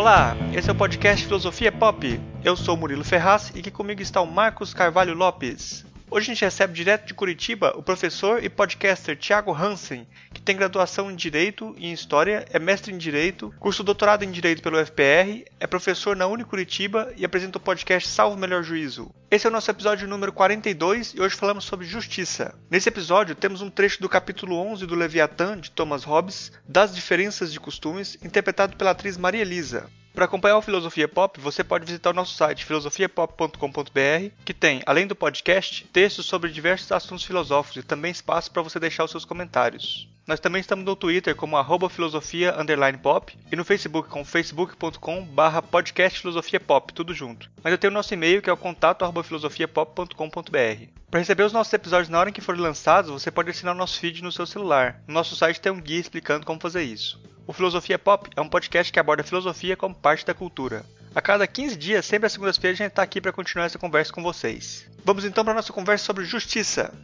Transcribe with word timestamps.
Olá, 0.00 0.34
esse 0.54 0.66
é 0.70 0.72
o 0.72 0.74
podcast 0.74 1.26
Filosofia 1.26 1.70
Pop. 1.70 2.18
Eu 2.42 2.56
sou 2.56 2.74
Murilo 2.74 3.04
Ferraz 3.04 3.52
e 3.54 3.58
aqui 3.58 3.70
comigo 3.70 4.00
está 4.00 4.22
o 4.22 4.26
Marcos 4.26 4.72
Carvalho 4.72 5.12
Lopes. 5.12 5.84
Hoje 6.12 6.28
a 6.28 6.34
gente 6.34 6.44
recebe 6.44 6.72
direto 6.72 7.06
de 7.06 7.14
Curitiba 7.14 7.72
o 7.76 7.84
professor 7.84 8.42
e 8.42 8.48
podcaster 8.48 9.16
Thiago 9.16 9.54
Hansen, 9.54 10.08
que 10.34 10.42
tem 10.42 10.56
graduação 10.56 11.08
em 11.08 11.14
Direito 11.14 11.72
e 11.78 11.86
em 11.86 11.92
História, 11.92 12.44
é 12.50 12.58
mestre 12.58 12.92
em 12.92 12.98
Direito, 12.98 13.54
curso 13.60 13.84
doutorado 13.84 14.24
em 14.24 14.30
Direito 14.32 14.60
pelo 14.60 14.84
FPR, 14.84 15.44
é 15.60 15.68
professor 15.68 16.16
na 16.16 16.26
Unicuritiba 16.26 17.12
e 17.16 17.24
apresenta 17.24 17.58
o 17.58 17.60
podcast 17.60 18.08
Salvo 18.08 18.36
Melhor 18.36 18.64
Juízo. 18.64 19.14
Esse 19.30 19.46
é 19.46 19.50
o 19.50 19.52
nosso 19.52 19.70
episódio 19.70 20.08
número 20.08 20.32
42 20.32 21.14
e 21.14 21.20
hoje 21.20 21.36
falamos 21.36 21.62
sobre 21.62 21.86
justiça. 21.86 22.58
Nesse 22.68 22.88
episódio 22.88 23.36
temos 23.36 23.62
um 23.62 23.70
trecho 23.70 24.02
do 24.02 24.08
capítulo 24.08 24.56
11 24.56 24.86
do 24.86 24.96
Leviatã, 24.96 25.56
de 25.56 25.70
Thomas 25.70 26.02
Hobbes, 26.02 26.50
Das 26.68 26.92
Diferenças 26.92 27.52
de 27.52 27.60
Costumes, 27.60 28.18
interpretado 28.20 28.76
pela 28.76 28.90
atriz 28.90 29.16
Maria 29.16 29.42
Elisa. 29.42 29.88
Para 30.20 30.26
acompanhar 30.26 30.58
o 30.58 30.60
Filosofia 30.60 31.08
Pop, 31.08 31.40
você 31.40 31.64
pode 31.64 31.86
visitar 31.86 32.10
o 32.10 32.12
nosso 32.12 32.34
site 32.34 32.66
filosofiapop.com.br, 32.66 34.34
que 34.44 34.52
tem, 34.52 34.82
além 34.84 35.06
do 35.06 35.16
podcast, 35.16 35.86
textos 35.86 36.26
sobre 36.26 36.50
diversos 36.50 36.92
assuntos 36.92 37.24
filosóficos 37.24 37.82
e 37.82 37.86
também 37.86 38.10
espaço 38.10 38.50
para 38.50 38.60
você 38.60 38.78
deixar 38.78 39.04
os 39.04 39.10
seus 39.10 39.24
comentários. 39.24 40.10
Nós 40.30 40.38
também 40.38 40.60
estamos 40.60 40.84
no 40.84 40.94
Twitter 40.94 41.34
como 41.34 41.56
arroba 41.56 41.90
filosofia 41.90 42.54
pop 43.02 43.36
e 43.50 43.56
no 43.56 43.64
Facebook 43.64 44.08
com 44.08 44.24
facebook.com 44.24 45.24
barra 45.24 45.60
podcast 45.60 46.20
filosofia 46.20 46.60
pop, 46.60 46.94
tudo 46.94 47.12
junto. 47.12 47.50
Mas 47.64 47.72
eu 47.72 47.78
tenho 47.78 47.90
o 47.90 47.94
nosso 47.94 48.14
e-mail 48.14 48.40
que 48.40 48.48
é 48.48 48.52
o 48.52 48.56
contato 48.56 49.02
arroba 49.02 49.24
filosofiapop.com.br. 49.24 50.86
Para 51.10 51.18
receber 51.18 51.42
os 51.42 51.52
nossos 51.52 51.72
episódios 51.72 52.08
na 52.08 52.20
hora 52.20 52.30
em 52.30 52.32
que 52.32 52.40
forem 52.40 52.60
lançados, 52.60 53.10
você 53.10 53.28
pode 53.28 53.50
assinar 53.50 53.74
o 53.74 53.76
nosso 53.76 53.98
feed 53.98 54.22
no 54.22 54.30
seu 54.30 54.46
celular. 54.46 55.02
No 55.08 55.14
nosso 55.14 55.34
site 55.34 55.60
tem 55.60 55.72
um 55.72 55.80
guia 55.80 55.98
explicando 55.98 56.46
como 56.46 56.60
fazer 56.60 56.84
isso. 56.84 57.20
O 57.44 57.52
Filosofia 57.52 57.98
Pop 57.98 58.30
é 58.36 58.40
um 58.40 58.48
podcast 58.48 58.92
que 58.92 59.00
aborda 59.00 59.24
filosofia 59.24 59.76
como 59.76 59.96
parte 59.96 60.24
da 60.24 60.32
cultura. 60.32 60.86
A 61.12 61.20
cada 61.20 61.44
15 61.44 61.76
dias, 61.76 62.06
sempre 62.06 62.26
às 62.26 62.32
segundas-feiras, 62.32 62.80
a 62.80 62.84
gente 62.84 62.92
está 62.92 63.02
aqui 63.02 63.20
para 63.20 63.32
continuar 63.32 63.66
essa 63.66 63.80
conversa 63.80 64.12
com 64.12 64.22
vocês. 64.22 64.88
Vamos 65.04 65.24
então 65.24 65.42
para 65.42 65.54
a 65.54 65.56
nossa 65.56 65.72
conversa 65.72 66.04
sobre 66.04 66.24
justiça. 66.24 66.94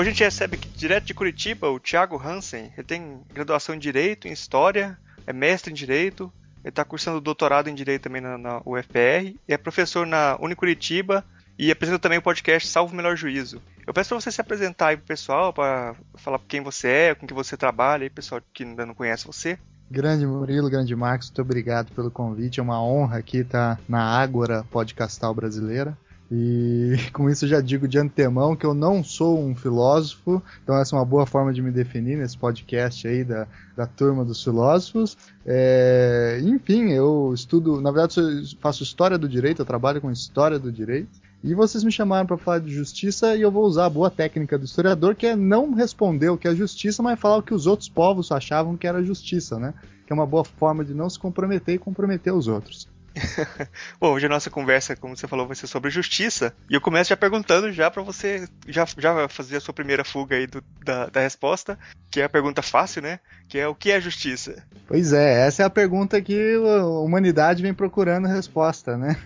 Hoje 0.00 0.08
a 0.08 0.12
gente 0.12 0.24
recebe 0.24 0.56
aqui, 0.56 0.66
direto 0.70 1.04
de 1.04 1.12
Curitiba 1.12 1.68
o 1.68 1.78
Thiago 1.78 2.16
Hansen. 2.16 2.72
Ele 2.74 2.86
tem 2.86 3.20
graduação 3.34 3.74
em 3.74 3.78
Direito, 3.78 4.26
em 4.26 4.32
História, 4.32 4.98
é 5.26 5.32
mestre 5.34 5.70
em 5.70 5.74
Direito, 5.74 6.32
ele 6.64 6.70
está 6.70 6.86
cursando 6.86 7.20
doutorado 7.20 7.68
em 7.68 7.74
Direito 7.74 8.04
também 8.04 8.22
na, 8.22 8.38
na 8.38 8.62
UFPR, 8.64 9.36
é 9.46 9.58
professor 9.58 10.06
na 10.06 10.38
Unicuritiba 10.40 11.22
e 11.58 11.70
apresenta 11.70 11.98
também 11.98 12.18
o 12.18 12.22
podcast 12.22 12.66
Salvo 12.66 12.94
o 12.94 12.96
Melhor 12.96 13.14
Juízo. 13.14 13.60
Eu 13.86 13.92
peço 13.92 14.08
para 14.08 14.22
você 14.22 14.32
se 14.32 14.40
apresentar 14.40 14.86
aí 14.86 14.96
pro 14.96 15.04
pessoal, 15.04 15.52
para 15.52 15.94
falar 16.14 16.40
quem 16.48 16.62
você 16.62 16.88
é, 16.88 17.14
com 17.14 17.26
que 17.26 17.34
você 17.34 17.54
trabalha, 17.54 18.04
aí, 18.04 18.08
pessoal 18.08 18.40
que 18.54 18.64
ainda 18.64 18.86
não 18.86 18.94
conhece 18.94 19.26
você. 19.26 19.58
Grande 19.90 20.26
Murilo, 20.26 20.70
grande 20.70 20.96
Marcos, 20.96 21.28
muito 21.28 21.42
obrigado 21.42 21.92
pelo 21.92 22.10
convite. 22.10 22.58
É 22.58 22.62
uma 22.62 22.82
honra 22.82 23.18
aqui 23.18 23.40
estar 23.40 23.78
na 23.86 24.02
Ágora 24.02 24.64
Podcastal 24.70 25.34
Brasileira. 25.34 25.94
E 26.30 26.94
com 27.12 27.28
isso 27.28 27.46
já 27.46 27.60
digo 27.60 27.88
de 27.88 27.98
antemão 27.98 28.54
que 28.54 28.64
eu 28.64 28.72
não 28.72 29.02
sou 29.02 29.38
um 29.38 29.54
filósofo, 29.54 30.40
então 30.62 30.78
essa 30.78 30.94
é 30.94 30.98
uma 30.98 31.04
boa 31.04 31.26
forma 31.26 31.52
de 31.52 31.60
me 31.60 31.72
definir 31.72 32.16
nesse 32.16 32.38
podcast 32.38 33.06
aí 33.08 33.24
da, 33.24 33.48
da 33.76 33.86
turma 33.86 34.24
dos 34.24 34.42
filósofos. 34.42 35.16
É, 35.44 36.40
enfim, 36.42 36.90
eu 36.90 37.32
estudo, 37.34 37.80
na 37.80 37.90
verdade, 37.90 38.56
faço 38.60 38.82
história 38.82 39.18
do 39.18 39.28
direito, 39.28 39.62
eu 39.62 39.66
trabalho 39.66 40.00
com 40.00 40.10
história 40.10 40.58
do 40.58 40.70
direito. 40.70 41.18
E 41.42 41.54
vocês 41.54 41.82
me 41.82 41.90
chamaram 41.90 42.26
para 42.26 42.36
falar 42.36 42.58
de 42.58 42.70
justiça 42.70 43.34
e 43.34 43.40
eu 43.40 43.50
vou 43.50 43.64
usar 43.64 43.86
a 43.86 43.90
boa 43.90 44.10
técnica 44.10 44.58
do 44.58 44.66
historiador, 44.66 45.14
que 45.14 45.26
é 45.26 45.34
não 45.34 45.72
responder 45.72 46.28
o 46.28 46.36
que 46.36 46.46
é 46.46 46.54
justiça, 46.54 47.02
mas 47.02 47.18
falar 47.18 47.38
o 47.38 47.42
que 47.42 47.54
os 47.54 47.66
outros 47.66 47.88
povos 47.88 48.30
achavam 48.30 48.76
que 48.76 48.86
era 48.86 49.02
justiça, 49.02 49.58
né? 49.58 49.72
Que 50.06 50.12
é 50.12 50.14
uma 50.14 50.26
boa 50.26 50.44
forma 50.44 50.84
de 50.84 50.92
não 50.92 51.08
se 51.08 51.18
comprometer 51.18 51.76
e 51.76 51.78
comprometer 51.78 52.34
os 52.34 52.46
outros. 52.46 52.86
Bom, 54.00 54.12
hoje 54.12 54.26
a 54.26 54.28
nossa 54.28 54.50
conversa, 54.50 54.96
como 54.96 55.16
você 55.16 55.26
falou, 55.26 55.46
vai 55.46 55.56
ser 55.56 55.66
sobre 55.66 55.90
justiça. 55.90 56.54
E 56.68 56.74
eu 56.74 56.80
começo 56.80 57.10
já 57.10 57.16
perguntando 57.16 57.72
já 57.72 57.90
para 57.90 58.02
você 58.02 58.48
já, 58.66 58.86
já 58.96 59.28
fazer 59.28 59.56
a 59.56 59.60
sua 59.60 59.74
primeira 59.74 60.04
fuga 60.04 60.36
aí 60.36 60.46
do, 60.46 60.62
da, 60.84 61.06
da 61.06 61.20
resposta, 61.20 61.78
que 62.10 62.20
é 62.20 62.24
a 62.24 62.28
pergunta 62.28 62.62
fácil, 62.62 63.02
né? 63.02 63.20
Que 63.48 63.58
é 63.58 63.66
o 63.66 63.74
que 63.74 63.90
é 63.90 64.00
justiça? 64.00 64.62
Pois 64.86 65.12
é, 65.12 65.46
essa 65.46 65.62
é 65.62 65.66
a 65.66 65.70
pergunta 65.70 66.20
que 66.20 66.54
a 66.54 66.84
humanidade 66.86 67.62
vem 67.62 67.74
procurando 67.74 68.28
resposta, 68.28 68.96
né? 68.96 69.16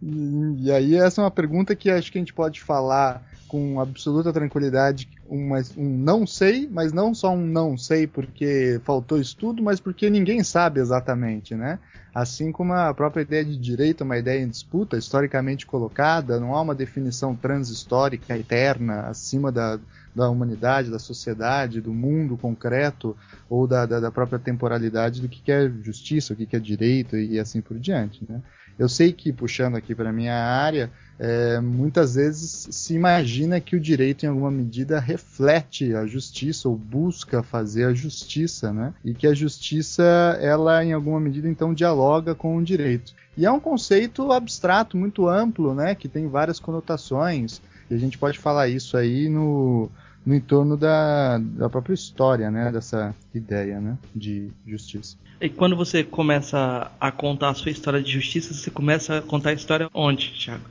e 0.58 0.70
aí 0.72 0.96
essa 0.96 1.20
é 1.20 1.24
uma 1.24 1.30
pergunta 1.30 1.76
que 1.76 1.90
acho 1.90 2.10
que 2.10 2.18
a 2.18 2.20
gente 2.20 2.34
pode 2.34 2.60
falar 2.60 3.22
com 3.46 3.80
absoluta 3.80 4.32
tranquilidade 4.32 5.08
um, 5.28 5.52
um 5.76 5.98
não 5.98 6.26
sei, 6.26 6.68
mas 6.70 6.92
não 6.92 7.14
só 7.14 7.32
um 7.32 7.46
não 7.46 7.76
sei 7.76 8.06
porque 8.06 8.80
faltou 8.84 9.18
estudo, 9.18 9.62
mas 9.62 9.78
porque 9.78 10.08
ninguém 10.08 10.42
sabe 10.42 10.80
exatamente, 10.80 11.54
né? 11.54 11.78
Assim 12.14 12.50
como 12.50 12.72
a 12.72 12.92
própria 12.92 13.22
ideia 13.22 13.44
de 13.44 13.56
direito 13.56 14.02
é 14.02 14.04
uma 14.04 14.18
ideia 14.18 14.42
em 14.42 14.48
disputa, 14.48 14.96
historicamente 14.96 15.66
colocada, 15.66 16.40
não 16.40 16.54
há 16.54 16.62
uma 16.62 16.74
definição 16.74 17.36
transhistórica 17.36 18.36
eterna 18.36 19.02
acima 19.02 19.52
da, 19.52 19.78
da 20.14 20.28
humanidade, 20.28 20.90
da 20.90 20.98
sociedade, 20.98 21.80
do 21.80 21.92
mundo 21.92 22.36
concreto 22.36 23.16
ou 23.48 23.66
da, 23.66 23.86
da, 23.86 24.00
da 24.00 24.10
própria 24.10 24.38
temporalidade 24.38 25.20
do 25.20 25.28
que, 25.28 25.40
que 25.40 25.52
é 25.52 25.70
justiça, 25.82 26.32
o 26.32 26.36
que, 26.36 26.46
que 26.46 26.56
é 26.56 26.58
direito 26.58 27.16
e 27.16 27.38
assim 27.38 27.60
por 27.60 27.78
diante, 27.78 28.24
né? 28.28 28.42
Eu 28.78 28.88
sei 28.88 29.12
que, 29.12 29.32
puxando 29.32 29.76
aqui 29.76 29.94
para 29.94 30.12
minha 30.12 30.36
área, 30.36 30.90
é, 31.18 31.58
muitas 31.60 32.14
vezes 32.14 32.68
se 32.70 32.94
imagina 32.94 33.60
que 33.60 33.74
o 33.74 33.80
direito, 33.80 34.24
em 34.24 34.28
alguma 34.28 34.50
medida, 34.50 35.00
reflete 35.00 35.94
a 35.94 36.06
justiça 36.06 36.68
ou 36.68 36.76
busca 36.76 37.42
fazer 37.42 37.84
a 37.84 37.92
justiça, 37.92 38.72
né? 38.72 38.94
E 39.04 39.12
que 39.12 39.26
a 39.26 39.34
justiça, 39.34 40.04
ela, 40.40 40.84
em 40.84 40.92
alguma 40.92 41.18
medida, 41.18 41.48
então, 41.48 41.74
dialoga 41.74 42.36
com 42.36 42.56
o 42.56 42.62
direito. 42.62 43.12
E 43.36 43.44
é 43.44 43.50
um 43.50 43.58
conceito 43.58 44.30
abstrato, 44.30 44.96
muito 44.96 45.28
amplo, 45.28 45.74
né? 45.74 45.94
Que 45.94 46.08
tem 46.08 46.28
várias 46.28 46.60
conotações. 46.60 47.60
E 47.90 47.94
a 47.94 47.98
gente 47.98 48.16
pode 48.16 48.38
falar 48.38 48.68
isso 48.68 48.96
aí 48.96 49.28
no, 49.28 49.90
no 50.28 50.34
entorno 50.34 50.76
da, 50.76 51.38
da 51.38 51.70
própria 51.70 51.94
história, 51.94 52.50
né? 52.50 52.70
Dessa 52.70 53.14
ideia, 53.34 53.80
né? 53.80 53.96
De 54.14 54.50
justiça. 54.66 55.16
E 55.40 55.48
quando 55.48 55.74
você 55.74 56.04
começa 56.04 56.90
a 57.00 57.10
contar 57.10 57.48
a 57.48 57.54
sua 57.54 57.70
história 57.70 58.02
de 58.02 58.12
justiça, 58.12 58.52
você 58.52 58.70
começa 58.70 59.16
a 59.16 59.22
contar 59.22 59.50
a 59.50 59.52
história 59.54 59.88
onde, 59.94 60.30
Thiago? 60.38 60.64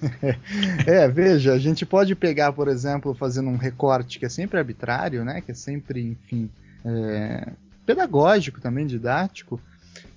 é, 0.86 1.08
veja, 1.08 1.54
a 1.54 1.58
gente 1.58 1.84
pode 1.84 2.14
pegar, 2.14 2.52
por 2.52 2.68
exemplo, 2.68 3.12
fazendo 3.14 3.48
um 3.48 3.56
recorte 3.56 4.20
que 4.20 4.26
é 4.26 4.28
sempre 4.28 4.60
arbitrário, 4.60 5.24
né? 5.24 5.40
Que 5.40 5.50
é 5.50 5.54
sempre, 5.54 6.00
enfim, 6.00 6.48
é, 6.84 7.48
pedagógico 7.84 8.60
também, 8.60 8.86
didático. 8.86 9.60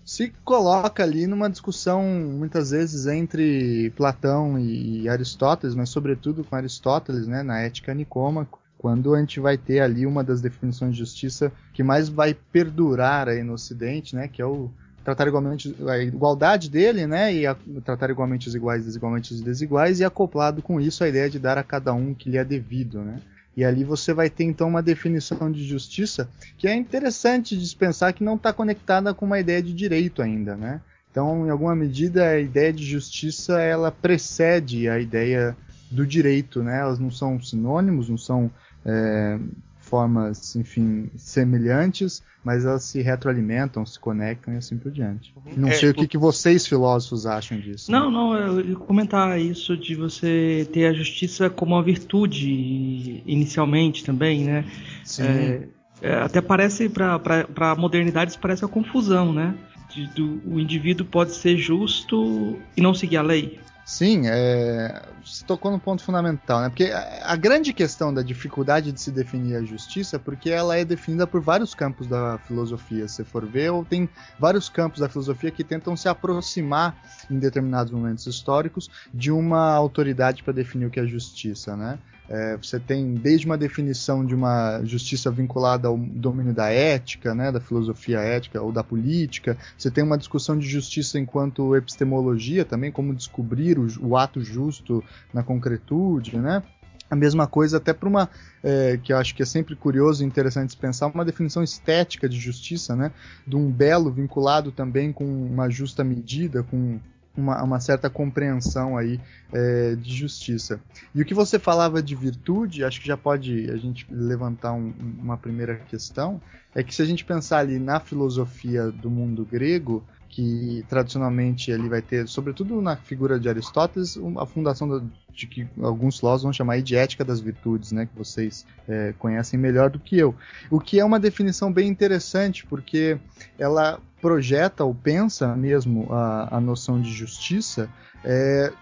Se 0.06 0.32
coloca 0.44 1.04
ali 1.04 1.26
numa 1.26 1.50
discussão, 1.50 2.04
muitas 2.04 2.70
vezes, 2.70 3.08
entre 3.08 3.90
Platão 3.96 4.60
e 4.60 5.10
Aristóteles, 5.10 5.76
mas 5.76 5.90
sobretudo 5.90 6.44
com 6.44 6.56
Aristóteles, 6.56 7.28
né? 7.28 7.42
Na 7.42 7.60
Ética 7.60 7.94
Nicômaco 7.94 8.60
quando 8.86 9.16
a 9.16 9.20
gente 9.20 9.40
vai 9.40 9.58
ter 9.58 9.80
ali 9.80 10.06
uma 10.06 10.24
das 10.24 10.42
definições 10.42 10.92
de 10.92 11.00
justiça 11.00 11.52
que 11.74 11.82
mais 11.82 12.08
vai 12.08 12.36
perdurar 12.36 13.28
aí 13.28 13.42
no 13.42 13.54
Ocidente, 13.54 14.16
né, 14.16 14.28
que 14.28 14.40
é 14.40 14.46
o 14.46 14.70
tratar 15.04 15.28
igualmente 15.28 15.76
a 15.88 15.98
igualdade 15.98 16.70
dele, 16.70 17.08
né, 17.08 17.34
e 17.34 17.48
a, 17.48 17.56
tratar 17.84 18.12
igualmente 18.12 18.48
os 18.48 18.54
iguais, 18.54 18.86
desigualmente 18.86 19.34
os 19.34 19.42
desiguais, 19.42 20.00
e 20.00 20.06
acoplado 20.06 20.62
com 20.62 20.80
isso 20.80 21.04
a 21.04 21.08
ideia 21.08 21.28
de 21.30 21.40
dar 21.40 21.58
a 21.58 21.64
cada 21.64 21.94
um 21.94 22.14
que 22.14 22.30
lhe 22.30 22.38
é 22.38 22.44
devido, 22.44 23.02
né. 23.02 23.20
E 23.56 23.64
ali 23.64 23.84
você 23.84 24.14
vai 24.14 24.30
ter 24.30 24.44
então 24.44 24.68
uma 24.68 24.84
definição 24.84 25.52
de 25.52 25.64
justiça 25.64 26.30
que 26.58 26.68
é 26.68 26.76
interessante 26.76 27.58
de 27.58 27.76
pensar 27.76 28.12
que 28.14 28.24
não 28.24 28.36
está 28.36 28.52
conectada 28.52 29.14
com 29.14 29.26
uma 29.26 29.40
ideia 29.40 29.62
de 29.62 29.74
direito 29.74 30.22
ainda, 30.22 30.56
né. 30.56 30.82
Então, 31.10 31.48
em 31.48 31.50
alguma 31.50 31.74
medida, 31.74 32.28
a 32.28 32.40
ideia 32.40 32.74
de 32.74 32.84
justiça 32.84 33.62
ela 33.62 33.90
precede 33.90 34.90
a 34.90 35.00
ideia 35.00 35.56
do 35.90 36.06
direito, 36.06 36.62
né? 36.62 36.80
Elas 36.80 37.00
não 37.00 37.10
são 37.10 37.42
sinônimos, 37.42 38.10
não 38.10 38.18
são 38.18 38.52
é, 38.86 39.40
formas, 39.86 40.56
enfim, 40.56 41.10
semelhantes, 41.16 42.24
mas 42.44 42.66
elas 42.66 42.84
se 42.84 43.02
retroalimentam, 43.02 43.86
se 43.86 44.00
conectam 44.00 44.54
e 44.54 44.58
assim 44.58 44.78
por 44.78 44.92
diante. 44.92 45.34
Uhum. 45.36 45.54
Não 45.58 45.70
é, 45.70 45.74
sei 45.74 45.90
o 45.90 45.94
que, 45.94 46.08
que 46.08 46.18
vocês 46.18 46.66
filósofos 46.66 47.26
acham 47.26 47.60
disso. 47.60 47.92
Não, 47.92 48.10
né? 48.10 48.18
não, 48.18 48.38
eu 48.38 48.66
ia 48.66 48.76
comentar 48.76 49.40
isso 49.40 49.78
de 49.78 49.96
você 49.96 50.68
ter 50.74 50.88
a 50.88 50.94
justiça 50.94 51.50
como 51.50 51.76
uma 51.76 51.84
virtude 51.84 53.24
inicialmente 53.26 54.04
também, 54.04 54.44
né? 54.44 54.66
Sim. 55.04 55.24
É, 55.24 55.68
é, 56.02 56.14
até 56.16 56.42
parece, 56.42 56.90
para 56.90 57.46
a 57.72 57.76
modernidade, 57.76 58.32
isso 58.32 58.40
parece 58.40 58.64
uma 58.64 58.70
confusão, 58.72 59.32
né? 59.32 59.56
De, 59.90 60.08
do, 60.08 60.42
o 60.46 60.60
indivíduo 60.60 61.06
pode 61.06 61.34
ser 61.34 61.58
justo 61.58 62.58
e 62.76 62.82
não 62.82 62.94
seguir 62.94 63.18
a 63.18 63.22
lei. 63.22 63.60
Sim, 63.86 64.24
é, 64.26 65.00
você 65.24 65.46
tocou 65.46 65.70
no 65.70 65.80
ponto 65.80 66.04
fundamental, 66.04 66.60
né? 66.60 66.70
Porque 66.70 66.86
a, 66.86 67.34
a, 67.34 67.36
grande 67.36 67.72
questão 67.72 68.12
da 68.12 68.24
dificuldade 68.24 68.92
de 68.92 69.00
se 69.00 69.12
definir 69.12 69.56
a 69.58 69.64
justiça, 69.64 70.18
porque 70.18 70.50
ela 70.50 70.76
é 70.76 70.84
definida 70.84 71.28
por 71.28 71.40
vários 71.40 71.76
campos 71.76 72.08
da 72.08 72.40
filosofia, 72.40 73.08
se 73.08 73.24
for 73.24 73.46
ver, 73.46 73.70
ou 73.70 73.86
tem 73.86 74.10
vários 74.40 74.70
campos 74.70 75.02
da 75.02 75.08
filosofia 75.08 75.52
que 75.52 75.64
tentam 75.64 75.96
se 75.96 76.10
aproximar 76.10 76.98
em 77.30 77.38
determinados 77.38 77.94
momentos 77.94 78.26
históricos 78.26 78.90
de 79.14 79.32
uma 79.32 79.76
autoridade 79.76 80.42
para 80.42 80.54
definir 80.54 80.88
o 80.88 80.90
que 80.90 81.00
é 81.00 81.06
justiça, 81.06 81.78
né? 81.78 82.00
É, 82.28 82.58
você 82.58 82.80
tem 82.80 83.14
desde 83.14 83.46
uma 83.46 83.58
definição 83.58 84.26
de 84.26 84.34
uma 84.34 84.82
justiça 84.84 85.30
vinculada 85.30 85.88
ao 85.88 85.98
domínio 85.98 86.54
da 86.54 86.70
ética, 86.70 87.36
né, 87.36 87.52
da 87.52 87.60
filosofia 87.60 88.20
ética 88.20 88.62
ou 88.62 88.72
da 88.72 88.84
política. 88.84 89.58
Você 89.78 89.92
tem 89.92 90.04
uma 90.04 90.18
discussão 90.18 90.58
de 90.58 90.68
justiça 90.68 91.20
enquanto 91.20 91.76
epistemologia 91.76 92.66
também, 92.66 92.92
como 92.92 93.14
descobrir 93.14 93.78
o, 93.78 93.88
o 94.02 94.18
ato 94.18 94.42
justo 94.42 95.04
na 95.34 95.44
concretude, 95.44 96.38
né? 96.38 96.64
A 97.08 97.16
mesma 97.16 97.46
coisa 97.46 97.78
até 97.78 97.94
para 97.94 98.10
uma 98.10 98.28
é, 98.64 98.98
que 99.02 99.14
eu 99.14 99.18
acho 99.18 99.36
que 99.36 99.44
é 99.44 99.46
sempre 99.46 99.76
curioso 99.76 100.24
e 100.24 100.26
interessante 100.26 100.76
pensar 100.76 101.06
uma 101.06 101.24
definição 101.24 101.62
estética 101.62 102.28
de 102.28 102.40
justiça, 102.40 102.96
né? 102.96 103.12
De 103.46 103.56
um 103.56 103.70
belo 103.70 104.12
vinculado 104.12 104.72
também 104.72 105.14
com 105.14 105.24
uma 105.24 105.70
justa 105.70 106.04
medida, 106.04 106.64
com 106.64 107.00
uma, 107.38 107.62
uma 107.64 107.80
certa 107.80 108.10
compreensão 108.10 108.98
aí 108.98 109.20
é, 109.54 109.96
de 109.96 110.14
justiça. 110.16 110.80
E 111.14 111.22
o 111.22 111.26
que 111.26 111.34
você 111.34 111.60
falava 111.60 112.02
de 112.02 112.16
virtude, 112.16 112.84
acho 112.84 113.02
que 113.02 113.08
já 113.08 113.18
pode 113.18 113.70
a 113.70 113.78
gente 113.78 114.06
levantar 114.10 114.74
um, 114.74 114.94
uma 115.20 115.38
primeira 115.38 115.76
questão, 115.76 116.42
é 116.74 116.84
que 116.84 116.94
se 116.94 117.02
a 117.02 117.06
gente 117.06 117.24
pensar 117.24 117.60
ali 117.60 117.80
na 117.80 118.00
filosofia 118.00 118.92
do 118.92 119.10
mundo 119.10 119.46
grego, 119.46 120.04
que 120.36 120.84
tradicionalmente 120.90 121.72
ele 121.72 121.88
vai 121.88 122.02
ter, 122.02 122.28
sobretudo 122.28 122.82
na 122.82 122.98
figura 122.98 123.40
de 123.40 123.48
Aristóteles, 123.48 124.20
a 124.38 124.46
fundação 124.46 125.10
de 125.34 125.48
que 125.48 125.66
alguns 125.82 126.20
filósofos 126.20 126.44
vão 126.44 126.52
chamar 126.52 126.82
de 126.82 126.94
ética 126.94 127.24
das 127.24 127.40
virtudes, 127.40 127.94
né, 127.94 128.06
que 128.06 128.18
vocês 128.18 128.66
é, 128.86 129.14
conhecem 129.18 129.58
melhor 129.58 129.90
do 129.90 129.98
que 129.98 130.18
eu. 130.18 130.36
O 130.70 130.78
que 130.78 131.00
é 131.00 131.06
uma 131.06 131.22
definição 131.22 131.72
bem 131.72 131.88
interessante, 131.88 132.66
porque 132.66 133.18
ela 133.58 134.02
projeta 134.26 134.84
ou 134.84 134.96
pensa 134.96 135.56
mesmo 135.56 136.12
a, 136.12 136.58
a 136.58 136.60
noção 136.60 137.00
de 137.00 137.14
justiça 137.14 137.88
é, 138.24 138.74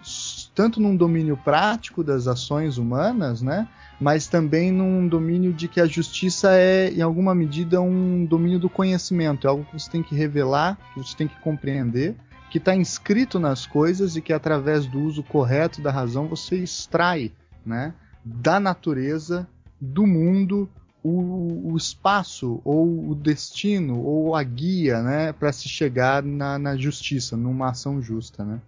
tanto 0.54 0.80
num 0.80 0.96
domínio 0.96 1.36
prático 1.36 2.02
das 2.02 2.26
ações 2.26 2.78
humanas, 2.78 3.42
né, 3.42 3.68
mas 4.00 4.26
também 4.26 4.72
num 4.72 5.06
domínio 5.06 5.52
de 5.52 5.68
que 5.68 5.82
a 5.82 5.86
justiça 5.86 6.52
é, 6.52 6.90
em 6.90 7.02
alguma 7.02 7.34
medida, 7.34 7.78
um 7.78 8.24
domínio 8.24 8.58
do 8.58 8.70
conhecimento, 8.70 9.46
é 9.46 9.50
algo 9.50 9.66
que 9.66 9.78
você 9.78 9.90
tem 9.90 10.02
que 10.02 10.14
revelar, 10.14 10.78
que 10.94 11.00
você 11.00 11.14
tem 11.14 11.28
que 11.28 11.38
compreender, 11.40 12.16
que 12.50 12.56
está 12.56 12.74
inscrito 12.74 13.38
nas 13.38 13.66
coisas 13.66 14.16
e 14.16 14.22
que 14.22 14.32
através 14.32 14.86
do 14.86 14.98
uso 14.98 15.22
correto 15.22 15.82
da 15.82 15.90
razão 15.90 16.26
você 16.26 16.56
extrai, 16.56 17.30
né, 17.66 17.92
da 18.24 18.58
natureza, 18.58 19.46
do 19.78 20.06
mundo, 20.06 20.70
o, 21.04 21.72
o, 21.72 21.76
espaço 21.76 22.62
ou 22.64 23.10
o 23.10 23.14
destino 23.14 24.00
ou 24.00 24.34
a 24.34 24.42
guia, 24.42 25.02
né, 25.02 25.32
para 25.34 25.52
se 25.52 25.68
chegar 25.68 26.22
na, 26.22 26.58
na, 26.58 26.76
justiça, 26.78 27.36
numa 27.36 27.68
ação 27.68 28.00
justa, 28.00 28.42
né? 28.42 28.58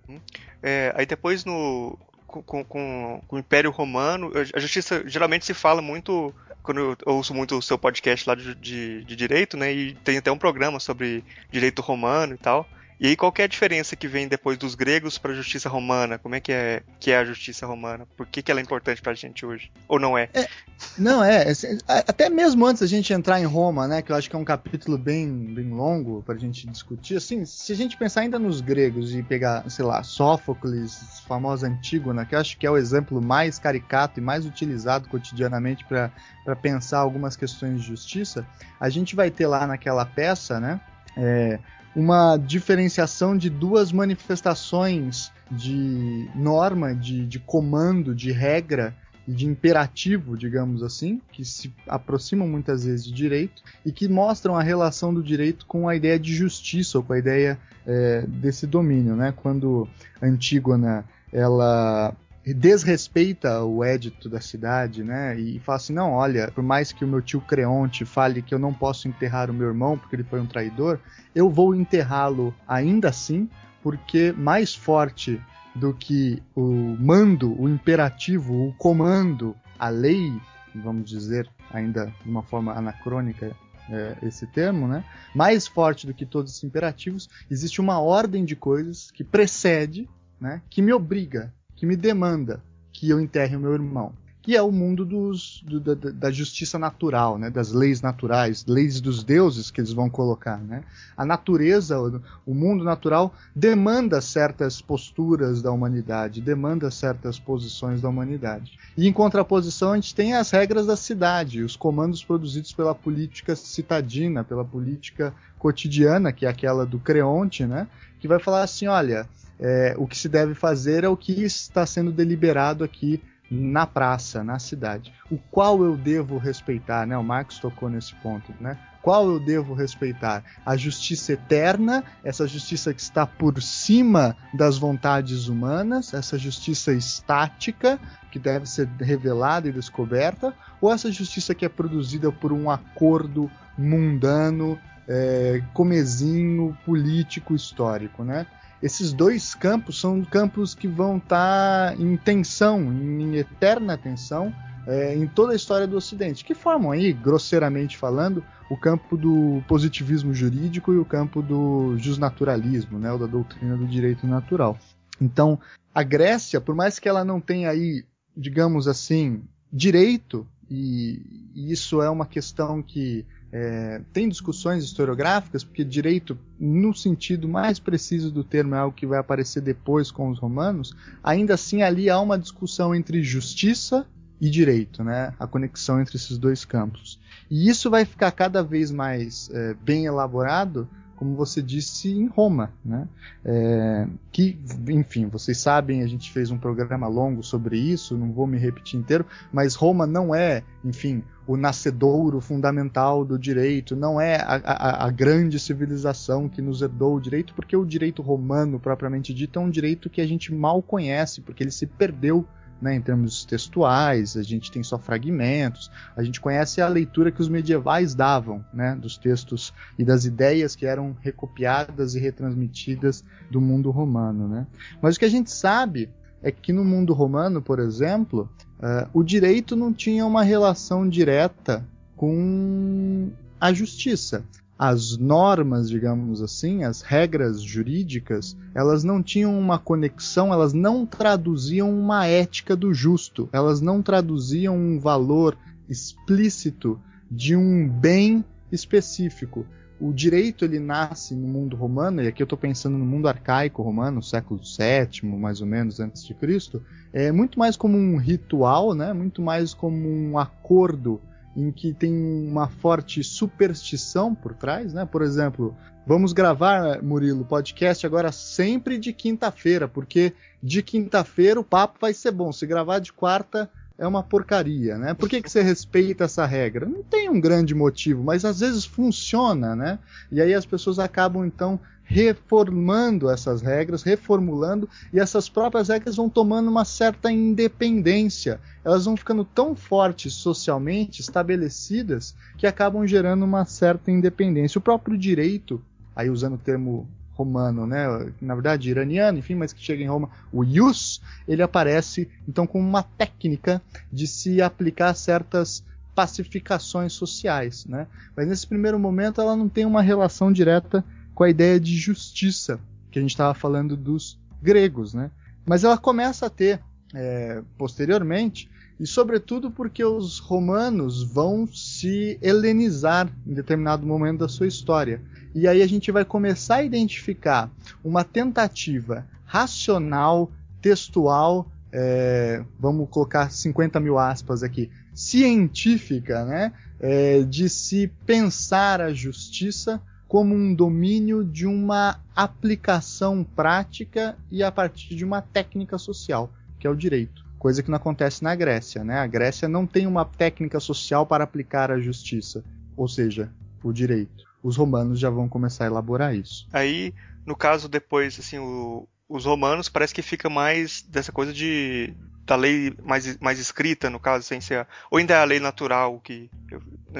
É, 0.62 0.92
aí 0.94 1.06
depois 1.06 1.46
no 1.46 1.98
com, 2.26 2.42
com, 2.42 2.64
com, 2.64 3.36
o 3.36 3.38
Império 3.38 3.70
Romano, 3.70 4.30
a 4.54 4.60
justiça 4.60 5.02
geralmente 5.06 5.46
se 5.46 5.54
fala 5.54 5.80
muito 5.80 6.34
quando 6.62 6.80
eu 7.06 7.14
ouço 7.14 7.32
muito 7.32 7.56
o 7.56 7.62
seu 7.62 7.78
podcast 7.78 8.28
lá 8.28 8.34
de, 8.34 8.54
de, 8.56 9.04
de, 9.04 9.16
direito, 9.16 9.56
né? 9.56 9.72
E 9.72 9.94
tem 9.94 10.18
até 10.18 10.30
um 10.30 10.36
programa 10.36 10.78
sobre 10.80 11.24
direito 11.50 11.80
romano 11.80 12.34
e 12.34 12.38
tal. 12.38 12.68
E 12.98 13.08
aí 13.08 13.16
qual 13.16 13.32
é 13.36 13.42
a 13.42 13.46
diferença 13.46 13.94
que 13.94 14.08
vem 14.08 14.26
depois 14.26 14.56
dos 14.56 14.74
gregos 14.74 15.18
para 15.18 15.32
a 15.32 15.34
justiça 15.34 15.68
romana? 15.68 16.18
Como 16.18 16.34
é 16.34 16.40
que 16.40 16.50
é 16.50 16.82
que 16.98 17.10
é 17.10 17.18
a 17.18 17.24
justiça 17.24 17.66
romana? 17.66 18.06
Por 18.16 18.26
que, 18.26 18.40
que 18.42 18.50
ela 18.50 18.58
é 18.58 18.62
importante 18.62 19.02
para 19.02 19.12
a 19.12 19.14
gente 19.14 19.44
hoje? 19.44 19.70
Ou 19.86 19.98
não 19.98 20.16
é? 20.16 20.30
é 20.32 20.48
não 20.96 21.22
é, 21.22 21.52
é, 21.52 21.54
até 21.88 22.30
mesmo 22.30 22.64
antes 22.64 22.80
da 22.80 22.86
gente 22.86 23.12
entrar 23.12 23.40
em 23.40 23.44
Roma, 23.44 23.86
né, 23.86 24.00
que 24.00 24.12
eu 24.12 24.16
acho 24.16 24.30
que 24.30 24.36
é 24.36 24.38
um 24.38 24.44
capítulo 24.44 24.96
bem, 24.96 25.28
bem 25.28 25.70
longo 25.70 26.22
para 26.22 26.34
a 26.34 26.38
gente 26.38 26.66
discutir. 26.66 27.16
Assim, 27.16 27.44
se 27.44 27.72
a 27.72 27.76
gente 27.76 27.96
pensar 27.98 28.22
ainda 28.22 28.38
nos 28.38 28.62
gregos 28.62 29.14
e 29.14 29.22
pegar, 29.22 29.68
sei 29.70 29.84
lá, 29.84 30.02
Sófocles, 30.02 31.20
famosa 31.26 31.66
Antígona, 31.66 32.24
que 32.24 32.34
eu 32.34 32.38
acho 32.38 32.56
que 32.56 32.66
é 32.66 32.70
o 32.70 32.78
exemplo 32.78 33.20
mais 33.20 33.58
caricato 33.58 34.20
e 34.20 34.22
mais 34.22 34.46
utilizado 34.46 35.08
cotidianamente 35.08 35.84
para 35.84 36.56
pensar 36.56 36.98
algumas 36.98 37.36
questões 37.36 37.80
de 37.80 37.86
justiça, 37.86 38.46
a 38.80 38.88
gente 38.88 39.14
vai 39.14 39.30
ter 39.30 39.46
lá 39.46 39.66
naquela 39.66 40.04
peça, 40.04 40.58
né? 40.58 40.80
É, 41.16 41.58
uma 41.96 42.36
diferenciação 42.36 43.34
de 43.34 43.48
duas 43.48 43.90
manifestações 43.90 45.32
de 45.50 46.28
norma, 46.34 46.94
de, 46.94 47.26
de 47.26 47.38
comando, 47.38 48.14
de 48.14 48.30
regra 48.30 48.94
e 49.26 49.32
de 49.32 49.46
imperativo, 49.46 50.36
digamos 50.36 50.82
assim, 50.82 51.22
que 51.32 51.42
se 51.42 51.74
aproximam 51.88 52.46
muitas 52.46 52.84
vezes 52.84 53.06
de 53.06 53.12
direito 53.12 53.62
e 53.84 53.90
que 53.90 54.06
mostram 54.08 54.54
a 54.54 54.62
relação 54.62 55.12
do 55.12 55.22
direito 55.22 55.64
com 55.64 55.88
a 55.88 55.96
ideia 55.96 56.18
de 56.18 56.34
justiça 56.34 56.98
ou 56.98 57.04
com 57.04 57.14
a 57.14 57.18
ideia 57.18 57.58
é, 57.86 58.26
desse 58.28 58.66
domínio, 58.66 59.16
né? 59.16 59.32
Quando 59.34 59.88
Antígona 60.22 61.02
ela 61.32 62.14
desrespeita 62.54 63.64
o 63.64 63.82
édito 63.82 64.28
da 64.28 64.40
cidade, 64.40 65.02
né? 65.02 65.38
E 65.38 65.58
fala 65.60 65.76
assim: 65.76 65.92
não, 65.92 66.12
olha, 66.12 66.50
por 66.52 66.62
mais 66.62 66.92
que 66.92 67.04
o 67.04 67.08
meu 67.08 67.20
tio 67.20 67.40
Creonte 67.40 68.04
fale 68.04 68.42
que 68.42 68.54
eu 68.54 68.58
não 68.58 68.72
posso 68.72 69.08
enterrar 69.08 69.50
o 69.50 69.54
meu 69.54 69.66
irmão 69.66 69.98
porque 69.98 70.14
ele 70.14 70.22
foi 70.24 70.40
um 70.40 70.46
traidor, 70.46 71.00
eu 71.34 71.50
vou 71.50 71.74
enterrá-lo 71.74 72.54
ainda 72.66 73.08
assim, 73.08 73.48
porque 73.82 74.32
mais 74.32 74.74
forte 74.74 75.42
do 75.74 75.92
que 75.92 76.42
o 76.54 76.96
mando, 76.98 77.60
o 77.60 77.68
imperativo, 77.68 78.68
o 78.68 78.72
comando, 78.74 79.54
a 79.78 79.88
lei, 79.88 80.32
vamos 80.74 81.10
dizer, 81.10 81.48
ainda 81.70 82.12
de 82.22 82.30
uma 82.30 82.42
forma 82.42 82.72
anacrônica 82.72 83.54
é, 83.90 84.16
esse 84.22 84.46
termo, 84.46 84.86
né? 84.86 85.04
Mais 85.34 85.66
forte 85.66 86.06
do 86.06 86.14
que 86.14 86.24
todos 86.24 86.56
os 86.56 86.64
imperativos, 86.64 87.28
existe 87.50 87.80
uma 87.80 88.00
ordem 88.00 88.44
de 88.44 88.56
coisas 88.56 89.10
que 89.10 89.24
precede, 89.24 90.08
né? 90.40 90.62
Que 90.70 90.80
me 90.80 90.92
obriga 90.92 91.52
que 91.76 91.86
me 91.86 91.94
demanda 91.94 92.60
que 92.92 93.10
eu 93.10 93.20
enterre 93.20 93.54
o 93.54 93.60
meu 93.60 93.74
irmão. 93.74 94.12
Que 94.40 94.56
é 94.56 94.62
o 94.62 94.70
mundo 94.70 95.04
dos, 95.04 95.60
do, 95.66 95.80
da, 95.80 95.94
da, 95.94 96.30
justiça 96.30 96.78
natural, 96.78 97.36
né? 97.36 97.50
das 97.50 97.72
leis 97.72 98.00
naturais, 98.00 98.64
leis 98.64 99.00
dos 99.00 99.24
deuses 99.24 99.72
que 99.72 99.80
eles 99.80 99.92
vão 99.92 100.08
colocar. 100.08 100.58
Né? 100.58 100.84
A 101.16 101.26
natureza, 101.26 101.98
o 102.46 102.54
mundo 102.54 102.84
natural, 102.84 103.34
demanda 103.54 104.20
certas 104.20 104.80
posturas 104.80 105.60
da 105.60 105.72
humanidade, 105.72 106.40
demanda 106.40 106.92
certas 106.92 107.40
posições 107.40 108.00
da 108.00 108.08
humanidade. 108.08 108.78
E 108.96 109.08
em 109.08 109.12
contraposição, 109.12 109.90
a 109.90 109.96
gente 109.96 110.14
tem 110.14 110.34
as 110.34 110.52
regras 110.52 110.86
da 110.86 110.96
cidade, 110.96 111.64
os 111.64 111.74
comandos 111.74 112.22
produzidos 112.22 112.72
pela 112.72 112.94
política 112.94 113.56
citadina, 113.56 114.44
pela 114.44 114.64
política 114.64 115.34
cotidiana, 115.58 116.32
que 116.32 116.46
é 116.46 116.48
aquela 116.48 116.86
do 116.86 117.00
Creonte, 117.00 117.66
né? 117.66 117.88
que 118.20 118.28
vai 118.28 118.38
falar 118.38 118.62
assim: 118.62 118.86
olha 118.86 119.28
é, 119.58 119.94
o 119.96 120.06
que 120.06 120.16
se 120.16 120.28
deve 120.28 120.54
fazer 120.54 121.04
é 121.04 121.08
o 121.08 121.16
que 121.16 121.44
está 121.44 121.86
sendo 121.86 122.12
deliberado 122.12 122.84
aqui 122.84 123.22
na 123.50 123.86
praça, 123.86 124.42
na 124.42 124.58
cidade. 124.58 125.12
O 125.30 125.38
qual 125.38 125.82
eu 125.84 125.96
devo 125.96 126.36
respeitar, 126.36 127.06
né? 127.06 127.16
O 127.16 127.22
Marx 127.22 127.58
tocou 127.58 127.88
nesse 127.88 128.14
ponto, 128.16 128.52
né? 128.60 128.76
Qual 129.00 129.28
eu 129.30 129.38
devo 129.38 129.72
respeitar? 129.72 130.42
A 130.64 130.76
justiça 130.76 131.34
eterna, 131.34 132.02
essa 132.24 132.44
justiça 132.44 132.92
que 132.92 133.00
está 133.00 133.24
por 133.24 133.62
cima 133.62 134.36
das 134.52 134.78
vontades 134.78 135.46
humanas, 135.46 136.12
essa 136.12 136.36
justiça 136.36 136.92
estática 136.92 138.00
que 138.32 138.38
deve 138.38 138.66
ser 138.66 138.88
revelada 138.98 139.68
e 139.68 139.72
descoberta, 139.72 140.52
ou 140.80 140.92
essa 140.92 141.10
justiça 141.12 141.54
que 141.54 141.64
é 141.64 141.68
produzida 141.68 142.32
por 142.32 142.52
um 142.52 142.68
acordo 142.68 143.48
mundano, 143.78 144.76
é, 145.06 145.62
comezinho 145.72 146.76
político 146.84 147.54
histórico, 147.54 148.24
né? 148.24 148.44
Esses 148.82 149.12
dois 149.12 149.54
campos 149.54 150.00
são 150.00 150.22
campos 150.24 150.74
que 150.74 150.86
vão 150.86 151.16
estar 151.16 151.94
tá 151.96 152.02
em 152.02 152.16
tensão, 152.16 152.80
em 152.80 153.36
eterna 153.36 153.96
tensão, 153.96 154.54
é, 154.86 155.14
em 155.14 155.26
toda 155.26 155.52
a 155.52 155.56
história 155.56 155.86
do 155.86 155.96
Ocidente, 155.96 156.44
que 156.44 156.54
formam 156.54 156.92
aí, 156.92 157.12
grosseiramente 157.12 157.96
falando, 157.96 158.44
o 158.70 158.76
campo 158.76 159.16
do 159.16 159.62
positivismo 159.66 160.32
jurídico 160.32 160.92
e 160.92 160.98
o 160.98 161.04
campo 161.04 161.42
do 161.42 161.96
justnaturalismo, 161.98 162.98
né, 162.98 163.12
ou 163.12 163.18
da 163.18 163.26
doutrina 163.26 163.76
do 163.76 163.86
direito 163.86 164.26
natural. 164.26 164.78
Então, 165.20 165.58
a 165.94 166.02
Grécia, 166.02 166.60
por 166.60 166.74
mais 166.74 166.98
que 166.98 167.08
ela 167.08 167.24
não 167.24 167.40
tenha 167.40 167.70
aí, 167.70 168.04
digamos 168.36 168.86
assim, 168.86 169.42
direito, 169.72 170.46
e 170.70 171.22
isso 171.54 172.02
é 172.02 172.10
uma 172.10 172.26
questão 172.26 172.82
que 172.82 173.24
é, 173.58 174.02
tem 174.12 174.28
discussões 174.28 174.84
historiográficas, 174.84 175.64
porque 175.64 175.82
direito, 175.82 176.38
no 176.60 176.94
sentido 176.94 177.48
mais 177.48 177.78
preciso 177.78 178.30
do 178.30 178.44
termo, 178.44 178.74
é 178.74 178.78
algo 178.78 178.94
que 178.94 179.06
vai 179.06 179.18
aparecer 179.18 179.62
depois 179.62 180.10
com 180.10 180.28
os 180.28 180.38
romanos, 180.38 180.94
ainda 181.24 181.54
assim 181.54 181.80
ali 181.80 182.10
há 182.10 182.20
uma 182.20 182.38
discussão 182.38 182.94
entre 182.94 183.22
justiça 183.22 184.06
e 184.38 184.50
direito, 184.50 185.02
né? 185.02 185.32
a 185.40 185.46
conexão 185.46 185.98
entre 185.98 186.16
esses 186.16 186.36
dois 186.36 186.66
campos. 186.66 187.18
E 187.50 187.66
isso 187.66 187.88
vai 187.88 188.04
ficar 188.04 188.30
cada 188.32 188.62
vez 188.62 188.90
mais 188.90 189.48
é, 189.50 189.72
bem 189.72 190.04
elaborado 190.04 190.86
como 191.16 191.34
você 191.34 191.62
disse, 191.62 192.10
em 192.12 192.26
Roma, 192.26 192.72
né? 192.84 193.08
É, 193.44 194.06
que, 194.30 194.58
enfim, 194.88 195.26
vocês 195.26 195.58
sabem, 195.58 196.02
a 196.02 196.06
gente 196.06 196.30
fez 196.30 196.50
um 196.50 196.58
programa 196.58 197.08
longo 197.08 197.42
sobre 197.42 197.78
isso, 197.78 198.16
não 198.16 198.32
vou 198.32 198.46
me 198.46 198.58
repetir 198.58 199.00
inteiro, 199.00 199.24
mas 199.52 199.74
Roma 199.74 200.06
não 200.06 200.34
é, 200.34 200.62
enfim, 200.84 201.22
o 201.46 201.56
nascedouro 201.56 202.40
fundamental 202.40 203.24
do 203.24 203.38
direito, 203.38 203.96
não 203.96 204.20
é 204.20 204.36
a, 204.36 204.56
a, 204.56 205.06
a, 205.06 205.10
grande 205.10 205.58
civilização 205.58 206.48
que 206.48 206.60
nos 206.60 206.82
herdou 206.82 207.16
o 207.16 207.20
direito, 207.20 207.54
porque 207.54 207.76
o 207.76 207.84
direito 207.84 208.20
romano, 208.20 208.78
propriamente 208.80 209.32
dito, 209.32 209.58
é 209.58 209.62
um 209.62 209.70
direito 209.70 210.10
que 210.10 210.20
a 210.20 210.26
gente 210.26 210.52
mal 210.52 210.82
conhece, 210.82 211.40
porque 211.40 211.62
ele 211.62 211.70
se 211.70 211.86
perdeu 211.86 212.44
né, 212.80 212.94
em 212.94 213.00
termos 213.00 213.44
textuais, 213.44 214.36
a 214.36 214.42
gente 214.42 214.70
tem 214.70 214.82
só 214.82 214.98
fragmentos, 214.98 215.90
a 216.16 216.22
gente 216.22 216.40
conhece 216.40 216.80
a 216.80 216.88
leitura 216.88 217.32
que 217.32 217.40
os 217.40 217.48
medievais 217.48 218.14
davam 218.14 218.64
né, 218.72 218.94
dos 218.94 219.16
textos 219.16 219.72
e 219.98 220.04
das 220.04 220.24
ideias 220.24 220.76
que 220.76 220.86
eram 220.86 221.16
recopiadas 221.20 222.14
e 222.14 222.20
retransmitidas 222.20 223.24
do 223.50 223.60
mundo 223.60 223.90
romano. 223.90 224.48
Né? 224.48 224.66
Mas 225.00 225.16
o 225.16 225.18
que 225.18 225.24
a 225.24 225.30
gente 225.30 225.50
sabe 225.50 226.10
é 226.42 226.52
que 226.52 226.72
no 226.72 226.84
mundo 226.84 227.12
romano, 227.12 227.62
por 227.62 227.78
exemplo, 227.78 228.50
uh, 228.78 229.08
o 229.12 229.22
direito 229.22 229.74
não 229.74 229.92
tinha 229.92 230.26
uma 230.26 230.42
relação 230.42 231.08
direta 231.08 231.84
com 232.14 233.30
a 233.60 233.72
justiça 233.72 234.44
as 234.78 235.16
normas, 235.16 235.88
digamos 235.88 236.42
assim, 236.42 236.84
as 236.84 237.00
regras 237.00 237.62
jurídicas, 237.62 238.56
elas 238.74 239.02
não 239.02 239.22
tinham 239.22 239.58
uma 239.58 239.78
conexão, 239.78 240.52
elas 240.52 240.74
não 240.74 241.06
traduziam 241.06 241.90
uma 241.90 242.26
ética 242.26 242.76
do 242.76 242.92
justo, 242.92 243.48
elas 243.52 243.80
não 243.80 244.02
traduziam 244.02 244.76
um 244.76 244.98
valor 244.98 245.56
explícito 245.88 247.00
de 247.30 247.56
um 247.56 247.88
bem 247.88 248.44
específico. 248.70 249.66
O 249.98 250.12
direito 250.12 250.62
ele 250.62 250.78
nasce 250.78 251.34
no 251.34 251.48
mundo 251.48 251.74
romano, 251.74 252.22
e 252.22 252.26
aqui 252.26 252.42
eu 252.42 252.44
estou 252.44 252.58
pensando 252.58 252.98
no 252.98 253.06
mundo 253.06 253.28
arcaico 253.28 253.82
romano, 253.82 254.22
século 254.22 254.60
VII, 254.60 255.26
mais 255.38 255.62
ou 255.62 255.66
menos 255.66 256.00
antes 256.00 256.22
de 256.22 256.34
Cristo, 256.34 256.82
é 257.14 257.32
muito 257.32 257.58
mais 257.58 257.76
como 257.76 257.96
um 257.96 258.18
ritual, 258.18 258.92
né? 258.94 259.14
muito 259.14 259.40
mais 259.40 259.72
como 259.72 260.06
um 260.06 260.38
acordo 260.38 261.18
em 261.56 261.72
que 261.72 261.94
tem 261.94 262.12
uma 262.12 262.68
forte 262.68 263.24
superstição 263.24 264.34
por 264.34 264.54
trás, 264.54 264.92
né? 264.92 265.06
Por 265.06 265.22
exemplo, 265.22 265.74
vamos 266.06 266.32
gravar, 266.32 267.02
Murilo, 267.02 267.44
podcast 267.44 268.04
agora 268.06 268.30
sempre 268.30 268.98
de 268.98 269.12
quinta-feira, 269.12 269.88
porque 269.88 270.34
de 270.62 270.82
quinta-feira 270.82 271.58
o 271.58 271.64
papo 271.64 271.98
vai 272.00 272.12
ser 272.12 272.30
bom. 272.30 272.52
Se 272.52 272.66
gravar 272.66 272.98
de 272.98 273.12
quarta 273.12 273.70
é 273.98 274.06
uma 274.06 274.22
porcaria, 274.22 274.98
né? 274.98 275.14
Por 275.14 275.28
que, 275.28 275.40
que 275.40 275.50
você 275.50 275.62
respeita 275.62 276.24
essa 276.24 276.44
regra? 276.44 276.86
Não 276.86 277.02
tem 277.02 277.30
um 277.30 277.40
grande 277.40 277.74
motivo, 277.74 278.22
mas 278.22 278.44
às 278.44 278.60
vezes 278.60 278.84
funciona, 278.84 279.74
né? 279.74 279.98
E 280.30 280.40
aí 280.40 280.52
as 280.52 280.66
pessoas 280.66 280.98
acabam 280.98 281.46
então 281.46 281.80
reformando 282.04 283.28
essas 283.28 283.62
regras, 283.62 284.02
reformulando, 284.02 284.88
e 285.12 285.18
essas 285.18 285.48
próprias 285.48 285.88
regras 285.88 286.16
vão 286.16 286.28
tomando 286.28 286.68
uma 286.68 286.84
certa 286.84 287.32
independência. 287.32 288.60
Elas 288.84 289.06
vão 289.06 289.16
ficando 289.16 289.44
tão 289.44 289.74
fortes 289.74 290.34
socialmente, 290.34 291.20
estabelecidas, 291.20 292.34
que 292.56 292.66
acabam 292.66 293.06
gerando 293.06 293.44
uma 293.44 293.64
certa 293.64 294.10
independência. 294.10 294.78
O 294.78 294.82
próprio 294.82 295.18
direito, 295.18 295.82
aí 296.14 296.30
usando 296.30 296.54
o 296.54 296.58
termo 296.58 297.08
romano, 297.36 297.86
né? 297.86 298.06
Na 298.40 298.54
verdade, 298.54 298.90
iraniano, 298.90 299.38
enfim, 299.38 299.54
mas 299.54 299.72
que 299.72 299.84
chega 299.84 300.02
em 300.02 300.08
Roma, 300.08 300.30
o 300.50 300.64
ius, 300.64 301.20
ele 301.46 301.62
aparece 301.62 302.28
então 302.48 302.66
como 302.66 302.88
uma 302.88 303.02
técnica 303.02 303.82
de 304.10 304.26
se 304.26 304.62
aplicar 304.62 305.14
certas 305.14 305.84
pacificações 306.14 307.12
sociais, 307.12 307.84
né? 307.84 308.06
Mas 308.34 308.48
nesse 308.48 308.66
primeiro 308.66 308.98
momento 308.98 309.40
ela 309.40 309.54
não 309.54 309.68
tem 309.68 309.84
uma 309.84 310.00
relação 310.00 310.50
direta 310.50 311.04
com 311.34 311.44
a 311.44 311.50
ideia 311.50 311.78
de 311.78 311.94
justiça 311.94 312.80
que 313.10 313.18
a 313.18 313.22
gente 313.22 313.32
estava 313.32 313.52
falando 313.52 313.96
dos 313.96 314.38
gregos, 314.62 315.12
né? 315.12 315.30
Mas 315.66 315.84
ela 315.84 315.98
começa 315.98 316.46
a 316.46 316.50
ter 316.50 316.80
é, 317.14 317.62
posteriormente 317.76 318.70
e 318.98 319.06
sobretudo 319.06 319.70
porque 319.70 320.04
os 320.04 320.38
romanos 320.38 321.22
vão 321.22 321.66
se 321.66 322.38
helenizar 322.40 323.30
em 323.46 323.52
determinado 323.52 324.06
momento 324.06 324.40
da 324.40 324.48
sua 324.48 324.66
história. 324.66 325.20
E 325.54 325.68
aí 325.68 325.82
a 325.82 325.86
gente 325.86 326.10
vai 326.10 326.24
começar 326.24 326.76
a 326.76 326.82
identificar 326.82 327.70
uma 328.02 328.24
tentativa 328.24 329.26
racional, 329.44 330.50
textual, 330.80 331.70
é, 331.92 332.64
vamos 332.78 333.08
colocar 333.08 333.50
50 333.50 334.00
mil 334.00 334.18
aspas 334.18 334.62
aqui, 334.62 334.90
científica, 335.14 336.44
né, 336.44 336.72
é, 337.00 337.42
de 337.42 337.68
se 337.68 338.08
pensar 338.26 339.00
a 339.00 339.12
justiça 339.12 340.02
como 340.28 340.54
um 340.54 340.74
domínio 340.74 341.44
de 341.44 341.66
uma 341.66 342.20
aplicação 342.34 343.44
prática 343.44 344.36
e 344.50 344.62
a 344.62 344.72
partir 344.72 345.14
de 345.14 345.24
uma 345.24 345.40
técnica 345.40 345.96
social, 345.96 346.52
que 346.78 346.86
é 346.86 346.90
o 346.90 346.96
direito. 346.96 347.45
Coisa 347.66 347.82
que 347.82 347.90
não 347.90 347.96
acontece 347.96 348.44
na 348.44 348.54
Grécia, 348.54 349.02
né? 349.02 349.18
A 349.18 349.26
Grécia 349.26 349.68
não 349.68 349.88
tem 349.88 350.06
uma 350.06 350.24
técnica 350.24 350.78
social 350.78 351.26
para 351.26 351.42
aplicar 351.42 351.90
a 351.90 351.98
justiça, 351.98 352.62
ou 352.96 353.08
seja, 353.08 353.50
o 353.82 353.92
direito. 353.92 354.44
Os 354.62 354.76
romanos 354.76 355.18
já 355.18 355.30
vão 355.30 355.48
começar 355.48 355.82
a 355.82 355.86
elaborar 355.88 356.32
isso. 356.32 356.68
Aí, 356.72 357.12
no 357.44 357.56
caso 357.56 357.88
depois, 357.88 358.38
assim, 358.38 358.56
o, 358.60 359.08
os 359.28 359.46
romanos 359.46 359.88
parece 359.88 360.14
que 360.14 360.22
fica 360.22 360.48
mais 360.48 361.02
dessa 361.08 361.32
coisa 361.32 361.52
de 361.52 362.14
da 362.44 362.54
lei 362.54 362.94
mais, 363.02 363.36
mais 363.38 363.58
escrita, 363.58 364.08
no 364.08 364.20
caso, 364.20 364.44
sem 364.44 364.60
ser, 364.60 364.86
ou 365.10 365.18
ainda 365.18 365.34
é 365.34 365.38
a 365.38 365.44
lei 365.44 365.58
natural 365.58 366.20
que 366.20 366.48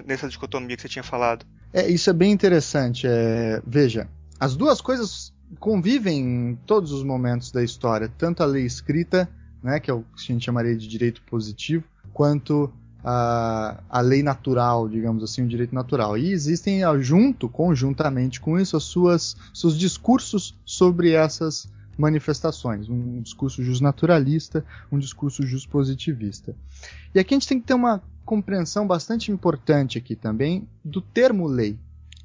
nessa 0.07 0.29
dicotomia 0.29 0.77
que 0.77 0.83
você 0.83 0.89
tinha 0.89 1.03
falado. 1.03 1.45
É, 1.73 1.91
isso 1.91 2.09
é 2.09 2.13
bem 2.13 2.31
interessante. 2.31 3.05
É, 3.05 3.61
veja, 3.67 4.09
as 4.39 4.55
duas 4.55 4.81
coisas 4.81 5.35
convivem 5.59 6.21
em 6.21 6.55
todos 6.65 6.93
os 6.93 7.03
momentos 7.03 7.51
da 7.51 7.65
história, 7.65 8.09
tanto 8.17 8.45
a 8.45 8.47
lei 8.47 8.65
escrita, 8.65 9.29
né, 9.63 9.81
que 9.81 9.91
é 9.91 9.95
o 9.95 10.03
que 10.03 10.33
a 10.33 10.35
gente 10.35 10.45
chamaria 10.45 10.77
de 10.77 10.87
direito 10.87 11.23
positivo, 11.23 11.85
quanto 12.13 12.73
a, 13.05 13.81
a 13.89 14.01
lei 14.01 14.23
natural, 14.23 14.89
digamos 14.89 15.23
assim, 15.23 15.43
o 15.43 15.49
direito 15.49 15.75
natural. 15.75 16.19
E 16.19 16.33
existem 16.33 16.81
junto, 17.01 17.49
conjuntamente 17.49 18.41
com 18.41 18.59
isso, 18.59 18.77
as 18.77 18.83
suas 18.83 19.37
seus 19.55 19.79
discursos 19.79 20.59
sobre 20.65 21.13
essas 21.13 21.69
manifestações, 21.97 22.89
um 22.89 23.23
discurso 23.23 23.63
justnaturalista, 23.63 24.65
um 24.91 24.99
discurso 24.99 25.47
justpositivista. 25.47 26.55
E 27.15 27.19
aqui 27.19 27.35
a 27.35 27.37
gente 27.37 27.49
tem 27.49 27.61
que 27.61 27.67
ter 27.67 27.75
uma 27.75 28.03
compreensão 28.25 28.87
bastante 28.87 29.31
importante 29.31 29.97
aqui 29.97 30.17
também 30.17 30.69
do 30.85 31.01
termo 31.01 31.47
lei. 31.47 31.79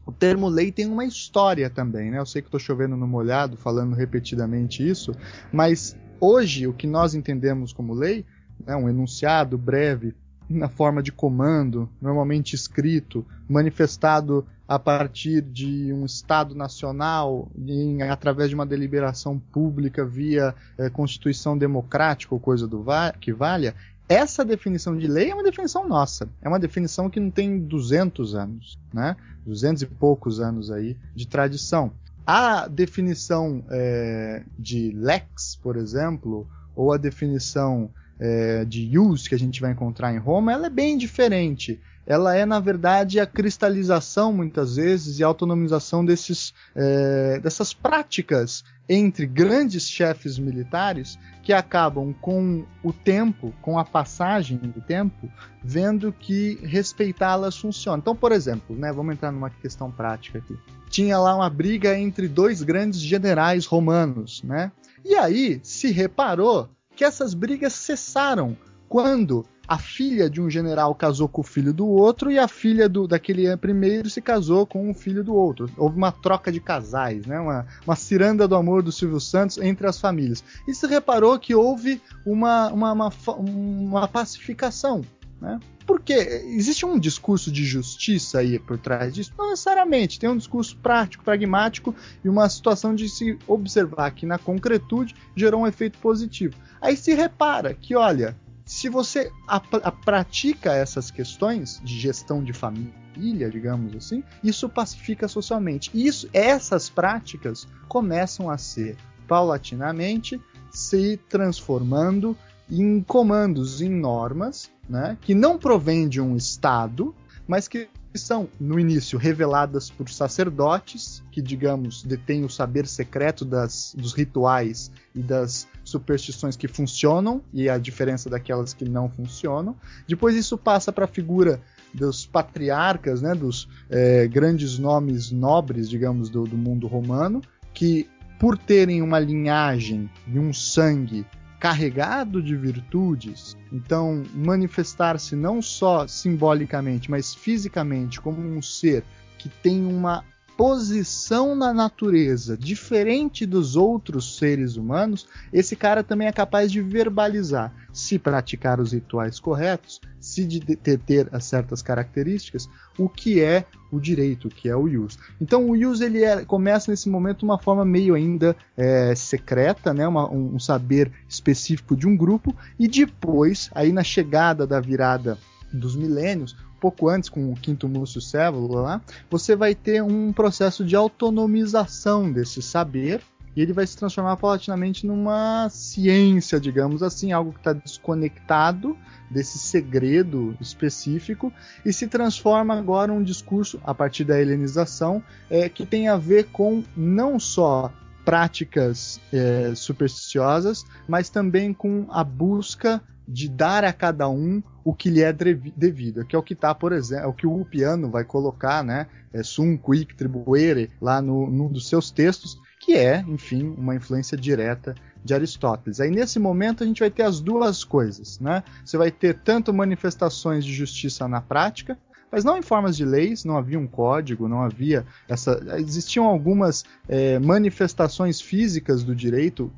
O 0.06 0.12
termo 0.12 0.50
lei 0.50 0.72
tem 0.72 0.88
uma 0.88 1.06
história 1.06 1.70
também, 1.70 2.10
né? 2.10 2.18
Eu 2.18 2.26
sei 2.26 2.42
que 2.42 2.48
estou 2.48 2.60
chovendo 2.60 2.98
no 2.98 3.08
molhado, 3.08 3.56
falando 3.56 3.96
repetidamente 3.96 4.86
isso, 4.86 5.14
mas 5.54 5.96
hoje 6.22 6.68
o 6.68 6.74
que 6.74 6.88
nós 6.88 7.14
entendemos 7.14 7.74
como 7.74 7.94
lei 7.94 8.24
é 8.66 8.76
um 8.76 8.88
enunciado 8.88 9.58
breve 9.58 10.14
na 10.48 10.70
forma 10.70 11.02
de 11.02 11.12
comando, 11.12 11.90
normalmente 12.02 12.54
escrito, 12.56 13.26
manifestado 13.50 14.46
a 14.68 14.78
partir 14.80 15.42
de 15.42 15.92
um 15.92 16.06
Estado 16.06 16.56
nacional, 16.56 17.50
em, 17.58 18.04
através 18.04 18.50
de 18.50 18.56
uma 18.56 18.66
deliberação 18.66 19.38
pública 19.38 20.06
via 20.06 20.56
é, 20.78 20.90
Constituição 20.90 21.58
Democrática 21.58 22.34
ou 22.34 22.40
coisa 22.40 22.68
do 22.68 22.82
va 22.82 23.14
que 23.14 23.34
valha, 23.34 23.76
essa 24.08 24.44
definição 24.44 24.98
de 24.98 25.08
lei 25.08 25.32
é 25.32 25.34
uma 25.34 25.44
definição 25.44 25.88
nossa. 25.88 26.28
É 26.42 26.48
uma 26.50 26.60
definição 26.60 27.10
que 27.10 27.20
não 27.20 27.32
tem 27.32 27.60
200 27.60 28.36
anos, 28.36 28.78
né? 28.94 29.16
200 29.46 29.84
e 29.84 29.86
poucos 29.86 30.40
anos 30.40 30.70
aí 30.70 30.98
de 31.16 31.26
tradição. 31.26 31.94
A 32.26 32.68
definição 32.68 33.64
é, 33.70 34.44
de 34.58 34.92
lex, 34.92 35.58
por 35.62 35.76
exemplo, 35.76 36.48
ou 36.76 36.94
a 36.94 36.98
definição 36.98 37.92
é, 38.22 38.64
de 38.64 38.98
use 38.98 39.28
que 39.28 39.36
a 39.36 39.40
gente 39.40 39.60
vai 39.60 39.72
encontrar 39.72 40.14
em 40.14 40.20
Roma, 40.20 40.54
ela 40.54 40.68
é 40.68 40.70
bem 40.70 40.98
diferente 40.98 41.82
ela 42.06 42.36
é, 42.36 42.46
na 42.46 42.60
verdade, 42.60 43.20
a 43.20 43.26
cristalização, 43.26 44.34
muitas 44.34 44.76
vezes, 44.76 45.20
e 45.20 45.24
a 45.24 45.28
autonomização 45.28 46.04
desses, 46.04 46.54
é, 46.76 47.40
dessas 47.40 47.74
práticas 47.74 48.64
entre 48.90 49.26
grandes 49.26 49.88
chefes 49.88 50.38
militares 50.38 51.18
que 51.44 51.54
acabam 51.54 52.14
com 52.14 52.66
o 52.84 52.92
tempo, 52.92 53.54
com 53.62 53.80
a 53.80 53.86
passagem 53.86 54.58
do 54.58 54.82
tempo, 54.82 55.32
vendo 55.64 56.12
que 56.12 56.60
respeitá-las 56.64 57.58
funciona. 57.58 58.00
Então, 58.00 58.16
por 58.16 58.32
exemplo, 58.32 58.76
né, 58.76 58.92
vamos 58.92 59.14
entrar 59.14 59.32
numa 59.32 59.50
questão 59.50 59.90
prática 59.90 60.40
aqui. 60.40 60.58
Tinha 60.90 61.18
lá 61.18 61.36
uma 61.36 61.50
briga 61.50 61.98
entre 61.98 62.28
dois 62.28 62.62
grandes 62.62 63.00
generais 63.00 63.66
romanos, 63.66 64.44
né? 64.44 64.72
E 65.06 65.16
aí 65.16 65.62
se 65.64 65.90
reparou 65.90 66.70
que 66.96 67.04
essas 67.04 67.34
brigas 67.34 67.74
cessaram 67.74 68.58
quando 68.88 69.46
a 69.68 69.78
filha 69.78 70.30
de 70.30 70.42
um 70.42 70.50
general 70.50 70.94
casou 70.94 71.30
com 71.30 71.40
o 71.40 71.46
filho 71.46 71.74
do 71.74 71.88
outro 71.88 72.30
e 72.30 72.38
a 72.38 72.46
filha 72.46 72.90
do, 72.90 73.08
daquele 73.08 73.56
primeiro 73.56 74.10
se 74.10 74.22
casou 74.22 74.68
com 74.68 74.90
o 74.90 74.94
filho 74.94 75.24
do 75.24 75.34
outro. 75.34 75.70
Houve 75.78 75.96
uma 75.96 76.12
troca 76.12 76.52
de 76.52 76.60
casais, 76.60 77.26
né? 77.26 77.40
uma, 77.40 77.66
uma 77.86 77.96
ciranda 77.96 78.50
do 78.50 78.56
amor 78.56 78.84
do 78.84 78.92
Silvio 78.92 79.22
Santos 79.22 79.58
entre 79.60 79.88
as 79.88 79.98
famílias. 79.98 80.44
E 80.68 80.74
se 80.74 80.86
reparou 80.88 81.40
que 81.40 81.56
houve 81.56 82.02
uma, 82.26 82.68
uma, 82.68 82.92
uma, 82.92 83.10
uma 83.38 84.08
pacificação. 84.10 85.02
Né? 85.40 85.58
Porque 85.92 86.14
existe 86.14 86.86
um 86.86 86.98
discurso 86.98 87.52
de 87.52 87.66
justiça 87.66 88.40
aí 88.40 88.58
por 88.58 88.78
trás 88.78 89.14
disso? 89.14 89.34
Não 89.38 89.50
necessariamente. 89.50 90.18
Tem 90.18 90.30
um 90.30 90.38
discurso 90.38 90.78
prático, 90.78 91.22
pragmático 91.22 91.94
e 92.24 92.30
uma 92.30 92.48
situação 92.48 92.96
de 92.96 93.10
se 93.10 93.38
observar 93.46 94.12
que 94.12 94.26
na 94.26 94.38
concretude 94.38 95.14
gerou 95.36 95.64
um 95.64 95.68
efeito 95.68 95.98
positivo. 95.98 96.56
Aí 96.80 96.96
se 96.96 97.14
repara 97.14 97.74
que, 97.74 97.94
olha, 97.94 98.40
se 98.64 98.88
você 98.88 99.30
a, 99.46 99.58
a, 99.58 99.92
pratica 99.92 100.72
essas 100.72 101.12
questões 101.12 101.82
de 101.84 102.00
gestão 102.00 102.42
de 102.42 102.54
família, 102.54 103.50
digamos 103.52 103.94
assim, 103.94 104.24
isso 104.42 104.70
pacifica 104.70 105.28
socialmente. 105.28 105.92
E 105.94 106.08
isso, 106.08 106.30
essas 106.32 106.90
práticas 106.90 107.68
começam 107.90 108.50
a 108.50 108.58
ser 108.58 108.96
paulatinamente 109.28 110.40
se 110.72 111.18
transformando 111.28 112.38
em 112.80 113.02
comandos, 113.02 113.82
em 113.82 113.90
normas, 113.90 114.72
né, 114.90 115.18
que 115.22 115.36
não 115.36 115.58
provêm 115.58 116.08
de 116.08 116.22
um 116.22 116.38
Estado, 116.38 117.14
mas 117.48 117.68
que 117.68 117.90
são, 118.14 118.50
no 118.60 118.80
início, 118.80 119.18
reveladas 119.18 119.90
por 119.90 120.10
sacerdotes, 120.10 121.24
que, 121.32 121.42
digamos, 121.42 122.04
detêm 122.04 122.44
o 122.44 122.50
saber 122.50 122.86
secreto 122.88 123.46
das, 123.46 123.96
dos 123.98 124.14
rituais 124.14 124.92
e 125.16 125.20
das 125.20 125.68
superstições 125.84 126.56
que 126.56 126.68
funcionam, 126.68 127.42
e 127.54 127.70
a 127.70 127.78
diferença 127.78 128.30
daquelas 128.30 128.74
que 128.74 128.88
não 128.88 129.10
funcionam. 129.10 129.76
Depois 130.08 130.36
isso 130.36 130.58
passa 130.58 130.92
para 130.92 131.06
a 131.06 131.08
figura 131.08 131.62
dos 131.94 132.26
patriarcas, 132.26 133.22
né, 133.22 133.34
dos 133.34 133.68
é, 133.90 134.28
grandes 134.28 134.78
nomes 134.78 135.32
nobres, 135.32 135.90
digamos, 135.90 136.30
do, 136.30 136.44
do 136.44 136.58
mundo 136.58 136.88
romano, 136.88 137.42
que, 137.74 138.10
por 138.40 138.58
terem 138.58 139.02
uma 139.02 139.20
linhagem 139.20 140.10
e 140.28 140.38
um 140.38 140.52
sangue 140.54 141.26
carregado 141.62 142.42
de 142.42 142.56
virtudes, 142.56 143.56
então 143.72 144.24
manifestar-se 144.34 145.36
não 145.36 145.62
só 145.62 146.08
simbolicamente, 146.08 147.10
mas 147.12 147.36
fisicamente 147.36 148.20
como 148.20 148.42
um 148.42 148.64
ser 148.64 149.04
que 149.38 149.48
tem 149.48 149.86
uma 149.86 150.26
posição 150.62 151.56
na 151.56 151.74
natureza 151.74 152.56
diferente 152.56 153.48
dos 153.48 153.76
outros 153.76 154.38
seres 154.38 154.76
humanos, 154.76 155.28
esse 155.52 155.76
cara 155.76 156.04
também 156.04 156.28
é 156.28 156.32
capaz 156.32 156.72
de 156.72 156.80
verbalizar, 156.84 157.74
se 157.92 158.20
praticar 158.20 158.80
os 158.80 158.92
rituais 158.92 159.40
corretos, 159.40 160.00
se 160.20 160.46
de 160.46 160.60
ter, 160.60 161.00
ter 161.00 161.28
certas 161.42 161.82
características, 161.82 162.70
o 162.96 163.10
que 163.10 163.42
é 163.42 163.66
o 163.92 164.00
direito, 164.00 164.50
o 164.50 164.52
que 164.52 164.70
é 164.70 164.76
o 164.76 164.84
use. 164.84 165.18
Então 165.42 165.68
o 165.68 165.74
use 165.74 166.06
ele 166.06 166.24
é, 166.24 166.46
começa 166.46 166.92
nesse 166.92 167.10
momento 167.10 167.42
uma 167.42 167.58
forma 167.58 167.84
meio 167.84 168.14
ainda 168.14 168.56
é, 168.78 169.16
secreta, 169.16 169.96
né, 169.96 170.08
uma, 170.08 170.30
um, 170.30 170.54
um 170.54 170.60
saber 170.60 171.12
específico 171.28 171.96
de 171.96 172.08
um 172.08 172.16
grupo, 172.16 172.56
e 172.78 172.88
depois, 172.88 173.72
aí 173.74 173.92
na 173.92 174.04
chegada 174.04 174.68
da 174.68 174.80
virada 174.80 175.40
dos 175.74 175.96
milênios, 175.96 176.56
pouco 176.82 177.08
antes 177.08 177.30
com 177.30 177.52
o 177.52 177.56
quinto 177.56 177.88
Múcio 177.88 178.20
Cévolo 178.20 178.74
lá, 178.74 179.00
você 179.30 179.56
vai 179.56 179.76
ter 179.76 180.02
um 180.02 180.34
processo 180.34 180.84
de 180.84 180.96
autonomização 180.96 182.32
desse 182.32 182.60
saber 182.60 183.22
e 183.56 183.62
ele 183.62 183.74
vai 183.74 183.86
se 183.86 183.96
transformar 183.96 184.38
paulatinamente 184.38 185.06
numa 185.06 185.70
ciência, 185.70 186.60
digamos 186.60 187.04
assim, 187.04 187.32
algo 187.32 187.52
que 187.52 187.60
está 187.60 187.74
desconectado 187.74 188.98
desse 189.30 189.60
segredo 189.60 190.58
específico 190.60 191.54
e 191.86 191.94
se 191.94 192.08
transforma 192.08 192.78
agora 192.78 193.14
um 193.14 193.22
discurso 193.22 193.80
a 193.84 193.94
partir 193.94 194.24
da 194.24 194.42
helenização 194.42 195.22
é, 195.50 195.70
que 195.70 195.86
tem 195.86 196.08
a 196.08 196.18
ver 196.18 196.46
com 196.46 196.84
não 196.96 197.40
só 197.40 197.92
práticas 198.24 199.20
é, 199.32 199.74
supersticiosas, 199.76 200.86
mas 201.08 201.30
também 201.30 201.74
com 201.74 202.06
a 202.10 202.24
busca 202.24 203.02
de 203.28 203.48
dar 203.48 203.84
a 203.84 203.94
cada 203.94 204.28
um 204.28 204.62
o 204.84 204.94
que 204.94 205.10
lhe 205.10 205.22
é 205.22 205.32
devido, 205.32 206.26
que 206.26 206.36
é 206.36 206.40
o 206.40 206.44
que 206.44 206.54
está, 206.54 206.74
por 206.74 206.92
exemplo, 206.92 207.26
é 207.26 207.28
o 207.28 207.34
que 207.34 207.48
o 207.48 207.64
Piano 207.64 208.10
vai 208.10 208.24
colocar, 208.24 208.84
né, 208.84 209.08
é, 209.32 209.44
sum 209.44 209.78
quic 209.78 210.16
tribuere, 210.16 210.90
lá 211.00 211.22
no, 211.22 211.50
num 211.50 211.68
dos 211.68 211.88
seus 211.88 212.12
textos, 212.12 212.60
que 212.80 212.96
é, 212.96 213.24
enfim, 213.28 213.76
uma 213.78 213.96
influência 213.96 214.36
direta 214.36 214.96
de 215.24 215.34
Aristóteles. 215.36 216.00
Aí 216.00 216.10
nesse 216.10 216.40
momento 216.40 216.84
a 216.84 216.88
gente 216.88 217.00
vai 217.00 217.12
ter 217.12 217.24
as 217.24 217.40
duas 217.40 217.84
coisas, 217.84 218.40
né? 218.40 218.64
Você 218.84 218.98
vai 218.98 219.12
ter 219.12 219.38
tanto 219.38 219.72
manifestações 219.72 220.66
de 220.66 220.74
justiça 220.74 221.28
na 221.28 221.40
prática, 221.40 221.96
mas 222.32 222.44
não 222.44 222.58
em 222.58 222.62
formas 222.62 222.96
de 222.96 223.04
leis, 223.04 223.44
não 223.44 223.58
havia 223.58 223.78
um 223.78 223.88
código, 223.88 224.48
não 224.48 224.62
havia 224.62 225.06
essa. 225.28 225.62
Existiam 225.78 226.26
algumas 226.26 226.86
é, 227.08 227.38
manifestações 227.40 228.40
físicas 228.40 229.04
do 229.04 229.16
direito, 229.16 229.72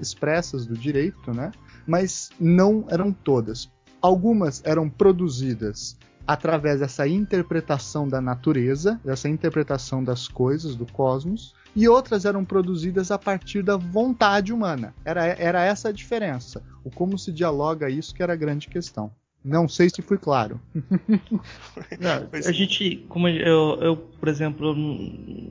expressas 0.00 0.66
do 0.66 0.74
direito, 0.74 1.32
né? 1.32 1.52
Mas 1.86 2.30
não 2.40 2.84
eram 2.88 3.12
todas. 3.12 3.70
Algumas 4.00 4.60
eram 4.64 4.88
produzidas 4.88 5.96
através 6.26 6.80
dessa 6.80 7.06
interpretação 7.06 8.08
da 8.08 8.20
natureza, 8.20 9.00
dessa 9.04 9.28
interpretação 9.28 10.02
das 10.02 10.26
coisas, 10.26 10.74
do 10.74 10.90
cosmos, 10.90 11.54
e 11.76 11.88
outras 11.88 12.24
eram 12.24 12.44
produzidas 12.44 13.10
a 13.10 13.18
partir 13.18 13.62
da 13.62 13.76
vontade 13.76 14.52
humana. 14.52 14.94
Era, 15.04 15.26
era 15.26 15.64
essa 15.64 15.88
a 15.88 15.92
diferença. 15.92 16.62
O 16.84 16.90
como 16.90 17.18
se 17.18 17.32
dialoga 17.32 17.90
isso 17.90 18.14
que 18.14 18.22
era 18.22 18.32
a 18.32 18.36
grande 18.36 18.68
questão. 18.68 19.10
Não 19.44 19.68
sei 19.68 19.90
se 19.90 20.00
fui 20.00 20.16
claro. 20.16 20.58
não, 22.00 22.28
a 22.32 22.52
gente, 22.52 23.04
como 23.10 23.28
eu, 23.28 23.78
eu, 23.82 23.96
por 23.96 24.28
exemplo, 24.28 24.74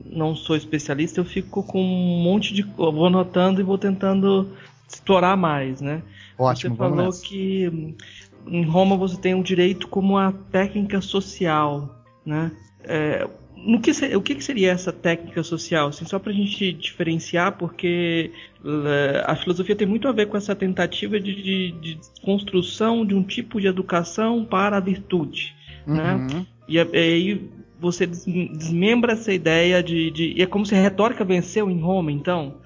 não 0.06 0.34
sou 0.34 0.56
especialista, 0.56 1.20
eu 1.20 1.24
fico 1.24 1.62
com 1.62 1.80
um 1.80 2.22
monte 2.22 2.52
de. 2.52 2.62
Eu 2.62 2.92
vou 2.92 3.06
anotando 3.06 3.60
e 3.60 3.64
vou 3.64 3.78
tentando 3.78 4.50
explorar 4.88 5.36
mais, 5.36 5.80
né? 5.80 6.02
Ótimo, 6.36 6.74
você 6.74 6.78
falou 6.78 7.12
que 7.12 7.94
em 8.48 8.64
Roma 8.64 8.96
você 8.96 9.16
tem 9.16 9.32
o 9.32 9.38
um 9.38 9.42
direito 9.42 9.86
como 9.86 10.18
a 10.18 10.32
técnica 10.50 11.00
social, 11.00 12.02
né? 12.26 12.50
É, 12.82 13.28
no 13.64 13.80
que, 13.80 13.90
o 14.14 14.22
que 14.22 14.40
seria 14.42 14.72
essa 14.72 14.92
técnica 14.92 15.42
social? 15.42 15.88
Assim, 15.88 16.04
só 16.04 16.18
para 16.18 16.30
a 16.30 16.34
gente 16.34 16.72
diferenciar, 16.72 17.56
porque 17.56 18.30
uh, 18.62 19.24
a 19.24 19.34
filosofia 19.34 19.74
tem 19.74 19.86
muito 19.86 20.06
a 20.06 20.12
ver 20.12 20.26
com 20.26 20.36
essa 20.36 20.54
tentativa 20.54 21.18
de, 21.18 21.34
de, 21.34 21.72
de 21.72 22.00
construção 22.22 23.04
de 23.04 23.14
um 23.14 23.22
tipo 23.22 23.60
de 23.60 23.66
educação 23.66 24.44
para 24.44 24.76
a 24.76 24.80
virtude. 24.80 25.54
Né? 25.86 26.14
Uhum. 26.14 26.26
Né? 26.26 26.46
E, 26.68 26.78
aí 26.78 27.50
você 27.80 28.06
desmembra 28.06 29.12
essa 29.12 29.32
ideia 29.32 29.82
de, 29.82 30.10
de. 30.10 30.42
É 30.42 30.46
como 30.46 30.64
se 30.64 30.74
a 30.74 30.80
retórica 30.80 31.24
venceu 31.24 31.70
em 31.70 31.80
Roma, 31.80 32.12
então? 32.12 32.56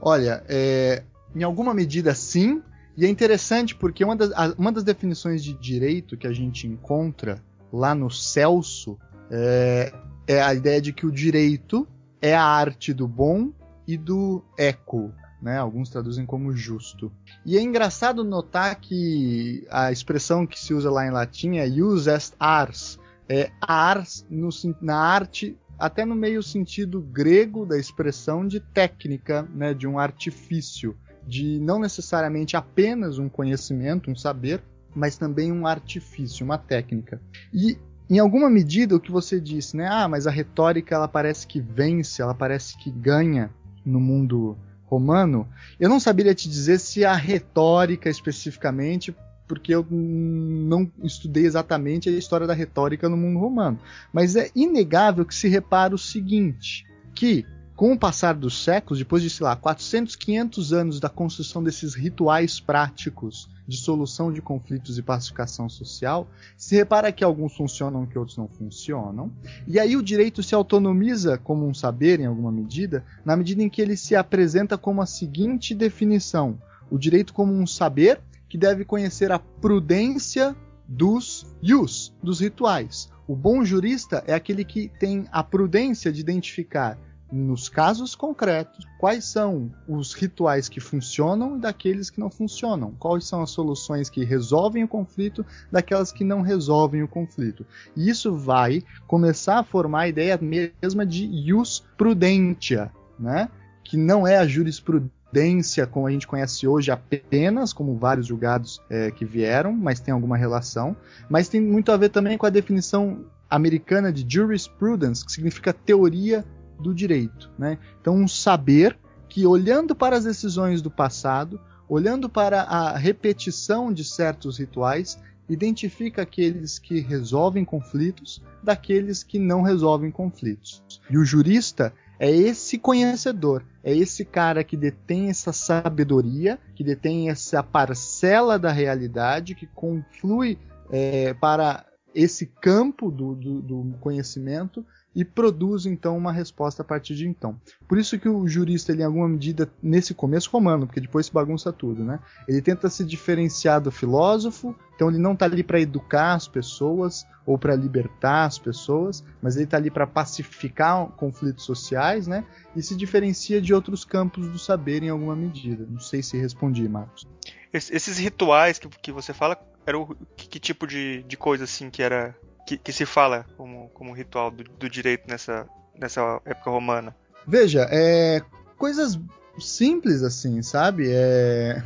Olha, 0.00 0.42
é, 0.48 1.02
em 1.34 1.42
alguma 1.42 1.74
medida 1.74 2.14
sim. 2.14 2.62
E 2.96 3.04
é 3.04 3.08
interessante 3.08 3.74
porque 3.74 4.02
uma 4.02 4.16
das, 4.16 4.30
uma 4.56 4.72
das 4.72 4.82
definições 4.82 5.44
de 5.44 5.52
direito 5.52 6.16
que 6.16 6.26
a 6.26 6.32
gente 6.32 6.66
encontra 6.66 7.42
lá 7.70 7.94
no 7.94 8.10
Celso 8.10 8.98
é, 9.30 9.92
é 10.26 10.42
a 10.42 10.54
ideia 10.54 10.80
de 10.80 10.92
que 10.92 11.06
o 11.06 11.12
direito 11.12 11.86
é 12.20 12.34
a 12.34 12.42
arte 12.42 12.92
do 12.92 13.06
bom 13.06 13.52
e 13.86 13.96
do 13.96 14.42
eco, 14.58 15.12
né? 15.40 15.58
Alguns 15.58 15.90
traduzem 15.90 16.26
como 16.26 16.54
justo. 16.54 17.12
E 17.44 17.56
é 17.56 17.62
engraçado 17.62 18.24
notar 18.24 18.74
que 18.80 19.66
a 19.70 19.92
expressão 19.92 20.46
que 20.46 20.58
se 20.58 20.74
usa 20.74 20.90
lá 20.90 21.06
em 21.06 21.10
latim 21.10 21.56
é 21.56 21.70
"jus 21.70 22.06
est 22.06 22.34
ars, 22.38 22.98
é 23.28 23.50
ars 23.60 24.26
no, 24.28 24.48
na 24.80 24.96
arte 24.96 25.56
até 25.78 26.04
no 26.04 26.14
meio 26.14 26.42
sentido 26.42 27.00
grego 27.00 27.66
da 27.66 27.78
expressão 27.78 28.46
de 28.46 28.60
técnica, 28.60 29.46
né, 29.54 29.74
de 29.74 29.86
um 29.86 29.98
artifício, 29.98 30.96
de 31.26 31.60
não 31.60 31.78
necessariamente 31.78 32.56
apenas 32.56 33.18
um 33.18 33.28
conhecimento, 33.28 34.10
um 34.10 34.16
saber, 34.16 34.62
mas 34.94 35.18
também 35.18 35.52
um 35.52 35.66
artifício, 35.66 36.44
uma 36.44 36.56
técnica. 36.56 37.20
E 37.52 37.78
em 38.08 38.18
alguma 38.18 38.48
medida 38.48 38.94
o 38.94 39.00
que 39.00 39.10
você 39.10 39.40
disse, 39.40 39.76
né? 39.76 39.88
Ah, 39.90 40.08
mas 40.08 40.26
a 40.26 40.30
retórica 40.30 40.94
ela 40.94 41.08
parece 41.08 41.46
que 41.46 41.60
vence, 41.60 42.22
ela 42.22 42.34
parece 42.34 42.76
que 42.78 42.90
ganha 42.90 43.50
no 43.84 44.00
mundo 44.00 44.56
romano. 44.84 45.48
Eu 45.78 45.88
não 45.88 45.98
saberia 45.98 46.34
te 46.34 46.48
dizer 46.48 46.78
se 46.78 47.04
a 47.04 47.14
retórica 47.14 48.08
especificamente, 48.08 49.14
porque 49.48 49.74
eu 49.74 49.86
não 49.90 50.90
estudei 51.02 51.44
exatamente 51.44 52.08
a 52.08 52.12
história 52.12 52.46
da 52.46 52.54
retórica 52.54 53.08
no 53.08 53.16
mundo 53.16 53.38
romano. 53.38 53.78
Mas 54.12 54.36
é 54.36 54.50
inegável 54.54 55.24
que 55.24 55.34
se 55.34 55.48
repara 55.48 55.94
o 55.94 55.98
seguinte, 55.98 56.86
que 57.14 57.44
com 57.76 57.92
o 57.92 57.98
passar 57.98 58.34
dos 58.34 58.64
séculos, 58.64 58.98
depois 58.98 59.22
de, 59.22 59.28
sei 59.28 59.44
lá, 59.44 59.54
400, 59.54 60.16
500 60.16 60.72
anos 60.72 60.98
da 60.98 61.10
construção 61.10 61.62
desses 61.62 61.94
rituais 61.94 62.58
práticos 62.58 63.50
de 63.68 63.76
solução 63.76 64.32
de 64.32 64.40
conflitos 64.40 64.96
e 64.96 65.02
pacificação 65.02 65.68
social, 65.68 66.26
se 66.56 66.74
repara 66.74 67.12
que 67.12 67.22
alguns 67.22 67.54
funcionam 67.54 68.06
que 68.06 68.18
outros 68.18 68.38
não 68.38 68.48
funcionam, 68.48 69.30
e 69.66 69.78
aí 69.78 69.94
o 69.94 70.02
direito 70.02 70.42
se 70.42 70.54
autonomiza 70.54 71.36
como 71.36 71.66
um 71.66 71.74
saber, 71.74 72.18
em 72.18 72.26
alguma 72.26 72.50
medida, 72.50 73.04
na 73.24 73.36
medida 73.36 73.62
em 73.62 73.68
que 73.68 73.82
ele 73.82 73.96
se 73.96 74.16
apresenta 74.16 74.78
como 74.78 75.02
a 75.02 75.06
seguinte 75.06 75.74
definição: 75.74 76.58
o 76.90 76.96
direito 76.96 77.34
como 77.34 77.52
um 77.52 77.66
saber 77.66 78.20
que 78.48 78.56
deve 78.56 78.84
conhecer 78.84 79.30
a 79.30 79.38
prudência 79.38 80.56
dos 80.88 81.44
ius, 81.60 82.14
dos 82.22 82.40
rituais. 82.40 83.10
O 83.26 83.34
bom 83.34 83.64
jurista 83.64 84.22
é 84.26 84.32
aquele 84.32 84.64
que 84.64 84.88
tem 85.00 85.26
a 85.32 85.42
prudência 85.42 86.12
de 86.12 86.20
identificar 86.20 86.96
nos 87.30 87.68
casos 87.68 88.14
concretos, 88.14 88.86
quais 88.98 89.24
são 89.24 89.70
os 89.88 90.14
rituais 90.14 90.68
que 90.68 90.80
funcionam 90.80 91.56
e 91.56 91.60
daqueles 91.60 92.08
que 92.08 92.20
não 92.20 92.30
funcionam, 92.30 92.92
quais 92.98 93.26
são 93.26 93.42
as 93.42 93.50
soluções 93.50 94.08
que 94.08 94.24
resolvem 94.24 94.84
o 94.84 94.88
conflito 94.88 95.44
daquelas 95.70 96.12
que 96.12 96.24
não 96.24 96.40
resolvem 96.40 97.02
o 97.02 97.08
conflito. 97.08 97.66
E 97.96 98.08
isso 98.08 98.36
vai 98.36 98.82
começar 99.06 99.58
a 99.58 99.64
formar 99.64 100.02
a 100.02 100.08
ideia 100.08 100.38
mesma 100.40 101.04
de 101.04 101.46
jus 101.46 101.84
prudentia, 101.96 102.90
né? 103.18 103.48
que 103.82 103.96
não 103.96 104.26
é 104.26 104.36
a 104.38 104.46
jurisprudência 104.46 105.86
como 105.86 106.06
a 106.06 106.10
gente 106.10 106.26
conhece 106.26 106.66
hoje 106.66 106.90
apenas, 106.90 107.72
como 107.72 107.96
vários 107.96 108.26
julgados 108.26 108.80
é, 108.88 109.10
que 109.10 109.24
vieram, 109.24 109.72
mas 109.72 110.00
tem 110.00 110.12
alguma 110.12 110.36
relação, 110.36 110.96
mas 111.28 111.48
tem 111.48 111.60
muito 111.60 111.92
a 111.92 111.96
ver 111.96 112.08
também 112.08 112.38
com 112.38 112.46
a 112.46 112.50
definição 112.50 113.24
americana 113.48 114.12
de 114.12 114.26
jurisprudence, 114.28 115.24
que 115.24 115.32
significa 115.32 115.72
teoria 115.72 116.44
do 116.80 116.94
direito. 116.94 117.50
Né? 117.58 117.78
Então, 118.00 118.14
um 118.14 118.28
saber 118.28 118.98
que, 119.28 119.46
olhando 119.46 119.94
para 119.94 120.16
as 120.16 120.24
decisões 120.24 120.80
do 120.80 120.90
passado, 120.90 121.60
olhando 121.88 122.28
para 122.28 122.62
a 122.62 122.96
repetição 122.96 123.92
de 123.92 124.04
certos 124.04 124.58
rituais, 124.58 125.18
identifica 125.48 126.22
aqueles 126.22 126.78
que 126.78 127.00
resolvem 127.00 127.64
conflitos 127.64 128.42
daqueles 128.62 129.22
que 129.22 129.38
não 129.38 129.62
resolvem 129.62 130.10
conflitos. 130.10 130.82
E 131.08 131.16
o 131.16 131.24
jurista 131.24 131.92
é 132.18 132.30
esse 132.30 132.78
conhecedor, 132.78 133.62
é 133.84 133.94
esse 133.94 134.24
cara 134.24 134.64
que 134.64 134.76
detém 134.76 135.28
essa 135.28 135.52
sabedoria, 135.52 136.58
que 136.74 136.82
detém 136.82 137.28
essa 137.28 137.62
parcela 137.62 138.58
da 138.58 138.72
realidade 138.72 139.54
que 139.54 139.66
conflui 139.66 140.58
é, 140.90 141.34
para 141.34 141.84
esse 142.14 142.46
campo 142.46 143.10
do, 143.10 143.34
do, 143.34 143.60
do 143.60 143.94
conhecimento 144.00 144.84
e 145.16 145.24
produz 145.24 145.86
então 145.86 146.14
uma 146.14 146.30
resposta 146.30 146.82
a 146.82 146.84
partir 146.84 147.14
de 147.14 147.26
então. 147.26 147.58
Por 147.88 147.96
isso 147.96 148.18
que 148.18 148.28
o 148.28 148.46
jurista, 148.46 148.92
ele, 148.92 149.00
em 149.00 149.06
alguma 149.06 149.26
medida, 149.26 149.72
nesse 149.82 150.12
começo 150.12 150.50
romano, 150.50 150.86
porque 150.86 151.00
depois 151.00 151.24
se 151.24 151.32
bagunça 151.32 151.72
tudo, 151.72 152.04
né? 152.04 152.20
Ele 152.46 152.60
tenta 152.60 152.90
se 152.90 153.02
diferenciar 153.02 153.80
do 153.80 153.90
filósofo, 153.90 154.76
então 154.94 155.08
ele 155.08 155.16
não 155.16 155.32
está 155.32 155.46
ali 155.46 155.64
para 155.64 155.80
educar 155.80 156.34
as 156.34 156.46
pessoas 156.46 157.26
ou 157.46 157.56
para 157.56 157.74
libertar 157.74 158.44
as 158.44 158.58
pessoas, 158.58 159.24
mas 159.40 159.56
ele 159.56 159.64
está 159.64 159.78
ali 159.78 159.90
para 159.90 160.06
pacificar 160.06 161.06
conflitos 161.12 161.64
sociais, 161.64 162.26
né? 162.26 162.44
E 162.76 162.82
se 162.82 162.94
diferencia 162.94 163.58
de 163.58 163.72
outros 163.72 164.04
campos 164.04 164.46
do 164.48 164.58
saber 164.58 165.02
em 165.02 165.08
alguma 165.08 165.34
medida. 165.34 165.86
Não 165.88 166.00
sei 166.00 166.22
se 166.22 166.36
respondi, 166.36 166.86
Marcos. 166.86 167.26
Esses 167.72 168.18
rituais 168.18 168.78
que, 168.78 168.86
que 168.88 169.12
você 169.12 169.32
fala, 169.32 169.58
era 169.86 169.98
o 169.98 170.14
que, 170.36 170.46
que 170.46 170.60
tipo 170.60 170.86
de, 170.86 171.22
de 171.22 171.38
coisa 171.38 171.64
assim 171.64 171.88
que 171.88 172.02
era 172.02 172.36
que, 172.66 172.76
que 172.76 172.92
se 172.92 173.06
fala 173.06 173.46
como, 173.56 173.88
como 173.90 174.12
ritual 174.12 174.50
do, 174.50 174.64
do, 174.64 174.90
direito 174.90 175.28
nessa, 175.28 175.66
nessa 175.98 176.40
época 176.44 176.70
romana? 176.70 177.16
Veja, 177.46 177.86
é, 177.90 178.42
coisas 178.76 179.18
simples 179.58 180.22
assim, 180.22 180.60
sabe? 180.62 181.08
É, 181.08 181.82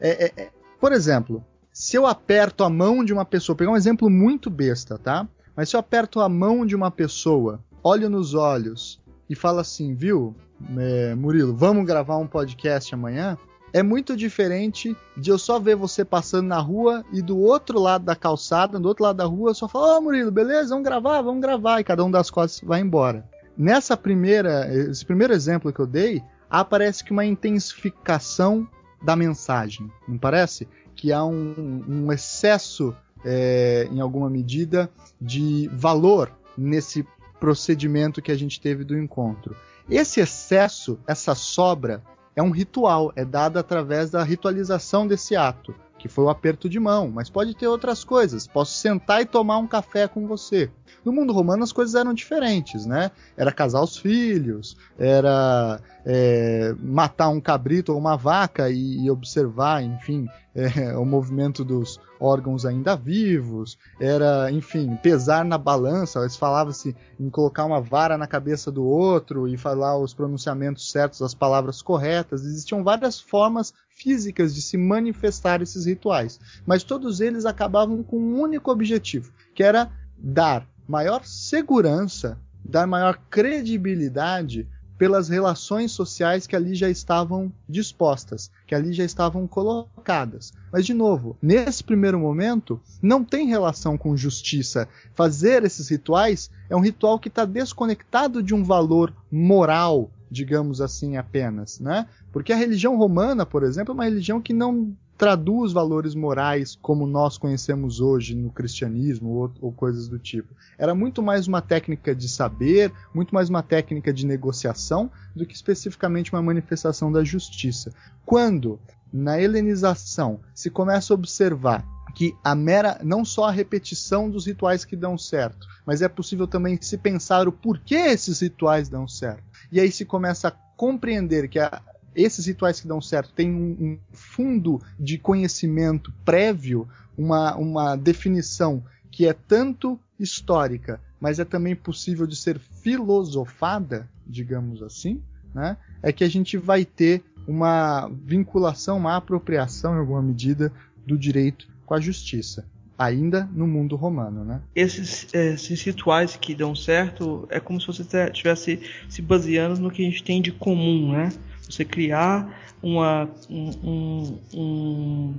é, 0.00 0.24
é, 0.24 0.32
é, 0.36 0.50
por 0.80 0.90
exemplo, 0.90 1.44
se 1.70 1.96
eu 1.96 2.06
aperto 2.06 2.64
a 2.64 2.70
mão 2.70 3.04
de 3.04 3.12
uma 3.12 3.26
pessoa, 3.26 3.54
pegar 3.54 3.70
um 3.70 3.76
exemplo 3.76 4.08
muito 4.08 4.48
besta, 4.48 4.98
tá? 4.98 5.28
Mas 5.54 5.68
se 5.68 5.76
eu 5.76 5.80
aperto 5.80 6.18
a 6.20 6.28
mão 6.28 6.64
de 6.64 6.74
uma 6.74 6.90
pessoa, 6.90 7.62
olho 7.82 8.08
nos 8.08 8.32
olhos 8.32 9.00
e 9.28 9.34
falo 9.34 9.58
assim, 9.58 9.94
viu, 9.94 10.34
é, 10.78 11.14
Murilo, 11.14 11.54
vamos 11.54 11.84
gravar 11.84 12.16
um 12.16 12.26
podcast 12.26 12.94
amanhã? 12.94 13.36
É 13.72 13.82
muito 13.82 14.16
diferente 14.16 14.96
de 15.16 15.30
eu 15.30 15.38
só 15.38 15.58
ver 15.58 15.76
você 15.76 16.04
passando 16.04 16.46
na 16.46 16.58
rua 16.58 17.04
e 17.12 17.22
do 17.22 17.38
outro 17.38 17.80
lado 17.80 18.04
da 18.04 18.14
calçada, 18.14 18.78
do 18.78 18.86
outro 18.86 19.04
lado 19.04 19.16
da 19.16 19.24
rua, 19.24 19.50
eu 19.50 19.54
só 19.54 19.66
falar, 19.66 19.94
ô 19.94 19.98
oh, 19.98 20.00
Murilo, 20.02 20.30
beleza, 20.30 20.70
vamos 20.70 20.84
gravar, 20.84 21.22
vamos 21.22 21.40
gravar, 21.40 21.80
e 21.80 21.84
cada 21.84 22.04
um 22.04 22.10
das 22.10 22.30
costas 22.30 22.66
vai 22.66 22.80
embora. 22.80 23.26
Nessa 23.56 23.96
primeira, 23.96 24.68
esse 24.74 25.04
primeiro 25.04 25.32
exemplo 25.32 25.72
que 25.72 25.80
eu 25.80 25.86
dei, 25.86 26.22
aparece 26.50 27.02
que 27.02 27.12
uma 27.12 27.24
intensificação 27.24 28.68
da 29.02 29.16
mensagem, 29.16 29.90
não 30.06 30.18
parece? 30.18 30.68
Que 30.94 31.12
há 31.12 31.24
um, 31.24 31.84
um 31.88 32.12
excesso, 32.12 32.94
é, 33.24 33.88
em 33.90 34.00
alguma 34.00 34.28
medida, 34.28 34.90
de 35.20 35.68
valor 35.72 36.30
nesse 36.56 37.06
procedimento 37.40 38.22
que 38.22 38.30
a 38.30 38.36
gente 38.36 38.60
teve 38.60 38.84
do 38.84 38.96
encontro. 38.96 39.56
Esse 39.90 40.20
excesso, 40.20 40.98
essa 41.06 41.34
sobra, 41.34 42.02
é 42.34 42.42
um 42.42 42.50
ritual, 42.50 43.12
é 43.14 43.24
dado 43.24 43.58
através 43.58 44.10
da 44.10 44.22
ritualização 44.22 45.06
desse 45.06 45.36
ato, 45.36 45.74
que 46.02 46.08
foi 46.08 46.24
o 46.24 46.28
aperto 46.28 46.68
de 46.68 46.80
mão, 46.80 47.08
mas 47.08 47.30
pode 47.30 47.54
ter 47.54 47.68
outras 47.68 48.02
coisas. 48.02 48.44
Posso 48.44 48.72
sentar 48.72 49.22
e 49.22 49.24
tomar 49.24 49.58
um 49.58 49.68
café 49.68 50.08
com 50.08 50.26
você. 50.26 50.68
No 51.04 51.12
mundo 51.12 51.32
romano 51.32 51.62
as 51.62 51.70
coisas 51.70 51.94
eram 51.94 52.12
diferentes, 52.12 52.84
né? 52.84 53.12
Era 53.36 53.52
casar 53.52 53.80
os 53.80 53.96
filhos, 53.96 54.76
era 54.98 55.80
é, 56.04 56.74
matar 56.80 57.28
um 57.28 57.40
cabrito 57.40 57.92
ou 57.92 57.98
uma 57.98 58.16
vaca 58.16 58.68
e, 58.68 59.04
e 59.04 59.10
observar, 59.12 59.80
enfim, 59.84 60.26
é, 60.56 60.96
o 60.96 61.04
movimento 61.04 61.64
dos 61.64 62.00
órgãos 62.18 62.66
ainda 62.66 62.96
vivos, 62.96 63.78
era, 64.00 64.50
enfim, 64.50 64.96
pesar 64.96 65.44
na 65.44 65.56
balança, 65.56 66.18
eles 66.18 66.36
falavam-se 66.36 66.96
em 67.18 67.30
colocar 67.30 67.64
uma 67.64 67.80
vara 67.80 68.18
na 68.18 68.26
cabeça 68.26 68.72
do 68.72 68.84
outro 68.84 69.46
e 69.46 69.56
falar 69.56 69.96
os 69.96 70.12
pronunciamentos 70.12 70.90
certos, 70.90 71.22
as 71.22 71.32
palavras 71.32 71.80
corretas, 71.80 72.44
existiam 72.44 72.82
várias 72.82 73.20
formas 73.20 73.72
físicas 74.02 74.54
de 74.54 74.60
se 74.60 74.76
manifestar 74.76 75.62
esses 75.62 75.86
rituais, 75.86 76.40
mas 76.66 76.82
todos 76.82 77.20
eles 77.20 77.46
acabavam 77.46 78.02
com 78.02 78.18
um 78.18 78.40
único 78.40 78.70
objetivo, 78.70 79.32
que 79.54 79.62
era 79.62 79.90
dar 80.18 80.66
maior 80.88 81.24
segurança, 81.24 82.38
dar 82.64 82.86
maior 82.86 83.18
credibilidade 83.30 84.68
pelas 84.98 85.28
relações 85.28 85.90
sociais 85.90 86.46
que 86.46 86.54
ali 86.54 86.74
já 86.74 86.88
estavam 86.88 87.52
dispostas, 87.68 88.52
que 88.66 88.74
ali 88.74 88.92
já 88.92 89.04
estavam 89.04 89.48
colocadas. 89.48 90.52
Mas, 90.70 90.86
de 90.86 90.94
novo, 90.94 91.36
nesse 91.42 91.82
primeiro 91.82 92.20
momento, 92.20 92.80
não 93.02 93.24
tem 93.24 93.48
relação 93.48 93.98
com 93.98 94.16
justiça. 94.16 94.88
Fazer 95.12 95.64
esses 95.64 95.88
rituais 95.88 96.50
é 96.70 96.76
um 96.76 96.80
ritual 96.80 97.18
que 97.18 97.26
está 97.26 97.44
desconectado 97.44 98.40
de 98.40 98.54
um 98.54 98.62
valor 98.62 99.12
moral, 99.28 100.08
digamos 100.32 100.80
assim, 100.80 101.16
apenas, 101.16 101.78
né? 101.78 102.08
Porque 102.32 102.52
a 102.52 102.56
religião 102.56 102.96
romana, 102.96 103.44
por 103.44 103.62
exemplo, 103.62 103.92
é 103.92 103.94
uma 103.94 104.04
religião 104.04 104.40
que 104.40 104.52
não 104.52 104.96
traduz 105.16 105.72
valores 105.72 106.16
morais 106.16 106.76
como 106.82 107.06
nós 107.06 107.38
conhecemos 107.38 108.00
hoje 108.00 108.34
no 108.34 108.50
cristianismo 108.50 109.28
ou, 109.30 109.52
ou, 109.60 109.72
coisas 109.72 110.08
do 110.08 110.18
tipo. 110.18 110.52
Era 110.76 110.94
muito 110.94 111.22
mais 111.22 111.46
uma 111.46 111.62
técnica 111.62 112.12
de 112.12 112.28
saber, 112.28 112.92
muito 113.14 113.32
mais 113.32 113.48
uma 113.48 113.62
técnica 113.62 114.12
de 114.12 114.26
negociação 114.26 115.10
do 115.36 115.46
que 115.46 115.54
especificamente 115.54 116.32
uma 116.32 116.42
manifestação 116.42 117.12
da 117.12 117.22
justiça. 117.22 117.92
Quando 118.26 118.80
na 119.12 119.40
helenização 119.40 120.40
se 120.54 120.70
começa 120.70 121.12
a 121.12 121.14
observar 121.14 121.86
que 122.14 122.34
a 122.42 122.54
mera 122.54 122.98
não 123.02 123.24
só 123.24 123.44
a 123.44 123.50
repetição 123.50 124.28
dos 124.28 124.46
rituais 124.46 124.84
que 124.84 124.96
dão 124.96 125.16
certo, 125.16 125.66
mas 125.86 126.02
é 126.02 126.08
possível 126.08 126.46
também 126.46 126.78
se 126.80 126.98
pensar 126.98 127.48
o 127.48 127.52
porquê 127.52 127.94
esses 127.94 128.40
rituais 128.40 128.88
dão 128.88 129.08
certo. 129.08 129.44
E 129.72 129.80
aí 129.80 129.90
se 129.90 130.04
começa 130.04 130.48
a 130.48 130.50
compreender 130.76 131.48
que 131.48 131.58
a, 131.58 131.82
esses 132.14 132.46
rituais 132.46 132.78
que 132.78 132.86
dão 132.86 133.00
certo 133.00 133.32
têm 133.32 133.50
um, 133.50 133.76
um 133.80 133.98
fundo 134.12 134.80
de 135.00 135.16
conhecimento 135.16 136.12
prévio, 136.24 136.86
uma, 137.16 137.56
uma 137.56 137.96
definição 137.96 138.84
que 139.10 139.26
é 139.26 139.32
tanto 139.32 139.98
histórica, 140.20 141.00
mas 141.18 141.38
é 141.38 141.44
também 141.44 141.74
possível 141.74 142.26
de 142.26 142.36
ser 142.36 142.58
filosofada, 142.58 144.08
digamos 144.26 144.82
assim, 144.82 145.22
né? 145.54 145.76
é 146.02 146.12
que 146.12 146.22
a 146.22 146.28
gente 146.28 146.58
vai 146.58 146.84
ter 146.84 147.22
uma 147.48 148.08
vinculação, 148.24 148.98
uma 148.98 149.16
apropriação, 149.16 149.94
em 149.94 149.98
alguma 149.98 150.22
medida, 150.22 150.70
do 151.06 151.18
direito 151.18 151.66
com 151.84 151.94
a 151.94 152.00
justiça 152.00 152.64
ainda 153.04 153.48
no 153.52 153.66
mundo 153.66 153.96
romano, 153.96 154.44
né? 154.44 154.60
Esses, 154.74 155.32
esses 155.32 155.82
rituais 155.82 156.36
que 156.36 156.54
dão 156.54 156.74
certo 156.74 157.46
é 157.50 157.58
como 157.58 157.80
se 157.80 157.86
você 157.86 158.02
estivesse 158.02 158.80
se 159.08 159.22
baseando 159.22 159.80
no 159.80 159.90
que 159.90 160.02
a 160.02 160.04
gente 160.04 160.22
tem 160.22 160.40
de 160.40 160.52
comum, 160.52 161.12
né? 161.12 161.32
Você 161.68 161.84
criar 161.84 162.62
uma, 162.82 163.28
um, 163.48 164.38
um, 164.52 165.34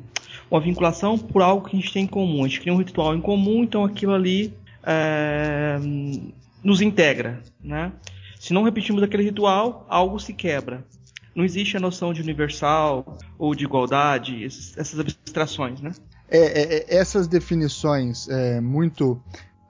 uma 0.49 0.59
vinculação 0.59 1.17
por 1.17 1.41
algo 1.41 1.67
que 1.67 1.75
a 1.75 1.79
gente 1.79 1.93
tem 1.93 2.05
em 2.05 2.07
comum. 2.07 2.43
A 2.43 2.47
gente 2.47 2.61
cria 2.61 2.73
um 2.73 2.77
ritual 2.77 3.15
em 3.15 3.21
comum, 3.21 3.63
então 3.63 3.83
aquilo 3.83 4.13
ali 4.13 4.53
é, 4.83 5.77
nos 6.63 6.81
integra. 6.81 7.41
Né? 7.61 7.91
Se 8.39 8.53
não 8.53 8.63
repetimos 8.63 9.03
aquele 9.03 9.23
ritual, 9.23 9.85
algo 9.89 10.19
se 10.19 10.33
quebra. 10.33 10.85
Não 11.35 11.43
existe 11.43 11.75
a 11.75 11.79
noção 11.79 12.13
de 12.13 12.21
universal 12.21 13.17
ou 13.37 13.53
de 13.53 13.65
igualdade, 13.65 14.45
essas 14.45 14.99
abstrações, 14.99 15.81
né? 15.81 15.91
É, 16.33 16.37
é, 16.37 16.77
é, 16.77 16.95
essas 16.97 17.27
definições 17.27 18.27
é, 18.27 18.59
muito 18.59 19.21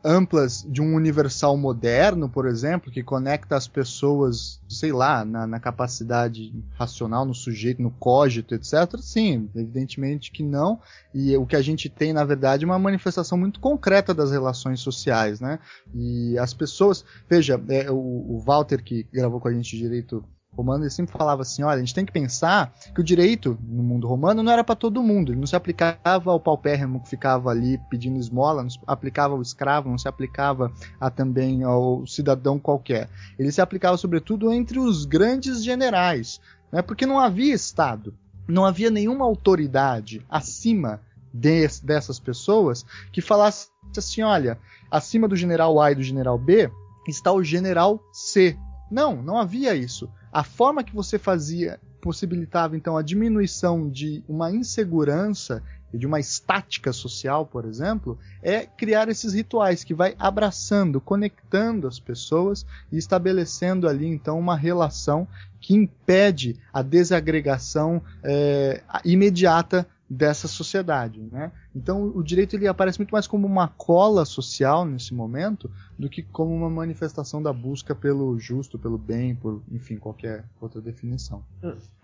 amplas 0.02 0.66
de 0.70 0.82
um 0.82 0.96
universal 0.96 1.58
moderno, 1.58 2.30
por 2.30 2.46
exemplo, 2.46 2.92
que 2.92 3.04
conecta 3.04 3.58
as 3.58 3.68
pessoas, 3.68 4.62
sei 4.70 4.94
lá, 4.94 5.26
na, 5.26 5.46
na, 5.46 5.60
capacidade 5.60 6.54
racional, 6.74 7.26
no 7.26 7.34
sujeito, 7.34 7.82
no 7.82 7.92
cógito, 7.92 8.56
etc. 8.56 8.98
Sim, 9.02 9.50
evidentemente 9.54 10.32
que 10.32 10.42
não. 10.42 10.80
E 11.14 11.36
o 11.36 11.46
que 11.46 11.56
a 11.58 11.62
gente 11.62 11.90
tem, 11.90 12.14
na 12.14 12.24
verdade, 12.24 12.64
é 12.64 12.68
uma 12.68 12.80
manifestação 12.80 13.38
muito 13.38 13.60
concreta 13.60 14.14
das 14.14 14.32
relações 14.32 14.80
sociais, 14.80 15.42
né? 15.42 15.60
E 15.94 16.38
as 16.38 16.54
pessoas, 16.54 17.04
veja, 17.30 17.62
é, 17.68 17.92
o, 17.92 17.96
o 17.96 18.40
Walter 18.40 18.82
que 18.82 19.06
gravou 19.12 19.40
com 19.40 19.50
a 19.50 19.54
gente 19.54 19.78
direito 19.78 20.24
romano, 20.56 20.84
ele 20.84 20.90
sempre 20.90 21.12
falava 21.12 21.42
assim: 21.42 21.64
olha, 21.64 21.78
a 21.78 21.80
gente 21.80 21.94
tem 21.94 22.06
que 22.06 22.12
pensar 22.12 22.74
que 22.94 23.02
o 23.02 23.04
direito 23.04 23.58
no 23.62 23.84
mundo 23.84 24.08
romano 24.08 24.44
não 24.44 24.52
era 24.52 24.64
para 24.64 24.76
todo 24.76 25.04
mundo, 25.04 25.32
ele 25.32 25.40
não 25.40 25.48
se 25.48 25.56
aplicava 25.56 26.32
ao 26.32 26.40
paupérrimo 26.40 27.02
que 27.02 27.10
ficava 27.10 27.50
ali 27.50 27.80
pedindo 27.90 28.20
esmola, 28.20 28.64
não 28.64 28.70
se 28.70 28.80
aplicava 28.86 29.34
ao 29.34 29.42
escravo, 29.42 29.90
não 29.90 29.98
se 29.98 30.08
aplicava 30.08 30.72
a, 31.00 31.10
também 31.10 31.64
ao 31.64 32.06
cidadão 32.06 32.60
qualquer. 32.60 33.10
Ele 33.38 33.52
se 33.52 33.62
aplicava, 33.62 33.98
sobretudo, 33.98 34.52
entre 34.52 34.80
os 34.80 35.06
grandes 35.06 35.64
generais, 35.64 36.40
né, 36.72 36.82
porque 36.82 37.06
não 37.06 37.20
havia 37.20 37.54
Estado, 37.54 38.14
não 38.48 38.66
havia 38.66 38.90
nenhuma 38.90 39.26
autoridade 39.26 40.26
acima 40.30 41.02
de, 41.34 41.68
dessas 41.82 42.20
pessoas 42.20 42.86
que 43.12 43.22
falasse 43.22 43.70
assim: 43.98 44.22
olha, 44.22 44.60
acima 44.92 45.28
do 45.28 45.36
general 45.36 45.82
A 45.82 45.92
e 45.92 45.96
do 45.96 46.04
general 46.04 46.38
B 46.38 46.72
está 47.08 47.32
o 47.32 47.44
general 47.44 48.00
C. 48.12 48.58
Não, 48.92 49.22
não 49.22 49.38
havia 49.38 49.76
isso. 49.76 50.10
A 50.34 50.44
forma 50.44 50.84
que 50.84 50.96
você 50.96 51.20
fazia 51.20 51.80
possibilitava 52.02 52.76
então 52.76 52.98
a 52.98 53.04
diminuição 53.04 53.88
de 53.88 54.24
uma 54.28 54.52
insegurança 54.52 55.62
e 55.94 55.98
de 55.98 56.08
uma 56.08 56.20
estática 56.20 56.92
social, 56.92 57.46
por 57.46 57.66
exemplo, 57.66 58.18
é 58.42 58.66
criar 58.66 59.10
esses 59.10 59.34
rituais 59.34 59.84
que 59.84 59.94
vai 59.94 60.16
abraçando, 60.18 61.00
conectando 61.00 61.88
as 61.88 62.00
pessoas 62.00 62.66
e 62.92 62.98
estabelecendo 62.98 63.88
ali 63.88 64.08
então 64.08 64.40
uma 64.40 64.58
relação 64.58 65.28
que 65.62 65.76
impede 65.76 66.60
a 66.74 66.82
desagregação 66.82 68.02
é, 68.24 68.82
imediata 69.06 69.88
dessa 70.10 70.48
sociedade, 70.48 71.20
né? 71.32 71.52
Então 71.76 72.12
o 72.14 72.22
direito 72.22 72.56
ele 72.56 72.68
aparece 72.68 73.00
muito 73.00 73.12
mais 73.12 73.26
como 73.26 73.48
uma 73.48 73.68
cola 73.68 74.26
social 74.26 74.86
nesse 74.86 75.14
momento 75.14 75.72
do 75.98 76.10
que 76.10 76.22
como 76.22 76.54
uma 76.54 76.70
manifestação 76.70 77.42
da 77.42 77.52
busca 77.52 77.96
pelo 77.96 78.38
justo, 78.38 78.78
pelo 78.78 78.98
bem, 78.98 79.36
por 79.36 79.62
enfim 79.72 79.98
qualquer 79.98 80.46
outra 80.62 80.82
definição. 80.82 81.44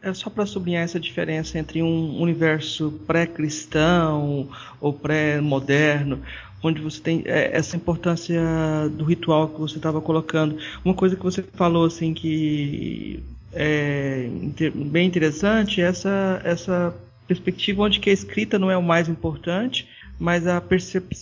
É 0.02 0.14
só 0.14 0.30
para 0.30 0.46
sublinhar 0.46 0.84
essa 0.84 1.00
diferença 1.00 1.60
entre 1.60 1.84
um 1.84 2.20
universo 2.20 2.92
pré-cristão 3.06 4.50
ou 4.80 4.94
pré-moderno, 4.94 6.22
onde 6.64 6.82
você 6.82 7.02
tem 7.02 7.24
é, 7.26 7.56
essa 7.56 7.76
importância 7.76 8.42
do 8.94 9.04
ritual 9.04 9.50
que 9.50 9.60
você 9.60 9.78
estava 9.78 10.02
colocando. 10.02 10.58
Uma 10.84 10.94
coisa 10.94 11.16
que 11.16 11.24
você 11.24 11.44
falou 11.44 11.86
assim 11.86 12.14
que 12.14 13.22
é 13.52 14.30
bem 14.74 15.08
interessante 15.08 15.82
é 15.82 15.86
essa 15.86 16.42
essa 16.44 16.96
perspectiva 17.30 17.84
onde 17.84 18.00
que 18.00 18.10
a 18.10 18.14
escrita 18.14 18.58
não 18.58 18.72
é 18.72 18.76
o 18.76 18.82
mais 18.82 19.08
importante, 19.08 19.88
mas 20.20 20.48
a 20.48 20.62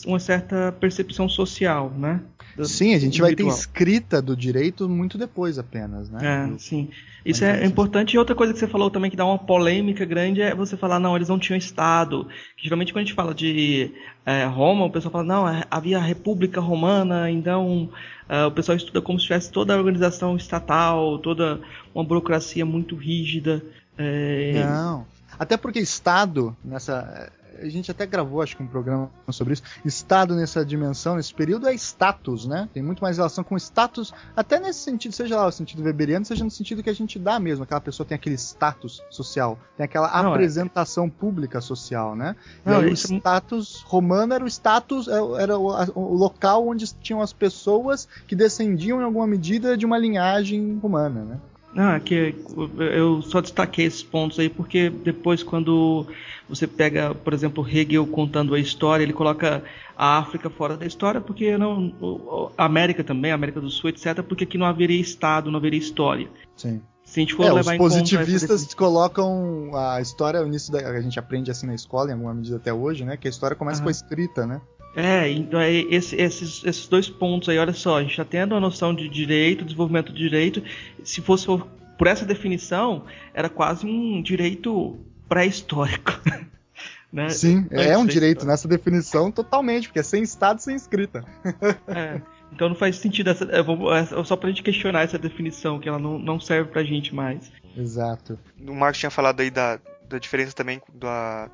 uma 0.06 0.20
certa 0.20 0.72
percepção 0.72 1.28
social, 1.28 1.92
né? 1.96 2.22
Sim, 2.64 2.96
a 2.96 3.00
gente 3.00 3.22
vai 3.22 3.36
ter 3.36 3.46
escrita 3.46 4.20
do 4.20 4.36
direito 4.36 4.90
muito 4.90 5.18
depois 5.18 5.60
apenas, 5.60 6.10
né? 6.10 6.20
É, 6.56 6.58
sim. 6.58 6.90
Isso 7.24 7.44
é 7.44 7.64
importante. 7.66 8.16
E 8.16 8.18
outra 8.18 8.34
coisa 8.34 8.54
que 8.54 8.58
você 8.58 8.68
falou 8.68 8.90
também 8.90 9.12
que 9.12 9.18
dá 9.18 9.26
uma 9.26 9.38
polêmica 9.38 10.06
grande 10.06 10.42
é 10.42 10.56
você 10.56 10.76
falar, 10.76 10.98
não, 10.98 11.16
eles 11.16 11.30
não 11.30 11.38
tinham 11.38 11.58
Estado. 11.58 12.28
Geralmente 12.58 12.94
quando 12.94 13.04
a 13.04 13.06
gente 13.06 13.14
fala 13.14 13.36
de 13.36 13.92
é, 14.26 14.46
Roma, 14.46 14.86
o 14.86 14.90
pessoal 14.90 15.12
fala, 15.12 15.24
não, 15.26 15.48
é, 15.48 15.64
havia 15.70 15.98
a 15.98 16.02
República 16.02 16.60
Romana, 16.60 17.30
então 17.30 17.92
é, 18.28 18.46
o 18.46 18.52
pessoal 18.52 18.76
estuda 18.78 19.02
como 19.02 19.20
se 19.20 19.26
tivesse 19.26 19.52
toda 19.52 19.76
a 19.76 19.78
organização 19.78 20.36
estatal, 20.36 21.20
toda 21.20 21.60
uma 21.94 22.04
burocracia 22.04 22.66
muito 22.66 22.96
rígida. 22.96 23.62
É... 23.98 24.64
Não. 24.66 25.06
Até 25.40 25.58
porque 25.58 25.80
Estado, 25.80 26.56
nessa. 26.64 27.32
A 27.60 27.68
gente 27.70 27.90
até 27.90 28.06
gravou, 28.06 28.44
acho 28.44 28.56
que 28.56 28.62
um 28.62 28.68
programa 28.68 29.10
sobre 29.32 29.54
isso. 29.54 29.64
Estado 29.84 30.36
nessa 30.36 30.64
dimensão, 30.64 31.16
nesse 31.16 31.34
período, 31.34 31.68
é 31.68 31.74
status, 31.74 32.46
né? 32.46 32.70
Tem 32.72 32.84
muito 32.84 33.02
mais 33.02 33.18
relação 33.18 33.44
com 33.44 33.58
status, 33.58 34.14
até 34.36 34.60
nesse 34.60 34.82
sentido, 34.82 35.12
seja 35.12 35.36
lá 35.36 35.48
o 35.48 35.52
sentido 35.52 35.82
weberiano, 35.82 36.24
seja 36.24 36.44
no 36.44 36.52
sentido 36.52 36.84
que 36.84 36.90
a 36.90 36.94
gente 36.94 37.18
dá 37.18 37.40
mesmo. 37.40 37.64
Aquela 37.64 37.82
pessoa 37.82 38.06
tem 38.06 38.14
aquele 38.16 38.36
status 38.38 39.02
social, 39.10 39.58
tem 39.76 39.86
aquela 39.86 40.08
Não, 40.22 40.30
é. 40.30 40.34
apresentação 40.36 41.08
é... 41.08 41.10
pública 41.10 41.60
social, 41.60 42.16
né? 42.16 42.36
Não, 42.64 42.84
e 42.84 42.86
aí, 42.86 42.94
isso... 42.94 43.12
o 43.12 43.18
status 43.18 43.82
romano 43.88 44.36
era 44.36 44.44
o 44.44 44.48
status, 44.48 45.08
é, 45.08 45.42
era 45.42 45.58
o, 45.58 45.72
o, 45.96 46.14
local 46.14 46.68
onde 46.68 46.86
tinham 46.94 47.24
as 47.24 47.34
pessoas 47.34 48.08
que 48.28 48.36
descendiam 48.36 49.02
em 49.02 49.04
alguma 49.04 49.26
medida 49.26 49.76
de 49.76 49.84
uma 49.84 49.98
linhagem 49.98 50.78
romana, 50.78 51.24
né? 51.24 51.40
Ah, 51.78 52.00
que 52.00 52.34
eu 52.80 53.22
só 53.22 53.40
destaquei 53.40 53.86
esses 53.86 54.02
pontos 54.02 54.40
aí 54.40 54.50
porque 54.50 54.90
depois 54.90 55.44
quando 55.44 56.08
você 56.50 56.66
pega, 56.66 57.14
por 57.14 57.34
exemplo, 57.34 57.68
Hegel 57.68 58.08
contando 58.08 58.56
a 58.56 58.60
história, 58.60 59.04
ele 59.04 59.14
coloca 59.14 59.64
a 59.96 60.18
África 60.18 60.50
fora 60.50 60.76
da 60.76 60.88
história 60.88 61.22
porque 61.22 61.56
não 61.56 62.52
a 62.58 62.66
América 62.66 63.04
também, 63.04 63.32
a 63.32 63.36
América 63.36 63.62
do 63.62 63.70
Sul, 63.70 63.92
etc, 63.92 64.24
porque 64.24 64.44
aqui 64.44 64.58
não 64.58 64.66
haveria 64.66 65.00
estado, 65.00 65.52
não 65.52 65.60
haveria 65.60 65.80
história. 65.80 66.28
Sim. 66.56 66.82
Se 67.04 67.20
a 67.20 67.22
gente 67.22 67.36
for 67.36 67.46
é, 67.46 67.54
levar 67.54 67.74
os 67.74 67.78
positivistas 67.78 68.74
colocam 68.74 69.72
a 69.74 70.02
história, 70.02 70.42
o 70.42 70.48
início 70.48 70.74
da, 70.74 70.80
a 70.80 71.00
gente 71.00 71.18
aprende 71.20 71.52
assim 71.52 71.68
na 71.68 71.76
escola, 71.76 72.10
em 72.10 72.14
alguma 72.14 72.34
medida 72.34 72.58
até 72.58 72.74
hoje, 72.74 73.06
né? 73.06 73.16
Que 73.16 73.28
a 73.28 73.32
história 73.32 73.56
começa 73.56 73.82
com 73.82 73.88
a 73.88 73.92
escrita, 73.92 74.46
né? 74.46 74.60
É, 74.98 75.30
então 75.30 75.60
é 75.60 75.72
esse, 75.72 76.16
esses, 76.16 76.64
esses 76.66 76.88
dois 76.88 77.08
pontos 77.08 77.48
aí, 77.50 77.60
olha 77.60 77.72
só, 77.72 78.00
a 78.00 78.02
gente 78.02 78.18
já 78.18 78.26
tá 78.26 78.32
tendo 78.32 78.56
a 78.56 78.60
noção 78.60 78.96
de 78.96 79.08
direito, 79.08 79.64
desenvolvimento 79.64 80.12
de 80.12 80.18
direito, 80.18 80.64
se 81.04 81.22
fosse 81.22 81.46
por 81.46 82.08
essa 82.08 82.26
definição, 82.26 83.04
era 83.32 83.48
quase 83.48 83.86
um 83.86 84.20
direito 84.24 84.98
pré-histórico. 85.30 86.20
né? 87.14 87.30
Sim, 87.30 87.68
é 87.70 87.96
um 87.96 88.08
direito 88.08 88.44
nessa 88.44 88.68
definição 88.68 89.32
totalmente, 89.32 89.88
porque 89.88 90.00
é 90.00 90.04
sem 90.04 90.24
Estado, 90.24 90.64
sem 90.64 90.76
escrita. 90.76 91.24
é, 91.88 92.20
então 92.52 92.68
não 92.68 92.76
faz 92.76 92.96
sentido 92.96 93.30
essa, 93.30 93.44
é, 93.46 93.60
é 93.60 94.24
só 94.24 94.36
pra 94.36 94.50
gente 94.50 94.64
questionar 94.64 95.04
essa 95.04 95.20
definição, 95.20 95.80
que 95.80 95.88
ela 95.88 96.00
não, 96.00 96.18
não 96.18 96.40
serve 96.40 96.72
pra 96.72 96.84
gente 96.84 97.14
mais. 97.14 97.52
Exato. 97.78 98.40
O 98.68 98.74
Marcos 98.74 99.00
tinha 99.00 99.12
falado 99.12 99.42
aí 99.42 99.52
da, 99.52 99.80
da 100.10 100.18
diferença 100.18 100.54
também 100.54 100.82
do, 100.92 101.08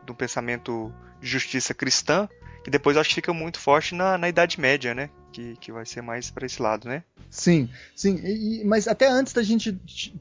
do 0.06 0.16
pensamento 0.16 0.94
de 1.20 1.28
justiça 1.28 1.74
cristã, 1.74 2.30
que 2.64 2.70
depois 2.70 2.96
eu 2.96 3.02
acho 3.02 3.10
que 3.10 3.16
fica 3.16 3.34
muito 3.34 3.60
forte 3.60 3.94
na, 3.94 4.18
na 4.18 4.30
Idade 4.30 4.60
Média, 4.60 4.94
né? 4.96 5.10
Que, 5.32 5.56
que 5.58 5.72
vai 5.72 5.86
ser 5.86 6.02
mais 6.02 6.32
para 6.32 6.46
esse 6.46 6.62
lado, 6.62 6.88
né? 6.88 7.04
Sim, 7.30 7.70
sim. 7.96 8.20
E, 8.24 8.64
mas 8.64 8.88
até 8.88 9.08
antes 9.08 9.34
da 9.34 9.44
gente 9.44 9.74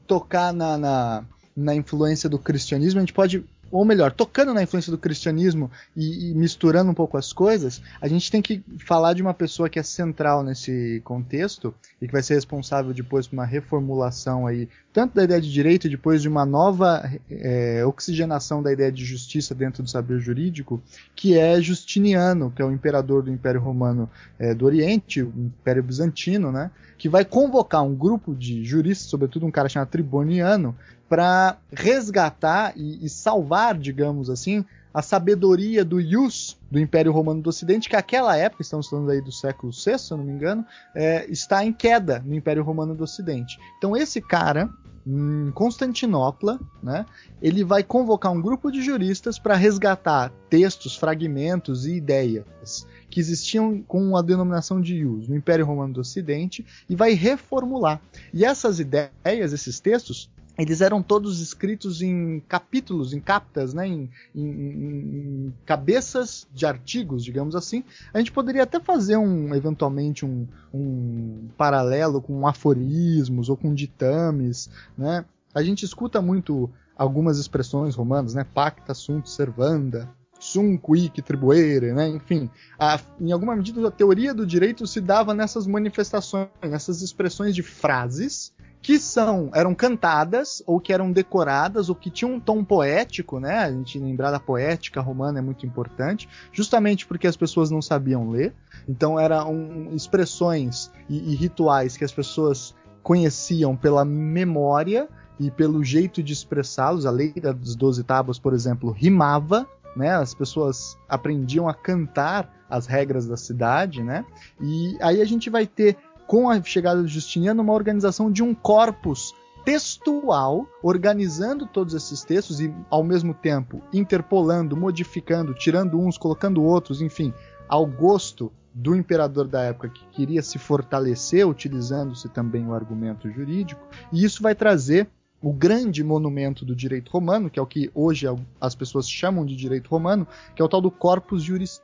tocar 0.07 0.51
na, 0.51 0.77
na, 0.77 1.25
na 1.55 1.75
influência 1.75 2.29
do 2.29 2.39
cristianismo, 2.39 2.99
a 2.99 3.01
gente 3.01 3.13
pode 3.13 3.43
ou 3.73 3.83
melhor, 3.83 4.11
tocando 4.11 4.53
na 4.53 4.61
influência 4.61 4.91
do 4.91 4.99
cristianismo 4.99 5.69
e, 5.97 6.29
e, 6.29 6.35
misturando 6.35 6.91
um 6.91 6.93
pouco 6.93 7.17
as 7.17 7.33
coisas, 7.33 7.81
a 7.99 8.07
gente 8.07 8.29
tem 8.29 8.39
que 8.39 8.63
falar 8.77 9.13
de 9.13 9.23
uma 9.23 9.33
pessoa 9.33 9.67
que 9.67 9.79
é 9.79 9.83
central 9.83 10.43
nesse 10.43 11.01
contexto 11.03 11.73
e 11.99 12.05
que 12.05 12.13
vai 12.13 12.21
ser 12.21 12.35
responsável 12.35 12.93
depois 12.93 13.27
por 13.27 13.33
uma 13.33 13.45
reformulação 13.45 14.45
aí, 14.45 14.69
tanto 14.93 15.15
da 15.15 15.23
ideia 15.23 15.41
de 15.41 15.51
direito 15.51 15.89
depois 15.89 16.21
de 16.21 16.29
uma 16.29 16.45
nova 16.45 17.11
é, 17.29 17.83
oxigenação 17.83 18.61
da 18.61 18.71
ideia 18.71 18.91
de 18.91 19.03
justiça 19.03 19.55
dentro 19.55 19.81
do 19.81 19.89
saber 19.89 20.19
jurídico, 20.19 20.81
que 21.15 21.35
é 21.35 21.59
Justiniano, 21.59 22.51
que 22.51 22.61
é 22.61 22.65
o 22.65 22.71
imperador 22.71 23.23
do 23.23 23.31
Império 23.31 23.59
Romano 23.59 24.07
é, 24.37 24.53
do 24.53 24.65
Oriente, 24.65 25.23
o 25.23 25.33
Império 25.35 25.81
Bizantino, 25.81 26.51
né? 26.51 26.69
Que 26.97 27.09
vai 27.09 27.25
convocar 27.25 27.83
um 27.83 27.95
grupo 27.95 28.35
de 28.35 28.63
juristas, 28.63 29.09
sobretudo 29.09 29.47
um 29.47 29.51
cara 29.51 29.67
chamado 29.67 29.89
Triboniano, 29.89 30.75
para 31.09 31.57
resgatar 31.71 32.73
e, 32.75 33.03
e, 33.03 33.09
salvar, 33.09 33.77
digamos 33.77 34.29
assim, 34.29 34.63
a 34.93 35.01
sabedoria 35.01 35.83
do 35.83 35.99
Ius 35.99 36.57
do 36.69 36.79
Império 36.79 37.11
Romano 37.11 37.41
do 37.41 37.49
Ocidente, 37.49 37.89
que 37.89 37.95
naquela 37.95 38.37
época, 38.37 38.61
estamos 38.61 38.87
falando 38.87 39.09
aí 39.09 39.21
do 39.21 39.31
século 39.31 39.71
VI, 39.71 39.97
se 39.97 40.11
eu 40.11 40.17
não 40.17 40.23
me 40.23 40.31
engano, 40.31 40.65
é, 40.95 41.25
está 41.29 41.65
em 41.65 41.73
queda 41.73 42.21
no 42.23 42.35
Império 42.35 42.63
Romano 42.63 42.95
do 42.95 43.03
Ocidente. 43.03 43.59
Então 43.77 43.97
esse 43.97 44.21
cara, 44.21 44.69
em 45.05 45.51
Constantinopla, 45.51 46.59
né, 46.81 47.05
ele 47.41 47.63
vai 47.63 47.83
convocar 47.83 48.31
um 48.31 48.41
grupo 48.41 48.71
de 48.71 48.81
juristas 48.81 49.37
para 49.37 49.55
resgatar 49.55 50.31
textos, 50.49 50.95
fragmentos 50.95 51.85
e 51.85 51.95
ideias 51.95 52.87
que 53.09 53.19
existiam 53.19 53.81
com 53.83 54.17
a 54.17 54.23
denominação 54.23 54.81
de 54.81 54.95
ius 54.95 55.27
no 55.27 55.35
Império 55.35 55.65
Romano 55.65 55.93
do 55.93 56.01
Ocidente 56.01 56.65
e 56.89 56.95
vai 56.95 57.13
reformular. 57.13 58.01
E 58.33 58.43
essas 58.43 58.79
ideias, 58.79 59.53
esses 59.53 59.79
textos, 59.79 60.31
eles 60.57 60.81
eram 60.81 61.01
todos 61.01 61.39
escritos 61.39 62.01
em 62.01 62.39
capítulos, 62.41 63.13
em 63.13 63.19
captas, 63.19 63.73
né, 63.73 63.87
em, 63.87 64.09
em, 64.35 64.45
em, 64.45 65.53
cabeças 65.65 66.47
de 66.53 66.65
artigos, 66.65 67.23
digamos 67.23 67.55
assim. 67.55 67.83
A 68.13 68.19
gente 68.19 68.31
poderia 68.31 68.63
até 68.63 68.79
fazer 68.79 69.17
um, 69.17 69.53
eventualmente, 69.55 70.25
um, 70.25 70.47
um 70.73 71.47
paralelo 71.57 72.21
com 72.21 72.45
aforismos 72.47 73.49
ou 73.49 73.57
com 73.57 73.73
ditames, 73.73 74.69
né? 74.97 75.25
A 75.53 75.63
gente 75.63 75.83
escuta 75.85 76.21
muito 76.21 76.69
algumas 76.95 77.39
expressões 77.39 77.95
romanas, 77.95 78.35
né? 78.35 78.43
Pacta 78.43 78.93
sunt 78.93 79.27
servanda, 79.27 80.09
sum 80.39 80.77
quic 80.77 81.21
tribuere, 81.21 81.93
né? 81.93 82.07
Enfim, 82.09 82.49
a, 82.77 82.99
em 83.19 83.31
alguma 83.31 83.55
medida 83.55 83.87
a 83.87 83.91
teoria 83.91 84.33
do 84.33 84.45
direito 84.45 84.85
se 84.85 85.01
dava 85.01 85.33
nessas 85.33 85.65
manifestações, 85.65 86.49
nessas 86.61 87.01
expressões 87.01 87.55
de 87.55 87.63
frases 87.63 88.53
que 88.83 88.99
são 88.99 89.49
eram 89.55 89.73
cantadas 89.73 90.61
ou 90.67 90.77
que 90.77 90.91
eram 90.91 91.09
decoradas 91.09 91.87
ou 91.87 91.95
que 91.95 92.11
tinham 92.11 92.33
um 92.33 92.39
tom 92.39 92.65
poético, 92.65 93.39
né? 93.39 93.59
A 93.59 93.71
gente 93.71 93.97
lembrar 93.97 94.29
da 94.29 94.41
poética 94.41 94.99
romana 94.99 95.39
é 95.39 95.41
muito 95.41 95.65
importante, 95.65 96.27
justamente 96.51 97.07
porque 97.07 97.25
as 97.25 97.37
pessoas 97.37 97.71
não 97.71 97.81
sabiam 97.81 98.29
ler. 98.29 98.53
Então 98.87 99.17
eram 99.17 99.87
expressões 99.93 100.91
e, 101.09 101.31
e 101.31 101.35
rituais 101.35 101.95
que 101.95 102.03
as 102.03 102.11
pessoas 102.11 102.75
conheciam 103.01 103.73
pela 103.73 104.03
memória 104.03 105.07
e 105.39 105.49
pelo 105.49 105.81
jeito 105.81 106.21
de 106.21 106.33
expressá-los. 106.33 107.05
A 107.05 107.11
lei 107.11 107.31
das 107.33 107.77
doze 107.77 108.03
tábuas, 108.03 108.37
por 108.37 108.53
exemplo, 108.53 108.91
rimava, 108.91 109.65
né? 109.95 110.13
As 110.13 110.33
pessoas 110.33 110.97
aprendiam 111.07 111.69
a 111.69 111.73
cantar 111.73 112.51
as 112.69 112.85
regras 112.85 113.27
da 113.27 113.37
cidade, 113.37 114.03
né? 114.03 114.25
E 114.59 114.97
aí 114.99 115.21
a 115.21 115.25
gente 115.25 115.49
vai 115.49 115.65
ter 115.65 115.95
com 116.33 116.49
a 116.49 116.59
chegada 116.63 116.99
do 116.99 117.07
Justiniano, 117.07 117.61
uma 117.61 117.73
organização 117.73 118.31
de 118.31 118.41
um 118.41 118.55
corpus 118.55 119.35
textual, 119.63 120.67
organizando 120.81 121.67
todos 121.67 121.93
esses 121.93 122.23
textos 122.23 122.59
e, 122.59 122.73
ao 122.89 123.03
mesmo 123.03 123.35
tempo, 123.35 123.83
interpolando, 123.93 124.75
modificando, 124.75 125.53
tirando 125.53 125.99
uns, 125.99 126.17
colocando 126.17 126.63
outros, 126.63 127.03
enfim, 127.03 127.31
ao 127.69 127.85
gosto 127.85 128.51
do 128.73 128.95
imperador 128.95 129.47
da 129.47 129.61
época 129.61 129.89
que 129.89 130.07
queria 130.07 130.41
se 130.41 130.57
fortalecer, 130.57 131.47
utilizando-se 131.47 132.27
também 132.29 132.65
o 132.65 132.73
argumento 132.73 133.29
jurídico, 133.29 133.87
e 134.11 134.23
isso 134.23 134.41
vai 134.41 134.55
trazer 134.55 135.07
o 135.43 135.51
grande 135.51 136.01
monumento 136.01 136.63
do 136.63 136.73
direito 136.73 137.11
romano, 137.11 137.49
que 137.49 137.59
é 137.59 137.61
o 137.61 137.67
que 137.67 137.91
hoje 137.93 138.25
as 138.61 138.73
pessoas 138.73 139.09
chamam 139.09 139.45
de 139.45 139.57
direito 139.57 139.89
romano, 139.89 140.25
que 140.55 140.61
é 140.61 140.65
o 140.65 140.69
tal 140.69 140.79
do 140.79 140.89
Corpus 140.89 141.43
Juris 141.43 141.81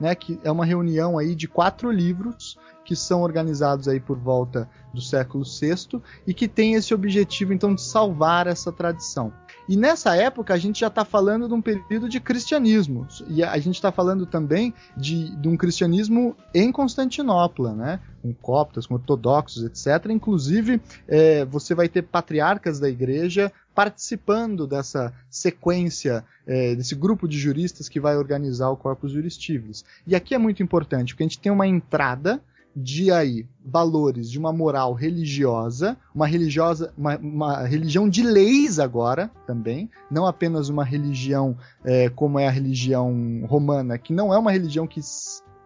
né, 0.00 0.14
que 0.14 0.40
é 0.42 0.50
uma 0.50 0.64
reunião 0.64 1.18
aí 1.18 1.34
de 1.34 1.46
quatro 1.46 1.90
livros 1.90 2.56
que 2.82 2.96
são 2.96 3.22
organizados 3.22 3.86
aí 3.86 4.00
por 4.00 4.18
volta 4.18 4.68
do 4.94 5.00
século 5.00 5.44
VI 5.44 6.00
e 6.26 6.32
que 6.32 6.48
tem 6.48 6.74
esse 6.74 6.94
objetivo 6.94 7.52
então 7.52 7.74
de 7.74 7.82
salvar 7.82 8.46
essa 8.46 8.72
tradição. 8.72 9.30
E 9.68 9.76
nessa 9.76 10.14
época 10.14 10.52
a 10.52 10.58
gente 10.58 10.80
já 10.80 10.88
está 10.88 11.04
falando 11.04 11.48
de 11.48 11.54
um 11.54 11.62
período 11.62 12.08
de 12.08 12.20
cristianismo 12.20 13.06
e 13.28 13.42
a 13.42 13.58
gente 13.58 13.76
está 13.76 13.90
falando 13.90 14.26
também 14.26 14.74
de, 14.96 15.34
de, 15.36 15.48
um 15.48 15.56
cristianismo 15.56 16.36
em 16.52 16.70
Constantinopla, 16.70 17.72
né? 17.72 18.00
Com 18.20 18.34
coptas, 18.34 18.86
com 18.86 18.94
ortodoxos, 18.94 19.64
etc. 19.64 20.10
Inclusive 20.10 20.80
é, 21.08 21.44
você 21.44 21.74
vai 21.74 21.88
ter 21.88 22.02
patriarcas 22.02 22.78
da 22.78 22.88
igreja 22.88 23.50
participando 23.74 24.66
dessa 24.66 25.12
sequência, 25.28 26.24
é, 26.46 26.74
desse 26.74 26.94
grupo 26.94 27.26
de 27.26 27.38
juristas 27.38 27.88
que 27.88 27.98
vai 27.98 28.16
organizar 28.16 28.68
o 28.70 28.76
Corpus 28.76 29.12
Juris 29.12 29.84
E 30.06 30.14
aqui 30.14 30.34
é 30.34 30.38
muito 30.38 30.62
importante, 30.62 31.14
porque 31.14 31.24
a 31.24 31.26
gente 31.26 31.40
tem 31.40 31.50
uma 31.50 31.66
entrada 31.66 32.40
de 32.74 33.10
aí 33.10 33.46
valores 33.64 34.30
de 34.30 34.38
uma 34.38 34.52
moral 34.52 34.92
religiosa, 34.92 35.96
uma 36.14 36.26
religiosa, 36.26 36.92
uma, 36.96 37.16
uma 37.18 37.62
religião 37.62 38.08
de 38.08 38.22
leis 38.22 38.78
agora 38.78 39.30
também, 39.46 39.88
não 40.10 40.26
apenas 40.26 40.68
uma 40.68 40.84
religião 40.84 41.56
é, 41.84 42.08
como 42.08 42.38
é 42.38 42.48
a 42.48 42.50
religião 42.50 43.44
romana, 43.46 43.96
que 43.96 44.12
não 44.12 44.34
é 44.34 44.38
uma 44.38 44.50
religião 44.50 44.86
que 44.86 45.00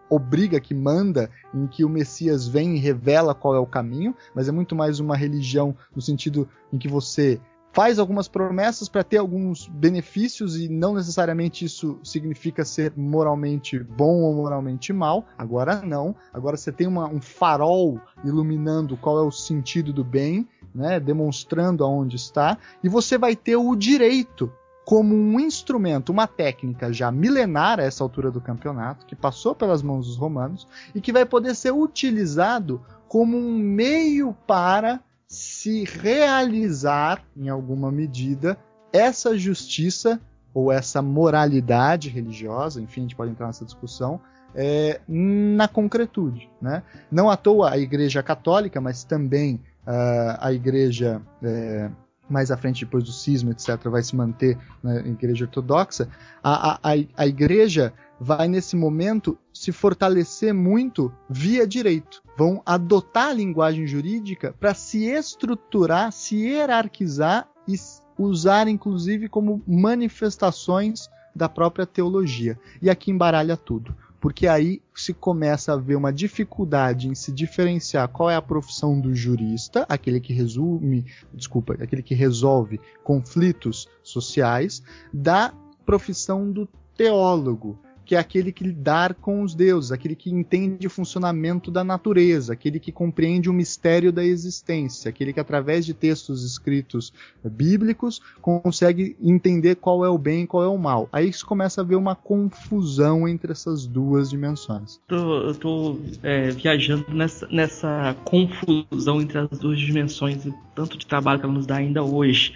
obriga, 0.09 0.59
que 0.59 0.73
manda, 0.73 1.29
em 1.53 1.67
que 1.67 1.85
o 1.85 1.89
Messias 1.89 2.47
vem 2.47 2.75
e 2.75 2.79
revela 2.79 3.35
qual 3.35 3.55
é 3.55 3.59
o 3.59 3.65
caminho, 3.65 4.15
mas 4.33 4.47
é 4.47 4.51
muito 4.51 4.75
mais 4.75 4.99
uma 4.99 5.15
religião 5.15 5.75
no 5.95 6.01
sentido 6.01 6.47
em 6.73 6.77
que 6.77 6.87
você 6.87 7.39
faz 7.79 7.97
algumas 7.97 8.27
promessas 8.27 8.89
para 8.89 9.05
ter 9.05 9.19
alguns 9.19 9.65
benefícios 9.69 10.57
e 10.57 10.67
não 10.67 10.95
necessariamente 10.95 11.63
isso 11.63 11.97
significa 12.03 12.65
ser 12.65 12.91
moralmente 12.97 13.79
bom 13.79 14.19
ou 14.23 14.35
moralmente 14.35 14.91
mal. 14.91 15.25
Agora 15.37 15.81
não. 15.81 16.13
Agora 16.33 16.57
você 16.57 16.73
tem 16.73 16.85
uma, 16.85 17.07
um 17.07 17.21
farol 17.21 17.97
iluminando 18.21 18.97
qual 18.97 19.17
é 19.17 19.21
o 19.21 19.31
sentido 19.31 19.93
do 19.93 20.03
bem, 20.03 20.45
né, 20.75 20.99
demonstrando 20.99 21.85
aonde 21.85 22.17
está, 22.17 22.57
e 22.83 22.89
você 22.89 23.17
vai 23.17 23.33
ter 23.33 23.55
o 23.55 23.73
direito 23.77 24.51
como 24.83 25.15
um 25.15 25.39
instrumento, 25.39 26.11
uma 26.11 26.27
técnica 26.27 26.91
já 26.91 27.09
milenar 27.09 27.79
a 27.79 27.83
essa 27.83 28.03
altura 28.03 28.29
do 28.29 28.41
campeonato, 28.41 29.05
que 29.05 29.15
passou 29.15 29.55
pelas 29.55 29.81
mãos 29.81 30.05
dos 30.05 30.17
romanos 30.17 30.67
e 30.93 30.99
que 30.99 31.13
vai 31.13 31.25
poder 31.25 31.55
ser 31.55 31.71
utilizado 31.71 32.81
como 33.07 33.37
um 33.37 33.57
meio 33.57 34.35
para 34.45 34.99
se 35.29 35.83
realizar, 35.83 37.23
em 37.37 37.49
alguma 37.49 37.91
medida, 37.91 38.57
essa 38.91 39.37
justiça 39.37 40.19
ou 40.51 40.71
essa 40.71 41.03
moralidade 41.03 42.09
religiosa, 42.09 42.81
enfim, 42.81 43.01
a 43.01 43.03
gente 43.03 43.15
pode 43.15 43.31
entrar 43.31 43.45
nessa 43.45 43.63
discussão, 43.63 44.19
é, 44.55 44.99
na 45.07 45.67
concretude. 45.67 46.49
Né? 46.59 46.81
Não 47.11 47.29
à 47.29 47.37
toa 47.37 47.69
a 47.69 47.77
Igreja 47.77 48.23
Católica, 48.23 48.81
mas 48.81 49.03
também 49.03 49.61
uh, 49.85 50.37
a 50.39 50.51
Igreja 50.51 51.21
é, 51.43 51.91
mais 52.27 52.49
à 52.49 52.57
frente, 52.57 52.83
depois 52.83 53.03
do 53.03 53.11
cisma, 53.11 53.51
etc., 53.51 53.77
vai 53.85 54.01
se 54.01 54.15
manter 54.15 54.57
na 54.81 54.99
Igreja 55.01 55.45
Ortodoxa. 55.45 56.09
A, 56.43 56.79
a, 56.81 56.95
a 57.15 57.27
Igreja 57.27 57.93
vai, 58.19 58.47
nesse 58.47 58.75
momento, 58.75 59.37
se 59.53 59.71
fortalecer 59.71 60.53
muito 60.53 61.11
via 61.29 61.65
direito. 61.65 62.21
Vão 62.37 62.61
adotar 62.65 63.29
a 63.29 63.33
linguagem 63.33 63.87
jurídica 63.87 64.53
para 64.59 64.73
se 64.73 65.05
estruturar, 65.05 66.11
se 66.11 66.35
hierarquizar 66.35 67.47
e 67.67 67.75
usar, 68.17 68.67
inclusive, 68.67 69.29
como 69.29 69.63
manifestações 69.65 71.09
da 71.35 71.47
própria 71.47 71.85
teologia. 71.85 72.59
E 72.81 72.89
aqui 72.89 73.11
embaralha 73.11 73.55
tudo. 73.55 73.95
Porque 74.19 74.47
aí 74.47 74.81
se 74.93 75.13
começa 75.13 75.71
a 75.71 75.77
ver 75.77 75.95
uma 75.95 76.11
dificuldade 76.11 77.07
em 77.07 77.15
se 77.15 77.31
diferenciar 77.31 78.09
qual 78.09 78.29
é 78.29 78.35
a 78.35 78.41
profissão 78.41 78.99
do 78.99 79.15
jurista, 79.15 79.85
aquele 79.87 80.19
que 80.19 80.33
resume, 80.33 81.05
desculpa, 81.33 81.73
aquele 81.75 82.03
que 82.03 82.13
resolve 82.13 82.81
conflitos 83.01 83.87
sociais, 84.03 84.83
da 85.13 85.53
profissão 85.85 86.51
do 86.51 86.67
teólogo, 86.97 87.79
que 88.09 88.15
é 88.15 88.17
aquele 88.17 88.51
que 88.51 88.63
lidar 88.63 89.13
com 89.13 89.43
os 89.43 89.53
deuses, 89.53 89.91
aquele 89.91 90.15
que 90.15 90.31
entende 90.31 90.87
o 90.87 90.89
funcionamento 90.89 91.69
da 91.69 91.83
natureza, 91.83 92.53
aquele 92.53 92.79
que 92.79 92.91
compreende 92.91 93.47
o 93.47 93.53
mistério 93.53 94.11
da 94.11 94.25
existência, 94.25 95.09
aquele 95.09 95.31
que 95.31 95.39
através 95.39 95.85
de 95.85 95.93
textos 95.93 96.43
escritos 96.43 97.13
bíblicos 97.43 98.19
consegue 98.41 99.15
entender 99.21 99.75
qual 99.75 100.03
é 100.03 100.09
o 100.09 100.17
bem 100.17 100.41
e 100.41 100.47
qual 100.47 100.63
é 100.63 100.67
o 100.67 100.75
mal. 100.75 101.07
Aí 101.13 101.31
se 101.31 101.45
começa 101.45 101.81
a 101.81 101.83
ver 101.83 101.97
uma 101.97 102.15
confusão 102.15 103.27
entre 103.27 103.51
essas 103.51 103.85
duas 103.85 104.31
dimensões. 104.31 104.99
Tô, 105.07 105.41
eu 105.41 105.53
tô 105.53 105.99
é, 106.23 106.49
viajando 106.49 107.13
nessa, 107.13 107.47
nessa 107.51 108.17
confusão 108.23 109.21
entre 109.21 109.37
as 109.37 109.49
duas 109.49 109.79
dimensões, 109.79 110.47
e 110.47 110.53
tanto 110.73 110.97
de 110.97 111.05
trabalho 111.05 111.39
que 111.39 111.45
ela 111.45 111.53
nos 111.53 111.67
dá 111.67 111.75
ainda 111.75 112.01
hoje. 112.01 112.55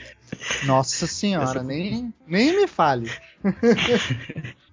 Nossa 0.66 1.06
senhora, 1.06 1.60
Essa... 1.60 1.63
nem, 1.63 2.12
nem 2.26 2.60
me 2.60 2.68
fale. 2.68 3.12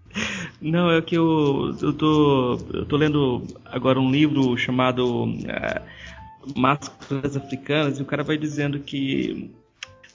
Não, 0.61 0.91
é 0.91 1.01
que 1.01 1.17
eu, 1.17 1.75
eu, 1.81 1.93
tô, 1.93 2.59
eu 2.73 2.85
tô 2.85 2.97
lendo 2.97 3.47
agora 3.65 3.99
um 3.99 4.11
livro 4.11 4.57
chamado 4.57 5.25
uh, 5.25 6.59
Máscaras 6.59 7.37
Africanas 7.37 7.99
e 7.99 8.03
o 8.03 8.07
cara 8.07 8.23
vai 8.23 8.37
dizendo 8.37 8.81
que 8.81 9.51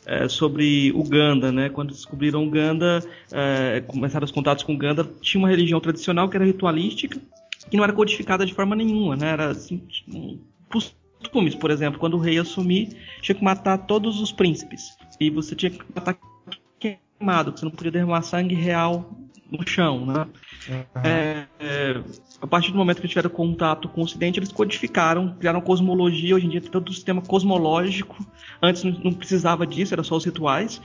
é, 0.05 0.27
sobre 0.27 0.91
Uganda, 0.91 1.51
né? 1.51 1.69
Quando 1.69 1.89
descobriram 1.89 2.45
Uganda, 2.45 3.03
é, 3.31 3.81
começaram 3.81 4.23
os 4.23 4.31
contatos 4.31 4.63
com 4.63 4.73
Uganda, 4.73 5.03
tinha 5.19 5.41
uma 5.41 5.49
religião 5.49 5.79
tradicional 5.79 6.29
que 6.29 6.37
era 6.37 6.45
ritualística, 6.45 7.19
que 7.69 7.75
não 7.75 7.83
era 7.83 7.93
codificada 7.93 8.45
de 8.45 8.53
forma 8.53 8.75
nenhuma, 8.75 9.15
né? 9.15 9.29
Era 9.29 9.47
assim, 9.49 9.81
costumes, 10.69 11.55
por 11.55 11.71
exemplo, 11.71 11.99
quando 11.99 12.15
o 12.15 12.19
rei 12.19 12.37
assumir, 12.37 12.95
tinha 13.21 13.35
que 13.35 13.43
matar 13.43 13.79
todos 13.79 14.21
os 14.21 14.31
príncipes. 14.31 14.95
E 15.19 15.29
você 15.31 15.55
tinha 15.55 15.71
que 15.71 15.83
matar 15.93 16.15
queimado, 16.79 17.51
você 17.51 17.65
não 17.65 17.71
podia 17.71 17.91
derramar 17.91 18.21
sangue 18.21 18.53
real 18.53 19.24
no 19.51 19.67
chão, 19.67 20.05
né? 20.05 20.27
Uhum. 20.67 21.01
É, 21.03 21.47
é, 21.59 22.03
a 22.41 22.47
partir 22.47 22.71
do 22.71 22.77
momento 22.77 23.01
que 23.01 23.07
tiveram 23.07 23.29
contato 23.29 23.87
com 23.89 24.01
o 24.01 24.03
Ocidente, 24.03 24.39
eles 24.39 24.51
codificaram, 24.51 25.35
criaram 25.39 25.61
cosmologia. 25.61 26.35
Hoje 26.35 26.45
em 26.45 26.49
dia 26.49 26.61
tem 26.61 26.71
todo 26.71 26.89
o 26.89 26.93
sistema 26.93 27.21
cosmológico. 27.21 28.25
Antes 28.61 28.83
não, 28.83 28.91
não 28.91 29.13
precisava 29.13 29.65
disso, 29.65 29.93
era 29.93 30.03
só 30.03 30.15
os 30.15 30.25
rituais. 30.25 30.81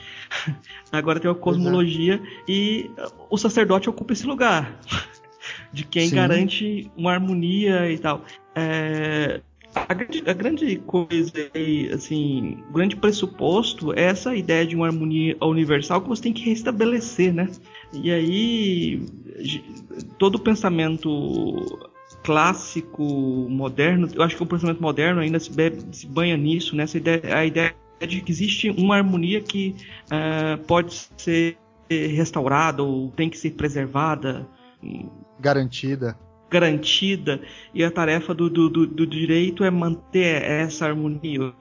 Agora 0.92 1.20
tem 1.20 1.31
a 1.31 1.35
cosmologia 1.35 2.23
e 2.49 2.90
o 3.31 3.37
sacerdote 3.37 3.88
ocupa 3.88 4.12
esse 4.12 4.27
lugar 4.27 4.79
de 5.73 5.85
quem 5.85 6.09
Sim. 6.09 6.16
garante 6.16 6.90
uma 6.96 7.12
harmonia 7.12 7.90
e 7.90 7.99
tal. 7.99 8.25
É, 8.55 9.40
a 9.74 9.94
grande, 9.94 10.22
a 10.26 10.33
grande 10.33 10.76
coisa, 10.78 11.33
assim, 11.94 12.62
o 12.68 12.72
grande 12.72 12.96
pressuposto 12.96 13.92
é 13.92 14.04
essa 14.04 14.35
ideia 14.35 14.66
de 14.66 14.74
uma 14.74 14.87
harmonia 14.87 15.37
universal 15.40 16.00
que 16.00 16.09
você 16.09 16.22
tem 16.22 16.33
que 16.33 16.48
restabelecer, 16.48 17.33
né? 17.33 17.48
E 17.92 18.11
aí, 18.11 19.02
todo 20.18 20.37
o 20.37 20.38
pensamento 20.38 21.80
clássico, 22.24 23.04
moderno, 23.48 24.09
eu 24.12 24.22
acho 24.22 24.37
que 24.37 24.42
o 24.42 24.46
pensamento 24.46 24.83
moderno 24.83 25.20
ainda 25.20 25.38
se, 25.38 25.50
bebe, 25.50 25.85
se 25.92 26.06
banha 26.06 26.37
nisso, 26.37 26.74
nessa 26.74 26.96
ideia, 26.96 27.37
a 27.37 27.46
ideia 27.46 27.74
de 28.00 28.20
que 28.20 28.33
existe 28.33 28.70
uma 28.70 28.96
harmonia 28.96 29.40
que 29.40 29.74
uh, 30.06 30.59
pode 30.66 31.09
ser 31.16 31.56
restaurada 31.88 32.83
ou 32.83 33.11
tem 33.11 33.28
que 33.28 33.38
ser 33.38 33.50
preservada. 33.50 34.48
Garantida 35.38 36.16
garantida 36.51 37.40
e 37.72 37.84
a 37.84 37.90
tarefa 37.90 38.34
do, 38.34 38.51
do, 38.51 38.68
do, 38.68 38.86
do 38.86 39.07
direito 39.07 39.62
é 39.62 39.70
manter 39.70 40.42
essa 40.42 40.86
harmonia. 40.86 41.55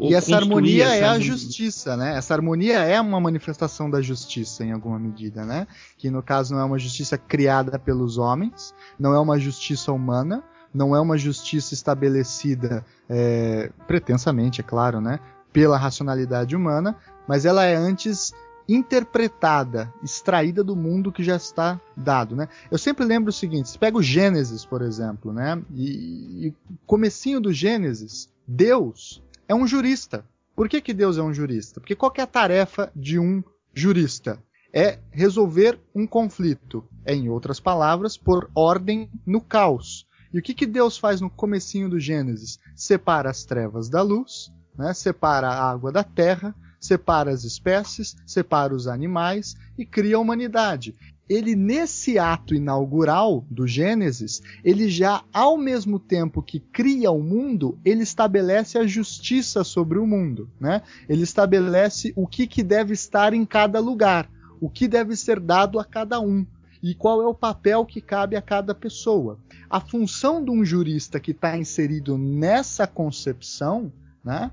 e 0.00 0.14
essa 0.14 0.36
harmonia 0.36 0.84
essa 0.84 0.94
é 0.94 1.04
harmonia. 1.04 1.10
a 1.10 1.20
justiça, 1.20 1.96
né? 1.96 2.16
Essa 2.16 2.34
harmonia 2.34 2.78
é 2.80 3.00
uma 3.00 3.20
manifestação 3.20 3.88
da 3.88 4.02
justiça 4.02 4.64
em 4.64 4.72
alguma 4.72 4.98
medida, 4.98 5.44
né? 5.44 5.66
Que 5.96 6.10
no 6.10 6.22
caso 6.22 6.52
não 6.52 6.60
é 6.60 6.64
uma 6.64 6.78
justiça 6.78 7.16
criada 7.16 7.78
pelos 7.78 8.18
homens, 8.18 8.74
não 8.98 9.14
é 9.14 9.20
uma 9.20 9.38
justiça 9.38 9.92
humana, 9.92 10.42
não 10.74 10.94
é 10.94 11.00
uma 11.00 11.16
justiça 11.16 11.72
estabelecida 11.72 12.84
é, 13.08 13.70
pretensamente, 13.86 14.60
é 14.60 14.64
claro, 14.64 15.00
né? 15.00 15.20
Pela 15.52 15.78
racionalidade 15.78 16.56
humana, 16.56 16.96
mas 17.28 17.44
ela 17.44 17.64
é 17.64 17.76
antes 17.76 18.32
interpretada, 18.74 19.92
extraída 20.02 20.62
do 20.62 20.76
mundo 20.76 21.10
que 21.10 21.24
já 21.24 21.36
está 21.36 21.80
dado, 21.96 22.36
né? 22.36 22.48
Eu 22.70 22.78
sempre 22.78 23.04
lembro 23.04 23.30
o 23.30 23.32
seguinte: 23.32 23.68
você 23.68 23.78
pega 23.78 23.98
o 23.98 24.02
Gênesis, 24.02 24.64
por 24.64 24.82
exemplo, 24.82 25.32
né? 25.32 25.60
E, 25.74 26.46
e 26.46 26.54
comecinho 26.86 27.40
do 27.40 27.52
Gênesis, 27.52 28.28
Deus 28.46 29.22
é 29.48 29.54
um 29.54 29.66
jurista. 29.66 30.24
Por 30.54 30.68
que, 30.68 30.80
que 30.80 30.94
Deus 30.94 31.18
é 31.18 31.22
um 31.22 31.32
jurista? 31.32 31.80
Porque 31.80 31.96
qual 31.96 32.12
é 32.16 32.20
a 32.20 32.26
tarefa 32.26 32.92
de 32.94 33.18
um 33.18 33.42
jurista? 33.74 34.38
É 34.72 34.98
resolver 35.10 35.80
um 35.94 36.06
conflito. 36.06 36.84
É, 37.04 37.14
em 37.14 37.28
outras 37.28 37.58
palavras, 37.58 38.16
pôr 38.16 38.48
ordem 38.54 39.10
no 39.26 39.40
caos. 39.40 40.06
E 40.32 40.38
o 40.38 40.42
que, 40.42 40.54
que 40.54 40.66
Deus 40.66 40.96
faz 40.96 41.20
no 41.20 41.28
comecinho 41.28 41.88
do 41.88 41.98
Gênesis? 41.98 42.60
Separa 42.76 43.30
as 43.30 43.44
trevas 43.44 43.88
da 43.88 44.00
luz, 44.02 44.52
né? 44.78 44.94
separa 44.94 45.48
a 45.48 45.70
água 45.70 45.90
da 45.90 46.04
terra, 46.04 46.54
separa 46.80 47.30
as 47.30 47.44
espécies, 47.44 48.16
separa 48.26 48.74
os 48.74 48.88
animais 48.88 49.54
e 49.76 49.84
cria 49.84 50.16
a 50.16 50.18
humanidade. 50.18 50.96
Ele, 51.28 51.54
nesse 51.54 52.18
ato 52.18 52.56
inaugural 52.56 53.46
do 53.48 53.64
Gênesis, 53.64 54.42
ele 54.64 54.88
já, 54.88 55.22
ao 55.32 55.56
mesmo 55.56 56.00
tempo 56.00 56.42
que 56.42 56.58
cria 56.58 57.12
o 57.12 57.22
mundo, 57.22 57.78
ele 57.84 58.02
estabelece 58.02 58.76
a 58.76 58.84
justiça 58.84 59.62
sobre 59.62 60.00
o 60.00 60.06
mundo. 60.06 60.50
Né? 60.58 60.82
Ele 61.08 61.22
estabelece 61.22 62.12
o 62.16 62.26
que, 62.26 62.48
que 62.48 62.64
deve 62.64 62.94
estar 62.94 63.32
em 63.32 63.46
cada 63.46 63.78
lugar, 63.78 64.28
o 64.60 64.68
que 64.68 64.88
deve 64.88 65.14
ser 65.14 65.38
dado 65.38 65.78
a 65.78 65.84
cada 65.84 66.18
um 66.18 66.44
e 66.82 66.94
qual 66.94 67.22
é 67.22 67.26
o 67.26 67.34
papel 67.34 67.84
que 67.84 68.00
cabe 68.00 68.36
a 68.36 68.42
cada 68.42 68.74
pessoa. 68.74 69.38
A 69.68 69.80
função 69.80 70.44
de 70.44 70.50
um 70.50 70.64
jurista 70.64 71.20
que 71.20 71.30
está 71.30 71.56
inserido 71.56 72.16
nessa 72.16 72.86
concepção, 72.86 73.92
né, 74.24 74.50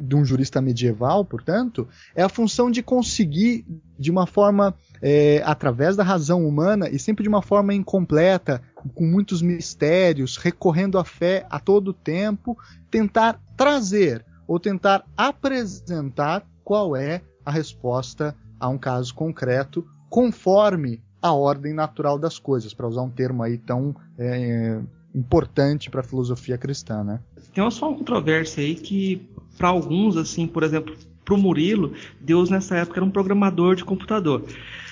de 0.00 0.16
um 0.16 0.24
jurista 0.24 0.60
medieval, 0.60 1.24
portanto, 1.24 1.86
é 2.14 2.22
a 2.22 2.28
função 2.28 2.70
de 2.70 2.82
conseguir, 2.82 3.66
de 3.98 4.10
uma 4.10 4.26
forma, 4.26 4.74
é, 5.02 5.42
através 5.44 5.96
da 5.96 6.02
razão 6.02 6.46
humana, 6.46 6.88
e 6.88 6.98
sempre 6.98 7.22
de 7.22 7.28
uma 7.28 7.42
forma 7.42 7.74
incompleta, 7.74 8.62
com 8.94 9.04
muitos 9.04 9.42
mistérios, 9.42 10.36
recorrendo 10.36 10.98
à 10.98 11.04
fé 11.04 11.46
a 11.50 11.60
todo 11.60 11.92
tempo, 11.92 12.56
tentar 12.90 13.40
trazer 13.56 14.24
ou 14.48 14.58
tentar 14.58 15.04
apresentar 15.16 16.46
qual 16.64 16.96
é 16.96 17.22
a 17.44 17.50
resposta 17.50 18.34
a 18.58 18.68
um 18.68 18.78
caso 18.78 19.14
concreto, 19.14 19.86
conforme 20.08 21.02
a 21.22 21.32
ordem 21.32 21.74
natural 21.74 22.18
das 22.18 22.38
coisas, 22.38 22.72
para 22.72 22.88
usar 22.88 23.02
um 23.02 23.10
termo 23.10 23.42
aí 23.42 23.58
tão 23.58 23.94
é, 24.18 24.80
importante 25.14 25.90
para 25.90 26.00
a 26.00 26.04
filosofia 26.04 26.56
cristã, 26.56 27.02
né? 27.02 27.20
Tem 27.54 27.62
uma 27.62 27.70
só 27.70 27.88
uma 27.88 27.98
controvérsia 27.98 28.62
aí 28.62 28.74
que 28.74 29.28
para 29.56 29.68
alguns, 29.68 30.16
assim, 30.16 30.46
por 30.46 30.62
exemplo, 30.62 30.96
para 31.24 31.34
o 31.34 31.38
Murilo, 31.38 31.94
Deus 32.20 32.50
nessa 32.50 32.76
época 32.76 32.98
era 32.98 33.04
um 33.04 33.10
programador 33.10 33.74
de 33.74 33.84
computador. 33.84 34.44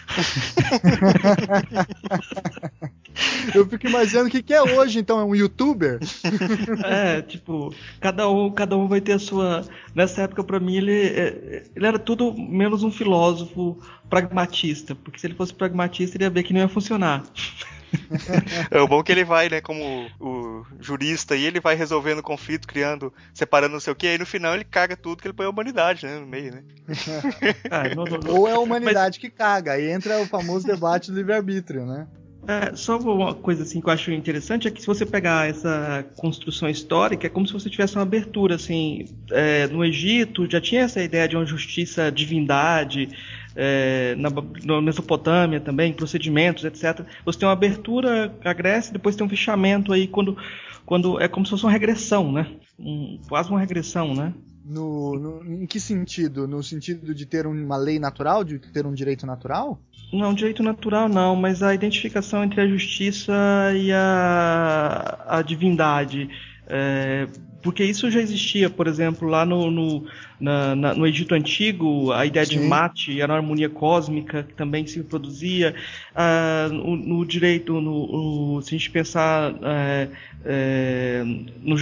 Eu 3.54 3.66
fico 3.66 3.86
imaginando 3.86 4.28
o 4.28 4.30
que, 4.30 4.42
que 4.42 4.54
é 4.54 4.62
hoje, 4.62 4.98
então, 4.98 5.18
é 5.18 5.24
um 5.24 5.34
youtuber? 5.34 5.98
É, 6.84 7.22
tipo, 7.22 7.74
cada 8.00 8.28
um, 8.28 8.50
cada 8.50 8.76
um 8.76 8.86
vai 8.86 9.00
ter 9.00 9.12
a 9.12 9.18
sua. 9.18 9.64
Nessa 9.94 10.22
época, 10.22 10.44
para 10.44 10.60
mim, 10.60 10.76
ele, 10.76 10.92
é, 10.92 11.64
ele 11.74 11.86
era 11.86 11.98
tudo 11.98 12.32
menos 12.34 12.82
um 12.82 12.90
filósofo 12.90 13.78
pragmatista, 14.08 14.94
porque 14.94 15.18
se 15.18 15.26
ele 15.26 15.34
fosse 15.34 15.52
pragmatista, 15.52 16.16
ele 16.16 16.24
ia 16.24 16.30
ver 16.30 16.42
que 16.42 16.52
não 16.52 16.60
ia 16.60 16.68
funcionar. 16.68 17.24
é 18.70 18.80
o 18.80 18.88
bom 18.88 19.02
que 19.02 19.12
ele 19.12 19.24
vai, 19.24 19.48
né, 19.48 19.60
como 19.60 20.10
o 20.20 20.64
jurista, 20.80 21.36
e 21.36 21.44
ele 21.44 21.60
vai 21.60 21.74
resolvendo 21.74 22.18
o 22.18 22.22
conflito, 22.22 22.66
criando, 22.66 23.12
separando 23.32 23.74
não 23.74 23.80
sei 23.80 23.92
o 23.92 23.96
que, 23.96 24.06
aí 24.06 24.18
no 24.18 24.26
final 24.26 24.54
ele 24.54 24.64
caga 24.64 24.96
tudo 24.96 25.22
que 25.22 25.28
ele 25.28 25.34
põe 25.34 25.46
a 25.46 25.50
humanidade, 25.50 26.06
né, 26.06 26.18
no 26.18 26.26
meio, 26.26 26.52
né? 26.52 26.62
ah, 27.70 27.94
não, 27.94 28.04
não, 28.04 28.18
não. 28.18 28.34
Ou 28.34 28.48
é 28.48 28.52
a 28.52 28.58
humanidade 28.58 29.18
Mas... 29.18 29.18
que 29.18 29.30
caga, 29.30 29.72
aí 29.72 29.90
entra 29.90 30.20
o 30.20 30.26
famoso 30.26 30.66
debate 30.66 31.10
do 31.10 31.16
livre-arbítrio, 31.16 31.86
né? 31.86 32.06
É, 32.48 32.74
só 32.74 32.96
uma 32.98 33.34
coisa 33.34 33.62
assim 33.62 33.78
que 33.78 33.86
eu 33.86 33.92
acho 33.92 34.10
interessante 34.10 34.66
é 34.66 34.70
que 34.70 34.80
se 34.80 34.86
você 34.86 35.04
pegar 35.04 35.46
essa 35.50 36.02
construção 36.16 36.66
histórica, 36.66 37.26
é 37.26 37.30
como 37.30 37.46
se 37.46 37.52
você 37.52 37.68
tivesse 37.68 37.94
uma 37.96 38.02
abertura 38.02 38.54
assim. 38.54 39.04
É, 39.30 39.66
no 39.66 39.84
Egito 39.84 40.50
já 40.50 40.58
tinha 40.58 40.80
essa 40.80 41.02
ideia 41.02 41.28
de 41.28 41.36
uma 41.36 41.44
justiça 41.44 42.10
divindade, 42.10 43.10
é, 43.54 44.14
na, 44.16 44.30
na, 44.64 44.80
Mesopotâmia 44.80 45.60
também, 45.60 45.92
procedimentos, 45.92 46.64
etc. 46.64 47.04
Você 47.22 47.38
tem 47.38 47.46
uma 47.46 47.52
abertura 47.52 48.34
à 48.42 48.52
Grécia, 48.54 48.94
depois 48.94 49.14
tem 49.14 49.26
um 49.26 49.28
fechamento 49.28 49.92
aí 49.92 50.06
quando, 50.06 50.34
quando 50.86 51.20
é 51.20 51.28
como 51.28 51.44
se 51.44 51.50
fosse 51.50 51.64
uma 51.64 51.72
regressão, 51.72 52.32
né? 52.32 52.46
Um, 52.78 53.20
quase 53.28 53.50
uma 53.50 53.60
regressão, 53.60 54.14
né? 54.14 54.32
No, 54.68 55.18
no, 55.18 55.62
em 55.62 55.66
que 55.66 55.80
sentido? 55.80 56.46
No 56.46 56.62
sentido 56.62 57.14
de 57.14 57.24
ter 57.24 57.46
uma 57.46 57.76
lei 57.76 57.98
natural, 57.98 58.44
de 58.44 58.58
ter 58.58 58.86
um 58.86 58.92
direito 58.92 59.26
natural? 59.26 59.80
Não, 60.12 60.34
direito 60.34 60.62
natural 60.62 61.08
não, 61.08 61.34
mas 61.34 61.62
a 61.62 61.74
identificação 61.74 62.44
entre 62.44 62.60
a 62.60 62.68
justiça 62.68 63.32
e 63.74 63.90
a, 63.92 65.24
a 65.26 65.42
divindade. 65.42 66.28
É, 66.66 67.26
porque 67.62 67.82
isso 67.82 68.10
já 68.10 68.20
existia, 68.20 68.70
por 68.70 68.86
exemplo, 68.86 69.28
lá 69.28 69.44
no, 69.44 69.70
no, 69.70 70.06
na, 70.40 70.76
na, 70.76 70.94
no 70.94 71.06
Egito 71.06 71.34
Antigo, 71.34 72.12
a 72.12 72.24
ideia 72.24 72.46
Sim. 72.46 72.60
de 72.60 72.66
mate 72.66 73.20
era 73.20 73.32
uma 73.32 73.38
harmonia 73.38 73.68
cósmica 73.68 74.44
que 74.44 74.54
também 74.54 74.86
se 74.86 74.98
reproduzia. 74.98 75.74
Ah, 76.14 76.68
no, 76.70 76.96
no, 76.96 77.26
direito, 77.26 77.80
no, 77.80 78.54
no, 78.54 78.62
se 78.62 78.74
a 78.74 78.78
gente 78.78 78.90
pensar 78.90 79.54
é, 79.62 80.08
é, 80.44 81.24
no 81.60 81.76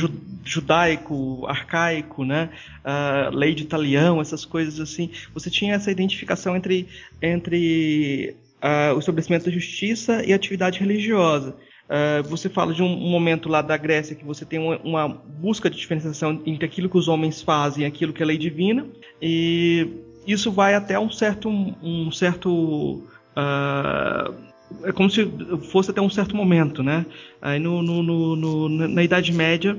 judaico, 0.45 1.47
arcaico, 1.47 2.24
né? 2.24 2.49
Ah, 2.83 3.31
lei 3.33 3.55
de 3.55 3.62
Italião, 3.62 4.20
essas 4.20 4.47
coisas 4.47 4.81
assim, 4.81 5.11
você 5.35 5.51
tinha 5.51 5.74
essa 5.74 5.91
identificação 5.91 6.57
entre, 6.57 6.89
entre 7.20 8.35
ah, 8.62 8.95
o 8.95 8.99
estabelecimento 8.99 9.45
da 9.45 9.51
justiça 9.51 10.24
e 10.24 10.33
a 10.33 10.37
atividade 10.37 10.81
religiosa. 10.81 11.55
Uh, 11.87 12.28
você 12.28 12.49
fala 12.49 12.74
de 12.74 12.82
um, 12.82 12.89
momento 12.89 13.49
lá 13.49 13.62
da 13.62 13.76
Grécia 13.76 14.16
que 14.16 14.24
você 14.24 14.45
tem 14.45 14.59
uma, 14.59 14.76
uma, 14.82 15.09
busca 15.09 15.70
de 15.70 15.76
diferenciação 15.76 16.43
entre 16.45 16.64
aquilo 16.66 16.89
que 16.89 16.99
os 16.99 17.07
homens 17.07 17.41
fazem 17.41 17.84
e 17.84 17.87
aquilo 17.87 18.12
que 18.12 18.20
é 18.20 18.26
lei 18.26 18.37
divina, 18.37 18.84
e 19.22 19.89
isso 20.26 20.51
vai 20.51 20.74
até 20.74 20.99
um 20.99 21.11
certo. 21.11 21.49
Um 21.49 22.11
certo 22.11 23.05
uh, 23.37 24.34
é 24.82 24.91
como 24.91 25.09
se 25.09 25.24
fosse 25.70 25.93
até 25.93 26.01
um 26.01 26.11
certo 26.11 26.34
momento, 26.34 26.82
né? 26.82 27.07
Aí 27.41 27.61
no, 27.61 27.80
no, 27.82 28.03
no, 28.03 28.68
na 28.68 29.03
Idade 29.05 29.32
Média 29.32 29.78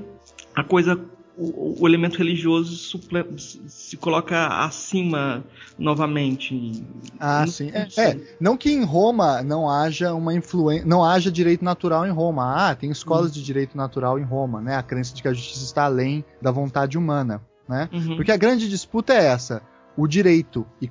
a 0.55 0.63
coisa 0.63 0.99
o, 1.37 1.83
o 1.83 1.87
elemento 1.87 2.17
religioso 2.17 2.75
suple, 2.75 3.23
se 3.37 3.95
coloca 3.95 4.47
acima 4.47 5.43
novamente. 5.77 6.83
Ah, 7.19 7.41
não, 7.41 7.47
sim. 7.47 7.71
É, 7.71 7.87
é, 7.97 8.19
não 8.39 8.57
que 8.57 8.71
em 8.71 8.83
Roma 8.83 9.43
não 9.43 9.69
haja 9.69 10.13
uma 10.13 10.33
influência, 10.33 10.85
não 10.85 11.03
haja 11.03 11.31
direito 11.31 11.63
natural 11.63 12.07
em 12.07 12.11
Roma. 12.11 12.69
Ah, 12.69 12.75
tem 12.75 12.89
escolas 12.89 13.27
uhum. 13.27 13.33
de 13.33 13.43
direito 13.43 13.77
natural 13.77 14.17
em 14.17 14.23
Roma, 14.23 14.59
né? 14.59 14.75
A 14.75 14.83
crença 14.83 15.13
de 15.13 15.21
que 15.21 15.27
a 15.27 15.33
justiça 15.33 15.63
está 15.63 15.85
além 15.85 16.25
da 16.41 16.51
vontade 16.51 16.97
humana, 16.97 17.41
né? 17.69 17.87
Uhum. 17.93 18.15
Porque 18.15 18.31
a 18.31 18.37
grande 18.37 18.67
disputa 18.67 19.13
é 19.13 19.25
essa: 19.25 19.61
o 19.95 20.07
direito 20.07 20.65
e 20.81 20.89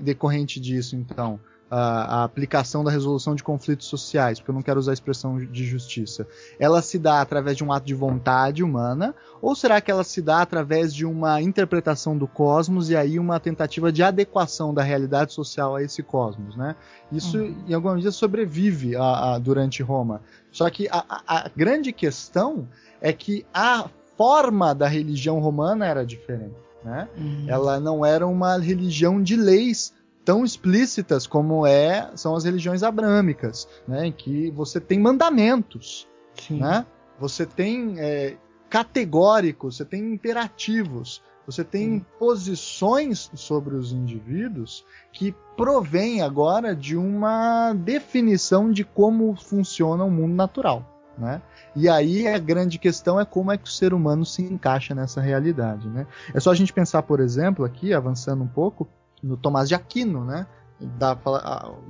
decorrente 0.00 0.60
disso, 0.60 0.94
então, 0.94 1.40
a, 1.70 2.20
a, 2.20 2.24
aplicação 2.24 2.82
da 2.82 2.90
resolução 2.90 3.34
de 3.34 3.44
conflitos 3.44 3.86
sociais, 3.86 4.38
porque 4.38 4.50
eu 4.50 4.54
não 4.54 4.62
quero 4.62 4.80
usar 4.80 4.90
a 4.90 4.94
expressão 4.94 5.38
de 5.38 5.64
justiça, 5.64 6.26
ela 6.58 6.82
se 6.82 6.98
dá 6.98 7.20
através 7.20 7.56
de 7.56 7.62
um 7.62 7.72
ato 7.72 7.86
de 7.86 7.94
vontade 7.94 8.62
humana, 8.62 9.14
ou 9.40 9.54
será 9.54 9.80
que 9.80 9.90
ela 9.90 10.02
se 10.02 10.20
dá 10.20 10.42
através 10.42 10.92
de 10.92 11.06
uma 11.06 11.40
interpretação 11.40 12.18
do 12.18 12.26
cosmos 12.26 12.90
e 12.90 12.96
aí 12.96 13.18
uma 13.18 13.38
tentativa 13.38 13.92
de 13.92 14.02
adequação 14.02 14.74
da 14.74 14.82
realidade 14.82 15.32
social 15.32 15.76
a 15.76 15.82
esse 15.82 16.02
cosmos, 16.02 16.56
né? 16.56 16.74
Isso, 17.12 17.38
uhum. 17.38 17.64
em 17.68 17.74
alguma 17.74 17.94
medida, 17.94 18.12
sobrevive 18.12 18.96
a, 18.96 19.34
a, 19.34 19.38
durante 19.38 19.82
Roma. 19.82 20.22
Só 20.50 20.68
que 20.68 20.88
a, 20.90 21.48
grande 21.54 21.92
questão 21.92 22.68
é 23.00 23.12
que 23.12 23.46
a 23.54 23.88
forma 24.16 24.74
da 24.74 24.88
religião 24.88 25.38
romana 25.38 25.86
era 25.86 26.04
diferente. 26.04 26.56
Né? 26.84 27.08
Uhum. 27.16 27.44
Ela 27.46 27.78
não 27.78 28.04
era 28.04 28.26
uma 28.26 28.58
religião 28.58 29.22
de 29.22 29.36
leis 29.36 29.92
tão 30.24 30.44
explícitas 30.44 31.26
como 31.26 31.66
é 31.66 32.10
são 32.14 32.34
as 32.34 32.44
religiões 32.44 32.82
abrâmicas, 32.82 33.68
né, 33.86 34.06
em 34.06 34.12
que 34.12 34.50
você 34.50 34.80
tem 34.80 34.98
mandamentos, 34.98 36.08
Sim. 36.34 36.60
né? 36.60 36.86
Você 37.18 37.44
tem 37.44 37.96
é, 37.98 38.36
categóricos, 38.70 39.76
você 39.76 39.84
tem 39.84 40.14
imperativos, 40.14 41.22
você 41.44 41.64
tem 41.64 41.94
hum. 41.94 42.04
posições 42.18 43.30
sobre 43.34 43.74
os 43.74 43.92
indivíduos 43.92 44.84
que 45.12 45.34
provém 45.56 46.22
agora 46.22 46.74
de 46.74 46.96
uma 46.96 47.72
definição 47.74 48.70
de 48.70 48.84
como 48.84 49.34
funciona 49.34 50.04
o 50.04 50.10
mundo 50.10 50.34
natural. 50.34 50.86
Né? 51.18 51.42
E 51.76 51.88
aí 51.88 52.26
a 52.26 52.38
grande 52.38 52.78
questão 52.78 53.20
é 53.20 53.24
como 53.24 53.52
é 53.52 53.58
que 53.58 53.68
o 53.68 53.70
ser 53.70 53.92
humano 53.92 54.24
se 54.24 54.42
encaixa 54.42 54.94
nessa 54.94 55.20
realidade. 55.20 55.88
Né? 55.88 56.06
É 56.32 56.40
só 56.40 56.50
a 56.50 56.54
gente 56.54 56.72
pensar, 56.72 57.02
por 57.02 57.20
exemplo, 57.20 57.64
aqui, 57.64 57.92
avançando 57.92 58.42
um 58.42 58.48
pouco, 58.48 58.88
no 59.22 59.36
Tomás 59.36 59.68
de 59.68 59.74
Aquino, 59.74 60.24
né? 60.24 60.46
Da, 60.80 61.14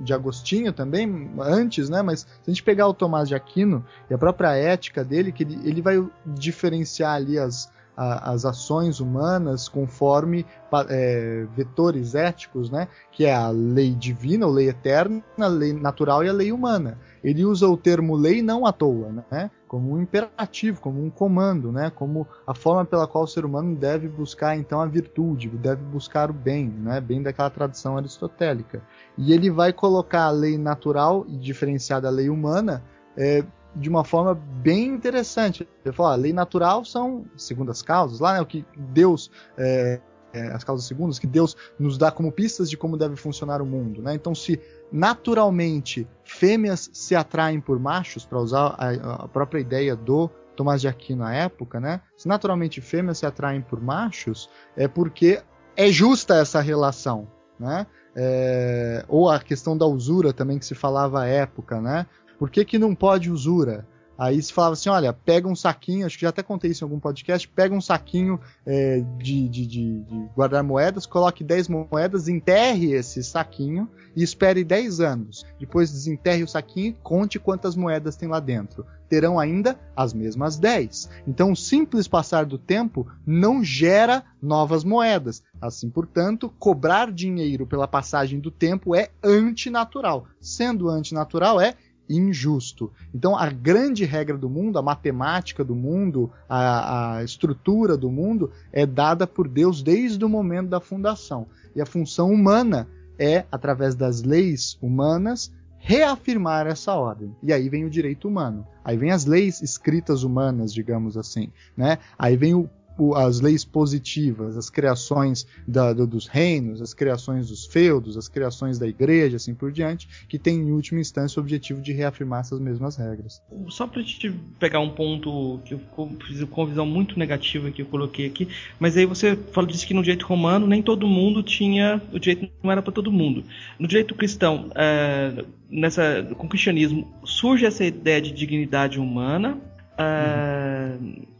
de 0.01 0.13
Agostinho 0.13 0.73
também, 0.73 1.31
antes, 1.39 1.89
né? 1.89 2.01
Mas 2.01 2.21
se 2.21 2.27
a 2.45 2.51
gente 2.51 2.61
pegar 2.61 2.87
o 2.87 2.93
Tomás 2.93 3.27
de 3.29 3.35
Aquino 3.35 3.85
e 4.09 4.13
a 4.13 4.17
própria 4.17 4.53
ética 4.53 5.03
dele, 5.03 5.31
que 5.31 5.43
ele, 5.43 5.59
ele 5.63 5.81
vai 5.81 6.05
diferenciar 6.25 7.15
ali 7.15 7.39
as, 7.39 7.71
a, 8.01 8.31
as 8.31 8.45
ações 8.45 8.99
humanas 8.99 9.69
conforme 9.69 10.43
é, 10.89 11.45
vetores 11.55 12.15
éticos, 12.15 12.71
né? 12.71 12.87
Que 13.11 13.25
é 13.25 13.35
a 13.35 13.49
lei 13.49 13.93
divina, 13.93 14.47
ou 14.47 14.51
lei 14.51 14.69
eterna, 14.69 15.21
a 15.39 15.47
lei 15.47 15.71
natural 15.71 16.23
e 16.23 16.29
a 16.29 16.33
lei 16.33 16.51
humana. 16.51 16.97
Ele 17.23 17.45
usa 17.45 17.67
o 17.67 17.77
termo 17.77 18.15
lei 18.15 18.41
não 18.41 18.65
à 18.65 18.71
toa, 18.71 19.23
né? 19.29 19.51
Como 19.67 19.93
um 19.93 20.01
imperativo, 20.01 20.81
como 20.81 21.03
um 21.03 21.11
comando, 21.11 21.71
né? 21.71 21.91
Como 21.91 22.27
a 22.47 22.55
forma 22.55 22.83
pela 22.83 23.07
qual 23.07 23.25
o 23.25 23.27
ser 23.27 23.45
humano 23.45 23.75
deve 23.75 24.07
buscar 24.07 24.57
então 24.57 24.81
a 24.81 24.87
virtude, 24.87 25.47
deve 25.49 25.83
buscar 25.83 26.31
o 26.31 26.33
bem, 26.33 26.67
né? 26.67 26.99
Bem 26.99 27.21
daquela 27.21 27.51
tradição 27.51 27.97
aristotélica. 27.97 28.81
E 29.15 29.31
ele 29.31 29.51
vai 29.51 29.71
colocar 29.71 30.23
a 30.23 30.31
lei 30.31 30.57
natural 30.57 31.23
e 31.27 31.37
diferenciar 31.37 32.01
da 32.01 32.09
lei 32.09 32.29
humana 32.29 32.83
é, 33.15 33.43
de 33.75 33.89
uma 33.89 34.03
forma 34.03 34.33
bem 34.33 34.85
interessante. 34.85 35.67
Ele 35.83 35.93
fala, 35.93 36.13
a 36.13 36.15
lei 36.15 36.33
natural 36.33 36.83
são, 36.83 37.25
segundo 37.37 37.71
as 37.71 37.81
causas, 37.81 38.19
lá, 38.19 38.33
né, 38.33 38.41
o 38.41 38.45
que 38.45 38.65
Deus, 38.75 39.31
é, 39.57 39.99
é, 40.33 40.47
as 40.47 40.63
causas 40.63 40.85
segundas, 40.85 41.19
que 41.19 41.27
Deus 41.27 41.55
nos 41.79 41.97
dá 41.97 42.11
como 42.11 42.31
pistas 42.31 42.69
de 42.69 42.77
como 42.77 42.97
deve 42.97 43.15
funcionar 43.15 43.61
o 43.61 43.65
mundo. 43.65 44.01
Né? 44.01 44.13
Então, 44.13 44.35
se 44.35 44.59
naturalmente 44.91 46.07
fêmeas 46.23 46.89
se 46.93 47.15
atraem 47.15 47.59
por 47.59 47.79
machos, 47.79 48.25
para 48.25 48.39
usar 48.39 48.75
a, 48.77 49.23
a, 49.23 49.27
própria 49.27 49.59
ideia 49.59 49.95
do 49.95 50.29
Tomás 50.55 50.81
de 50.81 50.87
Aquino 50.87 51.23
na 51.23 51.33
época, 51.33 51.79
né? 51.79 52.01
se 52.17 52.27
naturalmente 52.27 52.81
fêmeas 52.81 53.19
se 53.19 53.25
atraem 53.25 53.61
por 53.61 53.81
machos, 53.81 54.49
é 54.75 54.87
porque 54.87 55.41
é 55.75 55.91
justa 55.91 56.35
essa 56.35 56.59
relação. 56.59 57.27
Né? 57.59 57.85
É, 58.15 59.05
ou 59.07 59.29
a 59.29 59.39
questão 59.39 59.77
da 59.77 59.85
usura 59.85 60.33
também 60.33 60.59
que 60.59 60.65
se 60.65 60.75
falava 60.75 61.21
à 61.21 61.27
época, 61.27 61.79
né? 61.79 62.05
Por 62.41 62.49
que, 62.49 62.65
que 62.65 62.79
não 62.79 62.95
pode 62.95 63.29
usura? 63.29 63.87
Aí 64.17 64.41
se 64.41 64.51
falava 64.51 64.73
assim, 64.73 64.89
olha, 64.89 65.13
pega 65.13 65.47
um 65.47 65.55
saquinho, 65.55 66.07
acho 66.07 66.17
que 66.17 66.23
já 66.23 66.29
até 66.29 66.41
contei 66.41 66.71
isso 66.71 66.83
em 66.83 66.85
algum 66.85 66.99
podcast, 66.99 67.47
pega 67.47 67.75
um 67.75 67.79
saquinho 67.79 68.39
é, 68.65 69.03
de, 69.19 69.47
de, 69.47 69.67
de, 69.67 70.01
de, 70.01 70.25
guardar 70.35 70.63
moedas, 70.63 71.05
coloque 71.05 71.43
10 71.43 71.67
moedas, 71.67 72.27
enterre 72.27 72.93
esse 72.93 73.23
saquinho 73.23 73.87
e 74.15 74.23
espere 74.23 74.63
10 74.63 74.99
anos. 75.01 75.45
Depois 75.59 75.91
desenterre 75.91 76.41
o 76.41 76.47
saquinho 76.47 76.89
e 76.89 76.97
conte 77.03 77.37
quantas 77.37 77.75
moedas 77.75 78.15
tem 78.15 78.27
lá 78.27 78.39
dentro. 78.39 78.87
Terão 79.07 79.39
ainda 79.39 79.79
as 79.95 80.11
mesmas 80.11 80.57
10. 80.57 81.09
Então 81.27 81.51
o 81.51 81.55
simples 81.55 82.07
passar 82.07 82.45
do 82.45 82.57
tempo 82.57 83.05
não 83.23 83.63
gera 83.63 84.23
novas 84.41 84.83
moedas. 84.83 85.43
Assim, 85.61 85.91
portanto, 85.91 86.51
cobrar 86.57 87.11
dinheiro 87.11 87.67
pela 87.67 87.87
passagem 87.87 88.39
do 88.39 88.49
tempo 88.49 88.95
é 88.95 89.09
antinatural. 89.23 90.25
Sendo 90.39 90.89
antinatural, 90.89 91.61
é 91.61 91.75
injusto. 92.17 92.91
Então, 93.13 93.37
a 93.37 93.49
grande 93.49 94.05
regra 94.05 94.37
do 94.37 94.49
mundo, 94.49 94.77
a 94.77 94.81
matemática 94.81 95.63
do 95.63 95.75
mundo, 95.75 96.31
a, 96.47 97.17
a 97.17 97.23
estrutura 97.23 97.95
do 97.95 98.11
mundo 98.11 98.51
é 98.71 98.85
dada 98.85 99.25
por 99.25 99.47
Deus 99.47 99.81
desde 99.81 100.23
o 100.23 100.29
momento 100.29 100.69
da 100.69 100.79
fundação. 100.79 101.47
E 101.75 101.81
a 101.81 101.85
função 101.85 102.31
humana 102.31 102.87
é, 103.17 103.45
através 103.51 103.95
das 103.95 104.23
leis 104.23 104.77
humanas, 104.81 105.51
reafirmar 105.77 106.67
essa 106.67 106.93
ordem. 106.93 107.35
E 107.41 107.51
aí 107.51 107.67
vem 107.69 107.85
o 107.85 107.89
direito 107.89 108.27
humano. 108.27 108.65
Aí 108.83 108.97
vem 108.97 109.11
as 109.11 109.25
leis 109.25 109.61
escritas 109.61 110.23
humanas, 110.23 110.73
digamos 110.73 111.17
assim, 111.17 111.51
né? 111.75 111.97
Aí 112.17 112.35
vem 112.37 112.53
o 112.53 112.69
as 113.15 113.41
leis 113.41 113.65
positivas, 113.65 114.57
as 114.57 114.69
criações 114.69 115.47
da, 115.67 115.91
do, 115.91 116.05
dos 116.05 116.27
reinos, 116.27 116.81
as 116.81 116.93
criações 116.93 117.49
dos 117.49 117.65
feudos, 117.65 118.15
as 118.15 118.27
criações 118.27 118.77
da 118.77 118.87
igreja, 118.87 119.37
assim 119.37 119.53
por 119.53 119.71
diante, 119.71 120.07
que 120.27 120.37
tem 120.37 120.57
em 120.57 120.71
última 120.71 120.99
instância 120.99 121.39
o 121.39 121.43
objetivo 121.43 121.81
de 121.81 121.91
reafirmar 121.91 122.41
essas 122.41 122.59
mesmas 122.59 122.95
regras. 122.95 123.41
Só 123.69 123.87
para 123.87 124.01
gente 124.01 124.31
pegar 124.59 124.79
um 124.79 124.89
ponto 124.89 125.59
que 125.65 125.73
eu 125.73 125.81
fiz 126.27 126.43
com 126.43 126.61
uma 126.61 126.69
visão 126.69 126.85
muito 126.85 127.17
negativa 127.17 127.71
que 127.71 127.81
eu 127.81 127.85
coloquei 127.87 128.27
aqui, 128.27 128.47
mas 128.79 128.95
aí 128.95 129.05
você 129.05 129.35
falou 129.51 129.69
disse 129.69 129.87
que 129.87 129.93
no 129.93 130.03
direito 130.03 130.25
romano 130.25 130.67
nem 130.67 130.81
todo 130.81 131.07
mundo 131.07 131.41
tinha 131.41 132.01
o 132.11 132.19
direito 132.19 132.51
não 132.63 132.71
era 132.71 132.81
para 132.81 132.93
todo 132.93 133.11
mundo. 133.11 133.43
No 133.79 133.87
direito 133.87 134.13
cristão, 134.13 134.69
é, 134.75 135.43
nessa 135.69 136.27
com 136.37 136.45
o 136.45 136.49
cristianismo 136.49 137.11
surge 137.23 137.65
essa 137.65 137.83
ideia 137.83 138.21
de 138.21 138.31
dignidade 138.31 138.99
humana. 138.99 139.57
É, 139.97 140.97
uhum 140.99 141.30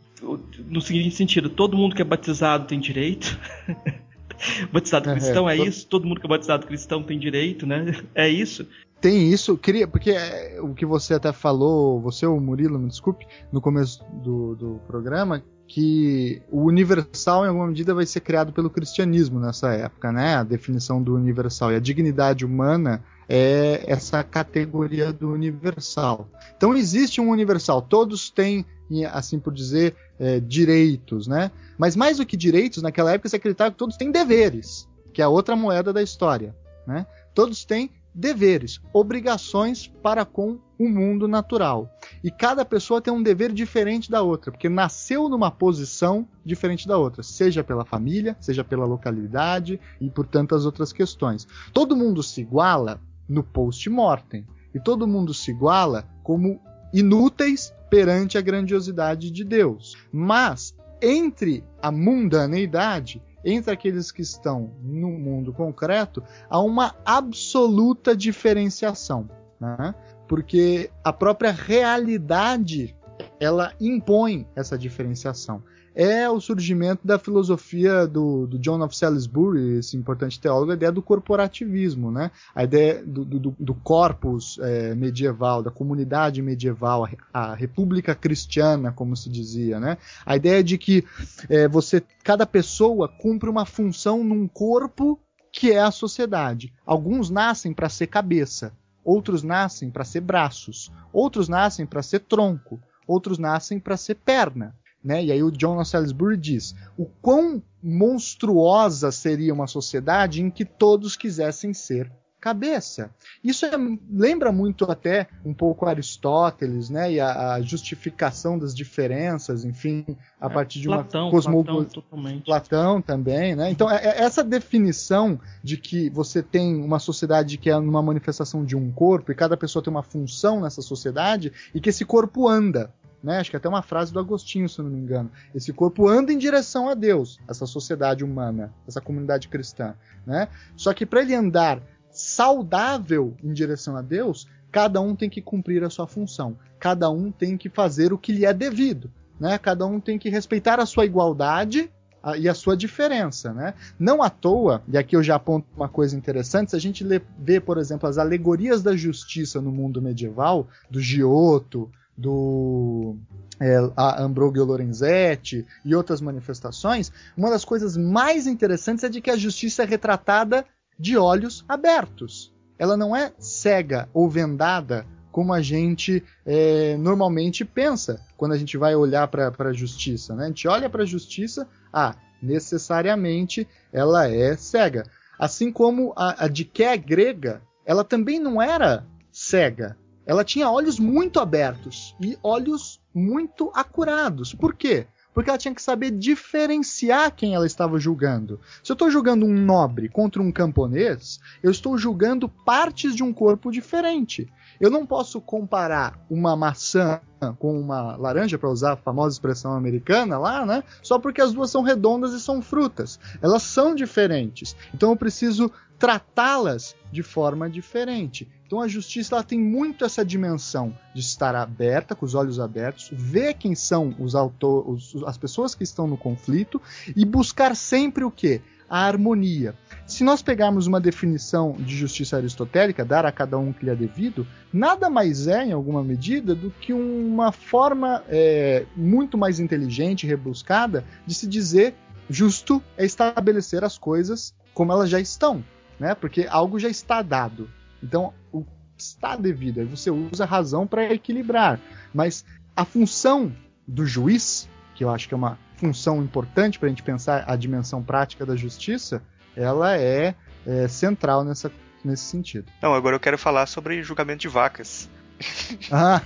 no 0.67 0.81
seguinte 0.81 1.15
sentido, 1.15 1.49
todo 1.49 1.77
mundo 1.77 1.95
que 1.95 2.01
é 2.01 2.05
batizado 2.05 2.67
tem 2.67 2.79
direito. 2.79 3.39
batizado 4.71 5.11
cristão 5.11 5.49
é, 5.49 5.57
isso? 5.57 5.87
Todo 5.87 6.07
mundo 6.07 6.19
que 6.19 6.25
é 6.25 6.29
batizado 6.29 6.67
cristão 6.67 7.03
tem 7.03 7.19
direito, 7.19 7.65
né? 7.65 7.95
É 8.13 8.27
isso? 8.27 8.67
Tem 8.99 9.31
isso, 9.31 9.57
queria, 9.57 9.87
porque 9.87 10.11
é, 10.11 10.59
o 10.61 10.75
que 10.75 10.85
você 10.85 11.15
até 11.15 11.33
falou, 11.33 11.99
você 11.99 12.25
ou 12.25 12.37
o 12.37 12.41
Murilo, 12.41 12.77
me 12.77 12.87
desculpe, 12.87 13.25
no 13.51 13.59
começo 13.59 14.03
do, 14.23 14.55
do 14.55 14.81
programa, 14.85 15.43
que 15.67 16.41
o 16.51 16.65
universal, 16.65 17.43
em 17.43 17.47
alguma 17.47 17.67
medida, 17.67 17.95
vai 17.95 18.05
ser 18.05 18.19
criado 18.19 18.51
pelo 18.51 18.69
cristianismo 18.69 19.39
nessa 19.39 19.73
época, 19.73 20.11
né? 20.11 20.35
A 20.35 20.43
definição 20.43 21.01
do 21.01 21.15
universal. 21.15 21.71
E 21.71 21.75
a 21.75 21.79
dignidade 21.79 22.45
humana 22.45 23.03
é 23.27 23.85
essa 23.87 24.21
categoria 24.23 25.13
do 25.13 25.31
universal. 25.31 26.29
Então 26.57 26.75
existe 26.75 27.21
um 27.21 27.29
universal, 27.29 27.81
todos 27.81 28.29
têm, 28.29 28.65
assim 29.05 29.39
por 29.39 29.53
dizer, 29.53 29.95
é, 30.19 30.39
direitos, 30.39 31.27
né? 31.27 31.51
Mas 31.77 31.95
mais 31.95 32.17
do 32.17 32.25
que 32.25 32.37
direitos, 32.37 32.83
naquela 32.83 33.11
época 33.11 33.29
se 33.29 33.35
acreditava 33.35 33.71
que 33.71 33.77
todos 33.77 33.97
têm 33.97 34.11
deveres, 34.11 34.87
que 35.13 35.21
é 35.21 35.25
a 35.25 35.29
outra 35.29 35.55
moeda 35.55 35.91
da 35.91 36.01
história, 36.01 36.55
né? 36.85 37.05
Todos 37.33 37.63
têm 37.65 37.89
deveres, 38.13 38.81
obrigações 38.91 39.87
para 39.87 40.25
com 40.25 40.59
o 40.77 40.89
mundo 40.89 41.27
natural. 41.27 41.89
E 42.23 42.29
cada 42.29 42.65
pessoa 42.65 43.01
tem 43.01 43.13
um 43.13 43.23
dever 43.23 43.53
diferente 43.53 44.11
da 44.11 44.21
outra, 44.21 44.51
porque 44.51 44.67
nasceu 44.67 45.29
numa 45.29 45.49
posição 45.49 46.27
diferente 46.43 46.87
da 46.87 46.97
outra, 46.97 47.23
seja 47.23 47.63
pela 47.63 47.85
família, 47.85 48.35
seja 48.39 48.63
pela 48.63 48.85
localidade 48.85 49.79
e 49.99 50.09
por 50.09 50.27
tantas 50.27 50.65
outras 50.65 50.91
questões. 50.91 51.47
Todo 51.71 51.95
mundo 51.95 52.21
se 52.21 52.41
iguala 52.41 52.99
no 53.29 53.43
post-mortem. 53.43 54.45
E 54.73 54.79
todo 54.79 55.07
mundo 55.07 55.33
se 55.33 55.51
iguala 55.51 56.07
como 56.23 56.61
inúteis 56.93 57.73
perante 57.89 58.37
a 58.37 58.41
grandiosidade 58.41 59.29
de 59.31 59.43
Deus. 59.43 59.97
Mas 60.11 60.75
entre 61.01 61.63
a 61.81 61.91
mundaneidade, 61.91 63.21
entre 63.43 63.71
aqueles 63.73 64.11
que 64.11 64.21
estão 64.21 64.71
no 64.81 65.09
mundo 65.09 65.51
concreto, 65.51 66.23
há 66.49 66.59
uma 66.59 66.95
absoluta 67.03 68.15
diferenciação. 68.15 69.29
Né? 69.59 69.95
Porque 70.27 70.91
a 71.03 71.11
própria 71.11 71.51
realidade 71.51 72.95
ela 73.39 73.73
impõe 73.79 74.47
essa 74.55 74.77
diferenciação 74.77 75.63
é 75.93 76.29
o 76.29 76.39
surgimento 76.39 77.05
da 77.05 77.19
filosofia 77.19 78.07
do, 78.07 78.47
do 78.47 78.57
John 78.57 78.81
of 78.83 78.95
Salisbury, 78.95 79.79
esse 79.79 79.97
importante 79.97 80.39
teólogo, 80.39 80.71
a 80.71 80.75
ideia 80.75 80.91
do 80.91 81.01
corporativismo, 81.01 82.11
né? 82.11 82.31
a 82.55 82.63
ideia 82.63 83.03
do, 83.05 83.25
do, 83.25 83.55
do 83.59 83.73
corpus 83.75 84.57
é, 84.61 84.95
medieval, 84.95 85.61
da 85.61 85.71
comunidade 85.71 86.41
medieval, 86.41 87.05
a, 87.33 87.51
a, 87.51 87.53
república 87.53 88.15
cristiana, 88.15 88.91
como 88.91 89.15
se 89.15 89.29
dizia. 89.29 89.79
Né? 89.79 89.97
A 90.25 90.35
ideia 90.35 90.63
de 90.63 90.77
que 90.77 91.03
é, 91.49 91.67
você, 91.67 92.01
cada 92.23 92.45
pessoa 92.45 93.07
cumpre 93.07 93.49
uma 93.49 93.65
função 93.65 94.23
num 94.23 94.47
corpo 94.47 95.19
que 95.51 95.71
é 95.71 95.81
a 95.81 95.91
sociedade. 95.91 96.73
Alguns 96.85 97.29
nascem 97.29 97.73
para 97.73 97.89
ser 97.89 98.07
cabeça, 98.07 98.73
outros 99.03 99.43
nascem 99.43 99.89
para 99.89 100.05
ser 100.05 100.21
braços, 100.21 100.91
outros 101.11 101.49
nascem 101.49 101.85
para 101.85 102.01
ser 102.01 102.19
tronco, 102.19 102.79
outros 103.05 103.37
nascem 103.37 103.79
para 103.79 103.97
ser 103.97 104.15
perna. 104.15 104.73
Né? 105.03 105.25
E 105.25 105.31
aí 105.31 105.41
o 105.41 105.51
John 105.51 105.83
Salisbury 105.83 106.37
diz: 106.37 106.75
o 106.97 107.05
quão 107.21 107.61
monstruosa 107.81 109.11
seria 109.11 109.53
uma 109.53 109.67
sociedade 109.67 110.41
em 110.41 110.49
que 110.51 110.63
todos 110.63 111.15
quisessem 111.15 111.73
ser 111.73 112.11
cabeça. 112.41 113.11
Isso 113.43 113.67
é, 113.67 113.71
lembra 114.11 114.51
muito 114.51 114.91
até 114.91 115.27
um 115.45 115.53
pouco 115.53 115.85
Aristóteles, 115.85 116.89
né? 116.89 117.13
E 117.13 117.19
a, 117.19 117.53
a 117.53 117.61
justificação 117.61 118.57
das 118.57 118.73
diferenças, 118.73 119.63
enfim, 119.63 120.03
a 120.39 120.47
é, 120.47 120.49
partir 120.49 120.81
de 120.81 120.87
Platão, 120.87 121.25
uma 121.25 121.31
cosmogonia. 121.31 121.87
Platão, 121.87 122.41
Platão, 122.43 123.01
também, 123.01 123.55
né? 123.55 123.69
Então, 123.69 123.89
é, 123.89 124.03
é 124.03 124.23
essa 124.23 124.43
definição 124.43 125.39
de 125.63 125.77
que 125.77 126.09
você 126.09 126.41
tem 126.41 126.83
uma 126.83 126.97
sociedade 126.97 127.59
que 127.59 127.69
é 127.69 127.77
uma 127.77 128.01
manifestação 128.01 128.65
de 128.65 128.75
um 128.75 128.91
corpo 128.91 129.31
e 129.31 129.35
cada 129.35 129.55
pessoa 129.55 129.83
tem 129.83 129.91
uma 129.91 130.03
função 130.03 130.61
nessa 130.61 130.81
sociedade 130.81 131.53
e 131.75 131.79
que 131.79 131.89
esse 131.89 132.03
corpo 132.03 132.47
anda 132.47 132.91
né? 133.23 133.39
Acho 133.39 133.51
que 133.51 133.57
até 133.57 133.69
uma 133.69 133.81
frase 133.81 134.11
do 134.11 134.19
Agostinho, 134.19 134.67
se 134.67 134.81
não 134.81 134.89
me 134.89 134.99
engano. 134.99 135.31
Esse 135.53 135.71
corpo 135.71 136.07
anda 136.07 136.33
em 136.33 136.37
direção 136.37 136.89
a 136.89 136.93
Deus, 136.93 137.39
essa 137.47 137.65
sociedade 137.65 138.23
humana, 138.23 138.73
essa 138.87 139.01
comunidade 139.01 139.47
cristã, 139.47 139.95
né? 140.25 140.47
Só 140.75 140.93
que 140.93 141.05
para 141.05 141.21
ele 141.21 141.35
andar 141.35 141.81
saudável 142.09 143.35
em 143.43 143.53
direção 143.53 143.95
a 143.95 144.01
Deus, 144.01 144.47
cada 144.71 144.99
um 145.01 145.15
tem 145.15 145.29
que 145.29 145.41
cumprir 145.41 145.83
a 145.83 145.89
sua 145.89 146.07
função. 146.07 146.57
Cada 146.79 147.09
um 147.09 147.31
tem 147.31 147.57
que 147.57 147.69
fazer 147.69 148.11
o 148.11 148.17
que 148.17 148.31
lhe 148.31 148.45
é 148.45 148.53
devido, 148.53 149.11
né? 149.39 149.57
Cada 149.57 149.85
um 149.85 149.99
tem 149.99 150.17
que 150.17 150.29
respeitar 150.29 150.79
a 150.79 150.85
sua 150.85 151.05
igualdade 151.05 151.91
e 152.37 152.47
a 152.47 152.53
sua 152.53 152.77
diferença, 152.77 153.51
né? 153.51 153.73
Não 153.97 154.21
à 154.21 154.29
toa, 154.29 154.83
e 154.87 154.97
aqui 154.97 155.15
eu 155.15 155.23
já 155.23 155.35
aponto 155.35 155.67
uma 155.75 155.89
coisa 155.89 156.15
interessante, 156.15 156.69
se 156.69 156.75
a 156.75 156.79
gente 156.79 157.03
lê, 157.03 157.19
vê, 157.39 157.59
por 157.59 157.77
exemplo, 157.77 158.07
as 158.07 158.19
alegorias 158.19 158.83
da 158.83 158.95
justiça 158.95 159.59
no 159.59 159.71
mundo 159.71 160.01
medieval, 160.01 160.67
do 160.89 160.99
Giotto, 160.99 161.89
do 162.17 163.15
é, 163.59 163.77
Ambrogio 164.17 164.65
Lorenzetti 164.65 165.65
e 165.85 165.95
outras 165.95 166.21
manifestações, 166.21 167.11
uma 167.37 167.49
das 167.49 167.63
coisas 167.65 167.95
mais 167.95 168.47
interessantes 168.47 169.03
é 169.03 169.09
de 169.09 169.21
que 169.21 169.29
a 169.29 169.37
justiça 169.37 169.83
é 169.83 169.85
retratada 169.85 170.65
de 170.97 171.17
olhos 171.17 171.63
abertos. 171.67 172.53
Ela 172.77 172.97
não 172.97 173.15
é 173.15 173.31
cega 173.37 174.09
ou 174.13 174.29
vendada 174.29 175.05
como 175.31 175.53
a 175.53 175.61
gente 175.61 176.23
é, 176.45 176.97
normalmente 176.97 177.63
pensa 177.63 178.19
quando 178.35 178.51
a 178.51 178.57
gente 178.57 178.77
vai 178.77 178.95
olhar 178.95 179.27
para 179.27 179.53
a 179.57 179.73
justiça. 179.73 180.35
Né? 180.35 180.45
A 180.45 180.47
gente 180.47 180.67
olha 180.67 180.89
para 180.89 181.03
a 181.03 181.05
justiça, 181.05 181.67
ah, 181.93 182.15
necessariamente 182.41 183.67
ela 183.93 184.27
é 184.27 184.57
cega. 184.57 185.05
Assim 185.39 185.71
como 185.71 186.13
a, 186.15 186.45
a 186.45 186.47
Diké 186.47 186.97
grega, 186.97 187.61
ela 187.85 188.03
também 188.03 188.39
não 188.39 188.61
era 188.61 189.05
cega. 189.31 189.97
Ela 190.25 190.43
tinha 190.43 190.69
olhos 190.69 190.99
muito 190.99 191.39
abertos 191.39 192.15
e 192.21 192.37
olhos 192.43 192.99
muito 193.13 193.71
acurados. 193.73 194.53
Por 194.53 194.73
quê? 194.73 195.07
Porque 195.33 195.49
ela 195.49 195.57
tinha 195.57 195.73
que 195.73 195.81
saber 195.81 196.11
diferenciar 196.11 197.33
quem 197.33 197.55
ela 197.55 197.65
estava 197.65 197.97
julgando. 197.97 198.59
Se 198.83 198.91
eu 198.91 198.95
estou 198.95 199.09
julgando 199.09 199.45
um 199.45 199.53
nobre 199.53 200.09
contra 200.09 200.41
um 200.41 200.51
camponês, 200.51 201.39
eu 201.63 201.71
estou 201.71 201.97
julgando 201.97 202.49
partes 202.49 203.15
de 203.15 203.23
um 203.23 203.33
corpo 203.33 203.71
diferente. 203.71 204.51
Eu 204.79 204.89
não 204.89 205.05
posso 205.05 205.39
comparar 205.39 206.19
uma 206.29 206.55
maçã 206.55 207.21
com 207.59 207.79
uma 207.79 208.15
laranja, 208.17 208.57
para 208.57 208.69
usar 208.69 208.93
a 208.93 208.97
famosa 208.97 209.35
expressão 209.35 209.73
americana 209.73 210.37
lá, 210.37 210.65
né? 210.65 210.83
Só 211.01 211.17
porque 211.17 211.41
as 211.41 211.53
duas 211.53 211.71
são 211.71 211.81
redondas 211.81 212.33
e 212.33 212.39
são 212.39 212.61
frutas. 212.61 213.19
Elas 213.41 213.63
são 213.63 213.95
diferentes. 213.95 214.75
Então 214.93 215.11
eu 215.11 215.15
preciso 215.15 215.71
tratá-las 215.97 216.95
de 217.11 217.21
forma 217.21 217.69
diferente. 217.69 218.49
Então 218.71 218.79
a 218.79 218.87
justiça 218.87 219.35
ela 219.35 219.43
tem 219.43 219.59
muito 219.59 220.05
essa 220.05 220.23
dimensão 220.23 220.97
de 221.13 221.19
estar 221.19 221.53
aberta, 221.55 222.15
com 222.15 222.25
os 222.25 222.33
olhos 222.33 222.57
abertos, 222.57 223.09
ver 223.11 223.55
quem 223.55 223.75
são 223.75 224.15
os 224.17 224.33
autores, 224.33 225.11
as 225.25 225.37
pessoas 225.37 225.75
que 225.75 225.83
estão 225.83 226.07
no 226.07 226.15
conflito 226.15 226.81
e 227.13 227.25
buscar 227.25 227.75
sempre 227.75 228.23
o 228.23 228.31
que? 228.31 228.61
A 228.89 228.99
harmonia. 229.05 229.75
Se 230.07 230.23
nós 230.23 230.41
pegarmos 230.41 230.87
uma 230.87 231.01
definição 231.01 231.73
de 231.73 231.97
justiça 231.97 232.37
aristotélica, 232.37 233.03
dar 233.03 233.25
a 233.25 233.31
cada 233.33 233.59
um 233.59 233.71
o 233.71 233.73
que 233.73 233.83
lhe 233.83 233.91
é 233.91 233.95
devido, 233.95 234.47
nada 234.71 235.09
mais 235.09 235.47
é, 235.47 235.65
em 235.65 235.73
alguma 235.73 236.01
medida, 236.01 236.55
do 236.55 236.71
que 236.71 236.93
uma 236.93 237.51
forma 237.51 238.23
é, 238.29 238.85
muito 238.95 239.37
mais 239.37 239.59
inteligente 239.59 240.25
rebuscada 240.25 241.03
de 241.27 241.33
se 241.33 241.45
dizer 241.45 241.93
justo 242.29 242.81
é 242.97 243.03
estabelecer 243.03 243.83
as 243.83 243.97
coisas 243.97 244.53
como 244.73 244.93
elas 244.93 245.09
já 245.09 245.19
estão 245.19 245.61
né? 246.01 246.15
Porque 246.15 246.47
algo 246.49 246.79
já 246.79 246.89
está 246.89 247.21
dado. 247.21 247.69
Então, 248.01 248.33
o 248.51 248.65
está 249.01 249.35
devido, 249.35 249.79
aí 249.79 249.85
você 249.85 250.11
usa 250.11 250.43
a 250.43 250.47
razão 250.47 250.85
para 250.85 251.11
equilibrar. 251.11 251.79
Mas 252.13 252.45
a 252.75 252.85
função 252.85 253.51
do 253.87 254.05
juiz, 254.05 254.69
que 254.95 255.03
eu 255.03 255.09
acho 255.09 255.27
que 255.27 255.33
é 255.33 255.37
uma 255.37 255.57
função 255.75 256.21
importante 256.21 256.77
para 256.77 256.87
a 256.87 256.89
gente 256.89 257.03
pensar 257.03 257.43
a 257.47 257.55
dimensão 257.55 258.03
prática 258.03 258.45
da 258.45 258.55
justiça, 258.55 259.21
ela 259.55 259.97
é, 259.97 260.35
é 260.65 260.87
central 260.87 261.43
nessa, 261.43 261.71
nesse 262.05 262.23
sentido. 262.25 262.71
Não, 262.81 262.93
agora 262.93 263.15
eu 263.15 263.19
quero 263.19 263.37
falar 263.37 263.65
sobre 263.65 264.03
julgamento 264.03 264.41
de 264.41 264.47
vacas. 264.47 265.09
Ah. 265.91 266.21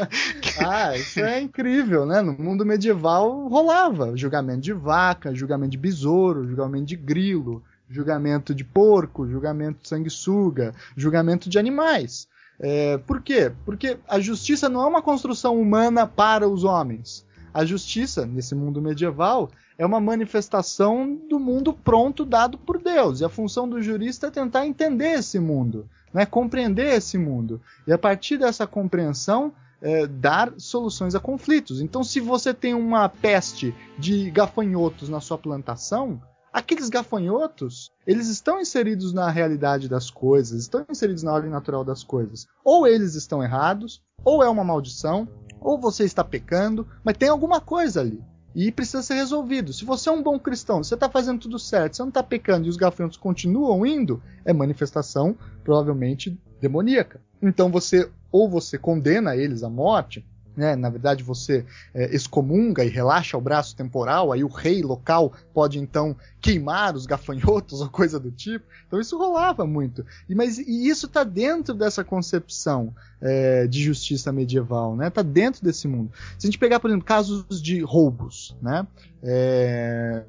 ah, 0.64 0.96
isso 0.96 1.20
é 1.20 1.38
incrível, 1.38 2.06
né? 2.06 2.22
No 2.22 2.32
mundo 2.32 2.64
medieval 2.64 3.46
rolava 3.48 4.16
julgamento 4.16 4.62
de 4.62 4.72
vaca, 4.72 5.34
julgamento 5.34 5.72
de 5.72 5.78
besouro, 5.78 6.46
julgamento 6.48 6.86
de 6.86 6.96
grilo, 6.96 7.62
julgamento 7.94 8.52
de 8.52 8.64
porco, 8.64 9.28
julgamento 9.28 9.82
de 9.82 9.88
sanguessuga, 9.88 10.74
julgamento 10.96 11.48
de 11.48 11.58
animais. 11.58 12.26
É, 12.58 12.98
por 12.98 13.22
quê? 13.22 13.52
Porque 13.64 13.98
a 14.08 14.18
justiça 14.18 14.68
não 14.68 14.82
é 14.82 14.86
uma 14.86 15.02
construção 15.02 15.60
humana 15.60 16.06
para 16.06 16.48
os 16.48 16.64
homens. 16.64 17.24
A 17.52 17.64
justiça, 17.64 18.26
nesse 18.26 18.52
mundo 18.54 18.82
medieval, 18.82 19.48
é 19.78 19.86
uma 19.86 20.00
manifestação 20.00 21.16
do 21.28 21.38
mundo 21.38 21.72
pronto 21.72 22.24
dado 22.24 22.58
por 22.58 22.82
Deus. 22.82 23.20
E 23.20 23.24
a 23.24 23.28
função 23.28 23.68
do 23.68 23.80
jurista 23.80 24.26
é 24.26 24.30
tentar 24.30 24.66
entender 24.66 25.12
esse 25.12 25.38
mundo, 25.38 25.88
né? 26.12 26.26
compreender 26.26 26.94
esse 26.94 27.16
mundo. 27.16 27.60
E 27.86 27.92
a 27.92 27.98
partir 27.98 28.38
dessa 28.38 28.66
compreensão, 28.66 29.52
é, 29.80 30.06
dar 30.06 30.52
soluções 30.56 31.14
a 31.14 31.20
conflitos. 31.20 31.80
Então, 31.80 32.02
se 32.02 32.18
você 32.18 32.54
tem 32.54 32.74
uma 32.74 33.08
peste 33.08 33.74
de 33.98 34.30
gafanhotos 34.30 35.08
na 35.08 35.20
sua 35.20 35.36
plantação, 35.38 36.20
aqueles 36.54 36.88
gafanhotos, 36.88 37.90
eles 38.06 38.28
estão 38.28 38.60
inseridos 38.60 39.12
na 39.12 39.28
realidade 39.28 39.88
das 39.88 40.08
coisas, 40.08 40.60
estão 40.60 40.86
inseridos 40.88 41.24
na 41.24 41.32
ordem 41.32 41.50
natural 41.50 41.84
das 41.84 42.04
coisas. 42.04 42.46
Ou 42.64 42.86
eles 42.86 43.16
estão 43.16 43.42
errados, 43.42 44.00
ou 44.24 44.40
é 44.40 44.48
uma 44.48 44.62
maldição, 44.62 45.28
ou 45.60 45.80
você 45.80 46.04
está 46.04 46.22
pecando, 46.22 46.86
mas 47.02 47.16
tem 47.16 47.28
alguma 47.28 47.60
coisa 47.60 48.00
ali. 48.00 48.22
E 48.54 48.70
precisa 48.70 49.02
ser 49.02 49.14
resolvido. 49.14 49.72
Se 49.72 49.84
você 49.84 50.08
é 50.08 50.12
um 50.12 50.22
bom 50.22 50.38
cristão, 50.38 50.84
você 50.84 50.94
está 50.94 51.10
fazendo 51.10 51.40
tudo 51.40 51.58
certo, 51.58 51.96
você 51.96 52.02
não 52.02 52.10
está 52.10 52.22
pecando 52.22 52.66
e 52.66 52.70
os 52.70 52.76
gafanhotos 52.76 53.18
continuam 53.18 53.84
indo, 53.84 54.22
é 54.44 54.52
manifestação 54.52 55.36
provavelmente 55.64 56.38
demoníaca. 56.60 57.20
Então 57.42 57.68
você 57.68 58.08
ou 58.30 58.48
você 58.48 58.78
condena 58.78 59.36
eles 59.36 59.64
à 59.64 59.68
morte, 59.68 60.24
né? 60.56 60.76
Na 60.76 60.88
verdade, 60.88 61.22
você 61.22 61.64
é, 61.92 62.14
excomunga 62.14 62.84
e 62.84 62.88
relaxa 62.88 63.36
o 63.36 63.40
braço 63.40 63.74
temporal, 63.76 64.32
aí 64.32 64.44
o 64.44 64.48
rei 64.48 64.82
local 64.82 65.32
pode 65.52 65.78
então 65.78 66.16
queimar 66.40 66.94
os 66.94 67.06
gafanhotos 67.06 67.80
ou 67.82 67.88
coisa 67.88 68.18
do 68.20 68.30
tipo. 68.30 68.64
Então 68.86 69.00
isso 69.00 69.18
rolava 69.18 69.66
muito. 69.66 70.04
E, 70.28 70.34
mas 70.34 70.58
e 70.58 70.88
isso 70.88 71.06
está 71.06 71.24
dentro 71.24 71.74
dessa 71.74 72.04
concepção 72.04 72.94
é, 73.20 73.66
de 73.66 73.82
justiça 73.82 74.32
medieval, 74.32 74.96
né? 74.96 75.08
Está 75.08 75.22
dentro 75.22 75.62
desse 75.64 75.88
mundo. 75.88 76.12
Se 76.38 76.46
a 76.46 76.48
gente 76.48 76.58
pegar, 76.58 76.80
por 76.80 76.88
exemplo, 76.90 77.06
casos 77.06 77.62
de 77.62 77.80
roubos, 77.80 78.56
né? 78.62 78.86
É, 79.22 80.24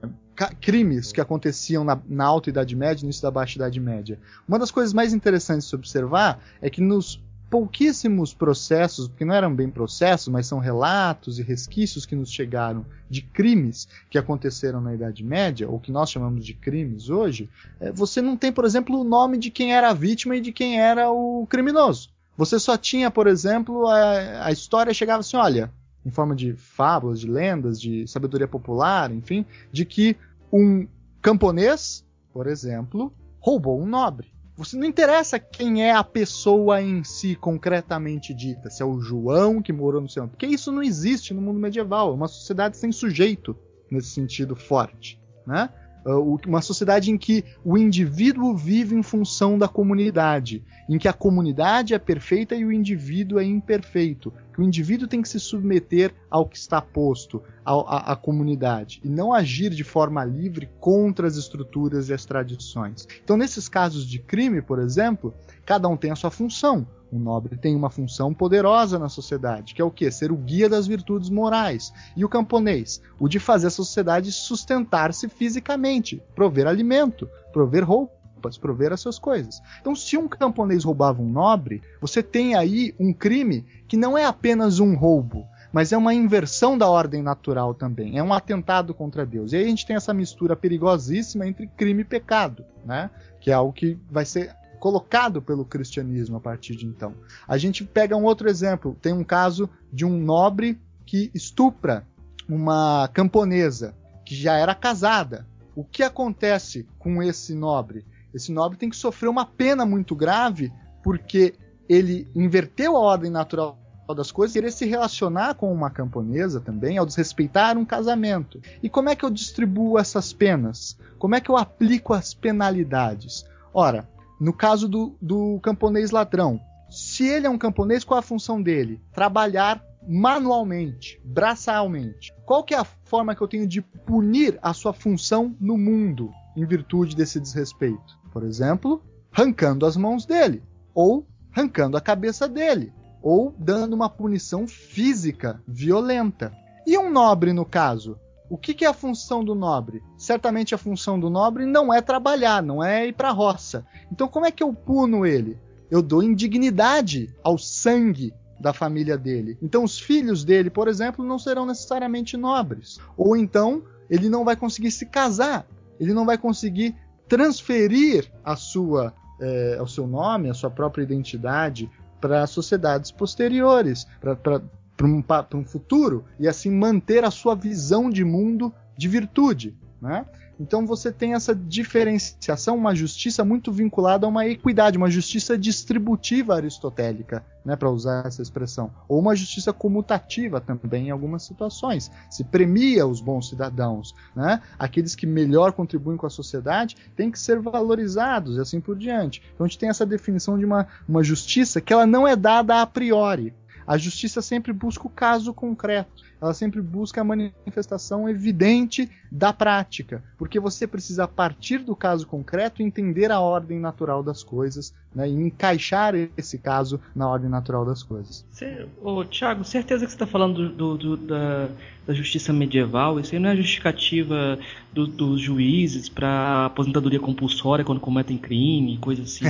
crimes 0.59 1.11
que 1.11 1.21
aconteciam 1.21 1.83
na, 1.83 1.97
na 2.07 2.25
Alta 2.25 2.49
Idade 2.49 2.75
Média 2.75 3.01
no 3.01 3.05
início 3.05 3.21
da 3.21 3.31
Baixa 3.31 3.57
Idade 3.57 3.79
Média. 3.79 4.19
Uma 4.47 4.59
das 4.59 4.71
coisas 4.71 4.93
mais 4.93 5.13
interessantes 5.13 5.65
de 5.65 5.69
se 5.69 5.75
observar 5.75 6.39
é 6.61 6.69
que 6.69 6.81
nos 6.81 7.23
pouquíssimos 7.49 8.33
processos, 8.33 9.07
porque 9.07 9.25
não 9.25 9.35
eram 9.35 9.53
bem 9.53 9.69
processos, 9.69 10.27
mas 10.27 10.47
são 10.47 10.59
relatos 10.59 11.39
e 11.39 11.43
resquícios 11.43 12.05
que 12.05 12.15
nos 12.15 12.31
chegaram 12.31 12.85
de 13.09 13.21
crimes 13.21 13.87
que 14.09 14.17
aconteceram 14.17 14.81
na 14.81 14.93
Idade 14.93 15.23
Média, 15.23 15.69
ou 15.69 15.79
que 15.79 15.91
nós 15.91 16.09
chamamos 16.09 16.45
de 16.45 16.53
crimes 16.53 17.09
hoje, 17.09 17.49
é, 17.79 17.91
você 17.91 18.21
não 18.21 18.35
tem, 18.35 18.51
por 18.51 18.65
exemplo, 18.65 18.99
o 18.99 19.03
nome 19.03 19.37
de 19.37 19.51
quem 19.51 19.73
era 19.73 19.89
a 19.89 19.93
vítima 19.93 20.35
e 20.35 20.41
de 20.41 20.51
quem 20.51 20.79
era 20.79 21.09
o 21.11 21.45
criminoso. 21.47 22.09
Você 22.37 22.59
só 22.59 22.75
tinha, 22.77 23.09
por 23.09 23.27
exemplo, 23.27 23.87
a, 23.87 24.47
a 24.47 24.51
história 24.51 24.93
chegava 24.93 25.21
assim, 25.21 25.37
olha, 25.37 25.71
em 26.05 26.11
forma 26.11 26.35
de 26.35 26.53
fábulas, 26.53 27.19
de 27.19 27.27
lendas, 27.27 27.79
de 27.79 28.07
sabedoria 28.07 28.47
popular, 28.47 29.11
enfim, 29.11 29.45
de 29.71 29.85
que 29.85 30.17
um 30.51 30.87
camponês, 31.21 32.05
por 32.33 32.47
exemplo, 32.47 33.13
roubou 33.39 33.81
um 33.81 33.85
nobre. 33.85 34.34
Você 34.57 34.77
não 34.77 34.85
interessa 34.85 35.37
quem 35.37 35.83
é 35.83 35.91
a 35.91 36.03
pessoa 36.03 36.81
em 36.81 37.03
si 37.03 37.35
concretamente 37.35 38.33
dita, 38.33 38.69
se 38.69 38.81
é 38.81 38.85
o 38.85 39.01
João 39.01 39.61
que 39.61 39.73
morou 39.73 39.99
no 39.99 40.09
céu, 40.09 40.29
porque 40.29 40.45
isso 40.45 40.71
não 40.71 40.81
existe 40.81 41.33
no 41.33 41.41
mundo 41.41 41.59
medieval, 41.59 42.11
é 42.11 42.13
uma 42.13 42.27
sociedade 42.27 42.77
sem 42.77 42.89
sujeito 42.89 43.57
nesse 43.91 44.09
sentido 44.09 44.55
forte, 44.55 45.21
né? 45.45 45.69
Uh, 46.05 46.39
uma 46.45 46.61
sociedade 46.61 47.09
em 47.09 47.17
que 47.17 47.43
o 47.63 47.77
indivíduo 47.77 48.55
vive 48.55 48.95
em 48.95 49.01
função 49.01 49.57
da 49.57 49.67
comunidade, 49.67 50.63
em 50.87 50.99
que 50.99 51.07
a 51.07 51.13
comunidade 51.13 51.95
é 51.95 51.99
perfeita 51.99 52.55
e 52.55 52.63
o 52.63 52.71
indivíduo 52.71 53.39
é 53.39 53.43
imperfeito, 53.43 54.31
que 54.53 54.61
o 54.61 54.63
indivíduo 54.63 55.07
tem 55.07 55.21
que 55.21 55.29
se 55.29 55.39
submeter 55.39 56.13
ao 56.29 56.47
que 56.47 56.57
está 56.57 56.79
posto, 56.79 57.41
à, 57.65 58.11
à 58.11 58.15
comunidade, 58.15 59.01
e 59.03 59.09
não 59.09 59.33
agir 59.33 59.71
de 59.71 59.83
forma 59.83 60.23
livre 60.23 60.69
contra 60.79 61.27
as 61.27 61.37
estruturas 61.37 62.09
e 62.09 62.13
as 62.13 62.23
tradições. 62.23 63.07
Então, 63.23 63.35
nesses 63.35 63.67
casos 63.67 64.05
de 64.05 64.19
crime, 64.19 64.61
por 64.61 64.79
exemplo, 64.79 65.33
cada 65.65 65.87
um 65.87 65.97
tem 65.97 66.11
a 66.11 66.15
sua 66.15 66.29
função. 66.29 66.85
O 67.11 67.19
nobre 67.19 67.57
tem 67.57 67.75
uma 67.75 67.89
função 67.89 68.33
poderosa 68.33 68.97
na 68.97 69.09
sociedade, 69.09 69.73
que 69.73 69.81
é 69.81 69.85
o 69.85 69.91
que? 69.91 70.09
Ser 70.11 70.31
o 70.31 70.35
guia 70.35 70.67
das 70.67 70.87
virtudes 70.87 71.29
morais. 71.29 71.93
E 72.15 72.25
o 72.25 72.29
camponês? 72.29 73.01
O 73.19 73.27
de 73.27 73.39
fazer 73.39 73.67
a 73.67 73.71
sociedade 73.71 74.31
sustentar-se 74.31 75.29
fisicamente, 75.29 76.21
prover 76.35 76.67
alimento, 76.67 77.29
prover 77.53 77.87
roupas, 77.87 78.57
prover 78.57 78.91
as 78.91 78.99
suas 78.99 79.17
coisas. 79.19 79.61
Então, 79.79 79.95
se 79.95 80.17
um 80.17 80.27
camponês 80.27 80.83
roubava 80.83 81.21
um 81.21 81.29
nobre, 81.29 81.81
você 82.01 82.21
tem 82.21 82.55
aí 82.55 82.93
um 82.99 83.13
crime 83.13 83.65
que 83.87 83.97
não 83.97 84.17
é 84.17 84.25
apenas 84.25 84.79
um 84.79 84.95
roubo, 84.95 85.47
mas 85.71 85.91
é 85.91 85.97
uma 85.97 86.13
inversão 86.13 86.77
da 86.77 86.87
ordem 86.87 87.21
natural 87.21 87.73
também, 87.73 88.17
é 88.17 88.23
um 88.23 88.33
atentado 88.33 88.93
contra 88.93 89.25
Deus. 89.25 89.51
E 89.51 89.57
aí 89.57 89.65
a 89.65 89.67
gente 89.67 89.85
tem 89.85 89.95
essa 89.95 90.13
mistura 90.13 90.55
perigosíssima 90.55 91.45
entre 91.47 91.67
crime 91.67 92.01
e 92.01 92.05
pecado, 92.05 92.63
né? 92.85 93.09
Que 93.41 93.51
é 93.51 93.53
algo 93.53 93.73
que 93.73 93.97
vai 94.09 94.25
ser 94.25 94.55
colocado 94.85 95.41
pelo 95.41 95.65
cristianismo 95.65 96.37
a 96.37 96.39
partir 96.39 96.75
de 96.75 96.85
então. 96.85 97.15
A 97.47 97.57
gente 97.57 97.83
pega 97.83 98.15
um 98.15 98.23
outro 98.23 98.47
exemplo, 98.47 98.95
tem 99.01 99.13
um 99.13 99.23
caso 99.23 99.67
de 99.91 100.05
um 100.05 100.15
nobre 100.15 100.79
que 101.07 101.31
estupra 101.33 102.05
uma 102.47 103.09
camponesa 103.11 103.95
que 104.23 104.35
já 104.35 104.53
era 104.53 104.75
casada. 104.75 105.47
O 105.75 105.83
que 105.83 106.03
acontece 106.03 106.87
com 106.99 107.23
esse 107.23 107.55
nobre? 107.55 108.05
Esse 108.31 108.51
nobre 108.51 108.77
tem 108.77 108.87
que 108.87 108.95
sofrer 108.95 109.27
uma 109.27 109.43
pena 109.43 109.87
muito 109.87 110.15
grave 110.15 110.71
porque 111.03 111.55
ele 111.89 112.27
inverteu 112.35 112.95
a 112.95 112.99
ordem 112.99 113.31
natural 113.31 113.79
das 114.15 114.31
coisas, 114.31 114.53
querer 114.53 114.71
se 114.71 114.85
relacionar 114.85 115.55
com 115.55 115.73
uma 115.73 115.89
camponesa 115.89 116.61
também, 116.61 116.99
ao 116.99 117.07
desrespeitar 117.07 117.75
um 117.75 117.85
casamento. 117.85 118.61
E 118.83 118.87
como 118.87 119.09
é 119.09 119.15
que 119.15 119.25
eu 119.25 119.31
distribuo 119.31 119.97
essas 119.97 120.31
penas? 120.31 120.95
Como 121.17 121.33
é 121.33 121.41
que 121.41 121.49
eu 121.49 121.57
aplico 121.57 122.13
as 122.13 122.35
penalidades? 122.35 123.47
Ora, 123.73 124.07
no 124.39 124.53
caso 124.53 124.87
do, 124.87 125.15
do 125.21 125.59
camponês 125.61 126.11
ladrão, 126.11 126.59
se 126.89 127.27
ele 127.27 127.47
é 127.47 127.49
um 127.49 127.57
camponês, 127.57 128.03
qual 128.03 128.17
é 128.17 128.19
a 128.19 128.23
função 128.23 128.61
dele? 128.61 129.01
Trabalhar 129.11 129.83
manualmente, 130.07 131.19
braçalmente. 131.23 132.33
Qual 132.45 132.63
que 132.63 132.73
é 132.73 132.77
a 132.77 132.83
forma 132.83 133.35
que 133.35 133.41
eu 133.41 133.47
tenho 133.47 133.67
de 133.67 133.81
punir 133.81 134.59
a 134.61 134.73
sua 134.73 134.93
função 134.93 135.55
no 135.59 135.77
mundo 135.77 136.31
em 136.55 136.65
virtude 136.65 137.15
desse 137.15 137.39
desrespeito? 137.39 138.17
Por 138.31 138.43
exemplo, 138.43 139.01
arrancando 139.31 139.85
as 139.85 139.97
mãos 139.97 140.25
dele, 140.25 140.61
ou 140.93 141.25
arrancando 141.51 141.97
a 141.97 142.01
cabeça 142.01 142.47
dele, 142.47 142.93
ou 143.21 143.53
dando 143.57 143.93
uma 143.93 144.09
punição 144.09 144.67
física 144.67 145.61
violenta. 145.67 146.53
E 146.85 146.97
um 146.97 147.11
nobre, 147.11 147.51
no 147.51 147.65
caso? 147.65 148.19
O 148.49 148.57
que, 148.57 148.73
que, 148.73 148.85
é 148.85 148.87
a 148.87 148.93
função 148.93 149.43
do 149.43 149.55
nobre? 149.55 150.03
Certamente 150.17 150.75
a 150.75 150.77
função 150.77 151.19
do 151.19 151.29
nobre 151.29 151.65
não 151.65 151.93
é 151.93 152.01
trabalhar, 152.01 152.61
não 152.61 152.83
é 152.83 153.07
ir 153.07 153.13
para 153.13 153.29
a 153.29 153.33
roça. 153.33 153.85
Então, 154.11 154.27
como 154.27 154.45
é 154.45 154.51
que 154.51 154.61
eu 154.61 154.73
puno 154.73 155.25
ele? 155.25 155.57
Eu 155.89 156.01
dou 156.01 156.21
indignidade 156.21 157.33
ao 157.43 157.57
sangue 157.57 158.33
da 158.59 158.71
família 158.71 159.17
dele. 159.17 159.57
Então, 159.61 159.83
os 159.83 159.99
filhos 159.99 160.43
dele, 160.43 160.69
por 160.69 160.87
exemplo, 160.87 161.25
não 161.25 161.39
serão 161.39 161.65
necessariamente 161.65 162.37
nobres. 162.37 162.99
Ou 163.17 163.35
então, 163.35 163.83
ele 164.09 164.29
não 164.29 164.45
vai 164.45 164.55
conseguir 164.55 164.91
se 164.91 165.05
casar, 165.05 165.67
ele 165.99 166.13
não 166.13 166.25
vai 166.25 166.37
conseguir 166.37 166.95
transferir 167.27 168.31
a 168.43 168.55
sua, 168.55 169.13
é, 169.41 169.79
o 169.81 169.87
seu 169.87 170.07
nome, 170.07 170.49
a 170.49 170.53
sua 170.53 170.69
própria 170.69 171.03
identidade 171.03 171.89
para 172.21 172.47
sociedades 172.47 173.11
posteriores, 173.11 174.07
para 174.19 174.61
um, 175.03 175.23
um 175.53 175.65
futuro, 175.65 176.25
e 176.39 176.47
assim 176.47 176.71
manter 176.71 177.23
a 177.23 177.31
sua 177.31 177.55
visão 177.55 178.09
de 178.09 178.23
mundo 178.23 178.73
de 178.97 179.07
virtude. 179.07 179.75
Né? 180.01 180.25
Então 180.59 180.85
você 180.85 181.11
tem 181.11 181.33
essa 181.33 181.53
diferenciação, 181.53 182.77
uma 182.77 182.95
justiça 182.95 183.43
muito 183.43 183.71
vinculada 183.71 184.25
a 184.25 184.29
uma 184.29 184.47
equidade, 184.47 184.97
uma 184.97 185.09
justiça 185.09 185.57
distributiva 185.57 186.55
aristotélica, 186.55 187.45
né, 187.63 187.75
para 187.75 187.89
usar 187.89 188.25
essa 188.25 188.41
expressão, 188.41 188.91
ou 189.07 189.19
uma 189.19 189.35
justiça 189.35 189.73
comutativa 189.73 190.61
também 190.61 191.07
em 191.07 191.11
algumas 191.11 191.43
situações. 191.43 192.11
Se 192.29 192.43
premia 192.43 193.05
os 193.05 193.19
bons 193.19 193.49
cidadãos, 193.49 194.13
né? 194.35 194.61
Aqueles 194.77 195.15
que 195.15 195.25
melhor 195.25 195.73
contribuem 195.73 196.17
com 196.17 196.27
a 196.27 196.29
sociedade 196.29 196.95
têm 197.15 197.31
que 197.31 197.39
ser 197.39 197.59
valorizados 197.59 198.57
e 198.57 198.61
assim 198.61 198.79
por 198.79 198.97
diante. 198.97 199.41
Então 199.53 199.65
a 199.65 199.67
gente 199.67 199.79
tem 199.79 199.89
essa 199.89 200.05
definição 200.05 200.57
de 200.57 200.65
uma, 200.65 200.87
uma 201.07 201.23
justiça 201.23 201.81
que 201.81 201.91
ela 201.91 202.05
não 202.05 202.27
é 202.27 202.35
dada 202.35 202.81
a 202.81 202.85
priori. 202.85 203.53
A 203.87 203.97
justiça 203.97 204.41
sempre 204.41 204.73
busca 204.73 205.07
o 205.07 205.09
caso 205.09 205.53
concreto. 205.53 206.11
Ela 206.41 206.53
sempre 206.53 206.81
busca 206.81 207.21
a 207.21 207.23
manifestação 207.23 208.27
evidente 208.27 209.09
da 209.35 209.51
prática, 209.51 210.23
porque 210.37 210.61
você 210.61 210.87
precisa 210.87 211.27
partir 211.27 211.79
do 211.79 211.93
caso 211.93 212.25
concreto 212.25 212.81
entender 212.81 213.31
a 213.31 213.41
ordem 213.41 213.77
natural 213.77 214.23
das 214.23 214.41
coisas 214.41 214.93
né, 215.13 215.27
e 215.27 215.33
encaixar 215.33 216.13
esse 216.37 216.57
caso 216.57 217.01
na 217.13 217.27
ordem 217.27 217.49
natural 217.49 217.85
das 217.85 218.01
coisas. 218.01 218.45
Cê, 218.49 218.85
ô, 219.01 219.25
Tiago, 219.25 219.65
certeza 219.65 220.05
que 220.05 220.11
você 220.11 220.15
está 220.15 220.25
falando 220.25 220.69
do, 220.69 220.97
do, 220.97 221.17
da, 221.17 221.67
da, 222.07 222.13
justiça 222.13 222.53
medieval? 222.53 223.19
Isso 223.19 223.35
aí 223.35 223.39
não 223.39 223.49
é 223.49 223.55
justificativa 223.57 224.57
do, 224.93 225.05
dos 225.05 225.41
juízes 225.41 226.07
para 226.07 226.67
aposentadoria 226.67 227.19
compulsória 227.19 227.83
quando 227.83 227.99
cometem 227.99 228.37
crime, 228.37 228.97
coisa 228.99 229.23
assim, 229.23 229.45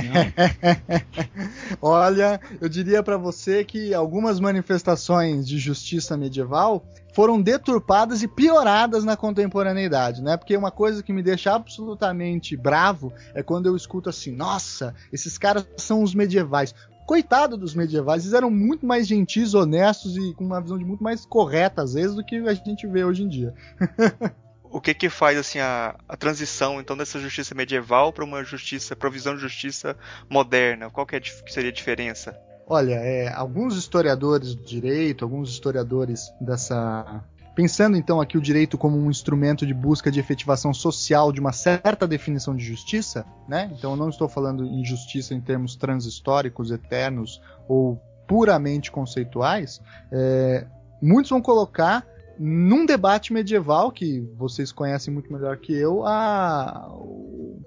Olha, 1.80 2.40
eu 2.60 2.68
diria 2.68 3.04
para 3.04 3.16
você 3.16 3.64
que 3.64 3.94
algumas 3.94 4.40
manifestações 4.40 5.46
de 5.46 5.58
justiça 5.58 6.16
medieval 6.16 6.84
foram 7.16 7.40
deturpadas 7.40 8.22
e 8.22 8.28
pioradas 8.28 9.02
na 9.02 9.16
contemporaneidade, 9.16 10.22
né? 10.22 10.36
Porque 10.36 10.54
uma 10.54 10.70
coisa 10.70 11.02
que 11.02 11.14
me 11.14 11.22
deixa 11.22 11.54
absolutamente 11.54 12.54
bravo 12.54 13.10
é 13.34 13.42
quando 13.42 13.64
eu 13.64 13.74
escuto 13.74 14.10
assim: 14.10 14.30
nossa, 14.30 14.94
esses 15.10 15.38
caras 15.38 15.66
são 15.78 16.02
os 16.02 16.14
medievais. 16.14 16.74
Coitado 17.06 17.56
dos 17.56 17.74
medievais, 17.74 18.24
eles 18.24 18.34
eram 18.34 18.50
muito 18.50 18.84
mais 18.84 19.06
gentis, 19.06 19.54
honestos 19.54 20.14
e 20.18 20.34
com 20.34 20.44
uma 20.44 20.60
visão 20.60 20.76
de 20.76 20.84
muito 20.84 21.02
mais 21.02 21.24
correta, 21.24 21.80
às 21.80 21.94
vezes, 21.94 22.14
do 22.14 22.22
que 22.22 22.36
a 22.36 22.52
gente 22.52 22.86
vê 22.86 23.02
hoje 23.02 23.22
em 23.22 23.28
dia. 23.28 23.54
o 24.64 24.78
que 24.78 24.92
que 24.92 25.08
faz 25.08 25.38
assim 25.38 25.58
a, 25.58 25.96
a 26.06 26.18
transição 26.18 26.78
então 26.82 26.98
dessa 26.98 27.18
justiça 27.18 27.54
medieval 27.54 28.12
para 28.12 28.24
uma 28.26 28.44
justiça 28.44 28.94
provisão 28.94 29.34
de 29.34 29.40
justiça 29.40 29.96
moderna? 30.28 30.90
Qual 30.90 31.06
que, 31.06 31.16
é, 31.16 31.20
que 31.20 31.50
seria 31.50 31.70
a 31.70 31.72
diferença? 31.72 32.38
Olha, 32.68 32.94
é, 32.94 33.32
alguns 33.32 33.76
historiadores 33.76 34.54
do 34.56 34.64
direito, 34.64 35.24
alguns 35.24 35.50
historiadores 35.50 36.32
dessa. 36.40 37.22
Pensando 37.54 37.96
então 37.96 38.20
aqui 38.20 38.36
o 38.36 38.40
direito 38.40 38.76
como 38.76 38.98
um 38.98 39.08
instrumento 39.08 39.64
de 39.64 39.72
busca 39.72 40.10
de 40.10 40.20
efetivação 40.20 40.74
social 40.74 41.32
de 41.32 41.40
uma 41.40 41.52
certa 41.52 42.06
definição 42.06 42.54
de 42.54 42.62
justiça, 42.62 43.24
né? 43.48 43.70
Então 43.72 43.92
eu 43.92 43.96
não 43.96 44.10
estou 44.10 44.28
falando 44.28 44.66
em 44.66 44.84
justiça 44.84 45.32
em 45.32 45.40
termos 45.40 45.76
transhistóricos, 45.76 46.70
eternos 46.70 47.40
ou 47.68 47.98
puramente 48.26 48.90
conceituais. 48.90 49.80
É, 50.12 50.66
muitos 51.00 51.30
vão 51.30 51.40
colocar 51.40 52.04
num 52.38 52.84
debate 52.84 53.32
medieval 53.32 53.90
que 53.90 54.28
vocês 54.36 54.70
conhecem 54.72 55.14
muito 55.14 55.32
melhor 55.32 55.56
que 55.56 55.72
eu, 55.72 56.04
a, 56.04 56.90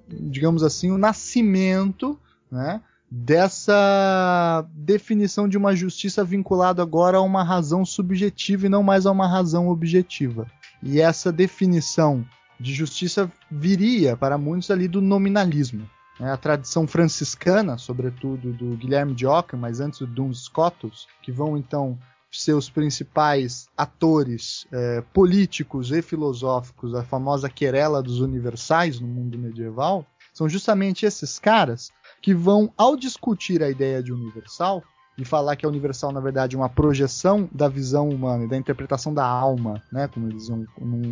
digamos 0.10 0.62
assim, 0.62 0.91
o 0.91 0.97
nascimento, 0.97 2.20
né? 2.52 2.82
Dessa 3.12 4.68
definição 4.74 5.47
de 5.47 5.57
uma 5.57 5.76
justiça 5.76 6.24
vinculada 6.24 6.82
agora 6.82 7.18
a 7.18 7.22
uma 7.22 7.43
razão 7.43 7.84
subjetiva 7.84 8.68
e 8.68 8.70
não 8.70 8.84
mais 8.84 9.05
a 9.05 9.12
uma 9.12 9.28
razão 9.28 9.68
objetiva. 9.70 10.45
E 10.82 11.01
essa 11.01 11.32
definição 11.32 12.26
de 12.60 12.74
justiça 12.74 13.32
viria 13.49 14.16
para 14.16 14.38
muitos 14.38 14.70
ali 14.70 14.88
do 14.88 15.01
nominalismo. 15.01 15.89
Né? 16.20 16.32
A 16.32 16.38
tradição 16.38 16.86
franciscana, 16.86 17.78
sobretudo 17.78 18.53
do 18.53 18.76
Guilherme 18.78 19.16
de 19.16 19.26
Ockham, 19.26 19.57
mas 19.57 19.80
antes 19.80 19.99
do 19.99 20.07
Duns 20.07 20.43
Scotus, 20.43 21.07
que 21.22 21.32
vão 21.32 21.57
então 21.57 21.97
ser 22.32 22.53
os 22.53 22.70
principais 22.70 23.68
atores 23.76 24.68
é, 24.72 25.01
políticos 25.14 25.91
e 25.91 26.01
filosóficos, 26.01 26.93
a 26.93 27.03
famosa 27.03 27.49
querela 27.49 28.03
dos 28.03 28.20
universais 28.20 28.99
no 28.99 29.07
mundo 29.07 29.38
medieval, 29.38 30.05
são 30.32 30.47
justamente 30.47 31.05
esses 31.05 31.39
caras 31.39 31.91
que 32.22 32.34
vão, 32.34 32.72
ao 32.78 32.96
discutir 32.96 33.64
a 33.64 33.70
ideia 33.70 34.02
de 34.04 34.12
universal, 34.12 34.84
e 35.18 35.26
falar 35.26 35.58
que 35.58 35.66
a 35.66 35.70
universal, 35.70 36.14
na 36.14 36.22
verdade, 36.22 36.56
é 36.56 36.60
uma 36.60 36.70
projeção 36.70 37.50
da 37.52 37.68
visão 37.68 38.08
humana 38.08 38.46
e 38.46 38.48
da 38.48 38.56
interpretação 38.56 39.14
da 39.14 39.26
alma, 39.26 39.84
né? 39.92 40.08
Como 40.08 40.30
eles 40.30 40.48
não, 40.48 40.66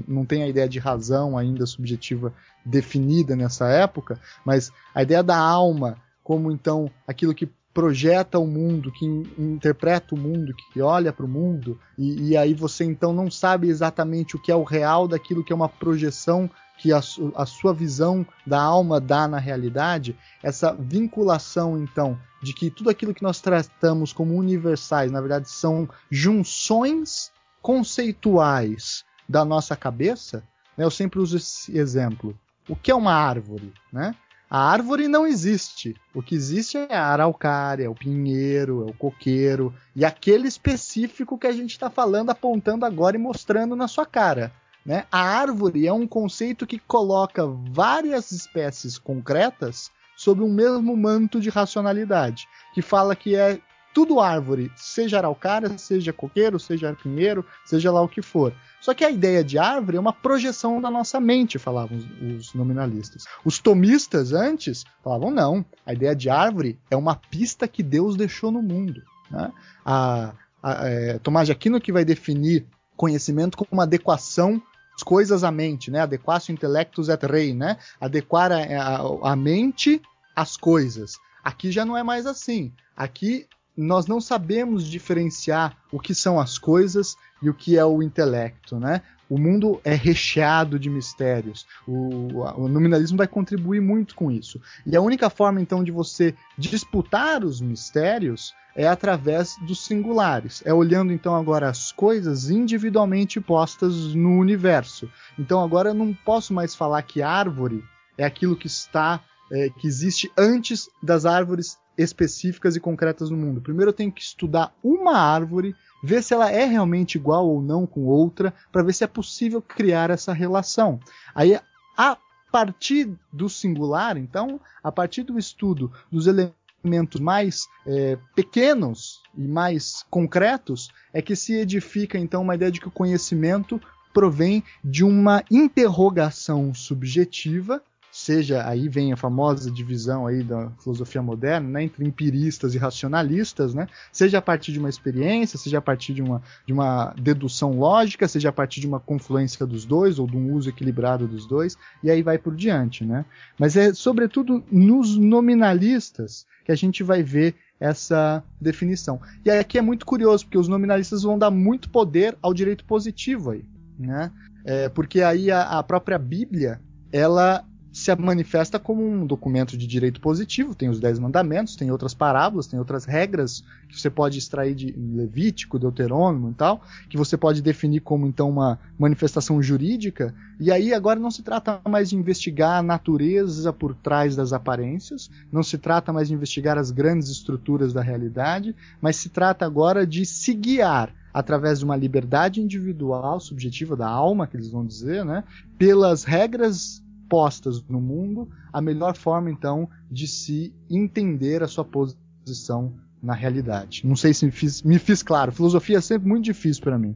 não 0.07 0.25
tem 0.25 0.43
a 0.43 0.47
ideia 0.47 0.67
de 0.67 0.79
razão 0.79 1.37
ainda 1.37 1.65
subjetiva 1.65 2.33
definida 2.65 3.35
nessa 3.35 3.67
época, 3.67 4.17
mas 4.45 4.71
a 4.95 5.03
ideia 5.03 5.21
da 5.21 5.37
alma 5.37 5.97
como 6.23 6.51
então 6.51 6.89
aquilo 7.07 7.33
que 7.33 7.49
projeta 7.73 8.39
o 8.39 8.47
mundo, 8.47 8.91
que 8.91 9.05
interpreta 9.37 10.15
o 10.15 10.17
mundo, 10.17 10.53
que 10.73 10.81
olha 10.81 11.13
para 11.13 11.25
o 11.25 11.29
mundo, 11.29 11.79
e, 11.97 12.29
e, 12.29 12.37
aí 12.37 12.53
você 12.53 12.83
então 12.83 13.13
não 13.13 13.29
sabe 13.29 13.69
exatamente 13.69 14.35
o 14.35 14.41
que 14.41 14.51
é 14.51 14.55
o 14.55 14.63
real 14.63 15.07
daquilo 15.07 15.43
que 15.43 15.53
é 15.53 15.55
uma 15.55 15.69
projeção 15.69 16.49
que 16.77 16.93
a, 16.93 16.99
a 17.35 17.45
sua 17.45 17.73
visão 17.73 18.25
da 18.45 18.61
alma 18.61 19.01
dá 19.01 19.27
na 19.27 19.39
realidade, 19.39 20.15
essa 20.43 20.73
vinculação, 20.73 21.77
então, 21.77 22.17
de 22.41 22.53
que 22.53 22.69
tudo 22.69 22.89
aquilo 22.89 23.13
que 23.13 23.23
nós 23.23 23.41
tratamos 23.41 24.13
como 24.13 24.35
universais, 24.35 25.11
na 25.11 25.19
verdade, 25.19 25.49
são 25.49 25.89
junções 26.09 27.31
conceituais 27.61 29.03
da 29.27 29.43
nossa 29.43 29.75
cabeça. 29.75 30.43
Né? 30.77 30.85
Eu 30.85 30.91
sempre 30.91 31.19
uso 31.19 31.37
esse 31.37 31.77
exemplo. 31.77 32.37
O 32.69 32.75
que 32.75 32.91
é 32.91 32.95
uma 32.95 33.13
árvore? 33.13 33.73
Né? 33.91 34.15
A 34.49 34.71
árvore 34.71 35.07
não 35.07 35.27
existe. 35.27 35.95
O 36.13 36.21
que 36.21 36.35
existe 36.35 36.77
é 36.77 36.95
a 36.95 37.07
araucária, 37.07 37.85
é 37.85 37.89
o 37.89 37.95
pinheiro, 37.95 38.87
é 38.87 38.91
o 38.91 38.93
coqueiro 38.93 39.73
e 39.95 40.05
aquele 40.05 40.47
específico 40.47 41.37
que 41.37 41.47
a 41.47 41.51
gente 41.51 41.71
está 41.71 41.89
falando, 41.89 42.29
apontando 42.29 42.85
agora 42.85 43.17
e 43.17 43.19
mostrando 43.19 43.75
na 43.75 43.87
sua 43.87 44.05
cara. 44.05 44.53
Né? 44.87 45.05
A 45.11 45.19
árvore 45.19 45.85
é 45.85 45.91
um 45.91 46.07
conceito 46.07 46.65
que 46.65 46.79
coloca 46.79 47.45
várias 47.45 48.31
espécies 48.31 48.97
concretas 48.97 49.91
sob 50.15 50.41
um 50.41 50.51
mesmo 50.51 50.95
manto 50.95 51.41
de 51.41 51.49
racionalidade, 51.49 52.47
que 52.73 52.81
fala 52.81 53.13
que 53.13 53.35
é 53.35 53.59
tudo 53.93 54.19
árvore, 54.19 54.71
seja 54.75 55.17
araucária, 55.17 55.77
seja 55.77 56.13
coqueiro, 56.13 56.57
seja 56.59 56.87
arpinheiro, 56.87 57.45
seja 57.65 57.91
lá 57.91 58.01
o 58.01 58.07
que 58.07 58.21
for. 58.21 58.53
Só 58.79 58.93
que 58.93 59.03
a 59.03 59.11
ideia 59.11 59.43
de 59.43 59.57
árvore 59.57 59.97
é 59.97 59.99
uma 59.99 60.13
projeção 60.13 60.79
da 60.79 60.89
nossa 60.89 61.19
mente, 61.19 61.59
falavam 61.59 61.97
os, 61.97 62.05
os 62.21 62.53
nominalistas. 62.53 63.25
Os 63.43 63.59
tomistas 63.59 64.31
antes 64.31 64.85
falavam 65.03 65.31
não, 65.31 65.65
a 65.85 65.93
ideia 65.93 66.15
de 66.15 66.29
árvore 66.29 66.79
é 66.89 66.95
uma 66.95 67.15
pista 67.15 67.67
que 67.67 67.83
Deus 67.83 68.15
deixou 68.15 68.51
no 68.51 68.61
mundo. 68.61 69.01
Né? 69.29 69.51
A, 69.83 70.33
a, 70.63 70.87
é, 70.87 71.19
Tomás 71.19 71.47
de 71.47 71.51
Aquino 71.51 71.81
que 71.81 71.91
vai 71.91 72.05
definir 72.05 72.65
conhecimento 72.95 73.57
como 73.57 73.69
uma 73.71 73.83
adequação 73.83 74.61
das 74.97 75.03
coisas 75.03 75.43
à 75.43 75.51
mente, 75.51 75.91
né? 75.91 75.99
Adequatio 75.99 76.51
intellectus 76.51 77.07
et 77.07 77.23
rei, 77.23 77.53
né? 77.53 77.77
Adequar 78.01 78.51
a, 78.51 78.57
a, 78.57 79.31
a 79.31 79.35
mente 79.35 80.01
às 80.35 80.57
coisas. 80.57 81.17
Aqui 81.43 81.71
já 81.71 81.85
não 81.85 81.95
é 81.95 82.01
mais 82.01 82.25
assim. 82.25 82.73
Aqui 82.95 83.47
nós 83.75 84.07
não 84.07 84.19
sabemos 84.19 84.87
diferenciar 84.87 85.77
o 85.91 85.99
que 85.99 86.15
são 86.15 86.39
as 86.39 86.57
coisas 86.57 87.15
e 87.43 87.49
o 87.49 87.53
que 87.53 87.77
é 87.77 87.85
o 87.85 88.01
intelecto, 88.01 88.79
né? 88.79 89.03
O 89.29 89.37
mundo 89.37 89.81
é 89.83 89.93
recheado 89.93 90.79
de 90.79 90.89
mistérios. 90.89 91.65
O, 91.87 92.43
o, 92.55 92.67
nominalismo 92.67 93.17
vai 93.17 93.27
contribuir 93.27 93.81
muito 93.81 94.15
com 94.15 94.31
isso. 94.31 94.61
E 94.85 94.95
a 94.95 95.01
única 95.01 95.29
forma, 95.29 95.61
então, 95.61 95.83
de 95.83 95.91
você 95.91 96.33
disputar 96.57 97.43
os 97.43 97.59
mistérios 97.59 98.53
é 98.75 98.87
através 98.87 99.57
dos 99.61 99.83
singulares. 99.85 100.61
É 100.65 100.73
olhando, 100.73 101.11
então, 101.11 101.35
agora 101.35 101.67
as 101.67 101.91
coisas 101.91 102.49
individualmente 102.49 103.41
postas 103.41 104.13
no 104.15 104.37
universo. 104.37 105.09
Então, 105.37 105.61
agora 105.61 105.89
eu 105.89 105.93
não 105.93 106.13
posso 106.13 106.53
mais 106.53 106.75
falar 106.75 107.01
que 107.01 107.21
árvore 107.21 107.83
é 108.17 108.23
aquilo 108.23 108.55
que 108.55 108.67
está, 108.67 109.21
é, 109.51 109.69
que 109.69 109.87
existe 109.87 110.31
antes 110.37 110.89
das 111.03 111.25
árvores 111.25 111.77
específicas 111.97 112.75
e 112.75 112.79
concretas 112.79 113.29
no 113.29 113.37
mundo. 113.37 113.61
Primeiro 113.61 113.89
eu 113.89 113.93
tenho 113.93 114.11
que 114.11 114.21
estudar 114.21 114.73
uma 114.83 115.17
árvore, 115.17 115.75
ver 116.03 116.23
se 116.23 116.33
ela 116.33 116.51
é 116.51 116.65
realmente 116.65 117.15
igual 117.15 117.47
ou 117.47 117.61
não 117.61 117.85
com 117.85 118.05
outra, 118.05 118.53
para 118.71 118.83
ver 118.83 118.93
se 118.93 119.03
é 119.03 119.07
possível 119.07 119.61
criar 119.61 120.09
essa 120.09 120.33
relação. 120.33 120.99
Aí, 121.33 121.59
a 121.97 122.17
partir 122.51 123.11
do 123.31 123.49
singular, 123.49 124.17
então, 124.17 124.59
a 124.83 124.91
partir 124.91 125.23
do 125.23 125.37
estudo 125.37 125.91
dos 126.11 126.27
elementos 126.27 127.19
mais 127.19 127.67
é, 127.85 128.17
pequenos 128.35 129.21
e 129.35 129.47
mais 129.47 130.05
concretos, 130.09 130.89
é 131.13 131.21
que 131.21 131.35
se 131.35 131.53
edifica 131.53 132.17
então 132.17 132.41
uma 132.41 132.55
ideia 132.55 132.71
de 132.71 132.79
que 132.79 132.87
o 132.87 132.91
conhecimento 132.91 133.81
provém 134.13 134.63
de 134.83 135.03
uma 135.03 135.43
interrogação 135.51 136.73
subjetiva 136.73 137.83
seja 138.17 138.67
aí 138.67 138.89
vem 138.89 139.13
a 139.13 139.15
famosa 139.15 139.69
divisão 139.69 140.25
aí 140.25 140.41
da 140.41 140.71
filosofia 140.81 141.21
moderna, 141.21 141.69
né, 141.69 141.83
entre 141.83 142.03
empiristas 142.03 142.73
e 142.73 142.77
racionalistas, 142.79 143.75
né, 143.75 143.87
seja 144.11 144.39
a 144.39 144.41
partir 144.41 144.71
de 144.71 144.79
uma 144.79 144.89
experiência, 144.89 145.59
seja 145.59 145.77
a 145.77 145.81
partir 145.81 146.15
de 146.15 146.23
uma, 146.23 146.41
de 146.65 146.73
uma 146.73 147.13
dedução 147.15 147.77
lógica, 147.77 148.27
seja 148.27 148.49
a 148.49 148.51
partir 148.51 148.81
de 148.81 148.87
uma 148.87 148.99
confluência 148.99 149.67
dos 149.67 149.85
dois 149.85 150.17
ou 150.17 150.25
de 150.25 150.35
um 150.35 150.51
uso 150.53 150.67
equilibrado 150.67 151.27
dos 151.27 151.45
dois, 151.45 151.77
e 152.03 152.09
aí 152.09 152.23
vai 152.23 152.39
por 152.39 152.55
diante, 152.55 153.05
né? 153.05 153.23
Mas 153.57 153.77
é 153.77 153.93
sobretudo 153.93 154.63
nos 154.71 155.15
nominalistas 155.15 156.47
que 156.65 156.71
a 156.71 156.75
gente 156.75 157.03
vai 157.03 157.21
ver 157.21 157.53
essa 157.79 158.43
definição. 158.59 159.21
E 159.45 159.51
aqui 159.51 159.77
é 159.77 159.81
muito 159.81 160.07
curioso, 160.07 160.45
porque 160.45 160.57
os 160.57 160.67
nominalistas 160.67 161.21
vão 161.21 161.37
dar 161.37 161.51
muito 161.51 161.87
poder 161.91 162.35
ao 162.41 162.51
direito 162.51 162.83
positivo 162.83 163.51
aí, 163.51 163.63
né? 163.99 164.31
É, 164.65 164.89
porque 164.89 165.21
aí 165.21 165.51
a, 165.51 165.77
a 165.77 165.83
própria 165.83 166.17
Bíblia, 166.17 166.81
ela 167.11 167.63
se 167.97 168.15
manifesta 168.15 168.77
como 168.77 169.03
um 169.03 169.25
documento 169.25 169.75
de 169.75 169.87
direito 169.87 170.21
positivo, 170.21 170.75
tem 170.75 170.87
os 170.87 170.99
Dez 170.99 171.17
Mandamentos, 171.17 171.75
tem 171.75 171.89
outras 171.89 172.13
parábolas, 172.13 172.67
tem 172.67 172.77
outras 172.77 173.05
regras 173.05 173.63
que 173.89 173.99
você 173.99 174.07
pode 174.07 174.37
extrair 174.37 174.75
de 174.75 174.91
Levítico, 174.91 175.79
Deuterônimo 175.79 176.51
e 176.51 176.53
tal, 176.53 176.83
que 177.09 177.17
você 177.17 177.35
pode 177.35 177.59
definir 177.59 178.01
como 178.01 178.27
então 178.27 178.51
uma 178.51 178.77
manifestação 178.99 179.63
jurídica, 179.63 180.31
e 180.59 180.71
aí 180.71 180.93
agora 180.93 181.19
não 181.19 181.31
se 181.31 181.41
trata 181.41 181.81
mais 181.89 182.11
de 182.11 182.15
investigar 182.15 182.77
a 182.77 182.83
natureza 182.83 183.73
por 183.73 183.95
trás 183.95 184.35
das 184.35 184.53
aparências, 184.53 185.31
não 185.51 185.63
se 185.63 185.79
trata 185.79 186.13
mais 186.13 186.27
de 186.27 186.35
investigar 186.35 186.77
as 186.77 186.91
grandes 186.91 187.29
estruturas 187.29 187.93
da 187.93 188.03
realidade, 188.03 188.75
mas 189.01 189.15
se 189.15 189.29
trata 189.29 189.65
agora 189.65 190.05
de 190.05 190.23
se 190.23 190.53
guiar 190.53 191.11
através 191.33 191.79
de 191.79 191.85
uma 191.85 191.95
liberdade 191.95 192.61
individual, 192.61 193.39
subjetiva 193.39 193.95
da 193.95 194.07
alma, 194.07 194.45
que 194.45 194.55
eles 194.55 194.69
vão 194.69 194.85
dizer, 194.85 195.25
né, 195.25 195.43
pelas 195.79 196.23
regras 196.23 197.01
postas 197.29 197.83
no 197.87 197.99
mundo, 197.99 198.49
a 198.71 198.81
melhor 198.81 199.15
forma 199.15 199.49
então 199.51 199.89
de 200.09 200.27
se 200.27 200.73
entender 200.89 201.63
a 201.63 201.67
sua 201.67 201.85
posição 201.85 202.93
na 203.21 203.33
realidade. 203.33 204.05
Não 204.05 204.15
sei 204.15 204.33
se 204.33 204.45
me 204.45 204.51
fiz, 204.51 204.81
me 204.83 204.99
fiz 204.99 205.23
claro. 205.23 205.51
Filosofia 205.51 205.97
é 205.97 206.01
sempre 206.01 206.27
muito 206.27 206.45
difícil 206.45 206.83
para 206.83 206.97
mim. 206.97 207.15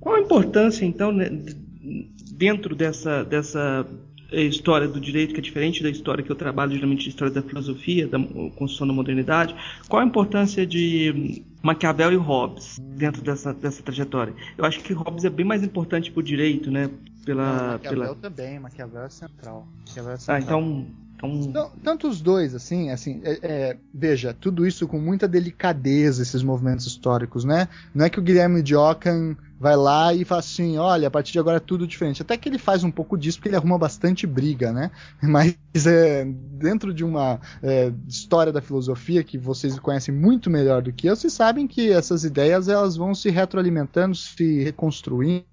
Qual 0.00 0.14
a 0.14 0.20
importância 0.20 0.84
então 0.84 1.12
né, 1.12 1.28
dentro 2.32 2.74
dessa 2.74 3.24
dessa 3.24 3.86
história 4.32 4.88
do 4.88 5.00
direito 5.00 5.32
que 5.32 5.40
é 5.40 5.42
diferente 5.42 5.82
da 5.82 5.90
história 5.90 6.22
que 6.22 6.30
eu 6.30 6.36
trabalho 6.36 6.72
geralmente 6.72 7.06
a 7.06 7.08
história 7.08 7.32
da 7.32 7.42
filosofia, 7.42 8.08
da 8.08 8.18
construção 8.56 8.86
da 8.86 8.92
modernidade? 8.92 9.54
Qual 9.88 10.02
a 10.02 10.04
importância 10.04 10.66
de 10.66 11.44
Maquiavel 11.62 12.12
e 12.12 12.16
Hobbes 12.16 12.78
dentro 12.80 13.22
dessa, 13.22 13.54
dessa 13.54 13.82
trajetória? 13.82 14.34
Eu 14.58 14.64
acho 14.64 14.80
que 14.80 14.92
Hobbes 14.92 15.24
é 15.24 15.30
bem 15.30 15.46
mais 15.46 15.62
importante 15.62 16.10
para 16.10 16.20
o 16.20 16.22
direito, 16.22 16.70
né? 16.70 16.90
Pela. 17.26 17.72
Maquiavel 17.72 18.00
pela... 18.00 18.14
também, 18.14 18.58
Maquiavel 18.60 19.02
é 19.02 19.08
central. 19.10 19.68
Maquiavel 19.80 20.12
é 20.12 20.16
central. 20.16 20.36
Ah, 20.36 20.40
então. 20.40 20.86
então... 21.22 21.72
tanto 21.82 22.08
os 22.08 22.22
dois, 22.22 22.54
assim, 22.54 22.90
assim, 22.90 23.20
é, 23.24 23.38
é, 23.42 23.76
veja, 23.92 24.32
tudo 24.32 24.64
isso 24.64 24.86
com 24.86 24.98
muita 24.98 25.26
delicadeza, 25.26 26.22
esses 26.22 26.42
movimentos 26.42 26.86
históricos, 26.86 27.44
né? 27.44 27.68
Não 27.92 28.04
é 28.06 28.10
que 28.10 28.20
o 28.20 28.22
Guilherme 28.22 28.62
de 28.62 28.76
Ockham 28.76 29.36
vai 29.58 29.74
lá 29.74 30.14
e 30.14 30.24
fala 30.24 30.38
assim, 30.38 30.76
olha, 30.76 31.08
a 31.08 31.10
partir 31.10 31.32
de 31.32 31.38
agora 31.38 31.56
é 31.56 31.60
tudo 31.60 31.86
diferente. 31.86 32.22
Até 32.22 32.36
que 32.36 32.48
ele 32.48 32.58
faz 32.58 32.84
um 32.84 32.90
pouco 32.90 33.18
disso, 33.18 33.38
porque 33.38 33.48
ele 33.48 33.56
arruma 33.56 33.78
bastante 33.78 34.26
briga, 34.26 34.70
né? 34.70 34.90
Mas 35.20 35.56
é, 35.86 36.24
dentro 36.24 36.94
de 36.94 37.02
uma 37.02 37.40
é, 37.60 37.90
história 38.06 38.52
da 38.52 38.60
filosofia 38.60 39.24
que 39.24 39.36
vocês 39.36 39.76
conhecem 39.80 40.14
muito 40.14 40.48
melhor 40.48 40.80
do 40.80 40.92
que 40.92 41.08
eu, 41.08 41.16
vocês 41.16 41.32
sabem 41.32 41.66
que 41.66 41.90
essas 41.90 42.22
ideias 42.22 42.68
elas 42.68 42.96
vão 42.96 43.14
se 43.14 43.30
retroalimentando, 43.30 44.14
se 44.14 44.62
reconstruindo 44.62 45.44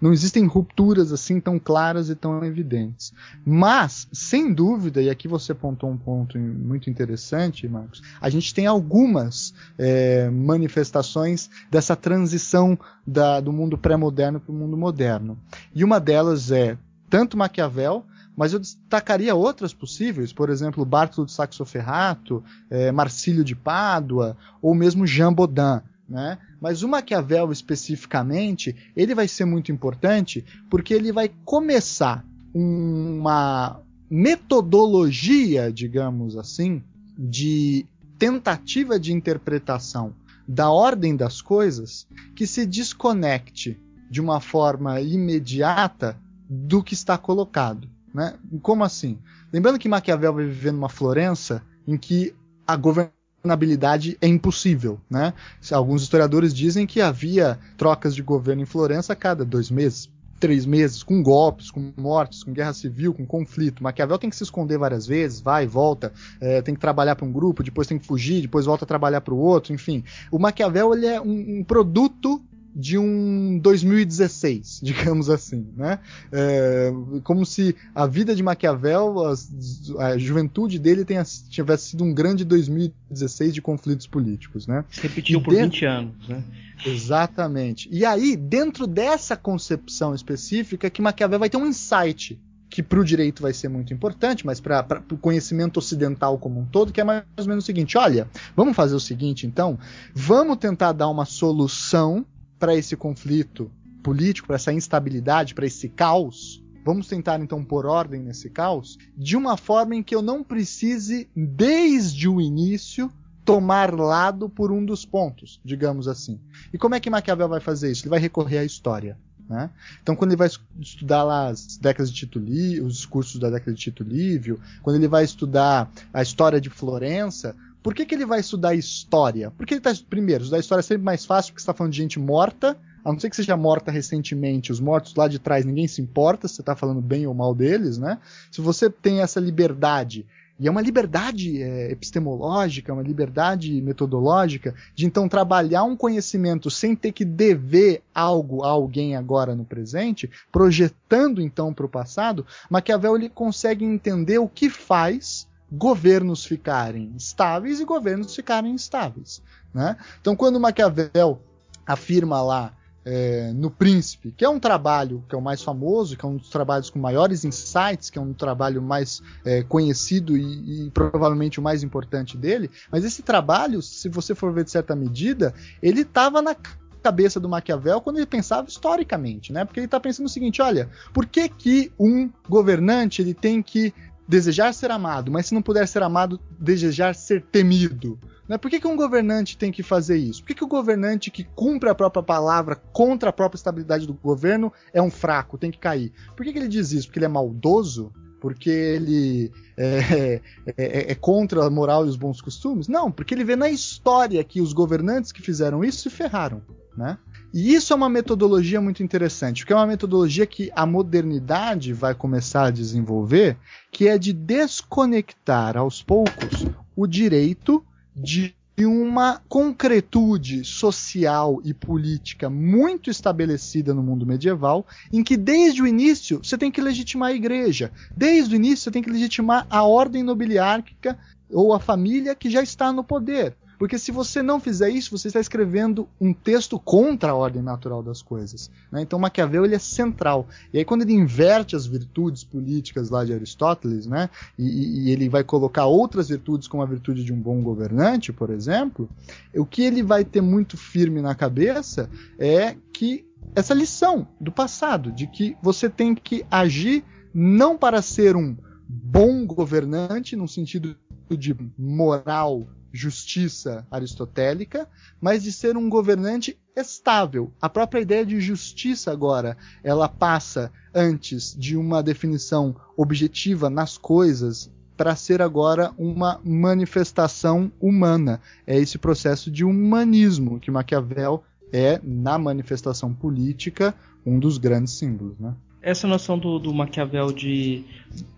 não 0.00 0.12
existem 0.12 0.44
rupturas 0.46 1.12
assim 1.12 1.40
tão 1.40 1.58
claras 1.58 2.10
e 2.10 2.16
tão 2.16 2.44
evidentes. 2.44 3.12
Mas, 3.44 4.08
sem 4.12 4.52
dúvida, 4.52 5.00
e 5.00 5.08
aqui 5.08 5.28
você 5.28 5.52
apontou 5.52 5.90
um 5.90 5.96
ponto 5.96 6.38
muito 6.38 6.90
interessante, 6.90 7.68
Marcos, 7.68 8.02
a 8.20 8.28
gente 8.28 8.52
tem 8.52 8.66
algumas 8.66 9.54
é, 9.78 10.28
manifestações 10.30 11.48
dessa 11.70 11.94
transição 11.94 12.78
da, 13.06 13.40
do 13.40 13.52
mundo 13.52 13.78
pré-moderno 13.78 14.40
para 14.40 14.52
o 14.52 14.54
mundo 14.54 14.76
moderno. 14.76 15.38
E 15.74 15.84
uma 15.84 16.00
delas 16.00 16.50
é 16.50 16.76
tanto 17.08 17.36
Maquiavel, 17.36 18.04
mas 18.36 18.52
eu 18.52 18.58
destacaria 18.58 19.34
outras 19.34 19.74
possíveis, 19.74 20.32
por 20.32 20.48
exemplo, 20.48 20.84
Bartolo 20.84 21.26
de 21.26 21.32
Saxo 21.32 21.64
Ferrato, 21.64 22.42
é, 22.70 22.90
Marcílio 22.90 23.44
de 23.44 23.54
Pádua, 23.54 24.36
ou 24.60 24.74
mesmo 24.74 25.06
Jean 25.06 25.32
Baudin. 25.32 25.82
Né? 26.08 26.38
Mas 26.62 26.84
o 26.84 26.88
Maquiavel 26.88 27.50
especificamente, 27.50 28.76
ele 28.94 29.16
vai 29.16 29.26
ser 29.26 29.44
muito 29.44 29.72
importante 29.72 30.44
porque 30.70 30.94
ele 30.94 31.10
vai 31.10 31.28
começar 31.44 32.24
uma 32.54 33.80
metodologia, 34.08 35.72
digamos 35.72 36.36
assim, 36.36 36.80
de 37.18 37.84
tentativa 38.16 39.00
de 39.00 39.12
interpretação 39.12 40.14
da 40.46 40.70
ordem 40.70 41.16
das 41.16 41.42
coisas 41.42 42.06
que 42.36 42.46
se 42.46 42.64
desconecte 42.64 43.76
de 44.08 44.20
uma 44.20 44.40
forma 44.40 45.00
imediata 45.00 46.16
do 46.48 46.80
que 46.80 46.94
está 46.94 47.18
colocado. 47.18 47.88
Né? 48.14 48.34
Como 48.60 48.84
assim? 48.84 49.18
Lembrando 49.52 49.80
que 49.80 49.88
Maquiavel 49.88 50.34
vai 50.34 50.44
viver 50.44 50.70
numa 50.70 50.88
Florença 50.88 51.60
em 51.88 51.96
que 51.96 52.32
a 52.64 52.76
governança 52.76 53.21
governabilidade 53.42 54.16
é 54.20 54.26
impossível, 54.26 55.00
né? 55.10 55.34
Alguns 55.72 56.02
historiadores 56.02 56.54
dizem 56.54 56.86
que 56.86 57.00
havia 57.00 57.58
trocas 57.76 58.14
de 58.14 58.22
governo 58.22 58.62
em 58.62 58.66
Florença 58.66 59.12
a 59.12 59.16
cada 59.16 59.44
dois 59.44 59.68
meses, 59.70 60.08
três 60.38 60.64
meses, 60.64 61.02
com 61.02 61.22
golpes, 61.22 61.70
com 61.70 61.92
mortes, 61.96 62.44
com 62.44 62.52
guerra 62.52 62.72
civil, 62.72 63.12
com 63.12 63.26
conflito. 63.26 63.82
Maquiavel 63.82 64.18
tem 64.18 64.30
que 64.30 64.36
se 64.36 64.44
esconder 64.44 64.78
várias 64.78 65.06
vezes, 65.06 65.40
vai, 65.40 65.66
volta, 65.66 66.12
é, 66.40 66.62
tem 66.62 66.74
que 66.74 66.80
trabalhar 66.80 67.16
para 67.16 67.26
um 67.26 67.32
grupo, 67.32 67.62
depois 67.62 67.88
tem 67.88 67.98
que 67.98 68.06
fugir, 68.06 68.42
depois 68.42 68.66
volta 68.66 68.84
a 68.84 68.88
trabalhar 68.88 69.20
para 69.20 69.34
o 69.34 69.38
outro, 69.38 69.72
enfim. 69.74 70.04
O 70.30 70.38
Maquiavel 70.38 70.94
ele 70.94 71.06
é 71.06 71.20
um, 71.20 71.58
um 71.58 71.64
produto 71.64 72.40
de 72.74 72.98
um 72.98 73.58
2016, 73.58 74.80
digamos 74.84 75.28
assim, 75.28 75.66
né? 75.76 75.98
É, 76.30 76.92
como 77.22 77.44
se 77.44 77.76
a 77.94 78.06
vida 78.06 78.34
de 78.34 78.42
Maquiavel, 78.42 79.24
a, 79.26 80.06
a 80.06 80.18
juventude 80.18 80.78
dele 80.78 81.04
tenha, 81.04 81.24
tivesse 81.24 81.90
sido 81.90 82.04
um 82.04 82.12
grande 82.12 82.44
2016 82.44 83.54
de 83.54 83.62
conflitos 83.62 84.06
políticos, 84.06 84.66
né? 84.66 84.84
Repetiu 85.00 85.42
por 85.42 85.54
dentro, 85.54 85.72
20 85.72 85.84
anos, 85.84 86.28
né? 86.28 86.42
Exatamente. 86.84 87.88
E 87.92 88.04
aí, 88.04 88.36
dentro 88.36 88.86
dessa 88.86 89.36
concepção 89.36 90.14
específica, 90.14 90.90
que 90.90 91.02
Maquiavel 91.02 91.38
vai 91.38 91.50
ter 91.50 91.56
um 91.56 91.66
insight 91.66 92.40
que 92.72 92.82
para 92.82 92.98
o 92.98 93.04
direito 93.04 93.42
vai 93.42 93.52
ser 93.52 93.68
muito 93.68 93.92
importante, 93.92 94.46
mas 94.46 94.58
para 94.58 95.02
o 95.12 95.18
conhecimento 95.18 95.76
ocidental 95.76 96.38
como 96.38 96.58
um 96.58 96.64
todo, 96.64 96.90
que 96.90 97.02
é 97.02 97.04
mais 97.04 97.22
ou 97.36 97.46
menos 97.46 97.64
o 97.64 97.66
seguinte: 97.66 97.98
olha, 97.98 98.26
vamos 98.56 98.74
fazer 98.74 98.94
o 98.94 99.00
seguinte, 99.00 99.46
então, 99.46 99.78
vamos 100.14 100.56
tentar 100.56 100.92
dar 100.92 101.08
uma 101.08 101.26
solução 101.26 102.24
para 102.62 102.76
esse 102.76 102.96
conflito 102.96 103.72
político, 104.04 104.46
para 104.46 104.54
essa 104.54 104.72
instabilidade, 104.72 105.52
para 105.52 105.66
esse 105.66 105.88
caos. 105.88 106.62
Vamos 106.84 107.08
tentar 107.08 107.40
então 107.40 107.64
pôr 107.64 107.86
ordem 107.86 108.22
nesse 108.22 108.48
caos 108.48 108.96
de 109.16 109.36
uma 109.36 109.56
forma 109.56 109.96
em 109.96 110.02
que 110.02 110.14
eu 110.14 110.22
não 110.22 110.44
precise, 110.44 111.28
desde 111.34 112.28
o 112.28 112.40
início, 112.40 113.10
tomar 113.44 113.92
lado 113.92 114.48
por 114.48 114.70
um 114.70 114.84
dos 114.84 115.04
pontos, 115.04 115.60
digamos 115.64 116.06
assim. 116.06 116.38
E 116.72 116.78
como 116.78 116.94
é 116.94 117.00
que 117.00 117.10
Maquiavel 117.10 117.48
vai 117.48 117.58
fazer 117.58 117.90
isso? 117.90 118.04
Ele 118.04 118.10
vai 118.10 118.20
recorrer 118.20 118.58
à 118.58 118.64
história. 118.64 119.18
Né? 119.48 119.68
Então, 120.00 120.14
quando 120.14 120.30
ele 120.30 120.38
vai 120.38 120.48
estudar 120.78 121.24
lá 121.24 121.48
as 121.48 121.76
décadas 121.78 122.12
de 122.12 122.16
Tito 122.16 122.38
Livio, 122.38 122.86
os 122.86 122.94
discursos 122.94 123.40
da 123.40 123.50
década 123.50 123.72
de 123.72 123.80
Tito 123.80 124.04
Livio, 124.04 124.60
quando 124.82 124.94
ele 124.94 125.08
vai 125.08 125.24
estudar 125.24 125.90
a 126.14 126.22
história 126.22 126.60
de 126.60 126.70
Florença, 126.70 127.56
por 127.82 127.94
que, 127.94 128.06
que 128.06 128.14
ele 128.14 128.26
vai 128.26 128.40
estudar 128.40 128.74
história? 128.74 129.50
Porque 129.50 129.74
ele 129.74 129.80
está, 129.80 129.92
primeiro, 130.08 130.44
estudar 130.44 130.60
história 130.60 130.80
é 130.80 130.82
sempre 130.82 131.04
mais 131.04 131.24
fácil 131.24 131.52
porque 131.52 131.60
está 131.60 131.74
falando 131.74 131.92
de 131.92 131.98
gente 131.98 132.18
morta, 132.18 132.76
a 133.04 133.12
não 133.12 133.18
ser 133.18 133.28
que 133.30 133.36
seja 133.36 133.56
morta 133.56 133.90
recentemente, 133.90 134.70
os 134.70 134.80
mortos 134.80 135.14
lá 135.14 135.26
de 135.26 135.38
trás 135.38 135.64
ninguém 135.64 135.88
se 135.88 136.00
importa 136.00 136.46
se 136.46 136.54
você 136.54 136.62
está 136.62 136.76
falando 136.76 137.00
bem 137.00 137.26
ou 137.26 137.34
mal 137.34 137.54
deles, 137.54 137.98
né? 137.98 138.18
Se 138.50 138.60
você 138.60 138.88
tem 138.88 139.20
essa 139.20 139.40
liberdade 139.40 140.24
e 140.62 140.68
é 140.68 140.70
uma 140.70 140.80
liberdade 140.80 141.60
é, 141.60 141.90
epistemológica, 141.90 142.92
uma 142.92 143.02
liberdade 143.02 143.82
metodológica 143.82 144.72
de 144.94 145.06
então 145.06 145.28
trabalhar 145.28 145.82
um 145.82 145.96
conhecimento 145.96 146.70
sem 146.70 146.94
ter 146.94 147.10
que 147.10 147.24
dever 147.24 148.00
algo 148.14 148.62
a 148.62 148.68
alguém 148.68 149.16
agora 149.16 149.56
no 149.56 149.64
presente, 149.64 150.30
projetando 150.52 151.42
então 151.42 151.74
para 151.74 151.86
o 151.86 151.88
passado. 151.88 152.46
Maquiavel 152.70 153.16
ele 153.16 153.28
consegue 153.28 153.84
entender 153.84 154.38
o 154.38 154.48
que 154.48 154.70
faz 154.70 155.48
governos 155.72 156.44
ficarem 156.44 157.12
estáveis 157.16 157.80
e 157.80 157.84
governos 157.84 158.34
ficarem 158.34 158.72
instáveis. 158.72 159.42
Né? 159.72 159.96
Então, 160.20 160.36
quando 160.36 160.60
Maquiavel 160.60 161.40
afirma 161.86 162.42
lá 162.42 162.76
é, 163.04 163.50
no 163.54 163.70
Príncipe, 163.70 164.32
que 164.36 164.44
é 164.44 164.48
um 164.48 164.60
trabalho 164.60 165.24
que 165.28 165.34
é 165.34 165.38
o 165.38 165.42
mais 165.42 165.62
famoso, 165.62 166.16
que 166.16 166.24
é 166.24 166.28
um 166.28 166.36
dos 166.36 166.50
trabalhos 166.50 166.90
com 166.90 166.98
maiores 166.98 167.44
insights, 167.44 168.10
que 168.10 168.18
é 168.18 168.22
um 168.22 168.32
trabalho 168.32 168.80
mais 168.82 169.22
é, 169.44 169.62
conhecido 169.62 170.36
e, 170.36 170.86
e, 170.86 170.90
provavelmente 170.90 171.58
o 171.58 171.62
mais 171.62 171.82
importante 171.82 172.36
dele. 172.36 172.70
Mas 172.90 173.04
esse 173.04 173.22
trabalho, 173.22 173.82
se 173.82 174.08
você 174.08 174.34
for 174.34 174.52
ver 174.52 174.64
de 174.64 174.70
certa 174.70 174.94
medida, 174.94 175.54
ele 175.82 176.02
estava 176.02 176.40
na 176.40 176.54
cabeça 177.02 177.40
do 177.40 177.48
Maquiavel 177.48 178.00
quando 178.00 178.18
ele 178.18 178.26
pensava 178.26 178.68
historicamente, 178.68 179.52
né? 179.52 179.64
Porque 179.64 179.80
ele 179.80 179.86
está 179.86 179.98
pensando 179.98 180.26
o 180.26 180.28
seguinte: 180.28 180.62
olha, 180.62 180.88
por 181.12 181.26
que 181.26 181.48
que 181.48 181.92
um 181.98 182.30
governante 182.48 183.20
ele 183.20 183.34
tem 183.34 183.60
que 183.60 183.92
desejar 184.32 184.72
ser 184.72 184.90
amado, 184.90 185.30
mas 185.30 185.44
se 185.44 185.54
não 185.54 185.60
puder 185.60 185.86
ser 185.86 186.02
amado, 186.02 186.40
desejar 186.58 187.14
ser 187.14 187.42
temido? 187.42 188.18
Né? 188.48 188.56
Por 188.56 188.70
que, 188.70 188.80
que 188.80 188.86
um 188.88 188.96
governante 188.96 189.58
tem 189.58 189.70
que 189.70 189.82
fazer 189.82 190.16
isso? 190.16 190.40
Por 190.40 190.48
que, 190.48 190.54
que 190.54 190.64
o 190.64 190.68
governante 190.68 191.30
que 191.30 191.44
cumpre 191.44 191.90
a 191.90 191.94
própria 191.94 192.22
palavra 192.22 192.74
contra 192.74 193.28
a 193.28 193.32
própria 193.32 193.58
estabilidade 193.58 194.06
do 194.06 194.14
governo 194.14 194.72
é 194.90 195.02
um 195.02 195.10
fraco, 195.10 195.58
tem 195.58 195.70
que 195.70 195.78
cair? 195.78 196.12
Por 196.34 196.44
que, 196.44 196.52
que 196.52 196.58
ele 196.58 196.68
diz 196.68 196.92
isso? 196.92 197.08
Porque 197.08 197.18
ele 197.18 197.26
é 197.26 197.28
maldoso? 197.28 198.10
Porque 198.40 198.70
ele 198.70 199.52
é, 199.76 200.40
é, 200.66 200.74
é, 200.78 201.12
é 201.12 201.14
contra 201.14 201.66
a 201.66 201.70
moral 201.70 202.06
e 202.06 202.08
os 202.08 202.16
bons 202.16 202.40
costumes? 202.40 202.88
Não, 202.88 203.12
porque 203.12 203.34
ele 203.34 203.44
vê 203.44 203.54
na 203.54 203.68
história 203.68 204.42
que 204.42 204.62
os 204.62 204.72
governantes 204.72 205.30
que 205.30 205.42
fizeram 205.42 205.84
isso 205.84 206.00
se 206.00 206.10
ferraram. 206.10 206.62
Né? 206.96 207.18
E 207.52 207.74
isso 207.74 207.92
é 207.92 207.96
uma 207.96 208.08
metodologia 208.08 208.80
muito 208.80 209.02
interessante, 209.02 209.60
porque 209.60 209.74
é 209.74 209.76
uma 209.76 209.86
metodologia 209.86 210.46
que 210.46 210.70
a 210.74 210.86
modernidade 210.86 211.92
vai 211.92 212.14
começar 212.14 212.66
a 212.66 212.70
desenvolver, 212.70 213.58
que 213.90 214.08
é 214.08 214.16
de 214.16 214.32
desconectar 214.32 215.76
aos 215.76 216.02
poucos 216.02 216.66
o 216.96 217.06
direito 217.06 217.84
de 218.16 218.54
uma 218.80 219.40
concretude 219.48 220.64
social 220.64 221.60
e 221.62 221.74
política 221.74 222.48
muito 222.48 223.10
estabelecida 223.10 223.92
no 223.92 224.02
mundo 224.02 224.26
medieval, 224.26 224.86
em 225.12 225.22
que 225.22 225.36
desde 225.36 225.82
o 225.82 225.86
início 225.86 226.40
você 226.42 226.56
tem 226.56 226.70
que 226.70 226.80
legitimar 226.80 227.28
a 227.28 227.34
igreja, 227.34 227.92
desde 228.16 228.54
o 228.54 228.56
início 228.56 228.84
você 228.84 228.90
tem 228.90 229.02
que 229.02 229.10
legitimar 229.10 229.66
a 229.68 229.84
ordem 229.84 230.22
nobiliárquica 230.22 231.18
ou 231.50 231.74
a 231.74 231.78
família 231.78 232.34
que 232.34 232.48
já 232.48 232.62
está 232.62 232.90
no 232.92 233.04
poder. 233.04 233.54
Porque 233.82 233.98
se 233.98 234.12
você 234.12 234.44
não 234.44 234.60
fizer 234.60 234.90
isso, 234.90 235.10
você 235.10 235.26
está 235.26 235.40
escrevendo 235.40 236.08
um 236.20 236.32
texto 236.32 236.78
contra 236.78 237.32
a 237.32 237.34
ordem 237.34 237.60
natural 237.60 238.00
das 238.00 238.22
coisas. 238.22 238.70
Né? 238.92 239.02
Então 239.02 239.18
Maquiavel 239.18 239.64
ele 239.64 239.74
é 239.74 239.78
central. 239.80 240.46
E 240.72 240.78
aí 240.78 240.84
quando 240.84 241.02
ele 241.02 241.14
inverte 241.14 241.74
as 241.74 241.84
virtudes 241.84 242.44
políticas 242.44 243.10
lá 243.10 243.24
de 243.24 243.34
Aristóteles, 243.34 244.06
né? 244.06 244.30
E, 244.56 245.08
e, 245.08 245.10
ele 245.10 245.28
vai 245.28 245.42
colocar 245.42 245.86
outras 245.86 246.28
virtudes 246.28 246.68
como 246.68 246.80
a 246.80 246.86
virtude 246.86 247.24
de 247.24 247.32
um 247.32 247.40
bom 247.40 247.60
governante, 247.60 248.32
por 248.32 248.50
exemplo, 248.50 249.10
o 249.52 249.66
que 249.66 249.82
ele 249.82 250.00
vai 250.00 250.24
ter 250.24 250.40
muito 250.40 250.76
firme 250.76 251.20
na 251.20 251.34
cabeça 251.34 252.08
é 252.38 252.76
que 252.92 253.26
essa 253.52 253.74
lição 253.74 254.28
do 254.40 254.52
passado, 254.52 255.10
de 255.10 255.26
que 255.26 255.56
você 255.60 255.90
tem 255.90 256.14
que 256.14 256.46
agir 256.48 257.02
não 257.34 257.76
para 257.76 258.00
ser 258.00 258.36
um 258.36 258.56
bom 258.88 259.44
governante 259.44 260.36
no 260.36 260.46
sentido 260.46 260.96
de 261.36 261.56
moral 261.76 262.68
justiça 262.92 263.86
aristotélica, 263.90 264.88
mas 265.20 265.42
de 265.42 265.52
ser 265.52 265.76
um 265.76 265.88
governante 265.88 266.58
estável. 266.76 267.52
A 267.60 267.68
própria 267.68 268.00
ideia 268.00 268.24
de 268.24 268.40
justiça 268.40 269.10
agora, 269.10 269.56
ela 269.82 270.08
passa 270.08 270.70
antes 270.94 271.56
de 271.56 271.76
uma 271.76 272.02
definição 272.02 272.76
objetiva 272.96 273.70
nas 273.70 273.96
coisas 273.96 274.70
para 274.96 275.16
ser 275.16 275.40
agora 275.40 275.92
uma 275.96 276.40
manifestação 276.44 277.72
humana. 277.80 278.40
É 278.66 278.78
esse 278.78 278.98
processo 278.98 279.50
de 279.50 279.64
humanismo 279.64 280.60
que 280.60 280.70
Maquiavel 280.70 281.42
é 281.72 281.98
na 282.04 282.38
manifestação 282.38 283.12
política 283.12 283.94
um 284.24 284.38
dos 284.38 284.58
grandes 284.58 284.92
símbolos, 284.92 285.38
né? 285.38 285.54
Essa 285.82 286.06
noção 286.06 286.38
do, 286.38 286.58
do 286.58 286.72
Maquiavel 286.72 287.32
de 287.32 287.84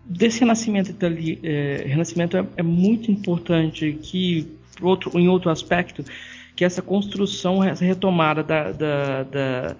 desse 0.03 0.39
renascimento 0.39 0.91
itali, 0.91 1.39
é, 1.43 1.83
renascimento 1.87 2.37
é, 2.37 2.45
é, 2.57 2.63
muito 2.63 3.11
importante 3.11 3.97
que 4.01 4.47
outro, 4.81 5.17
em 5.19 5.27
outro 5.27 5.49
aspecto 5.49 6.03
que 6.55 6.63
essa 6.63 6.81
construção 6.81 7.63
essa 7.63 7.83
retomada 7.83 8.43
da, 8.43 8.71
da, 8.71 9.23
da, 9.23 9.75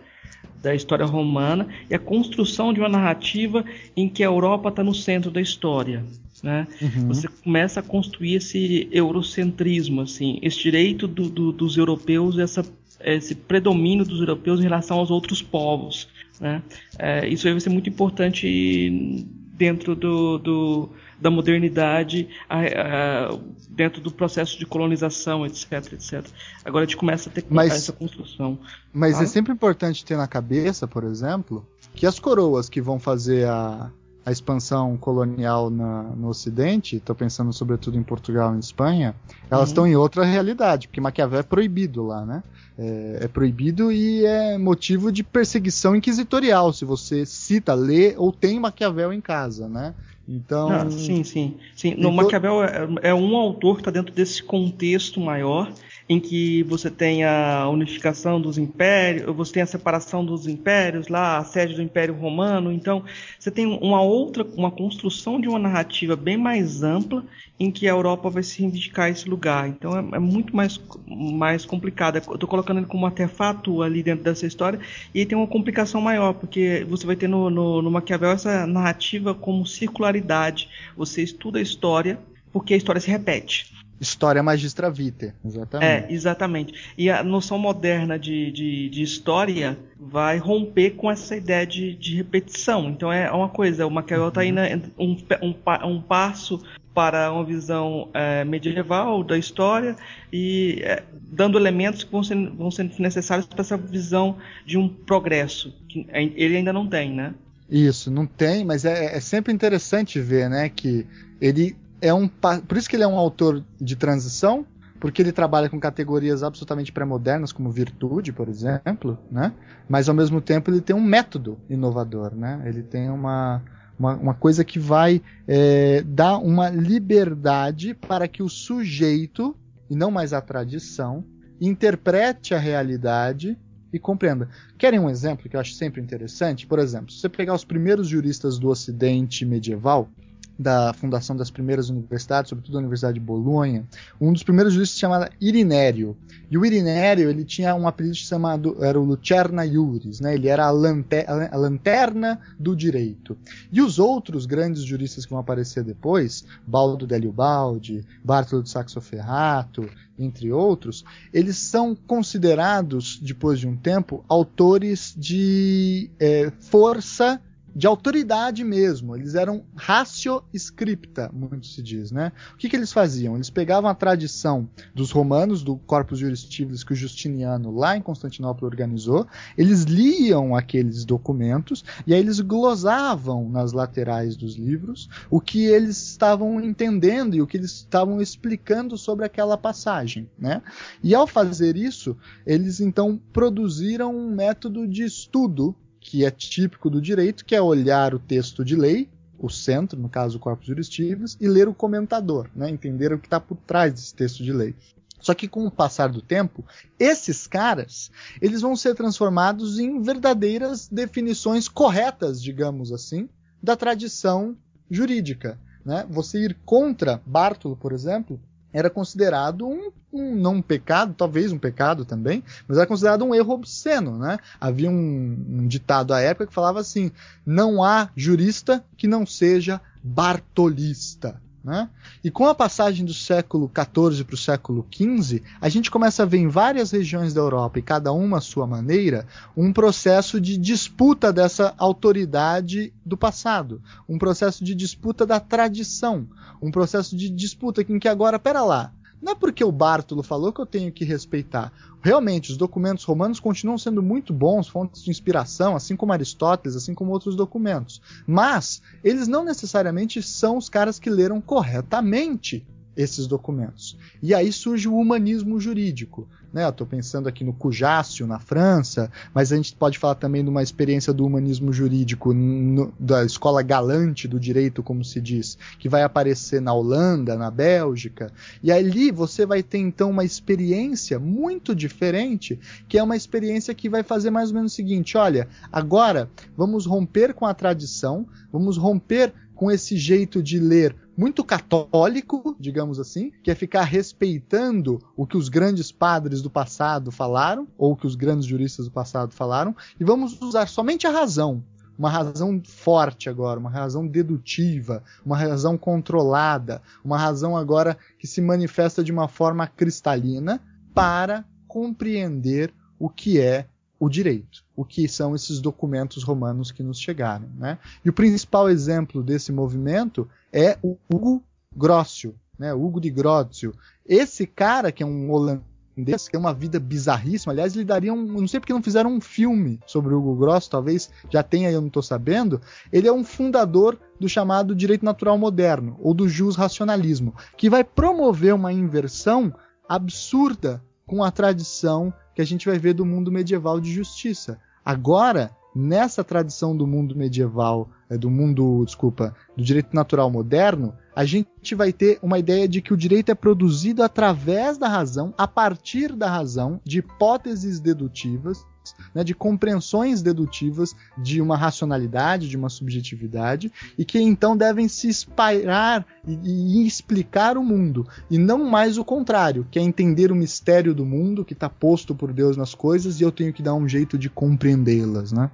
da 0.61 0.75
história 0.75 1.05
romana 1.05 1.67
e 1.89 1.95
a 1.95 1.99
construção 1.99 2.73
de 2.73 2.79
uma 2.79 2.89
narrativa 2.89 3.63
em 3.95 4.09
que 4.09 4.23
a 4.23 4.27
Europa 4.27 4.69
está 4.69 4.83
no 4.83 4.93
centro 4.93 5.31
da 5.31 5.41
história 5.41 6.03
né? 6.45 6.67
Uhum. 6.79 7.07
Você 7.07 7.27
começa 7.27 7.79
a 7.79 7.83
construir 7.83 8.35
esse 8.35 8.87
eurocentrismo, 8.91 10.01
assim, 10.01 10.37
esse 10.43 10.61
direito 10.61 11.07
do, 11.07 11.27
do, 11.27 11.51
dos 11.51 11.75
europeus, 11.75 12.37
essa, 12.37 12.63
esse 12.99 13.35
predomínio 13.35 14.05
dos 14.05 14.19
europeus 14.19 14.59
em 14.59 14.63
relação 14.63 14.99
aos 14.99 15.11
outros 15.11 15.41
povos. 15.41 16.07
Né? 16.39 16.61
É, 16.97 17.27
isso 17.27 17.47
aí 17.47 17.53
vai 17.53 17.61
ser 17.61 17.69
muito 17.69 17.89
importante 17.89 19.25
dentro 19.57 19.95
do, 19.95 20.37
do 20.37 20.89
da 21.19 21.31
modernidade, 21.31 22.27
a, 22.49 22.59
a, 22.59 23.39
dentro 23.69 24.01
do 24.01 24.11
processo 24.11 24.59
de 24.59 24.65
colonização, 24.65 25.45
etc, 25.45 25.93
etc. 25.93 26.25
Agora 26.63 26.83
a 26.83 26.85
gente 26.85 26.97
começa 26.97 27.29
a 27.29 27.31
ter 27.31 27.45
mas, 27.49 27.73
essa 27.73 27.93
construção. 27.93 28.59
Mas 28.93 29.21
é 29.21 29.25
sempre 29.25 29.53
importante 29.53 30.03
ter 30.03 30.17
na 30.17 30.27
cabeça, 30.27 30.87
por 30.87 31.03
exemplo, 31.03 31.65
que 31.93 32.05
as 32.05 32.19
coroas 32.19 32.67
que 32.67 32.81
vão 32.81 32.99
fazer 32.99 33.47
a, 33.47 33.89
a 34.25 34.31
expansão 34.31 34.97
colonial 34.97 35.69
na, 35.69 36.03
no 36.03 36.29
Ocidente, 36.29 36.95
estou 36.95 37.15
pensando 37.15 37.53
sobretudo 37.53 37.97
em 37.97 38.03
Portugal 38.03 38.53
e 38.53 38.57
em 38.57 38.59
Espanha, 38.59 39.15
elas 39.51 39.69
estão 39.69 39.83
uhum. 39.83 39.91
em 39.91 39.95
outra 39.95 40.25
realidade, 40.25 40.87
porque 40.87 40.99
Maquiavel 40.99 41.39
é 41.39 41.43
proibido 41.43 42.03
lá, 42.03 42.25
né? 42.25 42.43
é, 42.77 43.19
é, 43.21 43.27
proibido 43.27 43.91
e 43.91 44.25
é 44.25 44.57
motivo 44.57 45.11
de 45.11 45.23
perseguição 45.23 45.95
inquisitorial 45.95 46.73
se 46.73 46.83
você 46.83 47.25
cita, 47.25 47.73
lê 47.73 48.15
ou 48.17 48.31
tem 48.31 48.59
Maquiavel 48.59 49.13
em 49.13 49.21
casa, 49.21 49.67
né? 49.67 49.93
Então. 50.27 50.69
Ah, 50.69 50.89
sim, 50.89 51.23
sim. 51.23 51.55
sim. 51.75 51.91
No, 51.91 51.99
então... 51.99 52.11
Maquiavel 52.11 52.63
é, 52.63 52.87
é, 53.03 53.13
um 53.13 53.35
autor 53.35 53.75
que 53.75 53.81
está 53.81 53.91
dentro 53.91 54.13
desse 54.13 54.41
contexto 54.43 55.19
maior 55.19 55.71
em 56.07 56.19
que 56.19 56.61
você 56.63 56.89
tem 56.89 57.23
a 57.23 57.67
unificação 57.67 58.39
dos 58.39 58.57
impérios, 58.57 59.35
você 59.35 59.53
tem 59.53 59.63
a 59.63 59.67
separação 59.67 60.23
dos 60.23 60.47
impérios 60.47 61.07
lá, 61.07 61.37
a 61.37 61.43
sede 61.43 61.73
do 61.73 61.81
Império 61.81 62.13
Romano, 62.13 62.71
então 62.71 63.03
você 63.39 63.49
tem 63.49 63.65
uma 63.65 64.01
outra, 64.01 64.45
uma 64.55 64.69
construção 64.69 65.41
de 65.41 65.47
uma 65.47 65.57
narrativa 65.57 66.15
bem 66.15 66.37
mais 66.37 66.83
ampla 66.83 67.25
em 67.59 67.71
que 67.71 67.87
a 67.87 67.91
Europa 67.91 68.29
vai 68.29 68.43
se 68.43 68.61
reivindicar 68.61 69.09
esse 69.09 69.27
lugar. 69.27 69.67
Então 69.67 69.97
é, 69.97 70.17
é 70.17 70.19
muito 70.19 70.55
mais, 70.55 70.79
mais 71.07 71.65
complicado. 71.65 72.17
Eu 72.17 72.33
estou 72.33 72.49
colocando 72.49 72.77
ele 72.77 72.87
como 72.87 73.05
artefato 73.05 73.81
ali 73.81 74.03
dentro 74.03 74.23
dessa 74.23 74.45
história 74.45 74.79
e 75.13 75.19
aí 75.19 75.25
tem 75.25 75.37
uma 75.37 75.47
complicação 75.47 76.01
maior, 76.01 76.33
porque 76.33 76.85
você 76.87 77.05
vai 77.07 77.15
ter 77.15 77.27
no, 77.27 77.49
no, 77.49 77.81
no 77.81 77.89
Maquiavel 77.89 78.31
essa 78.31 78.67
narrativa 78.67 79.33
como 79.33 79.65
circularidade. 79.65 80.69
Você 80.95 81.23
estuda 81.23 81.57
a 81.57 81.61
história 81.61 82.19
porque 82.51 82.73
a 82.73 82.77
história 82.77 83.01
se 83.01 83.09
repete. 83.09 83.74
História 83.99 84.43
magistra 84.43 84.91
vitae, 84.91 85.33
exatamente. 85.43 85.89
É, 85.89 86.13
exatamente. 86.13 86.73
E 86.97 87.09
a 87.09 87.23
noção 87.23 87.57
moderna 87.57 88.19
de, 88.19 88.51
de, 88.51 88.89
de 88.89 89.01
história 89.01 89.77
vai 89.97 90.37
romper 90.37 90.91
com 90.91 91.09
essa 91.09 91.35
ideia 91.35 91.65
de, 91.65 91.95
de 91.95 92.15
repetição. 92.15 92.89
Então 92.89 93.11
é 93.11 93.31
uma 93.31 93.49
coisa, 93.49 93.87
o 93.87 93.91
Maquiavel 93.91 94.29
está 94.29 94.43
indo 94.43 94.59
um, 94.97 95.17
um, 95.41 95.55
um 95.87 96.01
passo 96.01 96.61
para 96.93 97.31
uma 97.31 97.43
visão 97.43 98.09
é, 98.13 98.45
medieval 98.45 99.23
da 99.23 99.37
história 99.37 99.95
e 100.31 100.79
é, 100.81 101.03
dando 101.13 101.57
elementos 101.57 102.03
que 102.03 102.11
vão 102.11 102.23
ser, 102.23 102.49
vão 102.51 102.71
ser 102.71 102.89
necessários 102.99 103.45
para 103.45 103.61
essa 103.61 103.77
visão 103.77 104.37
de 104.65 104.77
um 104.77 104.87
progresso 104.87 105.73
que 105.89 106.07
ele 106.11 106.57
ainda 106.57 106.71
não 106.71 106.87
tem, 106.87 107.13
né? 107.13 107.33
Isso, 107.69 108.11
não 108.11 108.25
tem, 108.25 108.63
mas 108.63 108.85
é, 108.85 109.17
é 109.17 109.19
sempre 109.19 109.51
interessante 109.51 110.19
ver, 110.19 110.49
né, 110.49 110.69
que 110.69 111.05
ele 111.41 111.75
é 112.01 112.13
um. 112.13 112.27
Por 112.27 112.77
isso 112.77 112.89
que 112.89 112.95
ele 112.95 113.03
é 113.03 113.07
um 113.07 113.17
autor 113.17 113.63
de 113.79 113.95
transição, 113.95 114.65
porque 114.99 115.21
ele 115.21 115.31
trabalha 115.31 115.69
com 115.69 115.79
categorias 115.79 116.43
absolutamente 116.43 116.91
pré-modernas, 116.91 117.51
como 117.51 117.71
virtude, 117.71 118.31
por 118.31 118.47
exemplo, 118.47 119.17
né? 119.31 119.53
Mas 119.87 120.09
ao 120.09 120.15
mesmo 120.15 120.41
tempo 120.41 120.71
ele 120.71 120.81
tem 120.81 120.95
um 120.95 121.01
método 121.01 121.57
inovador, 121.69 122.35
né? 122.35 122.61
Ele 122.65 122.81
tem 122.81 123.09
uma, 123.09 123.61
uma, 123.99 124.15
uma 124.15 124.33
coisa 124.33 124.63
que 124.63 124.79
vai 124.79 125.21
é, 125.47 126.03
dar 126.05 126.37
uma 126.37 126.69
liberdade 126.69 127.93
para 127.93 128.27
que 128.27 128.41
o 128.41 128.49
sujeito, 128.49 129.55
e 129.89 129.95
não 129.95 130.11
mais 130.11 130.33
a 130.33 130.41
tradição, 130.41 131.23
interprete 131.59 132.53
a 132.53 132.59
realidade 132.59 133.57
e 133.91 133.99
compreenda. 133.99 134.49
Querem 134.77 134.99
um 134.99 135.09
exemplo 135.09 135.49
que 135.49 135.55
eu 135.55 135.59
acho 135.59 135.73
sempre 135.73 136.01
interessante? 136.01 136.67
Por 136.67 136.79
exemplo, 136.79 137.11
se 137.11 137.19
você 137.19 137.29
pegar 137.29 137.53
os 137.53 137.63
primeiros 137.63 138.07
juristas 138.07 138.59
do 138.59 138.69
Ocidente 138.69 139.45
medieval, 139.45 140.09
da 140.57 140.93
fundação 140.93 141.35
das 141.35 141.51
primeiras 141.51 141.89
universidades, 141.89 142.49
sobretudo 142.49 142.77
a 142.77 142.79
Universidade 142.79 143.19
de 143.19 143.25
Bolonha, 143.25 143.85
um 144.19 144.31
dos 144.31 144.43
primeiros 144.43 144.73
juristas 144.73 144.95
se 144.95 145.01
chamava 145.01 145.29
Irinério. 145.39 146.15
E 146.49 146.57
o 146.57 146.65
Irinério, 146.65 147.29
ele 147.29 147.43
tinha 147.43 147.75
um 147.75 147.87
apelido 147.87 148.15
chamado, 148.15 148.83
era 148.83 148.99
o 148.99 149.03
Lucerna 149.03 149.65
Iuris, 149.65 150.19
né? 150.19 150.35
Ele 150.35 150.47
era 150.47 150.65
a, 150.65 150.69
a 150.69 151.57
lanterna 151.57 152.39
do 152.57 152.75
direito. 152.75 153.37
E 153.71 153.81
os 153.81 153.99
outros 153.99 154.45
grandes 154.45 154.83
juristas 154.83 155.25
que 155.25 155.31
vão 155.31 155.39
aparecer 155.39 155.83
depois, 155.83 156.45
Baldo 156.65 157.05
Delio 157.05 157.31
Baldi, 157.31 158.05
Bartolo 158.23 158.63
de 158.63 158.69
Saxo 158.69 159.01
Ferrato, 159.01 159.89
entre 160.17 160.51
outros, 160.51 161.03
eles 161.33 161.57
são 161.57 161.95
considerados, 161.95 163.19
depois 163.21 163.59
de 163.59 163.67
um 163.67 163.75
tempo, 163.75 164.23
autores 164.29 165.13
de 165.17 166.09
é, 166.19 166.51
força 166.59 167.41
de 167.75 167.85
autoridade 167.85 168.63
mesmo. 168.63 169.15
Eles 169.15 169.35
eram 169.35 169.65
ratio 169.75 170.41
scripta, 170.53 171.29
muito 171.33 171.67
se 171.67 171.83
diz, 171.83 172.09
né? 172.09 172.31
O 172.53 172.57
que, 172.57 172.69
que 172.69 172.75
eles 172.75 172.93
faziam? 172.93 173.35
Eles 173.35 173.49
pegavam 173.49 173.89
a 173.89 173.93
tradição 173.93 174.69
dos 174.93 175.11
romanos, 175.11 175.61
do 175.61 175.75
Corpus 175.75 176.19
Juris 176.19 176.39
Civilis 176.39 176.83
que 176.83 176.93
o 176.93 176.95
Justiniano 176.95 177.75
lá 177.75 177.97
em 177.97 178.01
Constantinopla 178.01 178.67
organizou, 178.67 179.27
eles 179.57 179.83
liam 179.83 180.55
aqueles 180.55 181.03
documentos 181.03 181.83
e 182.07 182.13
aí 182.13 182.19
eles 182.19 182.39
glosavam 182.39 183.49
nas 183.49 183.73
laterais 183.73 184.37
dos 184.37 184.55
livros 184.55 185.09
o 185.29 185.41
que 185.41 185.65
eles 185.65 186.11
estavam 186.11 186.61
entendendo 186.61 187.35
e 187.35 187.41
o 187.41 187.47
que 187.47 187.57
eles 187.57 187.71
estavam 187.71 188.21
explicando 188.21 188.97
sobre 188.97 189.25
aquela 189.25 189.57
passagem, 189.57 190.29
né? 190.39 190.61
E 191.03 191.13
ao 191.13 191.27
fazer 191.27 191.75
isso, 191.75 192.15
eles 192.45 192.79
então 192.79 193.19
produziram 193.33 194.15
um 194.15 194.33
método 194.33 194.87
de 194.87 195.03
estudo 195.03 195.75
que 196.05 196.23
é 196.23 196.29
típico 196.29 196.87
do 196.87 197.01
direito, 197.01 197.43
que 197.43 197.55
é 197.55 197.61
olhar 197.61 198.13
o 198.13 198.19
texto 198.19 198.63
de 198.63 198.75
lei, 198.75 199.09
o 199.39 199.49
centro, 199.49 199.99
no 199.99 200.07
caso 200.07 200.37
o 200.37 200.39
corpus 200.39 200.67
juristivus, 200.67 201.35
e 201.41 201.47
ler 201.47 201.67
o 201.67 201.73
comentador, 201.73 202.47
né, 202.55 202.69
entender 202.69 203.11
o 203.11 203.17
que 203.17 203.25
está 203.25 203.39
por 203.39 203.57
trás 203.57 203.91
desse 203.91 204.13
texto 204.13 204.43
de 204.43 204.53
lei. 204.53 204.75
Só 205.19 205.33
que 205.33 205.47
com 205.47 205.65
o 205.65 205.71
passar 205.71 206.09
do 206.09 206.21
tempo, 206.21 206.63
esses 206.99 207.47
caras, 207.47 208.11
eles 208.39 208.61
vão 208.61 208.75
ser 208.75 208.93
transformados 208.93 209.79
em 209.79 209.99
verdadeiras 209.99 210.87
definições 210.87 211.67
corretas, 211.67 212.39
digamos 212.39 212.91
assim, 212.91 213.27
da 213.61 213.75
tradição 213.75 214.55
jurídica. 214.91 215.59
Né? 215.83 216.05
Você 216.11 216.45
ir 216.45 216.55
contra 216.63 217.19
Bartolo, 217.25 217.75
por 217.75 217.91
exemplo, 217.91 218.39
era 218.75 218.89
considerado 218.89 219.65
um, 219.65 219.89
um, 220.11 220.35
não 220.35 220.61
pecado, 220.61 221.15
talvez 221.17 221.53
um 221.53 221.57
pecado 221.57 222.03
também, 222.03 222.43
mas 222.67 222.77
era 222.77 222.85
considerado 222.85 223.23
um 223.23 223.33
erro 223.33 223.53
obsceno, 223.53 224.17
né? 224.17 224.37
Havia 224.59 224.89
um, 224.89 225.45
um 225.49 225.65
ditado 225.65 226.13
à 226.13 226.19
época 226.19 226.47
que 226.47 226.53
falava 226.53 226.81
assim: 226.81 227.09
não 227.45 227.81
há 227.81 228.09
jurista 228.17 228.83
que 228.97 229.07
não 229.07 229.25
seja 229.25 229.79
bartolista. 230.03 231.41
Né? 231.65 231.89
E 232.23 232.29
com 232.29 232.45
a 232.45 232.53
passagem 232.53 233.03
do 233.03 233.13
século 233.13 233.71
XIV 233.73 234.23
para 234.23 234.35
o 234.35 234.37
século 234.37 234.85
XV, 234.93 235.41
a 235.59 235.67
gente 235.67 235.89
começa 235.89 236.21
a 236.21 236.25
ver 236.25 236.37
em 236.37 236.47
várias 236.47 236.91
regiões 236.91 237.33
da 237.33 237.41
Europa, 237.41 237.79
e 237.79 237.81
cada 237.81 238.11
uma 238.11 238.37
à 238.37 238.41
sua 238.41 238.67
maneira, 238.67 239.25
um 239.57 239.73
processo 239.73 240.39
de 240.39 240.57
disputa 240.57 241.33
dessa 241.33 241.73
autoridade 241.79 242.93
do 243.03 243.17
passado, 243.17 243.81
um 244.07 244.19
processo 244.19 244.63
de 244.63 244.75
disputa 244.75 245.25
da 245.25 245.39
tradição, 245.39 246.27
um 246.61 246.69
processo 246.69 247.17
de 247.17 247.31
disputa 247.31 247.81
em 247.81 247.97
que 247.97 248.07
agora, 248.07 248.37
pera 248.37 248.63
lá, 248.63 248.93
não 249.25 249.31
é 249.31 249.35
porque 249.35 249.63
o 249.63 249.71
Bartolo 249.71 250.21
falou 250.21 250.53
que 250.53 250.61
eu 250.61 250.67
tenho 250.67 250.91
que 250.91 251.03
respeitar. 251.03 251.73
Realmente, 251.99 252.51
os 252.51 252.57
documentos 252.57 253.03
romanos 253.03 253.39
continuam 253.39 253.75
sendo 253.75 254.03
muito 254.03 254.31
bons, 254.31 254.67
fontes 254.67 255.03
de 255.03 255.09
inspiração, 255.09 255.75
assim 255.75 255.95
como 255.95 256.13
Aristóteles, 256.13 256.75
assim 256.75 256.93
como 256.93 257.11
outros 257.11 257.35
documentos. 257.35 257.99
Mas 258.27 258.83
eles 259.03 259.27
não 259.27 259.43
necessariamente 259.43 260.21
são 260.21 260.57
os 260.57 260.69
caras 260.69 260.99
que 260.99 261.09
leram 261.09 261.41
corretamente 261.41 262.63
esses 262.95 263.25
documentos. 263.25 263.97
E 264.21 264.31
aí 264.31 264.53
surge 264.53 264.87
o 264.87 264.95
humanismo 264.95 265.59
jurídico. 265.59 266.29
Né? 266.55 266.65
Estou 266.69 266.87
pensando 266.87 267.27
aqui 267.27 267.43
no 267.43 267.51
Cujácio, 267.51 268.25
na 268.25 268.39
França, 268.39 269.11
mas 269.33 269.51
a 269.51 269.57
gente 269.57 269.75
pode 269.75 269.99
falar 269.99 270.15
também 270.15 270.41
de 270.41 270.49
uma 270.49 270.63
experiência 270.63 271.11
do 271.11 271.25
humanismo 271.25 271.73
jurídico, 271.73 272.33
no, 272.33 272.93
da 272.97 273.25
escola 273.25 273.61
galante 273.61 274.25
do 274.25 274.39
direito, 274.39 274.81
como 274.81 275.03
se 275.03 275.19
diz, 275.19 275.57
que 275.77 275.89
vai 275.89 276.01
aparecer 276.03 276.61
na 276.61 276.73
Holanda, 276.73 277.35
na 277.35 277.51
Bélgica. 277.51 278.31
E 278.63 278.71
ali 278.71 279.11
você 279.11 279.45
vai 279.45 279.61
ter 279.61 279.79
então 279.79 280.09
uma 280.09 280.23
experiência 280.23 281.19
muito 281.19 281.75
diferente, 281.75 282.57
que 282.87 282.97
é 282.97 283.03
uma 283.03 283.17
experiência 283.17 283.75
que 283.75 283.89
vai 283.89 284.01
fazer 284.01 284.29
mais 284.29 284.47
ou 284.47 284.55
menos 284.55 284.71
o 284.71 284.75
seguinte: 284.75 285.17
olha, 285.17 285.49
agora 285.69 286.29
vamos 286.55 286.85
romper 286.85 287.33
com 287.33 287.45
a 287.45 287.53
tradição, 287.53 288.25
vamos 288.49 288.77
romper 288.77 289.33
com 289.53 289.69
esse 289.69 289.97
jeito 289.97 290.41
de 290.41 290.57
ler 290.57 290.95
muito 291.17 291.43
católico, 291.43 292.55
digamos 292.59 292.99
assim, 292.99 293.31
que 293.41 293.49
é 293.49 293.55
ficar 293.55 293.83
respeitando 293.83 295.01
o 295.15 295.25
que 295.25 295.37
os 295.37 295.49
grandes 295.49 295.91
padres 295.91 296.41
do 296.41 296.49
passado 296.49 297.11
falaram, 297.11 297.67
ou 297.77 297.93
o 297.93 297.95
que 297.95 298.07
os 298.07 298.15
grandes 298.15 298.45
juristas 298.45 298.85
do 298.85 298.91
passado 298.91 299.33
falaram, 299.33 299.75
e 299.99 300.03
vamos 300.03 300.39
usar 300.41 300.67
somente 300.67 301.07
a 301.07 301.11
razão. 301.11 301.63
Uma 301.97 302.09
razão 302.09 302.61
forte 302.65 303.29
agora, 303.29 303.57
uma 303.57 303.69
razão 303.69 304.05
dedutiva, 304.05 305.01
uma 305.25 305.37
razão 305.37 305.77
controlada, 305.77 306.81
uma 307.03 307.17
razão 307.17 307.55
agora 307.55 307.97
que 308.19 308.27
se 308.27 308.41
manifesta 308.41 309.01
de 309.01 309.13
uma 309.13 309.29
forma 309.29 309.65
cristalina 309.65 310.61
para 310.93 311.45
compreender 311.67 312.73
o 312.99 313.09
que 313.09 313.39
é 313.39 313.67
o 314.05 314.09
direito, 314.09 314.63
o 314.75 314.85
que 314.85 315.07
são 315.07 315.33
esses 315.33 315.59
documentos 315.59 316.23
romanos 316.23 316.71
que 316.71 316.83
nos 316.83 316.99
chegaram. 316.99 317.49
Né? 317.57 317.79
E 318.03 318.09
o 318.09 318.13
principal 318.13 318.69
exemplo 318.69 319.23
desse 319.23 319.51
movimento 319.51 320.27
é 320.53 320.77
o 320.83 320.95
Hugo 321.11 321.43
Grossio, 321.75 322.35
né? 322.57 322.73
Hugo 322.73 323.01
de 323.01 323.09
Grossio. 323.09 323.73
Esse 324.05 324.45
cara, 324.45 324.91
que 324.91 325.01
é 325.01 325.05
um 325.05 325.29
holandês, 325.31 326.25
que 326.25 326.31
tem 326.31 326.39
uma 326.39 326.53
vida 326.53 326.79
bizarríssima, 326.79 327.51
aliás, 327.51 327.75
ele 327.75 327.83
daria 327.83 328.13
um. 328.13 328.23
Não 328.25 328.47
sei 328.47 328.59
porque 328.59 328.71
não 328.71 328.83
fizeram 328.83 329.11
um 329.11 329.19
filme 329.19 329.79
sobre 329.87 330.13
o 330.13 330.19
Hugo 330.19 330.35
Grossio, 330.35 330.71
talvez 330.71 331.09
já 331.29 331.41
tenha, 331.41 331.71
eu 331.71 331.81
não 331.81 331.87
estou 331.87 332.03
sabendo. 332.03 332.61
Ele 332.93 333.07
é 333.07 333.11
um 333.11 333.23
fundador 333.23 333.99
do 334.19 334.29
chamado 334.29 334.75
direito 334.75 335.03
natural 335.03 335.37
moderno, 335.37 335.97
ou 335.99 336.13
do 336.13 336.29
jus 336.29 336.55
racionalismo, 336.55 337.33
que 337.57 337.69
vai 337.69 337.83
promover 337.83 338.53
uma 338.53 338.71
inversão 338.71 339.53
absurda 339.89 340.81
com 341.05 341.23
a 341.23 341.31
tradição 341.31 342.13
que 342.35 342.41
a 342.41 342.45
gente 342.45 342.67
vai 342.67 342.77
ver 342.77 342.93
do 342.93 343.05
mundo 343.05 343.31
medieval 343.31 343.79
de 343.79 343.91
justiça. 343.91 344.59
Agora, 344.83 345.55
nessa 345.75 346.23
tradição 346.23 346.75
do 346.75 346.85
mundo 346.85 347.15
medieval, 347.15 347.89
é, 348.09 348.17
do 348.17 348.29
mundo, 348.29 348.83
desculpa, 348.85 349.35
do 349.57 349.63
direito 349.63 349.95
natural 349.95 350.29
moderno, 350.29 350.93
a 351.15 351.25
gente 351.25 351.73
vai 351.73 351.91
ter 351.91 352.19
uma 352.21 352.37
ideia 352.37 352.67
de 352.67 352.81
que 352.81 352.93
o 352.93 352.97
direito 352.97 353.31
é 353.31 353.35
produzido 353.35 354.03
através 354.03 354.77
da 354.77 354.87
razão, 354.87 355.33
a 355.37 355.47
partir 355.47 356.13
da 356.13 356.29
razão, 356.29 356.79
de 356.83 356.99
hipóteses 356.99 357.79
dedutivas, 357.79 358.65
né, 359.13 359.23
de 359.23 359.33
compreensões 359.33 360.21
dedutivas 360.21 360.95
de 361.17 361.41
uma 361.41 361.57
racionalidade, 361.57 362.49
de 362.49 362.57
uma 362.57 362.69
subjetividade, 362.69 363.71
e 363.97 364.03
que 364.03 364.19
então 364.19 364.55
devem 364.55 364.87
se 364.87 365.07
espalhar 365.07 366.05
e, 366.27 366.83
e 366.83 366.87
explicar 366.87 367.57
o 367.57 367.63
mundo, 367.63 368.07
e 368.29 368.37
não 368.37 368.65
mais 368.69 368.97
o 368.97 369.05
contrário, 369.05 369.67
que 369.71 369.79
é 369.79 369.81
entender 369.81 370.31
o 370.31 370.35
mistério 370.35 370.93
do 370.93 371.05
mundo 371.05 371.45
que 371.45 371.53
está 371.53 371.69
posto 371.69 372.13
por 372.13 372.33
Deus 372.33 372.57
nas 372.57 372.75
coisas 372.75 373.19
e 373.19 373.23
eu 373.23 373.31
tenho 373.31 373.53
que 373.53 373.63
dar 373.63 373.73
um 373.73 373.87
jeito 373.87 374.17
de 374.17 374.29
compreendê-las. 374.29 375.31
Né? 375.31 375.49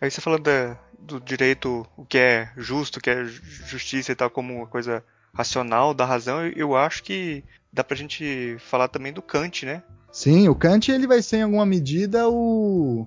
Aí 0.00 0.10
você 0.10 0.20
falando 0.20 0.44
da, 0.44 0.78
do 0.98 1.20
direito, 1.20 1.86
o 1.96 2.04
que 2.04 2.18
é 2.18 2.50
justo, 2.56 2.98
o 2.98 3.00
que 3.00 3.10
é 3.10 3.24
justiça 3.24 4.12
e 4.12 4.14
tal, 4.14 4.30
como 4.30 4.54
uma 4.54 4.66
coisa 4.66 5.04
racional, 5.32 5.92
da 5.92 6.04
razão, 6.04 6.46
eu 6.46 6.76
acho 6.76 7.02
que 7.02 7.42
dá 7.72 7.82
pra 7.82 7.96
gente 7.96 8.56
falar 8.60 8.88
também 8.88 9.12
do 9.12 9.20
Kant, 9.20 9.66
né? 9.66 9.82
Sim, 10.14 10.48
o 10.48 10.54
Kant 10.54 10.92
ele 10.92 11.08
vai 11.08 11.20
ser 11.20 11.38
em 11.38 11.42
alguma 11.42 11.66
medida 11.66 12.28
o, 12.28 13.04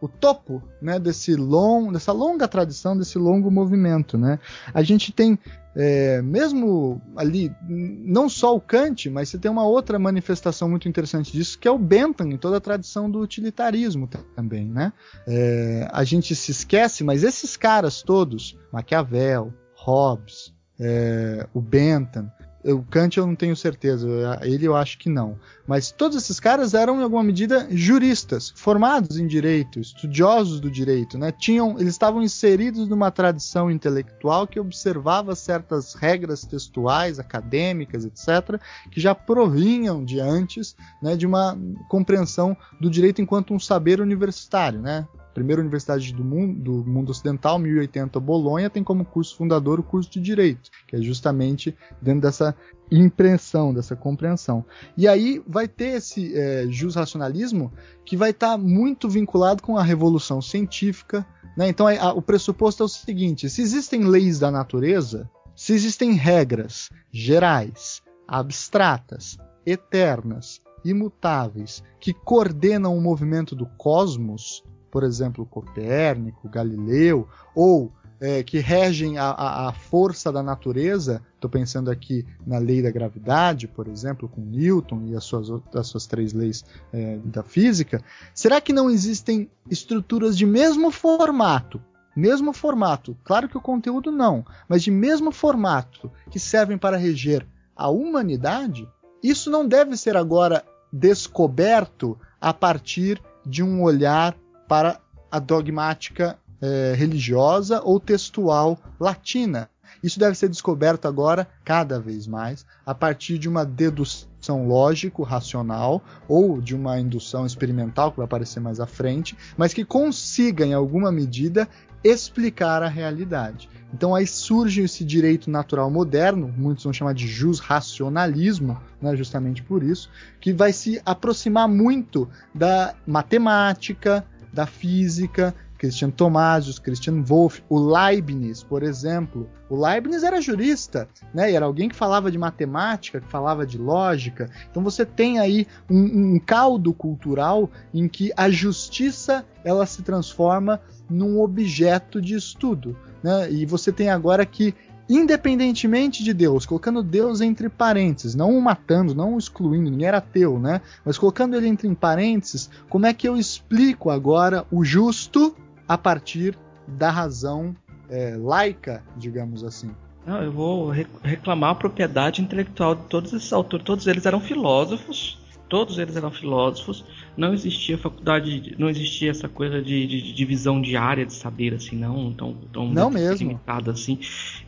o 0.00 0.06
topo 0.06 0.62
né, 0.80 1.00
desse 1.00 1.34
long, 1.34 1.90
dessa 1.90 2.12
longa 2.12 2.46
tradição, 2.46 2.96
desse 2.96 3.18
longo 3.18 3.50
movimento. 3.50 4.16
Né? 4.16 4.38
A 4.72 4.80
gente 4.80 5.10
tem, 5.10 5.36
é, 5.74 6.22
mesmo 6.22 7.02
ali, 7.16 7.52
não 7.68 8.28
só 8.28 8.54
o 8.54 8.60
Kant, 8.60 9.10
mas 9.10 9.30
você 9.30 9.36
tem 9.36 9.50
uma 9.50 9.66
outra 9.66 9.98
manifestação 9.98 10.70
muito 10.70 10.88
interessante 10.88 11.32
disso, 11.32 11.58
que 11.58 11.66
é 11.66 11.70
o 11.72 11.76
Bentham, 11.76 12.30
em 12.30 12.38
toda 12.38 12.58
a 12.58 12.60
tradição 12.60 13.10
do 13.10 13.18
utilitarismo 13.18 14.08
também. 14.36 14.68
Né? 14.68 14.92
É, 15.26 15.88
a 15.92 16.04
gente 16.04 16.36
se 16.36 16.52
esquece, 16.52 17.02
mas 17.02 17.24
esses 17.24 17.56
caras 17.56 18.00
todos, 18.00 18.56
Maquiavel, 18.72 19.52
Hobbes, 19.74 20.54
é, 20.78 21.48
o 21.52 21.60
Bentham, 21.60 22.30
o 22.72 22.82
Kant 22.82 23.18
eu 23.18 23.26
não 23.26 23.34
tenho 23.34 23.54
certeza, 23.54 24.08
ele 24.42 24.66
eu 24.66 24.74
acho 24.74 24.98
que 24.98 25.10
não. 25.10 25.38
Mas 25.66 25.90
todos 25.90 26.16
esses 26.16 26.40
caras 26.40 26.74
eram, 26.74 27.00
em 27.00 27.02
alguma 27.02 27.22
medida, 27.22 27.66
juristas, 27.70 28.52
formados 28.56 29.18
em 29.18 29.26
direito, 29.26 29.78
estudiosos 29.78 30.60
do 30.60 30.70
direito, 30.70 31.18
né? 31.18 31.32
Tinham, 31.32 31.78
eles 31.78 31.94
estavam 31.94 32.22
inseridos 32.22 32.88
numa 32.88 33.10
tradição 33.10 33.70
intelectual 33.70 34.46
que 34.46 34.60
observava 34.60 35.34
certas 35.34 35.94
regras 35.94 36.44
textuais, 36.44 37.18
acadêmicas, 37.18 38.04
etc., 38.04 38.60
que 38.90 39.00
já 39.00 39.14
provinham 39.14 40.04
de 40.04 40.20
antes 40.20 40.76
né, 41.02 41.16
de 41.16 41.26
uma 41.26 41.58
compreensão 41.88 42.56
do 42.80 42.90
direito 42.90 43.20
enquanto 43.20 43.54
um 43.54 43.58
saber 43.58 44.00
universitário, 44.00 44.80
né? 44.80 45.06
Primeira 45.34 45.60
universidade 45.60 46.14
do 46.14 46.24
mundo, 46.24 46.62
do 46.62 46.90
mundo 46.90 47.10
ocidental, 47.10 47.58
1080 47.58 48.18
Bolonha, 48.20 48.70
tem 48.70 48.84
como 48.84 49.04
curso 49.04 49.36
fundador 49.36 49.80
o 49.80 49.82
curso 49.82 50.08
de 50.10 50.20
Direito, 50.20 50.70
que 50.86 50.94
é 50.94 51.02
justamente 51.02 51.76
dentro 52.00 52.22
dessa 52.22 52.54
impressão, 52.90 53.74
dessa 53.74 53.96
compreensão. 53.96 54.64
E 54.96 55.08
aí 55.08 55.42
vai 55.46 55.66
ter 55.66 55.96
esse 55.96 56.32
é, 56.34 56.64
racionalismo 56.94 57.72
que 58.04 58.16
vai 58.16 58.30
estar 58.30 58.52
tá 58.52 58.58
muito 58.58 59.08
vinculado 59.08 59.62
com 59.62 59.76
a 59.76 59.82
revolução 59.82 60.40
científica. 60.40 61.26
Né? 61.56 61.68
Então 61.68 61.88
a, 61.88 62.12
o 62.12 62.22
pressuposto 62.22 62.82
é 62.82 62.86
o 62.86 62.88
seguinte: 62.88 63.50
se 63.50 63.60
existem 63.60 64.04
leis 64.04 64.38
da 64.38 64.50
natureza, 64.50 65.28
se 65.56 65.72
existem 65.72 66.12
regras 66.12 66.90
gerais, 67.10 68.02
abstratas, 68.26 69.36
eternas, 69.66 70.60
imutáveis, 70.84 71.82
que 71.98 72.12
coordenam 72.12 72.96
o 72.96 73.00
movimento 73.00 73.56
do 73.56 73.66
cosmos, 73.78 74.62
por 74.94 75.02
exemplo, 75.02 75.44
Copérnico, 75.44 76.48
Galileu, 76.48 77.26
ou 77.52 77.92
é, 78.20 78.44
que 78.44 78.60
regem 78.60 79.18
a, 79.18 79.24
a, 79.24 79.68
a, 79.68 79.72
força 79.72 80.30
da 80.30 80.40
natureza, 80.40 81.20
estou 81.34 81.50
pensando 81.50 81.90
aqui 81.90 82.24
na 82.46 82.58
lei 82.58 82.80
da 82.80 82.92
gravidade, 82.92 83.66
por 83.66 83.88
exemplo, 83.88 84.28
com 84.28 84.40
Newton 84.40 85.02
e 85.06 85.16
as 85.16 85.24
suas, 85.24 85.48
as 85.74 85.88
suas 85.88 86.06
três 86.06 86.32
leis 86.32 86.64
é, 86.92 87.18
da 87.24 87.42
física, 87.42 88.04
será 88.32 88.60
que 88.60 88.72
não 88.72 88.88
existem 88.88 89.50
estruturas 89.68 90.38
de 90.38 90.46
mesmo 90.46 90.92
formato? 90.92 91.82
Mesmo 92.14 92.52
formato, 92.52 93.16
claro 93.24 93.48
que 93.48 93.58
o 93.58 93.60
conteúdo 93.60 94.12
não, 94.12 94.46
mas 94.68 94.84
de 94.84 94.92
mesmo 94.92 95.32
formato, 95.32 96.08
que 96.30 96.38
servem 96.38 96.78
para 96.78 96.96
reger 96.96 97.44
a 97.74 97.88
humanidade? 97.88 98.88
Isso 99.20 99.50
não 99.50 99.66
deve 99.66 99.96
ser 99.96 100.16
agora 100.16 100.64
descoberto 100.92 102.16
a 102.40 102.54
partir 102.54 103.20
de 103.44 103.60
um 103.60 103.82
olhar 103.82 104.36
para 104.68 105.00
a 105.30 105.38
dogmática 105.38 106.38
é, 106.60 106.94
religiosa 106.96 107.80
ou 107.82 108.00
textual 108.00 108.78
latina. 108.98 109.68
Isso 110.02 110.18
deve 110.18 110.36
ser 110.36 110.48
descoberto 110.48 111.06
agora 111.06 111.48
cada 111.64 111.98
vez 111.98 112.26
mais 112.26 112.66
a 112.84 112.94
partir 112.94 113.38
de 113.38 113.48
uma 113.48 113.64
dedução 113.64 114.66
lógico-racional 114.66 116.02
ou 116.28 116.60
de 116.60 116.74
uma 116.74 116.98
indução 116.98 117.46
experimental 117.46 118.10
que 118.10 118.18
vai 118.18 118.24
aparecer 118.26 118.60
mais 118.60 118.80
à 118.80 118.86
frente, 118.86 119.36
mas 119.56 119.72
que 119.72 119.84
consiga 119.84 120.64
em 120.64 120.74
alguma 120.74 121.10
medida 121.10 121.68
explicar 122.04 122.82
a 122.82 122.88
realidade. 122.88 123.68
Então 123.94 124.14
aí 124.14 124.26
surge 124.26 124.82
esse 124.82 125.04
direito 125.04 125.48
natural 125.48 125.90
moderno, 125.90 126.52
muitos 126.54 126.84
vão 126.84 126.92
chamar 126.92 127.14
de 127.14 127.26
jus-racionalismo, 127.26 128.78
né, 129.00 129.16
justamente 129.16 129.62
por 129.62 129.82
isso, 129.82 130.10
que 130.40 130.52
vai 130.52 130.72
se 130.72 131.00
aproximar 131.06 131.68
muito 131.68 132.28
da 132.54 132.94
matemática, 133.06 134.26
da 134.54 134.66
física, 134.66 135.54
Christian 135.76 136.10
Tomasius, 136.10 136.78
Christian 136.78 137.22
Wolff, 137.22 137.62
o 137.68 137.78
Leibniz, 137.78 138.62
por 138.62 138.82
exemplo. 138.82 139.50
O 139.68 139.76
Leibniz 139.76 140.22
era 140.22 140.40
jurista, 140.40 141.08
né? 141.34 141.50
E 141.50 141.54
era 141.54 141.66
alguém 141.66 141.88
que 141.88 141.96
falava 141.96 142.30
de 142.30 142.38
matemática, 142.38 143.20
que 143.20 143.28
falava 143.28 143.66
de 143.66 143.76
lógica. 143.76 144.48
Então 144.70 144.82
você 144.82 145.04
tem 145.04 145.38
aí 145.38 145.66
um, 145.90 146.34
um 146.34 146.38
caldo 146.38 146.94
cultural 146.94 147.70
em 147.92 148.08
que 148.08 148.32
a 148.36 148.48
justiça 148.48 149.44
ela 149.62 149.84
se 149.84 150.02
transforma 150.02 150.80
num 151.10 151.40
objeto 151.40 152.20
de 152.20 152.34
estudo, 152.34 152.96
né? 153.22 153.50
E 153.50 153.66
você 153.66 153.92
tem 153.92 154.08
agora 154.08 154.46
que 154.46 154.74
independentemente 155.08 156.24
de 156.24 156.32
Deus, 156.32 156.64
colocando 156.64 157.02
Deus 157.02 157.40
entre 157.40 157.68
parênteses, 157.68 158.34
não 158.34 158.56
o 158.56 158.62
matando, 158.62 159.14
não 159.14 159.34
o 159.34 159.38
excluindo, 159.38 159.90
ninguém 159.90 160.08
era 160.08 160.18
ateu, 160.18 160.58
né? 160.58 160.80
Mas 161.04 161.18
colocando 161.18 161.56
ele 161.56 161.68
entre 161.68 161.92
parênteses, 161.94 162.70
como 162.88 163.06
é 163.06 163.12
que 163.12 163.28
eu 163.28 163.36
explico 163.36 164.10
agora 164.10 164.64
o 164.70 164.84
justo 164.84 165.54
a 165.86 165.98
partir 165.98 166.56
da 166.86 167.10
razão 167.10 167.74
é, 168.08 168.36
laica, 168.38 169.02
digamos 169.16 169.62
assim? 169.62 169.90
Não, 170.26 170.42
eu 170.42 170.50
vou 170.50 170.90
reclamar 171.22 171.70
a 171.70 171.74
propriedade 171.74 172.40
intelectual 172.40 172.94
de 172.94 173.02
todos 173.02 173.32
esses 173.32 173.52
autores. 173.52 173.84
Todos 173.84 174.06
eles 174.06 174.24
eram 174.24 174.40
filósofos, 174.40 175.38
todos 175.68 175.98
eles 175.98 176.16
eram 176.16 176.30
filósofos, 176.30 177.04
não 177.36 177.52
existia 177.52 177.96
faculdade, 177.96 178.74
não 178.78 178.88
existia 178.88 179.30
essa 179.30 179.48
coisa 179.48 179.82
de, 179.82 180.06
de, 180.06 180.22
de 180.22 180.32
divisão 180.32 180.80
de 180.80 180.96
área 180.96 181.24
de 181.24 181.32
saber 181.32 181.74
assim, 181.74 181.96
não 181.96 182.32
tão, 182.32 182.54
tão 182.72 182.88
não 182.88 183.10
mesmo 183.10 183.60
assim. 183.88 184.18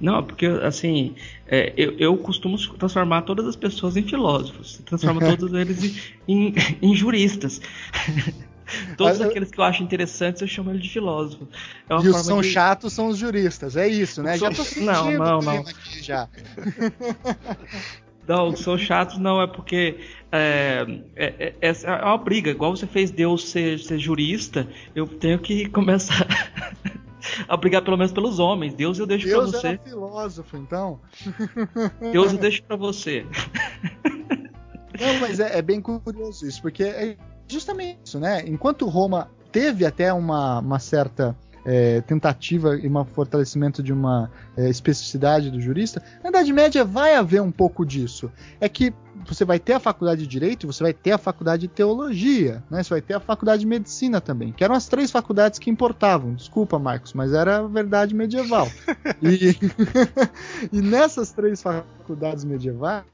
Não, 0.01 0.23
porque 0.23 0.47
assim, 0.47 1.15
é, 1.47 1.73
eu, 1.77 1.97
eu 1.99 2.17
costumo 2.17 2.57
transformar 2.77 3.23
todas 3.23 3.47
as 3.47 3.57
pessoas 3.57 3.97
em 3.97 4.03
filósofos, 4.03 4.81
transformo 4.85 5.21
todos 5.37 5.53
eles 5.53 6.13
em, 6.27 6.55
em, 6.83 6.95
juristas. 6.95 7.61
Todos 8.97 9.21
Mas, 9.21 9.29
aqueles 9.29 9.49
que 9.53 9.61
eu 9.61 9.65
acho 9.65 9.81
interessantes 9.81 10.43
eu 10.43 10.49
chamo 10.49 10.71
ele 10.71 10.81
de 10.81 10.91
filósofo. 10.91 11.47
É 11.89 11.95
e 11.95 12.09
os 12.09 12.17
que 12.17 12.25
são 12.25 12.41
de... 12.41 12.51
chatos 12.51 12.93
são 12.93 13.07
os 13.07 13.17
juristas, 13.17 13.77
é 13.77 13.87
isso, 13.87 14.25
né? 14.25 14.37
Já 14.37 14.51
tô 14.51 14.65
não, 14.83 15.13
não, 15.13 15.41
não. 15.41 15.65
já. 16.03 16.29
Não, 18.27 18.57
são 18.57 18.77
chatos 18.77 19.19
não, 19.19 19.41
é 19.41 19.47
porque 19.47 19.99
é, 20.33 20.85
é, 21.15 21.55
é, 21.61 21.69
é, 21.69 22.05
uma 22.05 22.19
briga. 22.19 22.51
Igual 22.51 22.77
você 22.77 22.87
fez 22.87 23.11
Deus 23.11 23.49
ser, 23.49 23.79
ser 23.79 23.99
jurista, 23.99 24.67
eu 24.95 25.07
tenho 25.07 25.39
que 25.39 25.69
começar 25.71 26.27
a 27.49 27.57
brigar 27.57 27.83
pelo 27.83 27.97
menos 27.97 28.13
pelos 28.13 28.39
homens. 28.39 28.75
Deus 28.75 28.99
eu 28.99 29.07
deixo 29.07 29.27
Deus 29.27 29.51
pra 29.51 29.61
você. 29.61 29.69
Deus 29.69 29.87
é 29.87 29.91
filósofo, 29.91 30.57
então. 30.57 31.01
Deus 32.13 32.33
eu 32.33 32.39
deixo 32.39 32.63
pra 32.65 32.77
você. 32.77 33.25
Não, 35.01 35.21
mas 35.21 35.41
é, 35.41 35.59
é 35.59 35.63
bem 35.63 35.81
curioso 35.81 36.47
isso, 36.47 36.61
porque 36.61 36.83
é 36.83 37.17
justamente 37.47 37.99
isso, 38.05 38.19
né? 38.19 38.43
Enquanto 38.47 38.89
Roma 38.89 39.31
teve 39.53 39.87
até 39.87 40.13
uma, 40.13 40.59
uma 40.59 40.79
certa 40.79 41.37
é, 41.67 42.01
tentativa 42.03 42.77
e 42.77 42.87
um 42.87 43.05
fortalecimento 43.05 43.83
de 43.83 43.93
uma 43.93 44.31
é, 44.57 44.71
especificidade 44.71 45.51
do 45.51 45.61
jurista, 45.61 46.01
na 46.23 46.31
Idade 46.31 46.53
Média 46.53 46.85
vai 46.85 47.15
haver 47.15 47.43
um 47.43 47.51
pouco 47.51 47.85
disso. 47.85 48.31
É 48.61 48.69
que 48.69 48.95
você 49.27 49.45
vai 49.45 49.59
ter 49.59 49.75
a 49.75 49.81
faculdade 49.81 50.23
de 50.23 50.27
Direito, 50.27 50.67
você 50.67 50.83
vai 50.83 50.93
ter 50.93 51.13
a 51.13 51.19
faculdade 51.19 51.63
de 51.63 51.69
Teologia, 51.69 52.63
né? 52.71 52.83
você 52.83 52.91
vai 52.91 53.01
ter 53.01 53.15
a 53.15 53.21
faculdade 53.21 53.61
de 53.61 53.67
Medicina 53.67 54.21
também, 54.21 54.53
que 54.53 54.65
eram 54.65 54.75
as 54.75 54.89
três 54.89 55.11
faculdades 55.11 55.59
que 55.59 55.71
importavam. 55.71 56.35
Desculpa, 56.35 56.79
Marcos, 56.79 57.13
mas 57.13 57.33
era 57.33 57.59
a 57.59 57.67
verdade 57.67 58.15
medieval. 58.15 58.69
e, 59.23 59.57
e 60.73 60.81
nessas 60.81 61.33
três 61.33 61.63
faculdades 61.63 62.45
medievais, 62.45 63.05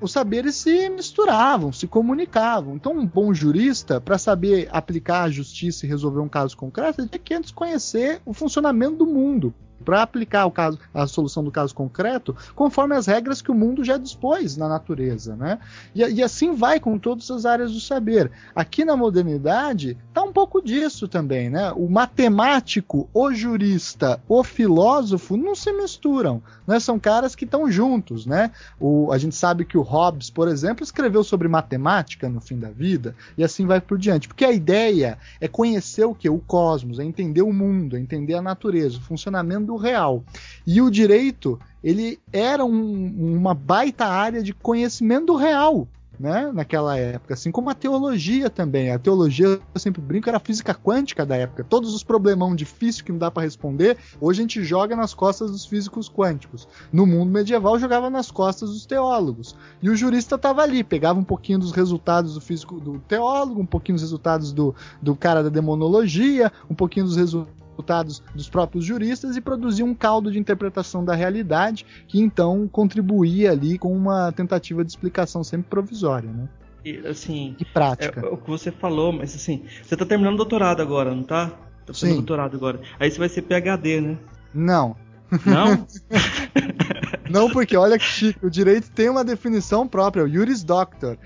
os 0.00 0.10
saberes 0.10 0.56
se 0.56 0.88
misturavam, 0.88 1.72
se 1.72 1.86
comunicavam. 1.86 2.76
Então, 2.76 2.92
um 2.92 3.06
bom 3.06 3.34
jurista, 3.34 4.00
para 4.00 4.16
saber 4.16 4.68
aplicar 4.72 5.24
a 5.24 5.30
justiça 5.30 5.84
e 5.84 5.88
resolver 5.88 6.20
um 6.20 6.28
caso 6.28 6.56
concreto, 6.56 7.00
ele 7.00 7.08
tem 7.08 7.20
que 7.20 7.34
antes 7.34 7.50
conhecer 7.50 8.20
o 8.24 8.32
funcionamento 8.32 8.96
do 8.96 9.06
mundo 9.06 9.54
para 9.84 10.02
aplicar 10.02 10.46
o 10.46 10.50
caso, 10.50 10.78
a 10.92 11.06
solução 11.06 11.44
do 11.44 11.50
caso 11.50 11.74
concreto 11.74 12.36
conforme 12.54 12.94
as 12.94 13.06
regras 13.06 13.42
que 13.42 13.50
o 13.50 13.54
mundo 13.54 13.84
já 13.84 13.96
dispôs 13.96 14.56
na 14.56 14.68
natureza, 14.68 15.36
né? 15.36 15.58
E, 15.94 16.02
e 16.02 16.22
assim 16.22 16.54
vai 16.54 16.80
com 16.80 16.98
todas 16.98 17.30
as 17.30 17.44
áreas 17.44 17.72
do 17.72 17.80
saber. 17.80 18.30
Aqui 18.54 18.84
na 18.84 18.96
modernidade 18.96 19.96
tá 20.12 20.22
um 20.22 20.32
pouco 20.32 20.62
disso 20.62 21.06
também, 21.06 21.50
né? 21.50 21.72
O 21.72 21.88
matemático, 21.88 23.08
o 23.12 23.32
jurista, 23.32 24.20
o 24.28 24.42
filósofo 24.42 25.36
não 25.36 25.54
se 25.54 25.72
misturam, 25.72 26.42
né? 26.66 26.80
São 26.80 26.98
caras 26.98 27.34
que 27.34 27.44
estão 27.44 27.70
juntos, 27.70 28.26
né? 28.26 28.50
O, 28.80 29.12
a 29.12 29.18
gente 29.18 29.34
sabe 29.34 29.64
que 29.64 29.78
o 29.78 29.82
Hobbes, 29.82 30.30
por 30.30 30.48
exemplo, 30.48 30.82
escreveu 30.82 31.22
sobre 31.22 31.48
matemática 31.48 32.28
no 32.28 32.40
fim 32.40 32.58
da 32.58 32.70
vida 32.70 33.14
e 33.36 33.44
assim 33.44 33.66
vai 33.66 33.80
por 33.80 33.98
diante, 33.98 34.28
porque 34.28 34.44
a 34.44 34.52
ideia 34.52 35.18
é 35.40 35.48
conhecer 35.48 36.04
o 36.04 36.14
que 36.14 36.28
o 36.28 36.38
cosmos, 36.38 36.98
é 36.98 37.04
entender 37.04 37.42
o 37.42 37.52
mundo, 37.52 37.96
é 37.96 38.00
entender 38.00 38.34
a 38.34 38.42
natureza, 38.42 38.98
o 38.98 39.02
funcionamento 39.02 39.65
mundo 39.66 39.76
real. 39.76 40.24
E 40.66 40.80
o 40.80 40.90
direito, 40.90 41.58
ele 41.82 42.18
era 42.32 42.64
um, 42.64 43.36
uma 43.36 43.54
baita 43.54 44.06
área 44.06 44.42
de 44.42 44.54
conhecimento 44.54 45.34
real 45.34 45.88
né, 46.18 46.50
naquela 46.52 46.96
época, 46.96 47.34
assim 47.34 47.50
como 47.50 47.68
a 47.68 47.74
teologia 47.74 48.48
também. 48.48 48.90
A 48.90 48.98
teologia, 48.98 49.46
eu 49.46 49.80
sempre 49.80 50.00
brinco, 50.00 50.28
era 50.28 50.38
a 50.38 50.40
física 50.40 50.74
quântica 50.74 51.26
da 51.26 51.36
época. 51.36 51.62
Todos 51.62 51.94
os 51.94 52.02
problemão 52.02 52.54
difíceis 52.54 53.02
que 53.02 53.12
não 53.12 53.18
dá 53.18 53.30
para 53.30 53.42
responder, 53.42 53.98
hoje 54.20 54.40
a 54.40 54.42
gente 54.42 54.64
joga 54.64 54.96
nas 54.96 55.12
costas 55.12 55.50
dos 55.50 55.66
físicos 55.66 56.08
quânticos. 56.08 56.66
No 56.92 57.06
mundo 57.06 57.30
medieval, 57.30 57.78
jogava 57.78 58.08
nas 58.08 58.30
costas 58.30 58.70
dos 58.70 58.86
teólogos. 58.86 59.54
E 59.82 59.90
o 59.90 59.96
jurista 59.96 60.36
estava 60.36 60.62
ali, 60.62 60.82
pegava 60.82 61.18
um 61.18 61.24
pouquinho 61.24 61.58
dos 61.58 61.72
resultados 61.72 62.34
do 62.34 62.40
físico 62.40 62.80
do 62.80 62.98
teólogo, 63.00 63.60
um 63.60 63.66
pouquinho 63.66 63.96
dos 63.96 64.02
resultados 64.02 64.52
do, 64.52 64.74
do 65.02 65.14
cara 65.14 65.42
da 65.42 65.50
demonologia, 65.50 66.50
um 66.70 66.74
pouquinho 66.74 67.04
dos 67.04 67.16
resultados 67.16 67.65
resultados 67.76 68.22
dos 68.34 68.48
próprios 68.48 68.84
juristas 68.84 69.36
e 69.36 69.40
produzia 69.40 69.84
um 69.84 69.94
caldo 69.94 70.30
de 70.30 70.38
interpretação 70.38 71.04
da 71.04 71.14
realidade 71.14 71.84
que 72.08 72.20
então 72.20 72.66
contribuía 72.68 73.52
ali 73.52 73.78
com 73.78 73.94
uma 73.94 74.32
tentativa 74.32 74.84
de 74.84 74.90
explicação 74.90 75.44
sempre 75.44 75.68
provisória, 75.68 76.30
né? 76.30 76.48
E, 76.84 77.06
assim, 77.06 77.56
e 77.58 77.64
prática. 77.64 78.20
É, 78.20 78.28
o 78.28 78.36
que 78.36 78.48
você 78.48 78.70
falou, 78.70 79.12
mas 79.12 79.34
assim, 79.34 79.64
você 79.82 79.94
está 79.94 80.06
terminando 80.06 80.34
o 80.34 80.38
doutorado 80.38 80.80
agora, 80.80 81.14
não 81.14 81.22
tá? 81.22 81.48
Tá 81.84 81.92
fazendo 81.92 82.16
doutorado 82.16 82.56
agora. 82.56 82.80
Aí 82.98 83.10
você 83.10 83.18
vai 83.18 83.28
ser 83.28 83.42
PhD, 83.42 84.00
né? 84.00 84.18
Não. 84.54 84.96
Não? 85.44 85.86
Não, 87.28 87.50
porque 87.50 87.76
olha 87.76 87.98
que 87.98 88.04
chique, 88.04 88.46
o 88.46 88.48
direito 88.48 88.88
tem 88.92 89.08
uma 89.08 89.24
definição 89.24 89.88
própria, 89.88 90.24
o 90.24 90.28
Juris 90.28 90.62
Doctor. 90.62 91.18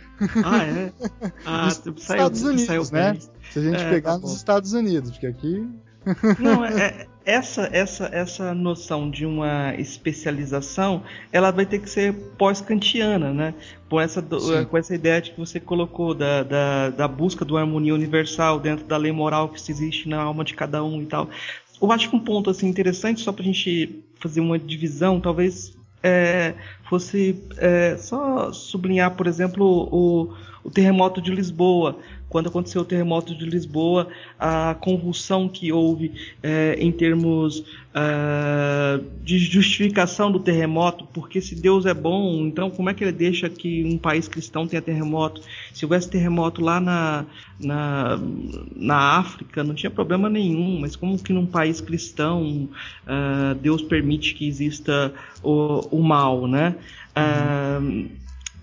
Ah, 0.43 0.65
é? 0.65 0.93
Ah, 1.45 1.67
nos 1.85 2.03
saiu, 2.03 2.27
Estados 2.27 2.43
Unidos, 2.43 2.91
né? 2.91 3.19
Se 3.51 3.59
a 3.59 3.63
gente 3.63 3.83
é, 3.83 3.91
pegar 3.91 4.13
tá 4.13 4.19
nos 4.19 4.35
Estados 4.35 4.73
Unidos, 4.73 5.11
porque 5.11 5.27
aqui 5.27 5.69
não, 6.39 6.65
é, 6.65 6.87
é, 6.87 7.07
essa, 7.25 7.69
essa, 7.73 8.09
essa 8.13 8.55
noção 8.55 9.11
de 9.11 9.27
uma 9.27 9.75
especialização, 9.75 11.03
ela 11.33 11.51
vai 11.51 11.67
ter 11.67 11.79
que 11.81 11.91
ser 11.91 12.15
pós-kantiana, 12.39 13.33
né? 13.33 13.55
Com 13.89 14.01
essa, 14.01 14.23
com 14.23 14.79
essa 14.79 14.95
ideia 14.95 15.21
de 15.21 15.33
que 15.33 15.39
você 15.39 15.61
colocou 15.61 16.15
da, 16.15 16.43
da, 16.43 16.91
da 16.91 17.09
busca 17.09 17.45
do 17.45 17.57
harmonia 17.57 17.95
universal 17.95 18.59
dentro 18.59 18.87
da 18.87 18.97
lei 18.97 19.13
moral 19.13 19.49
que 19.49 19.71
existe 19.71 20.09
na 20.09 20.23
alma 20.23 20.45
de 20.45 20.55
cada 20.55 20.83
um 20.83 21.03
e 21.03 21.07
tal. 21.07 21.29
Eu 21.81 21.91
acho 21.93 22.11
que 22.11 22.17
um 22.17 22.21
ponto 22.21 22.51
assim 22.51 22.69
interessante, 22.69 23.21
só 23.21 23.33
para 23.33 23.43
a 23.43 23.47
gente 23.47 24.05
fazer 24.19 24.41
uma 24.41 24.59
divisão, 24.59 25.21
talvez 25.21 25.77
é, 26.03 26.55
fosse 26.89 27.43
é, 27.59 27.97
só 27.97 28.53
sublinhar, 28.53 29.13
por 29.13 29.27
exemplo, 29.27 29.89
o, 29.91 30.35
o 30.63 30.71
terremoto 30.71 31.21
de 31.21 31.31
Lisboa 31.31 31.99
quando 32.31 32.49
aconteceu 32.49 32.83
o 32.83 32.85
terremoto 32.85 33.35
de 33.37 33.45
Lisboa, 33.45 34.07
a 34.39 34.77
convulsão 34.81 35.49
que 35.49 35.73
houve 35.73 36.13
é, 36.41 36.77
em 36.79 36.93
termos 36.93 37.59
uh, 37.59 39.05
de 39.25 39.37
justificação 39.37 40.31
do 40.31 40.39
terremoto, 40.39 41.07
porque 41.13 41.41
se 41.41 41.57
Deus 41.57 41.87
é 41.87 41.93
bom, 41.93 42.47
então 42.47 42.71
como 42.71 42.89
é 42.89 42.95
que 42.95 43.03
ele 43.03 43.13
deixa 43.13 43.51
que 43.51 43.85
um 43.85 43.99
país 43.99 44.29
cristão 44.29 44.65
tenha 44.65 44.81
terremoto? 44.81 45.43
Se 45.75 45.85
houvesse 45.85 46.09
terremoto 46.09 46.63
lá 46.63 46.79
na, 46.79 47.27
na, 47.59 48.21
na 48.77 49.19
África, 49.19 49.65
não 49.65 49.75
tinha 49.75 49.91
problema 49.91 50.31
nenhum, 50.31 50.79
mas 50.79 50.95
como 50.95 51.19
que 51.19 51.33
num 51.33 51.47
país 51.47 51.81
cristão 51.81 52.69
uh, 53.09 53.57
Deus 53.57 53.83
permite 53.83 54.35
que 54.35 54.47
exista 54.47 55.13
o, 55.43 55.81
o 55.91 56.01
mal, 56.01 56.47
né? 56.47 56.77
Uhum. 57.17 58.09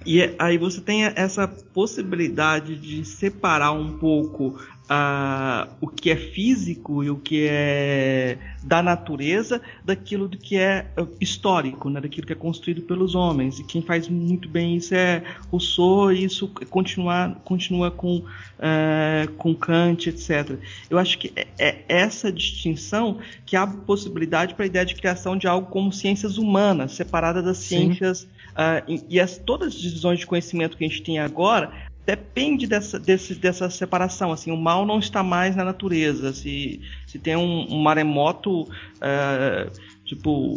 E 0.05 0.33
aí 0.39 0.57
você 0.57 0.79
tem 0.79 1.03
essa 1.03 1.47
possibilidade 1.47 2.75
de 2.75 3.03
separar 3.03 3.71
um 3.71 3.97
pouco 3.97 4.57
uh, 4.87 5.69
o 5.79 5.87
que 5.87 6.09
é 6.09 6.15
físico 6.15 7.03
e 7.03 7.09
o 7.09 7.17
que 7.17 7.47
é 7.49 8.37
da 8.63 8.81
natureza 8.81 9.61
daquilo 9.83 10.27
do 10.27 10.37
que 10.37 10.57
é 10.57 10.87
uh, 10.97 11.07
histórico, 11.19 11.89
né? 11.89 12.01
daquilo 12.01 12.25
que 12.25 12.33
é 12.33 12.35
construído 12.35 12.81
pelos 12.81 13.15
homens. 13.15 13.59
E 13.59 13.63
quem 13.63 13.81
faz 13.81 14.07
muito 14.07 14.49
bem 14.49 14.77
isso 14.77 14.95
é 14.95 15.23
Rousseau, 15.51 16.11
e 16.11 16.23
isso 16.23 16.47
continua, 16.69 17.35
continua 17.43 17.91
com, 17.91 18.17
uh, 18.17 19.31
com 19.37 19.53
Kant, 19.53 20.09
etc. 20.09 20.57
Eu 20.89 20.97
acho 20.97 21.17
que 21.17 21.31
é, 21.35 21.47
é 21.57 21.85
essa 21.87 22.31
distinção 22.31 23.19
que 23.45 23.55
abre 23.55 23.77
possibilidade 23.85 24.55
para 24.55 24.65
a 24.65 24.67
ideia 24.67 24.85
de 24.85 24.95
criação 24.95 25.37
de 25.37 25.47
algo 25.47 25.67
como 25.67 25.91
ciências 25.91 26.37
humanas, 26.37 26.93
separada 26.93 27.41
das 27.41 27.57
ciências 27.57 28.27
Uh, 28.57 29.01
e, 29.07 29.19
as, 29.19 29.37
todas 29.37 29.67
as 29.67 29.75
divisões 29.75 30.19
de 30.19 30.25
conhecimento 30.25 30.75
que 30.75 30.83
a 30.83 30.87
gente 30.87 31.03
tem 31.03 31.19
agora 31.19 31.71
depende 32.07 32.65
dessa, 32.65 32.97
desse, 32.97 33.35
dessa 33.35 33.69
separação. 33.69 34.31
Assim, 34.31 34.49
o 34.49 34.57
mal 34.57 34.85
não 34.85 34.97
está 34.97 35.21
mais 35.21 35.55
na 35.55 35.63
natureza. 35.63 36.33
Se, 36.33 36.81
se 37.05 37.19
tem 37.19 37.35
um, 37.35 37.67
um 37.69 37.79
maremoto, 37.79 38.61
uh, 38.63 39.69
tipo, 40.03 40.55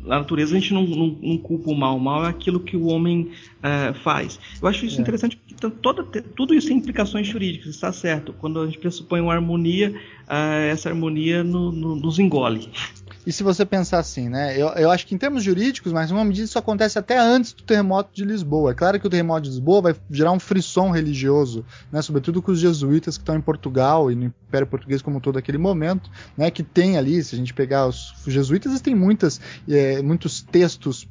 na 0.00 0.18
natureza 0.18 0.54
a 0.54 0.60
gente 0.60 0.74
não, 0.74 0.82
não, 0.82 1.18
não, 1.22 1.38
culpa 1.38 1.70
o 1.70 1.74
mal. 1.74 1.96
O 1.96 2.00
mal 2.00 2.26
é 2.26 2.28
aquilo 2.28 2.60
que 2.60 2.76
o 2.76 2.88
homem 2.88 3.30
uh, 3.60 3.94
faz. 4.02 4.38
Eu 4.60 4.68
acho 4.68 4.84
isso 4.84 4.98
é. 4.98 5.00
interessante 5.00 5.36
porque 5.36 5.70
toda, 5.80 6.02
tudo 6.34 6.52
isso 6.52 6.68
tem 6.68 6.76
implicações 6.76 7.26
jurídicas, 7.26 7.68
está 7.68 7.92
certo. 7.92 8.34
Quando 8.34 8.60
a 8.60 8.66
gente 8.66 8.78
pressupõe 8.78 9.20
uma 9.20 9.32
harmonia, 9.32 9.94
essa 10.70 10.88
harmonia 10.88 11.42
no, 11.44 11.72
no, 11.72 11.96
nos 11.96 12.18
engole. 12.18 12.68
E 13.26 13.32
se 13.32 13.42
você 13.42 13.66
pensar 13.66 13.98
assim, 13.98 14.28
né? 14.28 14.56
Eu, 14.56 14.68
eu 14.68 14.90
acho 14.90 15.06
que 15.06 15.14
em 15.14 15.18
termos 15.18 15.42
jurídicos, 15.42 15.92
mas 15.92 16.10
uma 16.10 16.24
medida 16.24 16.46
isso 16.46 16.58
acontece 16.58 16.98
até 16.98 17.18
antes 17.18 17.52
do 17.52 17.62
terremoto 17.62 18.10
de 18.14 18.24
Lisboa. 18.24 18.70
É 18.70 18.74
claro 18.74 18.98
que 18.98 19.06
o 19.06 19.10
terremoto 19.10 19.42
de 19.42 19.50
Lisboa 19.50 19.82
vai 19.82 19.96
gerar 20.10 20.32
um 20.32 20.40
frisson 20.40 20.90
religioso, 20.90 21.64
né? 21.92 22.00
Sobretudo 22.00 22.40
com 22.40 22.52
os 22.52 22.58
jesuítas 22.58 23.16
que 23.16 23.22
estão 23.22 23.36
em 23.36 23.40
Portugal 23.40 24.10
e 24.10 24.14
no 24.14 24.24
Império 24.24 24.66
Português 24.66 25.02
como 25.02 25.20
todo 25.20 25.38
aquele 25.38 25.58
momento, 25.58 26.10
né? 26.36 26.50
Que 26.50 26.62
tem 26.62 26.96
ali, 26.96 27.22
se 27.22 27.34
a 27.34 27.38
gente 27.38 27.52
pegar 27.52 27.86
os, 27.86 28.14
jesuítas, 28.26 28.72
eles 28.72 28.80
têm 28.80 28.94
muitas, 28.94 29.40
é, 29.68 30.00
muitos 30.00 30.40
textos 30.40 31.06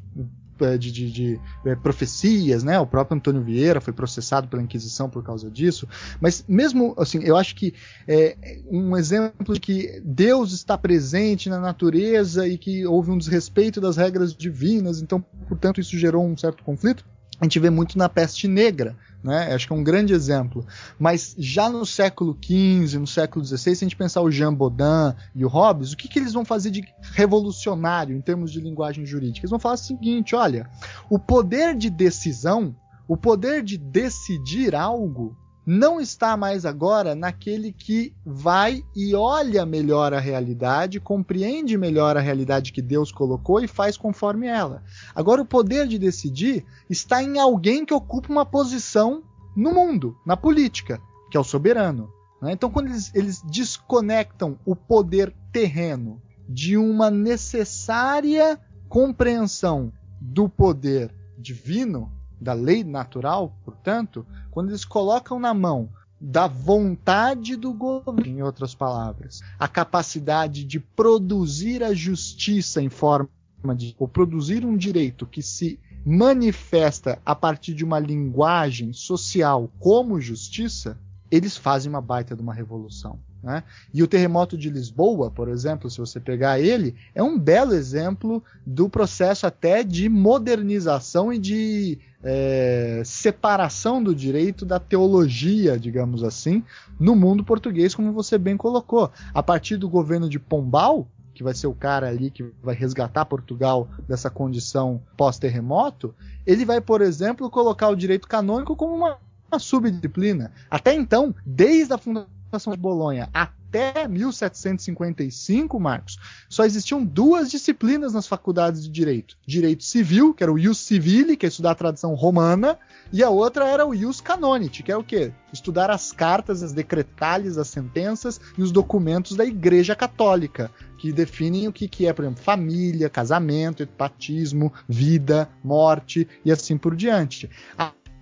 de, 0.78 0.92
de, 0.92 1.12
de 1.12 1.40
é, 1.66 1.76
profecias, 1.76 2.64
né? 2.64 2.80
O 2.80 2.86
próprio 2.86 3.18
Antônio 3.18 3.42
Vieira 3.42 3.82
foi 3.82 3.94
processado 3.94 4.48
pela 4.48 4.62
Inquisição 4.62 5.10
por 5.10 5.24
causa 5.24 5.50
disso. 5.50 5.88
Mas 6.20 6.44
mesmo 6.48 6.94
assim, 6.98 7.24
eu 7.24 7.38
acho 7.38 7.56
que 7.56 7.74
é 8.08 8.36
um 8.70 8.96
exemplo 8.96 9.54
de 9.54 9.60
que 9.60 10.02
Deus 10.04 10.52
está 10.52 10.78
presente 10.78 11.50
na 11.50 11.60
natureza 11.60 12.48
e 12.48 12.58
que 12.58 12.86
houve 12.86 13.12
um 13.12 13.18
desrespeito 13.18 13.82
das 13.82 13.98
regras 13.98 14.34
divinas, 14.34 15.02
então, 15.02 15.24
portanto, 15.48 15.80
isso 15.80 15.98
gerou 15.98 16.26
um 16.26 16.38
certo 16.38 16.64
conflito. 16.64 17.06
A 17.40 17.46
gente 17.46 17.60
vê 17.60 17.70
muito 17.70 17.98
na 17.98 18.10
peste 18.10 18.48
negra, 18.48 18.96
né? 19.24 19.54
Acho 19.54 19.68
que 19.68 19.74
é 19.74 19.76
um 19.76 19.84
grande 19.84 20.14
exemplo. 20.14 20.66
Mas 20.98 21.36
já 21.38 21.70
no 21.70 21.86
século 21.86 22.38
XV, 22.42 23.00
no 23.00 23.08
século 23.08 23.44
XVI, 23.46 23.58
se 23.58 23.70
a 23.70 23.74
gente 23.76 23.96
pensar 23.96 24.22
o 24.22 24.32
Jean 24.32 24.54
Baudin 24.54 25.16
e 25.36 25.44
o 25.44 25.48
Hobbes, 25.48 25.92
o 25.92 25.98
que, 25.98 26.08
que 26.08 26.20
eles 26.20 26.34
vão 26.34 26.46
fazer 26.46 26.72
de 26.72 26.84
revolucionário 27.14 28.16
em 28.16 28.22
termos 28.22 28.52
de 28.52 28.60
linguagem 28.60 29.06
jurídica? 29.06 29.42
Eles 29.42 29.52
vão 29.52 29.60
falar 29.60 29.76
o 29.76 29.78
seguinte: 29.78 30.36
olha, 30.36 30.70
o 31.10 31.20
poder 31.20 31.76
de 31.76 31.90
decisão, 31.90 32.76
o 33.08 33.18
poder 33.18 33.64
de 33.64 33.78
decidir 33.78 34.74
algo, 34.76 35.36
não 35.66 36.02
está 36.02 36.36
mais 36.36 36.66
agora 36.66 37.14
naquele 37.14 37.72
que 37.72 38.14
vai 38.26 38.84
e 38.96 39.14
olha 39.14 39.66
melhor 39.66 40.14
a 40.14 40.20
realidade, 40.20 41.00
compreende 41.00 41.78
melhor 41.78 42.18
a 42.18 42.22
realidade 42.22 42.72
que 42.72 42.82
Deus 42.82 43.12
colocou 43.12 43.60
e 43.60 43.68
faz 43.68 43.96
conforme 43.96 44.48
ela. 44.48 44.84
Agora, 45.14 45.42
o 45.42 45.46
poder 45.46 45.88
de 45.88 46.00
decidir 46.00 46.66
está 46.90 47.22
em 47.22 47.38
alguém 47.38 47.86
que 47.86 47.94
ocupa 47.94 48.32
uma 48.32 48.46
posição 48.46 49.24
no 49.56 49.74
mundo, 49.74 50.18
na 50.26 50.36
política, 50.36 51.00
que 51.30 51.38
é 51.38 51.40
o 51.40 51.44
soberano. 51.44 52.10
Né? 52.42 52.54
Então, 52.54 52.72
quando 52.72 52.88
eles, 52.88 53.14
eles 53.14 53.42
desconectam 53.44 54.58
o 54.66 54.76
poder 54.76 55.34
terreno 55.52 56.22
de 56.48 56.78
uma 56.78 57.12
necessária 57.12 58.60
compreensão 58.88 59.94
do 60.20 60.50
poder 60.50 61.14
divino, 61.38 62.12
da 62.40 62.54
lei 62.54 62.84
natural, 62.84 63.54
portanto, 63.64 64.26
quando 64.52 64.70
eles 64.70 64.86
colocam 64.86 65.40
na 65.40 65.54
mão 65.54 65.90
da 66.20 66.48
vontade 66.48 67.56
do 67.56 67.72
governo, 67.74 68.26
em 68.26 68.42
outras 68.42 68.76
palavras, 68.76 69.42
a 69.58 69.68
capacidade 69.68 70.66
de 70.66 70.80
produzir 70.80 71.84
a 71.84 71.94
justiça 71.94 72.82
em 72.82 72.90
forma 72.90 73.30
de 73.76 73.96
ou 73.98 74.08
produzir 74.08 74.66
um 74.66 74.76
direito 74.76 75.26
que 75.26 75.42
se 75.42 75.80
manifesta 76.06 77.20
a 77.26 77.36
partir 77.36 77.74
de 77.74 77.84
uma 77.84 78.00
linguagem 78.00 78.94
social 78.94 79.70
como 79.80 80.20
justiça, 80.20 80.98
eles 81.30 81.56
fazem 81.56 81.90
uma 81.90 82.02
baita 82.02 82.36
de 82.36 82.42
uma 82.42 82.54
revolução. 82.54 83.20
Né? 83.42 83.64
E 83.94 84.04
o 84.04 84.08
terremoto 84.08 84.58
de 84.58 84.70
Lisboa, 84.70 85.32
por 85.32 85.48
exemplo, 85.48 85.90
se 85.90 85.98
você 85.98 86.20
pegar 86.20 86.60
ele, 86.60 86.96
é 87.16 87.24
um 87.24 87.38
belo 87.40 87.74
exemplo 87.74 88.44
do 88.66 88.90
processo 88.90 89.48
até 89.48 89.84
de 89.84 90.10
modernização 90.10 91.32
e 91.32 91.38
de 91.38 92.00
é, 92.24 93.02
separação 93.06 94.04
do 94.04 94.14
direito 94.14 94.66
da 94.66 94.80
teologia, 94.80 95.80
digamos 95.80 96.24
assim, 96.24 96.64
no 97.00 97.16
mundo 97.16 97.44
português, 97.44 97.96
como 97.96 98.12
você 98.12 98.38
bem 98.38 98.58
colocou. 98.58 99.12
A 99.34 99.42
partir 99.42 99.78
do 99.78 99.90
governo 99.90 100.30
de 100.30 100.40
Pombal, 100.40 101.08
que 101.34 101.44
vai 101.44 101.54
ser 101.54 101.68
o 101.68 101.74
cara 101.74 102.10
ali 102.10 102.30
que 102.30 102.44
vai 102.62 102.76
resgatar 102.76 103.26
Portugal 103.26 103.88
dessa 104.08 104.30
condição 104.30 105.02
pós-terremoto, 105.16 106.14
ele 106.46 106.66
vai, 106.66 106.82
por 106.82 107.02
exemplo, 107.02 107.50
colocar 107.50 107.88
o 107.90 107.96
direito 107.96 108.28
canônico 108.28 108.76
como 108.76 108.94
uma, 108.94 109.18
uma 109.50 109.60
subdisciplina. 109.60 110.52
Até 110.70 110.94
então, 110.94 111.34
desde 111.46 111.94
a 111.94 111.98
fundação 111.98 112.74
de 112.74 112.80
Bolonha 112.80 113.30
até 113.34 113.59
até 113.70 114.08
1755, 114.08 115.80
Marcos, 115.80 116.18
só 116.50 116.66
existiam 116.66 117.06
duas 117.06 117.52
disciplinas 117.52 118.14
nas 118.14 118.26
faculdades 118.28 118.84
de 118.84 118.90
direito: 118.90 119.38
direito 119.46 119.84
civil, 119.84 120.34
que 120.34 120.42
era 120.42 120.52
o 120.52 120.58
ius 120.58 120.80
civile, 120.80 121.38
que 121.38 121.46
é 121.46 121.50
estudar 121.50 121.72
a 121.72 121.76
tradição 121.76 122.16
romana, 122.16 122.80
e 123.14 123.24
a 123.24 123.30
outra 123.30 123.68
era 123.68 123.86
o 123.86 123.94
ius 123.94 124.20
canonici, 124.20 124.82
que 124.82 124.92
é 124.92 124.98
o 124.98 125.04
quê? 125.04 125.32
Estudar 125.54 125.92
as 125.92 126.12
cartas, 126.12 126.64
as 126.64 126.74
decretales, 126.74 127.58
as 127.58 127.68
sentenças 127.68 128.42
e 128.58 128.64
os 128.64 128.72
documentos 128.72 129.38
da 129.38 129.46
Igreja 129.46 129.96
Católica, 129.96 130.72
que 130.98 131.12
definem 131.12 131.68
o 131.68 131.74
que, 131.74 131.88
que 131.88 132.08
é, 132.08 132.14
por 132.14 132.26
exemplo, 132.26 132.44
família, 132.44 133.10
casamento, 133.10 133.88
batismo, 133.98 134.74
vida, 134.88 135.48
morte 135.64 136.28
e 136.44 136.52
assim 136.52 136.78
por 136.78 136.96
diante. 136.96 137.50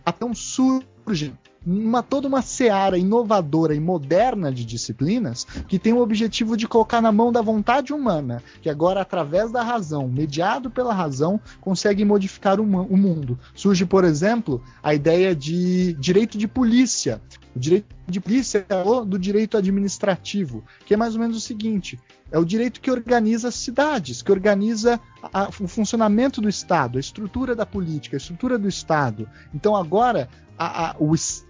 Então 0.06 0.34
surge 0.34 1.34
uma, 1.68 2.02
toda 2.02 2.30
uma 2.30 2.41
seara 2.41 2.98
inovadora 2.98 3.76
e 3.76 3.80
moderna 3.80 4.53
de 4.53 4.64
disciplinas 4.64 5.45
que 5.68 5.77
tem 5.77 5.91
o 5.91 5.99
objetivo 5.99 6.56
de 6.56 6.65
colocar 6.65 7.02
na 7.02 7.11
mão 7.11 7.30
da 7.30 7.41
vontade 7.41 7.91
humana, 7.91 8.41
que 8.61 8.69
agora, 8.69 9.02
através 9.02 9.52
da 9.52 9.61
razão, 9.61 10.07
mediado 10.07 10.72
pela 10.72 10.94
razão, 10.94 11.41
consegue 11.60 12.06
modificar 12.06 12.60
o, 12.61 12.64
o 12.64 12.95
mundo. 12.95 13.38
Surge, 13.53 13.85
por 13.85 14.06
exemplo, 14.06 14.64
a 14.81 14.94
ideia 14.94 15.35
de 15.35 15.91
direito 15.94 16.38
de 16.38 16.48
polícia. 16.48 17.22
O 17.53 17.60
direito 17.60 17.88
de 18.07 18.22
polícia 18.22 18.65
é 18.69 19.06
do 19.06 19.19
direito 19.19 19.57
administrativo, 19.57 20.64
que 20.85 20.94
é 20.94 20.98
mais 20.98 21.15
ou 21.15 21.19
menos 21.19 21.35
o 21.35 21.41
seguinte: 21.41 21.99
é 22.31 22.39
o 22.39 22.45
direito 22.45 22.80
que 22.80 22.91
organiza 22.91 23.49
as 23.49 23.56
cidades, 23.56 24.22
que 24.22 24.31
organiza 24.31 25.02
a, 25.22 25.49
o 25.49 25.68
funcionamento 25.68 26.39
do 26.39 26.48
Estado, 26.48 26.98
a 26.98 27.02
estrutura 27.02 27.56
da 27.56 27.65
política, 27.65 28.15
a 28.15 28.19
estrutura 28.19 28.57
do 28.57 28.69
Estado. 28.69 29.27
Então 29.53 29.76
agora 29.76 30.30
a, 30.57 30.91
a, 30.91 30.95
o 30.99 31.14
Estado 31.14 31.48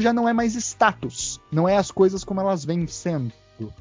já 0.00 0.12
não 0.12 0.28
é 0.28 0.32
mais 0.32 0.54
status, 0.54 1.40
não 1.52 1.68
é 1.68 1.76
as 1.76 1.90
coisas 1.90 2.24
como 2.24 2.40
elas 2.40 2.64
vêm 2.64 2.86
sendo. 2.86 3.32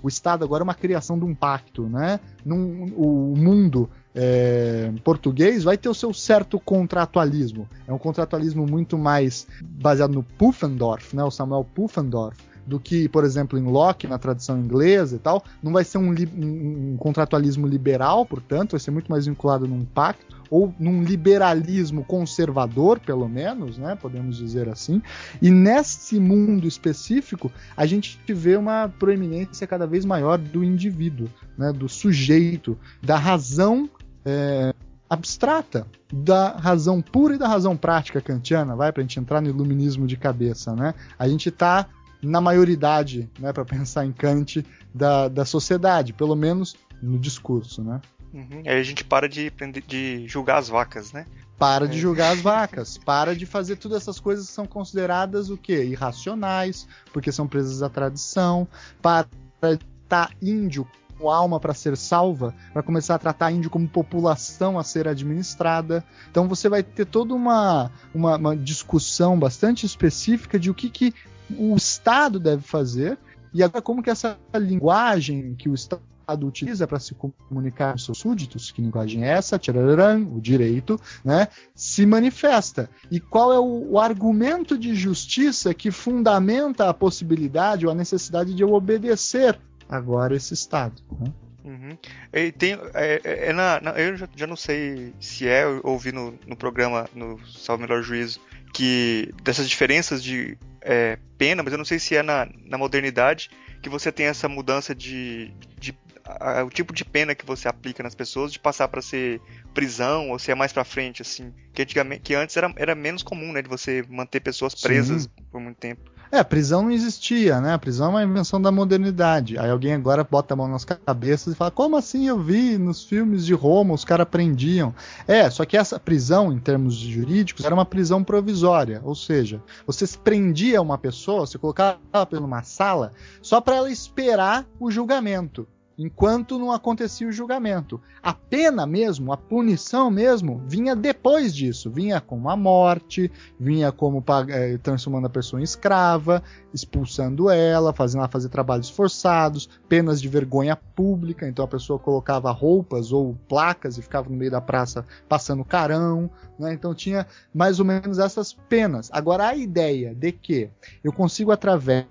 O 0.02 0.08
Estado 0.08 0.44
agora 0.44 0.64
é 0.64 0.66
uma 0.66 0.74
criação 0.74 1.20
de 1.20 1.26
um 1.26 1.36
pacto, 1.36 1.84
né? 1.84 2.20
Num, 2.44 2.86
o 2.96 3.36
mundo 3.38 3.90
é, 4.16 4.92
português 5.04 5.64
vai 5.64 5.78
ter 5.78 5.88
o 5.88 5.94
seu 5.94 6.12
certo 6.14 6.60
contratualismo. 6.60 7.70
É 7.88 7.94
um 7.94 8.00
contratualismo 8.00 8.66
muito 8.66 8.98
mais 8.98 9.48
baseado 9.62 10.14
no 10.14 10.24
Pufendorf, 10.24 11.16
né? 11.16 11.24
O 11.24 11.30
Samuel 11.30 11.64
Pufendorf, 11.64 12.38
do 12.68 12.80
que, 12.80 13.08
por 13.08 13.24
exemplo, 13.24 13.58
em 13.58 13.64
Locke, 13.64 14.06
na 14.06 14.18
tradição 14.18 14.60
inglesa 14.60 15.16
e 15.16 15.20
tal. 15.20 15.44
Não 15.64 15.72
vai 15.72 15.86
ser 15.86 15.98
um, 15.98 16.12
um, 16.12 16.94
um 16.94 16.98
contratualismo 16.98 17.66
liberal, 17.66 18.26
portanto, 18.26 18.72
vai 18.72 18.80
ser 18.80 18.92
muito 18.92 19.10
mais 19.10 19.26
vinculado 19.26 19.66
num 19.66 19.86
pacto 19.86 20.36
ou 20.50 20.74
num 20.78 21.02
liberalismo 21.02 22.04
conservador, 22.04 23.00
pelo 23.00 23.28
menos, 23.28 23.78
né, 23.78 23.96
podemos 23.96 24.38
dizer 24.38 24.68
assim. 24.70 25.02
E 25.42 25.50
nesse 25.50 26.20
mundo 26.20 26.68
específico, 26.68 27.52
a 27.76 27.86
gente 27.86 28.20
vê 28.34 28.56
uma 28.58 28.92
proeminência 29.00 29.66
cada 29.66 29.88
vez 29.88 30.04
maior 30.06 30.38
do 30.38 30.64
indivíduo, 30.64 31.30
né, 31.58 31.72
do 31.72 31.88
sujeito, 31.88 32.78
da 33.02 33.18
razão 33.18 33.90
é, 34.26 34.74
abstrata, 35.10 35.88
da 36.12 36.52
razão 36.58 37.02
pura 37.02 37.36
e 37.36 37.38
da 37.38 37.48
razão 37.48 37.76
prática 37.78 38.22
kantiana, 38.22 38.76
vai 38.76 38.92
para 38.92 39.02
a 39.02 39.04
gente 39.04 39.20
entrar 39.20 39.42
no 39.42 39.50
iluminismo 39.50 40.06
de 40.06 40.18
cabeça, 40.18 40.74
né? 40.76 40.94
A 41.18 41.28
gente 41.28 41.50
está 41.50 41.88
na 42.22 42.42
maioridade, 42.42 43.30
né, 43.40 43.54
para 43.54 43.66
pensar 43.66 44.06
em 44.06 44.12
Kant 44.12 44.66
da, 44.94 45.28
da 45.28 45.46
sociedade, 45.46 46.14
pelo 46.14 46.36
menos 46.36 46.76
no 47.02 47.20
discurso, 47.20 47.84
né? 47.84 48.02
Uhum. 48.34 48.64
Aí 48.66 48.80
a 48.80 48.84
gente 48.84 49.04
para 49.04 49.28
de, 49.30 49.52
de 49.88 50.28
julgar 50.28 50.58
as 50.58 50.68
vacas, 50.68 51.12
né? 51.12 51.26
Para 51.58 51.86
é. 51.86 51.88
de 51.88 52.00
julgar 52.00 52.34
as 52.34 52.42
vacas, 52.42 52.98
para 52.98 53.36
de 53.36 53.46
fazer 53.46 53.78
todas 53.78 54.02
essas 54.02 54.20
coisas 54.20 54.48
que 54.48 54.54
são 54.54 54.66
consideradas 54.66 55.50
o 55.50 55.58
quê? 55.58 55.84
Irracionais, 55.84 56.88
porque 57.14 57.32
são 57.32 57.48
presas 57.48 57.82
à 57.82 57.90
tradição, 57.90 58.68
para 59.02 59.28
tratar 59.60 60.32
índio 60.42 60.88
com 61.18 61.30
alma 61.30 61.60
para 61.60 61.74
ser 61.74 61.98
salva, 61.98 62.54
para 62.72 62.84
começar 62.84 63.16
a 63.16 63.20
tratar 63.20 63.52
índio 63.52 63.70
como 63.70 63.88
população 63.88 64.78
a 64.78 64.84
ser 64.84 65.08
administrada. 65.08 66.04
Então 66.30 66.48
você 66.48 66.70
vai 66.70 66.84
ter 66.84 67.06
toda 67.06 67.34
uma, 67.34 67.92
uma, 68.14 68.38
uma 68.38 68.56
discussão 68.56 69.38
bastante 69.38 69.86
específica 69.86 70.60
de 70.60 70.70
o 70.70 70.76
que, 70.76 70.90
que 70.90 71.14
o 71.58 71.76
Estado 71.76 72.40
deve 72.40 72.62
fazer 72.62 73.18
e 73.54 73.64
agora 73.64 73.82
como 73.82 74.04
que 74.04 74.10
essa 74.10 74.38
linguagem 74.56 75.56
que 75.56 75.70
o 75.70 75.74
Estado 75.74 76.02
utiliza 76.46 76.86
para 76.86 77.00
se 77.00 77.16
comunicar 77.16 77.94
com 77.94 77.98
seus 77.98 78.18
súditos, 78.18 78.70
que 78.70 78.82
linguagem 78.82 79.24
é 79.24 79.30
essa, 79.30 79.58
tchararam, 79.58 80.24
o 80.36 80.42
direito, 80.42 81.00
né, 81.24 81.48
se 81.74 82.06
manifesta. 82.06 82.90
E 83.10 83.20
qual 83.20 83.54
é 83.54 83.60
o, 83.60 83.94
o, 83.94 84.00
argumento 84.00 84.78
de 84.78 84.94
justiça 84.94 85.74
que 85.74 85.90
fundamenta 85.90 86.90
a 86.90 86.94
possibilidade 86.94 87.86
ou 87.86 87.92
a 87.92 87.96
necessidade 87.96 88.54
de 88.54 88.62
eu 88.62 88.74
obedecer 88.74 89.58
agora 89.88 90.36
esse 90.36 90.54
Estado? 90.54 91.02
Né? 91.20 91.34
Uhum. 91.64 91.98
E 92.32 92.52
tem, 92.52 92.74
é, 92.94 93.22
é, 93.24 93.50
é 93.50 93.54
na, 93.54 93.82
na, 93.82 93.92
eu 93.92 94.16
já, 94.16 94.28
já, 94.36 94.48
não 94.48 94.56
sei 94.56 95.14
se 95.20 95.48
é, 95.48 95.66
eu 95.66 95.82
ouvi 95.84 96.14
no, 96.14 96.34
no 96.48 96.56
programa, 96.56 97.10
no 97.14 97.40
Salve 97.46 97.84
Melhor 97.84 98.02
Juízo, 98.02 98.40
que 98.78 99.34
dessas 99.42 99.68
diferenças 99.68 100.24
de 100.24 100.56
é, 100.82 101.18
pena, 101.36 101.64
mas 101.64 101.74
eu 101.74 101.80
não 101.80 101.86
sei 101.86 101.98
se 101.98 102.16
é 102.16 102.22
na, 102.22 102.48
na 102.64 102.78
modernidade 102.78 103.50
que 103.82 103.90
você 103.90 104.12
tem 104.12 104.28
essa 104.28 104.48
mudança 104.48 104.94
de, 104.94 105.52
de 105.80 105.98
a, 106.24 106.64
o 106.64 106.70
tipo 106.70 106.94
de 106.94 107.04
pena 107.04 107.34
que 107.34 107.44
você 107.44 107.68
aplica 107.68 108.04
nas 108.04 108.14
pessoas 108.14 108.54
de 108.54 108.60
passar 108.60 108.88
para 108.88 109.02
ser 109.02 109.42
prisão 109.74 110.30
ou 110.30 110.38
se 110.38 110.52
é 110.52 110.56
mais 110.56 110.72
para 110.72 110.84
frente 110.84 111.24
assim 111.24 111.52
que 111.74 111.82
antigamente 111.82 112.22
que 112.22 112.36
antes 112.36 112.56
era, 112.56 112.72
era 112.76 112.94
menos 112.94 113.24
comum 113.24 113.52
né 113.52 113.64
de 113.64 113.68
você 113.68 114.06
manter 114.08 114.42
pessoas 114.42 114.76
presas 114.76 115.24
Sim. 115.24 115.30
por 115.52 115.60
muito 115.60 115.78
tempo 115.78 116.12
é, 116.32 116.44
prisão 116.44 116.84
não 116.84 116.92
existia, 116.92 117.62
né? 117.62 117.74
A 117.74 117.80
prisão 117.80 118.08
é 118.08 118.10
uma 118.10 118.24
invenção 118.24 118.62
da 118.62 118.72
modernidade. 118.72 119.58
Aí 119.58 119.70
alguém 119.70 119.94
agora 119.94 120.24
bota 120.24 120.54
a 120.54 120.58
mão 120.58 120.68
nas 120.68 120.86
cabeças 120.86 121.54
e 121.54 121.56
fala: 121.56 121.72
como 121.72 121.96
assim 121.96 122.28
eu 122.28 122.40
vi 122.40 122.78
nos 122.78 123.04
filmes 123.04 123.46
de 123.46 123.54
Roma 123.54 123.94
os 123.94 124.04
caras 124.04 124.28
prendiam? 124.30 124.94
É, 125.28 125.50
só 125.50 125.66
que 125.66 125.78
essa 125.78 126.00
prisão, 126.00 126.52
em 126.52 126.60
termos 126.60 126.96
jurídicos, 126.96 127.66
era 127.66 127.74
uma 127.74 127.86
prisão 127.86 128.24
provisória. 128.24 129.02
Ou 129.04 129.16
seja, 129.16 129.62
você 129.86 130.06
prendia 130.24 130.82
uma 130.82 130.98
pessoa, 130.98 131.46
você 131.46 131.58
colocava 131.58 132.00
ela 132.12 132.28
numa 132.32 132.64
sala 132.64 133.14
só 133.42 133.62
para 133.62 133.76
ela 133.78 133.92
esperar 133.92 134.66
o 134.80 134.92
julgamento 134.92 135.68
enquanto 135.98 136.60
não 136.60 136.72
acontecia 136.72 137.28
o 137.28 137.32
julgamento. 137.32 138.00
A 138.22 138.34
pena 138.34 138.86
mesmo, 138.86 139.34
a 139.34 139.38
punição 139.38 140.12
mesmo, 140.12 140.62
vinha 140.68 140.96
depois 140.96 141.56
disso. 141.56 141.90
Vinha 141.90 142.22
como 142.22 142.50
a 142.50 142.56
morte, 142.56 143.32
vinha 143.60 143.92
como 143.92 144.24
é, 144.50 144.78
transformando 144.78 145.26
a 145.26 145.30
pessoa 145.30 145.60
em 145.60 145.64
escrava, 145.64 146.44
expulsando 146.74 147.50
ela, 147.50 147.94
fazendo 147.94 148.20
ela 148.20 148.28
fazer 148.28 148.50
trabalhos 148.50 148.90
forçados, 148.90 149.68
penas 149.90 150.22
de 150.22 150.28
vergonha 150.28 150.76
pública. 150.76 151.48
Então 151.48 151.66
a 151.66 151.68
pessoa 151.68 151.98
colocava 151.98 152.52
roupas 152.52 153.12
ou 153.12 153.36
placas 153.50 153.98
e 153.98 154.02
ficava 154.02 154.30
no 154.30 154.36
meio 154.36 154.52
da 154.52 154.62
praça 154.62 155.04
passando 155.28 155.66
carão. 155.66 156.30
Né? 156.60 156.74
Então 156.74 156.94
tinha 156.94 157.26
mais 157.54 157.80
ou 157.80 157.86
menos 157.86 158.20
essas 158.20 158.54
penas. 158.54 159.10
Agora 159.12 159.48
a 159.48 159.56
ideia 159.56 160.14
de 160.14 160.32
que 160.32 160.70
eu 161.04 161.12
consigo 161.12 161.52
através 161.52 162.06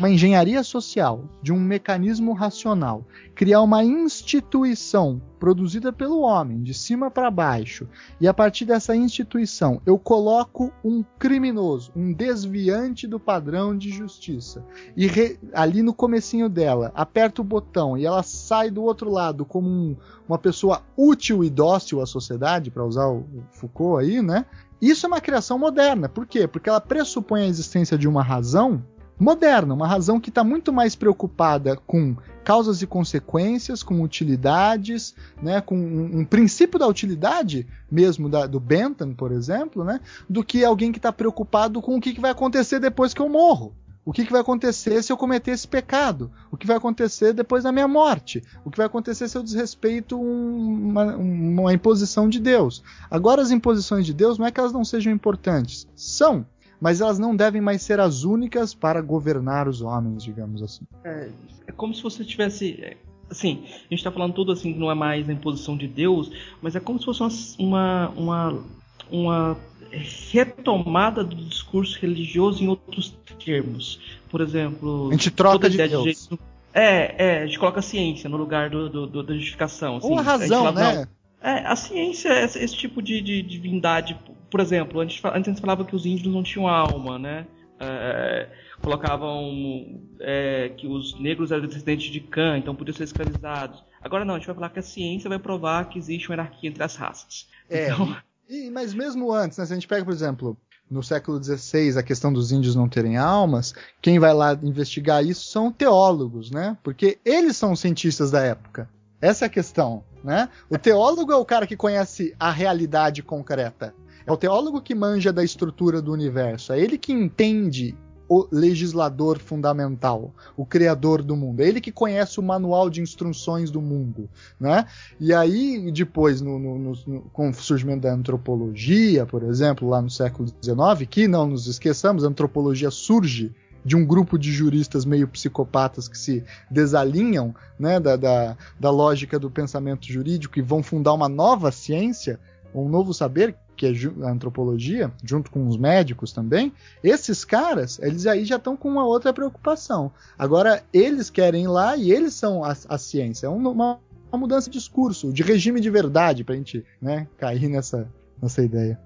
uma 0.00 0.08
engenharia 0.08 0.64
social, 0.64 1.26
de 1.42 1.52
um 1.52 1.60
mecanismo 1.60 2.32
racional, 2.32 3.04
criar 3.34 3.60
uma 3.60 3.84
instituição 3.84 5.20
produzida 5.38 5.92
pelo 5.92 6.20
homem, 6.20 6.62
de 6.62 6.72
cima 6.72 7.10
para 7.10 7.30
baixo, 7.30 7.86
e 8.18 8.26
a 8.26 8.32
partir 8.32 8.64
dessa 8.64 8.96
instituição 8.96 9.78
eu 9.84 9.98
coloco 9.98 10.72
um 10.82 11.04
criminoso, 11.18 11.92
um 11.94 12.14
desviante 12.14 13.06
do 13.06 13.20
padrão 13.20 13.76
de 13.76 13.90
justiça, 13.90 14.64
e 14.96 15.06
re, 15.06 15.38
ali 15.52 15.82
no 15.82 15.92
comecinho 15.92 16.48
dela, 16.48 16.90
aperto 16.94 17.42
o 17.42 17.44
botão 17.44 17.98
e 17.98 18.06
ela 18.06 18.22
sai 18.22 18.70
do 18.70 18.82
outro 18.82 19.10
lado 19.10 19.44
como 19.44 19.68
um, 19.68 19.94
uma 20.26 20.38
pessoa 20.38 20.82
útil 20.96 21.44
e 21.44 21.50
dócil 21.50 22.00
à 22.00 22.06
sociedade, 22.06 22.70
para 22.70 22.86
usar 22.86 23.06
o 23.06 23.26
Foucault 23.50 24.02
aí, 24.02 24.22
né? 24.22 24.46
Isso 24.80 25.04
é 25.04 25.08
uma 25.08 25.20
criação 25.20 25.58
moderna. 25.58 26.08
Por 26.08 26.26
quê? 26.26 26.48
Porque 26.48 26.70
ela 26.70 26.80
pressupõe 26.80 27.42
a 27.42 27.48
existência 27.48 27.98
de 27.98 28.08
uma 28.08 28.22
razão 28.22 28.82
moderna, 29.20 29.74
uma 29.74 29.86
razão 29.86 30.18
que 30.18 30.30
está 30.30 30.42
muito 30.42 30.72
mais 30.72 30.96
preocupada 30.96 31.76
com 31.86 32.16
causas 32.42 32.80
e 32.80 32.86
consequências, 32.86 33.82
com 33.82 34.00
utilidades, 34.00 35.14
né, 35.42 35.60
com 35.60 35.76
um, 35.76 36.20
um 36.20 36.24
princípio 36.24 36.78
da 36.78 36.86
utilidade 36.86 37.66
mesmo 37.90 38.30
da, 38.30 38.46
do 38.46 38.58
Bentham, 38.58 39.12
por 39.12 39.30
exemplo, 39.30 39.84
né, 39.84 40.00
do 40.28 40.42
que 40.42 40.64
alguém 40.64 40.90
que 40.90 40.98
está 40.98 41.12
preocupado 41.12 41.82
com 41.82 41.96
o 41.96 42.00
que, 42.00 42.14
que, 42.14 42.20
vai 42.20 42.30
acontecer 42.30 42.80
depois 42.80 43.12
que 43.12 43.20
eu 43.20 43.28
morro. 43.28 43.74
O 44.02 44.12
que, 44.12 44.24
que, 44.24 44.32
vai 44.32 44.40
acontecer 44.40 45.02
se 45.02 45.12
eu 45.12 45.16
cometer 45.16 45.50
esse 45.50 45.68
pecado? 45.68 46.32
O 46.50 46.56
que 46.56 46.66
vai 46.66 46.78
acontecer 46.78 47.34
depois 47.34 47.64
da 47.64 47.70
minha 47.70 47.86
morte? 47.86 48.42
O 48.64 48.70
que 48.70 48.78
vai 48.78 48.86
acontecer 48.86 49.28
se 49.28 49.36
eu 49.36 49.42
desrespeito 49.42 50.18
uma, 50.18 51.14
uma 51.16 51.72
imposição 51.74 52.26
de 52.26 52.40
Deus? 52.40 52.82
Agora, 53.10 53.42
as 53.42 53.50
imposições 53.50 54.06
de 54.06 54.14
Deus 54.14 54.38
não 54.38 54.46
é 54.46 54.50
que 54.50 54.58
elas 54.58 54.72
não 54.72 54.84
sejam 54.84 55.12
importantes. 55.12 55.86
São 55.94 56.46
mas 56.80 57.00
elas 57.00 57.18
não 57.18 57.36
devem 57.36 57.60
mais 57.60 57.82
ser 57.82 58.00
as 58.00 58.24
únicas 58.24 58.74
para 58.74 59.00
governar 59.00 59.68
os 59.68 59.82
homens, 59.82 60.24
digamos 60.24 60.62
assim. 60.62 60.84
É, 61.04 61.28
é 61.66 61.72
como 61.72 61.94
se 61.94 62.02
você 62.02 62.24
tivesse. 62.24 62.78
É, 62.82 62.96
assim, 63.30 63.62
a 63.64 63.82
gente 63.90 63.94
está 63.94 64.10
falando 64.10 64.32
tudo 64.32 64.52
assim 64.52 64.72
que 64.72 64.78
não 64.78 64.90
é 64.90 64.94
mais 64.94 65.28
a 65.28 65.32
imposição 65.32 65.76
de 65.76 65.86
Deus, 65.86 66.30
mas 66.60 66.74
é 66.74 66.80
como 66.80 66.98
se 66.98 67.04
fosse 67.04 67.54
uma, 67.58 68.08
uma, 68.16 68.64
uma 69.10 69.56
retomada 69.92 71.22
do 71.22 71.36
discurso 71.36 71.98
religioso 72.00 72.62
em 72.62 72.68
outros 72.68 73.14
termos. 73.44 74.00
Por 74.28 74.40
exemplo, 74.40 75.08
a 75.08 75.12
gente 75.12 75.30
troca 75.30 75.68
de 75.68 75.76
Deus. 75.76 76.28
De 76.28 76.38
É, 76.72 77.14
é, 77.18 77.42
a 77.42 77.46
gente 77.46 77.58
coloca 77.58 77.80
a 77.80 77.82
ciência 77.82 78.28
no 78.28 78.36
lugar 78.36 78.70
do, 78.70 78.88
do, 78.88 79.06
do 79.06 79.22
da 79.22 79.34
justificação. 79.34 79.96
Assim. 79.96 80.08
Ou 80.08 80.18
a 80.18 80.22
razão, 80.22 80.66
a 80.66 80.72
fala, 80.72 80.94
né? 80.94 81.08
É, 81.42 81.66
a 81.66 81.74
ciência 81.74 82.28
é 82.28 82.44
esse 82.44 82.76
tipo 82.76 83.02
de, 83.02 83.20
de 83.20 83.42
divindade. 83.42 84.16
Por 84.50 84.60
exemplo, 84.60 85.00
antes, 85.00 85.22
antes 85.24 85.48
a 85.48 85.52
gente 85.52 85.60
falava 85.60 85.84
que 85.84 85.94
os 85.94 86.04
índios 86.04 86.32
não 86.32 86.42
tinham 86.42 86.66
alma, 86.66 87.18
né? 87.18 87.46
É, 87.78 88.48
colocavam 88.82 90.02
é, 90.20 90.70
que 90.76 90.86
os 90.86 91.18
negros 91.18 91.50
eram 91.50 91.66
descendentes 91.66 92.10
de 92.12 92.20
Cã, 92.20 92.58
então 92.58 92.74
podiam 92.74 92.94
ser 92.94 93.04
escravizados. 93.04 93.82
Agora 94.02 94.24
não, 94.24 94.34
a 94.34 94.38
gente 94.38 94.46
vai 94.46 94.54
falar 94.54 94.70
que 94.70 94.78
a 94.78 94.82
ciência 94.82 95.28
vai 95.28 95.38
provar 95.38 95.88
que 95.88 95.98
existe 95.98 96.28
uma 96.28 96.34
hierarquia 96.34 96.68
entre 96.68 96.82
as 96.82 96.96
raças. 96.96 97.48
É, 97.68 97.90
então... 97.90 98.16
e, 98.48 98.70
mas 98.70 98.92
mesmo 98.92 99.32
antes, 99.32 99.58
né, 99.58 99.64
se 99.64 99.72
a 99.72 99.76
gente 99.76 99.88
pega, 99.88 100.04
por 100.04 100.12
exemplo, 100.12 100.56
no 100.90 101.02
século 101.02 101.42
XVI, 101.42 101.98
a 101.98 102.02
questão 102.02 102.32
dos 102.32 102.50
índios 102.50 102.74
não 102.74 102.88
terem 102.88 103.16
almas, 103.16 103.74
quem 104.02 104.18
vai 104.18 104.34
lá 104.34 104.58
investigar 104.62 105.24
isso 105.24 105.44
são 105.44 105.70
teólogos, 105.70 106.50
né? 106.50 106.76
Porque 106.82 107.18
eles 107.24 107.56
são 107.56 107.72
os 107.72 107.80
cientistas 107.80 108.30
da 108.30 108.42
época. 108.42 108.88
Essa 109.20 109.44
é 109.44 109.46
a 109.46 109.50
questão, 109.50 110.02
né? 110.24 110.48
O 110.68 110.76
teólogo 110.76 111.30
é 111.30 111.36
o 111.36 111.44
cara 111.44 111.66
que 111.66 111.76
conhece 111.76 112.34
a 112.40 112.50
realidade 112.50 113.22
concreta. 113.22 113.94
É 114.30 114.32
o 114.32 114.36
teólogo 114.36 114.80
que 114.80 114.94
manja 114.94 115.32
da 115.32 115.42
estrutura 115.42 116.00
do 116.00 116.12
universo. 116.12 116.72
É 116.72 116.78
ele 116.80 116.96
que 116.96 117.12
entende 117.12 117.96
o 118.28 118.46
legislador 118.52 119.40
fundamental, 119.40 120.32
o 120.56 120.64
criador 120.64 121.20
do 121.20 121.34
mundo. 121.34 121.62
É 121.62 121.66
ele 121.66 121.80
que 121.80 121.90
conhece 121.90 122.38
o 122.38 122.42
manual 122.44 122.88
de 122.88 123.00
instruções 123.00 123.72
do 123.72 123.82
mundo, 123.82 124.30
né? 124.60 124.86
E 125.18 125.34
aí 125.34 125.90
depois, 125.90 126.40
no, 126.40 126.60
no, 126.60 126.78
no, 126.78 127.22
com 127.32 127.50
o 127.50 127.52
surgimento 127.54 128.02
da 128.02 128.12
antropologia, 128.12 129.26
por 129.26 129.42
exemplo, 129.42 129.88
lá 129.88 130.00
no 130.00 130.08
século 130.08 130.48
XIX, 130.48 131.08
que 131.10 131.26
não 131.26 131.48
nos 131.48 131.66
esqueçamos, 131.66 132.24
a 132.24 132.28
antropologia 132.28 132.92
surge 132.92 133.52
de 133.84 133.96
um 133.96 134.06
grupo 134.06 134.38
de 134.38 134.52
juristas 134.52 135.04
meio 135.04 135.26
psicopatas 135.26 136.06
que 136.06 136.16
se 136.16 136.44
desalinham 136.70 137.52
né, 137.76 137.98
da, 137.98 138.14
da, 138.14 138.56
da 138.78 138.90
lógica 138.92 139.40
do 139.40 139.50
pensamento 139.50 140.06
jurídico 140.06 140.56
e 140.56 140.62
vão 140.62 140.84
fundar 140.84 141.14
uma 141.14 141.28
nova 141.28 141.72
ciência, 141.72 142.38
um 142.72 142.88
novo 142.88 143.12
saber, 143.12 143.56
que 143.80 143.86
é 143.86 144.26
a 144.26 144.30
antropologia, 144.30 145.10
junto 145.24 145.50
com 145.50 145.66
os 145.66 145.78
médicos 145.78 146.34
também, 146.34 146.70
esses 147.02 147.46
caras, 147.46 147.98
eles 148.02 148.26
aí 148.26 148.44
já 148.44 148.56
estão 148.56 148.76
com 148.76 148.90
uma 148.90 149.06
outra 149.06 149.32
preocupação. 149.32 150.12
Agora, 150.38 150.84
eles 150.92 151.30
querem 151.30 151.64
ir 151.64 151.68
lá 151.68 151.96
e 151.96 152.12
eles 152.12 152.34
são 152.34 152.62
a, 152.62 152.76
a 152.90 152.98
ciência. 152.98 153.46
É 153.46 153.48
uma, 153.48 153.70
uma, 153.70 153.98
mudança 154.34 154.68
de 154.68 154.76
discurso, 154.76 155.32
de 155.32 155.42
regime 155.42 155.80
de 155.80 155.88
verdade, 155.88 156.44
para 156.44 156.54
a 156.54 156.58
gente 156.58 156.84
né, 157.00 157.26
cair 157.38 157.70
nessa, 157.70 158.06
nessa 158.42 158.62
ideia. 158.62 159.00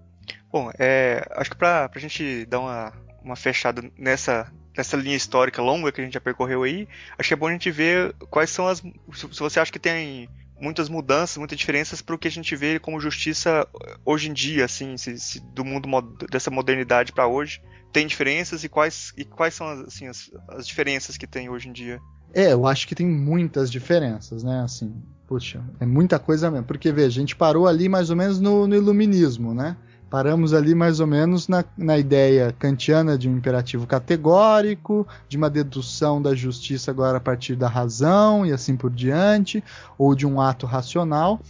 Bom, 0.51 0.73
é, 0.77 1.25
acho 1.37 1.51
que 1.51 1.57
para 1.57 1.89
a 1.95 1.99
gente 2.01 2.45
dar 2.47 2.59
uma, 2.59 2.93
uma 3.23 3.37
fechada 3.37 3.81
nessa, 3.97 4.53
nessa 4.77 4.97
linha 4.97 5.17
histórica 5.17 5.63
longa 5.63 5.93
que 5.93 6.01
a 6.01 6.05
gente 6.05 6.15
já 6.15 6.21
percorreu 6.21 6.65
aí, 6.65 6.89
acho 7.17 7.29
que 7.29 7.35
é 7.35 7.37
bom 7.37 7.47
a 7.47 7.53
gente 7.53 7.71
ver 7.71 8.13
quais 8.29 8.51
são 8.51 8.67
as. 8.67 8.81
Se 9.13 9.39
você 9.39 9.61
acha 9.61 9.71
que 9.71 9.79
tem 9.79 10.29
muitas 10.61 10.89
mudanças, 10.89 11.37
muitas 11.37 11.59
diferenças 11.59 12.01
para 12.01 12.15
o 12.15 12.19
que 12.19 12.29
a 12.29 12.31
gente 12.31 12.55
vê 12.55 12.79
como 12.79 13.01
justiça 13.01 13.67
hoje 14.05 14.31
em 14.31 14.33
dia, 14.33 14.65
assim, 14.65 14.97
se, 14.97 15.19
se 15.19 15.41
do 15.41 15.65
mundo 15.65 15.89
dessa 16.31 16.51
modernidade 16.51 17.13
para 17.13 17.27
hoje 17.27 17.61
tem 17.95 18.09
diferenças 18.09 18.65
e 18.65 18.69
quais 18.69 19.13
e 19.17 19.25
quais 19.25 19.55
são 19.55 19.69
assim, 19.69 20.09
as, 20.09 20.29
as 20.49 20.67
diferenças 20.67 21.17
que 21.17 21.29
tem 21.29 21.49
hoje 21.49 21.69
em 21.69 21.73
dia? 21.73 22.01
É, 22.35 22.53
eu 22.53 22.67
acho 22.67 22.89
que 22.89 22.95
tem 22.97 23.07
muitas 23.07 23.71
diferenças, 23.71 24.43
né? 24.43 24.63
Assim, 24.65 24.93
puxa, 25.29 25.63
é 25.79 25.87
muita 25.87 26.19
coisa 26.19 26.51
mesmo. 26.51 26.67
Porque, 26.67 26.91
veja, 26.91 27.21
a 27.21 27.21
gente 27.21 27.37
parou 27.37 27.69
ali 27.69 27.89
mais 27.89 28.11
ou 28.11 28.17
menos 28.17 28.41
no, 28.41 28.67
no 28.67 28.75
iluminismo, 28.75 29.55
né? 29.55 29.77
Paramos 30.15 30.55
ali 30.55 30.77
mais 30.77 31.01
ou 31.01 31.09
menos 31.09 31.49
na, 31.49 31.65
na 31.77 31.99
ideia 31.99 32.55
kantiana 32.57 33.19
de 33.19 33.29
um 33.29 33.37
imperativo 33.37 33.85
categórico, 33.85 35.05
de 35.29 35.37
uma 35.37 35.51
dedução 35.51 36.23
da 36.23 36.37
justiça 36.37 36.93
agora 36.93 37.19
a 37.19 37.21
partir 37.21 37.57
da 37.57 37.67
razão 37.67 38.47
e 38.47 38.53
assim 38.53 38.77
por 38.77 38.93
diante, 38.93 39.61
ou 39.99 40.15
de 40.15 40.25
um 40.25 40.41
ato 40.41 40.67
racional. 40.67 41.41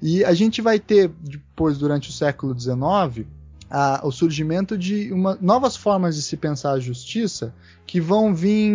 E 0.00 0.24
a 0.24 0.32
gente 0.32 0.62
vai 0.62 0.80
ter, 0.80 1.10
depois, 1.20 1.76
durante 1.76 2.08
o 2.08 2.12
século 2.14 2.58
XIX, 2.58 3.26
a, 3.70 4.00
o 4.02 4.10
surgimento 4.10 4.78
de 4.78 5.12
uma, 5.12 5.36
novas 5.38 5.76
formas 5.76 6.16
de 6.16 6.22
se 6.22 6.38
pensar 6.38 6.70
a 6.70 6.80
justiça 6.80 7.54
que 7.86 8.00
vão 8.00 8.34
vir 8.34 8.72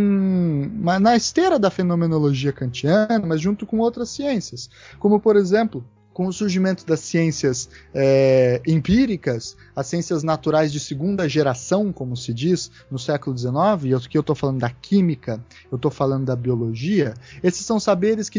na 1.01 1.15
esteira 1.15 1.57
da 1.57 1.71
fenomenologia 1.71 2.53
kantiana, 2.53 3.25
mas 3.25 3.41
junto 3.41 3.65
com 3.65 3.79
outras 3.79 4.09
ciências. 4.09 4.69
Como, 4.99 5.19
por 5.19 5.35
exemplo, 5.35 5.83
com 6.19 6.27
o 6.27 6.33
surgimento 6.33 6.85
das 6.85 6.99
ciências 6.99 7.69
é, 7.93 8.61
empíricas, 8.67 9.55
as 9.73 9.87
ciências 9.87 10.21
naturais 10.21 10.69
de 10.69 10.77
segunda 10.77 11.29
geração, 11.29 11.93
como 11.93 12.17
se 12.17 12.33
diz, 12.33 12.69
no 12.91 12.99
século 12.99 13.37
XIX, 13.37 13.53
e 13.85 13.93
aqui 13.93 14.17
eu 14.17 14.19
estou 14.19 14.35
falando 14.35 14.59
da 14.59 14.69
química, 14.69 15.41
eu 15.71 15.77
estou 15.77 15.89
falando 15.89 16.25
da 16.25 16.35
biologia, 16.35 17.13
esses 17.41 17.65
são 17.65 17.79
saberes 17.79 18.27
que, 18.29 18.37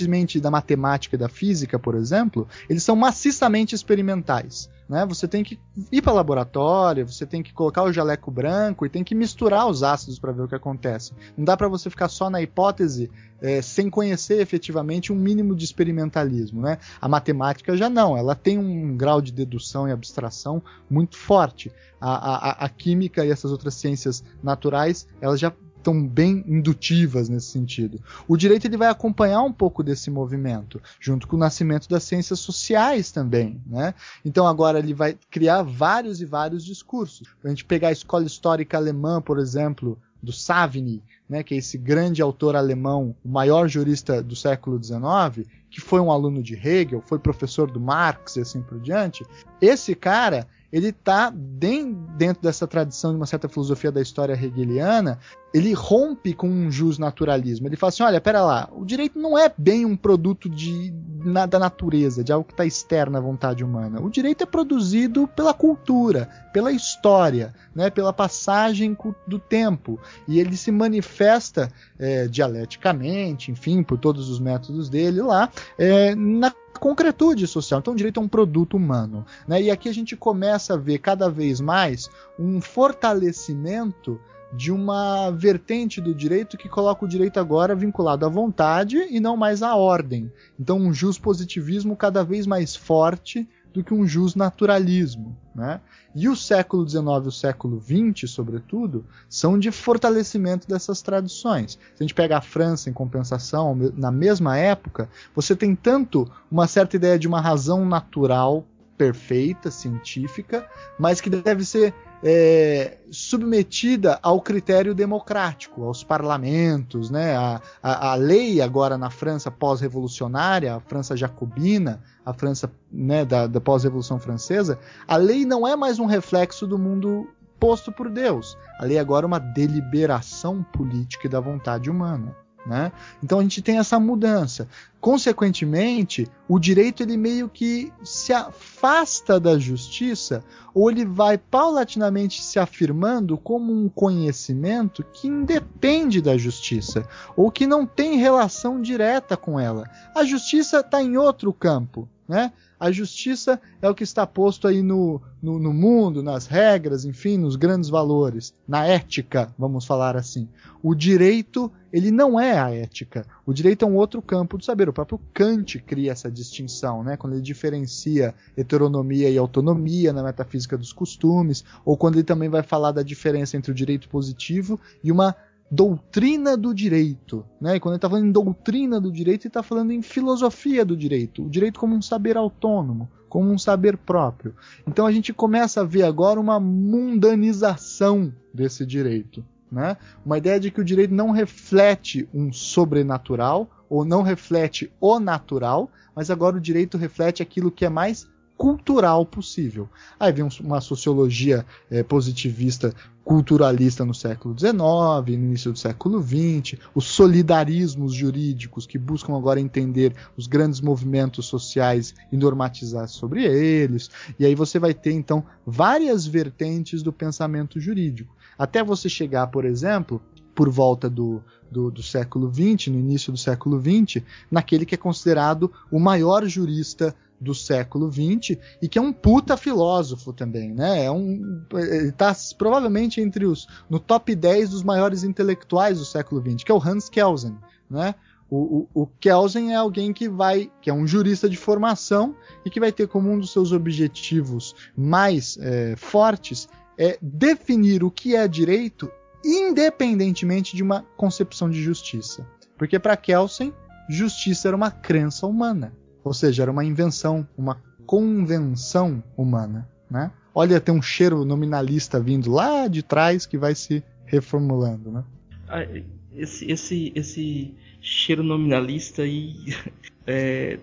diferentemente 0.00 0.40
da 0.40 0.50
matemática 0.50 1.16
e 1.16 1.18
da 1.18 1.28
física, 1.28 1.78
por 1.78 1.94
exemplo, 1.94 2.48
eles 2.68 2.82
são 2.82 2.96
maciçamente 2.96 3.74
experimentais. 3.74 4.70
Né? 4.88 5.06
Você 5.06 5.28
tem 5.28 5.44
que 5.44 5.58
ir 5.92 6.02
para 6.02 6.12
laboratório, 6.12 7.06
você 7.06 7.24
tem 7.24 7.42
que 7.42 7.52
colocar 7.52 7.84
o 7.84 7.92
jaleco 7.92 8.30
branco 8.30 8.84
e 8.84 8.88
tem 8.88 9.04
que 9.04 9.14
misturar 9.14 9.68
os 9.68 9.82
ácidos 9.82 10.18
para 10.18 10.32
ver 10.32 10.42
o 10.42 10.48
que 10.48 10.54
acontece. 10.54 11.12
Não 11.36 11.44
dá 11.44 11.56
para 11.56 11.68
você 11.68 11.88
ficar 11.88 12.08
só 12.08 12.28
na 12.28 12.42
hipótese 12.42 13.10
é, 13.40 13.62
sem 13.62 13.88
conhecer 13.88 14.40
efetivamente 14.40 15.12
um 15.12 15.16
mínimo 15.16 15.54
de 15.54 15.64
experimentalismo. 15.64 16.60
Né? 16.60 16.78
A 17.00 17.08
matemática 17.08 17.76
já 17.76 17.88
não, 17.88 18.16
ela 18.16 18.34
tem 18.34 18.58
um 18.58 18.96
grau 18.96 19.20
de 19.20 19.32
dedução 19.32 19.88
e 19.88 19.92
abstração 19.92 20.62
muito 20.88 21.16
forte. 21.16 21.70
A, 22.00 22.50
a, 22.50 22.64
a 22.64 22.68
química 22.68 23.24
e 23.26 23.30
essas 23.30 23.52
outras 23.52 23.74
ciências 23.74 24.24
naturais, 24.42 25.06
elas 25.20 25.38
já 25.38 25.52
tão 25.82 26.06
bem 26.06 26.44
indutivas 26.46 27.28
nesse 27.28 27.48
sentido. 27.48 28.00
O 28.28 28.36
direito 28.36 28.66
ele 28.66 28.76
vai 28.76 28.88
acompanhar 28.88 29.42
um 29.42 29.52
pouco 29.52 29.82
desse 29.82 30.10
movimento, 30.10 30.80
junto 31.00 31.26
com 31.26 31.36
o 31.36 31.38
nascimento 31.38 31.88
das 31.88 32.04
ciências 32.04 32.40
sociais 32.40 33.10
também, 33.10 33.60
né? 33.66 33.94
Então 34.24 34.46
agora 34.46 34.78
ele 34.78 34.94
vai 34.94 35.16
criar 35.30 35.62
vários 35.62 36.20
e 36.20 36.24
vários 36.24 36.64
discursos. 36.64 37.26
A 37.44 37.48
gente 37.48 37.64
pegar 37.64 37.88
a 37.88 37.92
escola 37.92 38.26
histórica 38.26 38.76
alemã, 38.76 39.20
por 39.20 39.38
exemplo, 39.38 39.98
do 40.22 40.32
Savigny, 40.32 41.02
né, 41.28 41.42
que 41.42 41.54
é 41.54 41.58
esse 41.58 41.78
grande 41.78 42.20
autor 42.20 42.56
alemão, 42.56 43.14
o 43.24 43.28
maior 43.28 43.68
jurista 43.68 44.22
do 44.22 44.36
século 44.36 44.82
XIX, 44.82 45.48
que 45.70 45.80
foi 45.80 46.00
um 46.00 46.10
aluno 46.10 46.42
de 46.42 46.54
Hegel, 46.54 47.02
foi 47.06 47.18
professor 47.18 47.70
do 47.70 47.80
Marx 47.80 48.36
e 48.36 48.40
assim 48.40 48.60
por 48.60 48.78
diante. 48.80 49.24
Esse 49.60 49.94
cara, 49.94 50.46
ele 50.72 50.88
está 50.88 51.30
dentro 51.30 52.42
dessa 52.42 52.66
tradição 52.66 53.10
de 53.10 53.16
uma 53.16 53.26
certa 53.26 53.48
filosofia 53.48 53.90
da 53.90 54.00
história 54.00 54.34
hegeliana, 54.34 55.18
ele 55.52 55.72
rompe 55.72 56.32
com 56.32 56.48
um 56.48 56.70
jus 56.70 56.96
naturalismo. 56.98 57.66
Ele 57.66 57.76
fala 57.76 57.88
assim: 57.88 58.02
olha, 58.02 58.20
pera 58.20 58.42
lá, 58.42 58.68
o 58.72 58.84
direito 58.84 59.18
não 59.18 59.36
é 59.36 59.52
bem 59.56 59.84
um 59.84 59.96
produto 59.96 60.48
de, 60.48 60.94
na, 61.24 61.44
da 61.44 61.58
natureza, 61.58 62.22
de 62.22 62.32
algo 62.32 62.46
que 62.46 62.52
está 62.52 62.64
externo 62.64 63.18
à 63.18 63.20
vontade 63.20 63.64
humana. 63.64 64.00
O 64.00 64.08
direito 64.08 64.44
é 64.44 64.46
produzido 64.46 65.26
pela 65.26 65.52
cultura, 65.52 66.28
pela 66.52 66.70
história, 66.70 67.52
né, 67.74 67.90
pela 67.90 68.12
passagem 68.12 68.96
do 69.26 69.38
tempo. 69.38 69.98
E 70.28 70.38
ele 70.38 70.56
se 70.56 70.70
manifesta 70.70 71.68
é, 71.98 72.28
dialeticamente, 72.28 73.50
enfim, 73.50 73.82
por 73.82 73.98
todos 73.98 74.28
os 74.28 74.38
métodos 74.38 74.88
dele 74.88 75.20
lá, 75.20 75.50
é, 75.76 76.14
na 76.14 76.52
concretude 76.80 77.46
social. 77.46 77.78
Então, 77.78 77.92
o 77.92 77.96
direito 77.96 78.18
é 78.18 78.22
um 78.22 78.28
produto 78.28 78.76
humano. 78.76 79.24
Né? 79.46 79.62
E 79.62 79.70
aqui 79.70 79.88
a 79.88 79.94
gente 79.94 80.16
começa 80.16 80.74
a 80.74 80.76
ver 80.76 80.98
cada 80.98 81.28
vez 81.30 81.60
mais 81.60 82.10
um 82.38 82.60
fortalecimento 82.60 84.18
de 84.52 84.72
uma 84.72 85.30
vertente 85.30 86.00
do 86.00 86.12
direito 86.12 86.56
que 86.56 86.68
coloca 86.68 87.04
o 87.04 87.08
direito 87.08 87.38
agora 87.38 87.74
vinculado 87.74 88.26
à 88.26 88.28
vontade 88.28 88.96
e 89.08 89.20
não 89.20 89.36
mais 89.36 89.62
à 89.62 89.76
ordem. 89.76 90.32
Então, 90.58 90.78
um 90.78 90.92
jus 90.92 91.18
positivismo 91.18 91.94
cada 91.94 92.24
vez 92.24 92.46
mais 92.46 92.74
forte 92.74 93.48
do 93.72 93.84
que 93.84 93.94
um 93.94 94.06
jus 94.06 94.34
naturalismo. 94.34 95.36
Né? 95.54 95.80
E 96.14 96.28
o 96.28 96.36
século 96.36 96.88
XIX 96.88 97.04
e 97.24 97.28
o 97.28 97.32
século 97.32 97.80
XX, 97.80 98.30
sobretudo, 98.30 99.04
são 99.28 99.58
de 99.58 99.70
fortalecimento 99.70 100.68
dessas 100.68 101.02
tradições. 101.02 101.72
Se 101.72 102.02
a 102.02 102.02
gente 102.02 102.14
pega 102.14 102.38
a 102.38 102.40
França 102.40 102.88
em 102.88 102.92
compensação, 102.92 103.76
na 103.96 104.10
mesma 104.10 104.56
época, 104.56 105.08
você 105.34 105.54
tem 105.54 105.74
tanto 105.74 106.30
uma 106.50 106.66
certa 106.66 106.96
ideia 106.96 107.18
de 107.18 107.28
uma 107.28 107.40
razão 107.40 107.84
natural 107.84 108.64
perfeita, 108.96 109.70
científica, 109.70 110.66
mas 110.98 111.20
que 111.20 111.30
deve 111.30 111.64
ser 111.64 111.94
é, 112.22 112.98
submetida 113.10 114.18
ao 114.22 114.40
critério 114.40 114.94
democrático, 114.94 115.84
aos 115.84 116.04
parlamentos, 116.04 117.10
né? 117.10 117.36
A, 117.36 117.60
a, 117.82 118.12
a 118.12 118.14
lei 118.14 118.60
agora 118.60 118.98
na 118.98 119.10
França 119.10 119.50
pós-revolucionária, 119.50 120.74
a 120.74 120.80
França 120.80 121.16
jacobina, 121.16 122.02
a 122.24 122.32
França 122.32 122.70
né, 122.90 123.24
da, 123.24 123.46
da 123.46 123.60
pós-revolução 123.60 124.18
francesa, 124.18 124.78
a 125.08 125.16
lei 125.16 125.44
não 125.44 125.66
é 125.66 125.74
mais 125.74 125.98
um 125.98 126.06
reflexo 126.06 126.66
do 126.66 126.78
mundo 126.78 127.28
posto 127.58 127.92
por 127.92 128.10
Deus. 128.10 128.56
A 128.78 128.84
lei 128.84 128.98
agora 128.98 129.26
é 129.26 129.28
uma 129.28 129.38
deliberação 129.38 130.62
política 130.62 131.26
e 131.26 131.30
da 131.30 131.40
vontade 131.40 131.90
humana. 131.90 132.34
Né? 132.66 132.92
Então 133.22 133.38
a 133.38 133.42
gente 133.42 133.62
tem 133.62 133.78
essa 133.78 133.98
mudança. 133.98 134.68
Consequentemente, 135.00 136.28
o 136.46 136.58
direito 136.58 137.02
ele 137.02 137.16
meio 137.16 137.48
que 137.48 137.90
se 138.04 138.34
afasta 138.34 139.40
da 139.40 139.58
justiça, 139.58 140.44
ou 140.74 140.90
ele 140.90 141.06
vai 141.06 141.38
paulatinamente 141.38 142.42
se 142.42 142.58
afirmando 142.58 143.38
como 143.38 143.72
um 143.72 143.88
conhecimento 143.88 145.02
que 145.02 145.26
independe 145.26 146.20
da 146.20 146.36
justiça, 146.36 147.08
ou 147.34 147.50
que 147.50 147.66
não 147.66 147.86
tem 147.86 148.18
relação 148.18 148.80
direta 148.80 149.38
com 149.38 149.58
ela. 149.58 149.88
A 150.14 150.22
justiça 150.22 150.80
está 150.80 151.02
em 151.02 151.16
outro 151.16 151.52
campo. 151.52 152.06
Né? 152.30 152.52
A 152.78 152.92
justiça 152.92 153.60
é 153.82 153.90
o 153.90 153.94
que 153.94 154.04
está 154.04 154.24
posto 154.24 154.68
aí 154.68 154.82
no, 154.82 155.20
no, 155.42 155.58
no, 155.58 155.74
mundo, 155.74 156.22
nas 156.22 156.46
regras, 156.46 157.04
enfim, 157.04 157.36
nos 157.36 157.56
grandes 157.56 157.90
valores, 157.90 158.54
na 158.68 158.86
ética, 158.86 159.52
vamos 159.58 159.84
falar 159.84 160.16
assim. 160.16 160.48
O 160.80 160.94
direito, 160.94 161.72
ele 161.92 162.12
não 162.12 162.38
é 162.38 162.56
a 162.56 162.70
ética. 162.70 163.26
O 163.44 163.52
direito 163.52 163.84
é 163.84 163.88
um 163.88 163.96
outro 163.96 164.22
campo 164.22 164.56
do 164.56 164.64
saber. 164.64 164.88
O 164.88 164.92
próprio 164.92 165.20
Kant 165.34 165.80
cria 165.80 166.12
essa 166.12 166.30
distinção, 166.30 167.02
né? 167.02 167.16
quando 167.16 167.32
ele 167.32 167.42
diferencia 167.42 168.32
heteronomia 168.56 169.28
e 169.28 169.36
autonomia 169.36 170.12
na 170.12 170.22
metafísica 170.22 170.78
dos 170.78 170.92
costumes, 170.92 171.64
ou 171.84 171.96
quando 171.96 172.14
ele 172.14 172.22
também 172.22 172.48
vai 172.48 172.62
falar 172.62 172.92
da 172.92 173.02
diferença 173.02 173.56
entre 173.56 173.72
o 173.72 173.74
direito 173.74 174.08
positivo 174.08 174.78
e 175.02 175.10
uma 175.10 175.34
doutrina 175.70 176.56
do 176.56 176.74
direito. 176.74 177.44
Né? 177.60 177.76
E 177.76 177.80
quando 177.80 177.92
ele 177.92 177.98
está 177.98 178.08
falando 178.08 178.26
em 178.26 178.32
doutrina 178.32 179.00
do 179.00 179.12
direito, 179.12 179.42
ele 179.42 179.50
está 179.50 179.62
falando 179.62 179.92
em 179.92 180.02
filosofia 180.02 180.84
do 180.84 180.96
direito. 180.96 181.44
O 181.44 181.50
direito 181.50 181.78
como 181.78 181.94
um 181.94 182.02
saber 182.02 182.36
autônomo, 182.36 183.08
como 183.28 183.50
um 183.50 183.58
saber 183.58 183.96
próprio. 183.96 184.54
Então 184.86 185.06
a 185.06 185.12
gente 185.12 185.32
começa 185.32 185.82
a 185.82 185.84
ver 185.84 186.02
agora 186.02 186.40
uma 186.40 186.58
mundanização 186.58 188.34
desse 188.52 188.84
direito. 188.84 189.44
Né? 189.70 189.96
Uma 190.26 190.38
ideia 190.38 190.58
de 190.58 190.70
que 190.70 190.80
o 190.80 190.84
direito 190.84 191.14
não 191.14 191.30
reflete 191.30 192.28
um 192.34 192.52
sobrenatural 192.52 193.70
ou 193.88 194.04
não 194.04 194.22
reflete 194.22 194.92
o 195.00 195.20
natural, 195.20 195.90
mas 196.14 196.30
agora 196.30 196.56
o 196.56 196.60
direito 196.60 196.98
reflete 196.98 197.42
aquilo 197.42 197.70
que 197.70 197.84
é 197.84 197.88
mais 197.88 198.28
cultural 198.60 199.24
possível. 199.24 199.88
Aí 200.18 200.30
vem 200.30 200.46
uma 200.60 200.82
sociologia 200.82 201.64
é, 201.90 202.02
positivista 202.02 202.94
culturalista 203.24 204.04
no 204.04 204.12
século 204.12 204.54
XIX, 204.58 204.74
no 204.74 205.30
início 205.30 205.72
do 205.72 205.78
século 205.78 206.22
XX, 206.22 206.78
os 206.94 207.06
solidarismos 207.06 208.12
jurídicos 208.12 208.86
que 208.86 208.98
buscam 208.98 209.34
agora 209.34 209.58
entender 209.58 210.14
os 210.36 210.46
grandes 210.46 210.82
movimentos 210.82 211.46
sociais 211.46 212.14
e 212.30 212.36
normatizar 212.36 213.08
sobre 213.08 213.44
eles. 213.44 214.10
E 214.38 214.44
aí 214.44 214.54
você 214.54 214.78
vai 214.78 214.92
ter 214.92 215.12
então 215.12 215.42
várias 215.64 216.26
vertentes 216.26 217.02
do 217.02 217.14
pensamento 217.14 217.80
jurídico. 217.80 218.36
Até 218.58 218.84
você 218.84 219.08
chegar, 219.08 219.46
por 219.46 219.64
exemplo, 219.64 220.20
por 220.60 220.68
volta 220.68 221.08
do, 221.08 221.42
do, 221.70 221.90
do, 221.90 222.02
século 222.02 222.52
XX, 222.52 222.88
no 222.88 222.98
início 222.98 223.32
do 223.32 223.38
século 223.38 223.80
XX, 223.80 224.22
naquele 224.50 224.84
que 224.84 224.94
é 224.94 224.98
considerado 224.98 225.72
o 225.90 225.98
maior 225.98 226.44
jurista 226.44 227.16
do 227.40 227.54
século 227.54 228.12
XX 228.12 228.58
e 228.82 228.86
que 228.86 228.98
é 228.98 229.00
um 229.00 229.10
puta 229.10 229.56
filósofo 229.56 230.34
também, 230.34 230.74
né? 230.74 231.06
É 231.06 231.10
um, 231.10 231.64
ele 231.72 232.08
está 232.08 232.36
provavelmente 232.58 233.22
entre 233.22 233.46
os 233.46 233.66
no 233.88 233.98
top 233.98 234.34
10 234.34 234.68
dos 234.68 234.82
maiores 234.82 235.24
intelectuais 235.24 235.98
do 235.98 236.04
século 236.04 236.42
XX, 236.42 236.62
que 236.62 236.70
é 236.70 236.74
o 236.74 236.86
Hans 236.86 237.08
Kelsen, 237.08 237.56
né? 237.88 238.14
O, 238.50 238.80
o, 238.94 239.02
o, 239.02 239.06
Kelsen 239.18 239.72
é 239.72 239.76
alguém 239.76 240.12
que 240.12 240.28
vai, 240.28 240.70
que 240.82 240.90
é 240.90 240.92
um 240.92 241.06
jurista 241.06 241.48
de 241.48 241.56
formação 241.56 242.36
e 242.66 242.68
que 242.68 242.80
vai 242.80 242.92
ter 242.92 243.08
como 243.08 243.30
um 243.30 243.40
dos 243.40 243.50
seus 243.50 243.72
objetivos 243.72 244.74
mais 244.94 245.56
é, 245.58 245.96
fortes 245.96 246.68
é 246.98 247.16
definir 247.22 248.04
o 248.04 248.10
que 248.10 248.36
é 248.36 248.46
direito 248.46 249.10
independentemente 249.44 250.76
de 250.76 250.82
uma 250.82 251.02
concepção 251.16 251.70
de 251.70 251.82
justiça. 251.82 252.46
Porque 252.76 252.98
para 252.98 253.16
Kelsen, 253.16 253.72
justiça 254.08 254.68
era 254.68 254.76
uma 254.76 254.90
crença 254.90 255.46
humana. 255.46 255.92
Ou 256.24 256.34
seja, 256.34 256.62
era 256.62 256.70
uma 256.70 256.84
invenção, 256.84 257.46
uma 257.56 257.82
convenção 258.06 259.22
humana. 259.36 259.88
Né? 260.10 260.30
Olha, 260.54 260.80
tem 260.80 260.94
um 260.94 261.02
cheiro 261.02 261.44
nominalista 261.44 262.18
vindo 262.18 262.50
lá 262.50 262.88
de 262.88 263.02
trás 263.02 263.46
que 263.46 263.56
vai 263.56 263.74
se 263.74 264.02
reformulando. 264.24 265.10
Né? 265.10 265.24
Ah, 265.68 265.86
esse, 266.34 266.70
esse, 266.70 267.12
esse 267.14 267.74
cheiro 268.00 268.42
nominalista 268.42 269.22
aí. 269.22 269.54
É, 270.26 270.78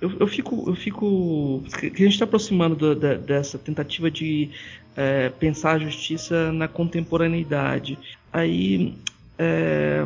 eu, 0.00 0.18
eu, 0.20 0.26
fico. 0.26 0.64
Eu 0.66 0.74
fico. 0.74 1.62
Que 1.78 1.86
a 1.88 2.04
gente 2.04 2.12
está 2.12 2.24
aproximando 2.24 2.76
do, 2.76 2.94
da, 2.94 3.14
dessa 3.14 3.58
tentativa 3.58 4.10
de 4.10 4.50
é, 4.98 5.28
pensar 5.28 5.76
a 5.76 5.78
justiça 5.78 6.52
na 6.52 6.66
contemporaneidade. 6.66 7.96
Aí. 8.32 8.94
É, 9.38 10.04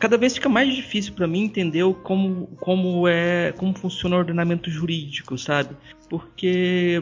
cada 0.00 0.16
vez 0.16 0.34
fica 0.34 0.48
mais 0.48 0.74
difícil 0.74 1.12
para 1.12 1.26
mim 1.26 1.44
entender 1.44 1.84
como, 2.02 2.48
como 2.58 3.06
é 3.06 3.52
como 3.56 3.72
funciona 3.78 4.16
o 4.16 4.18
ordenamento 4.18 4.68
jurídico, 4.68 5.38
sabe? 5.38 5.76
Porque 6.08 7.00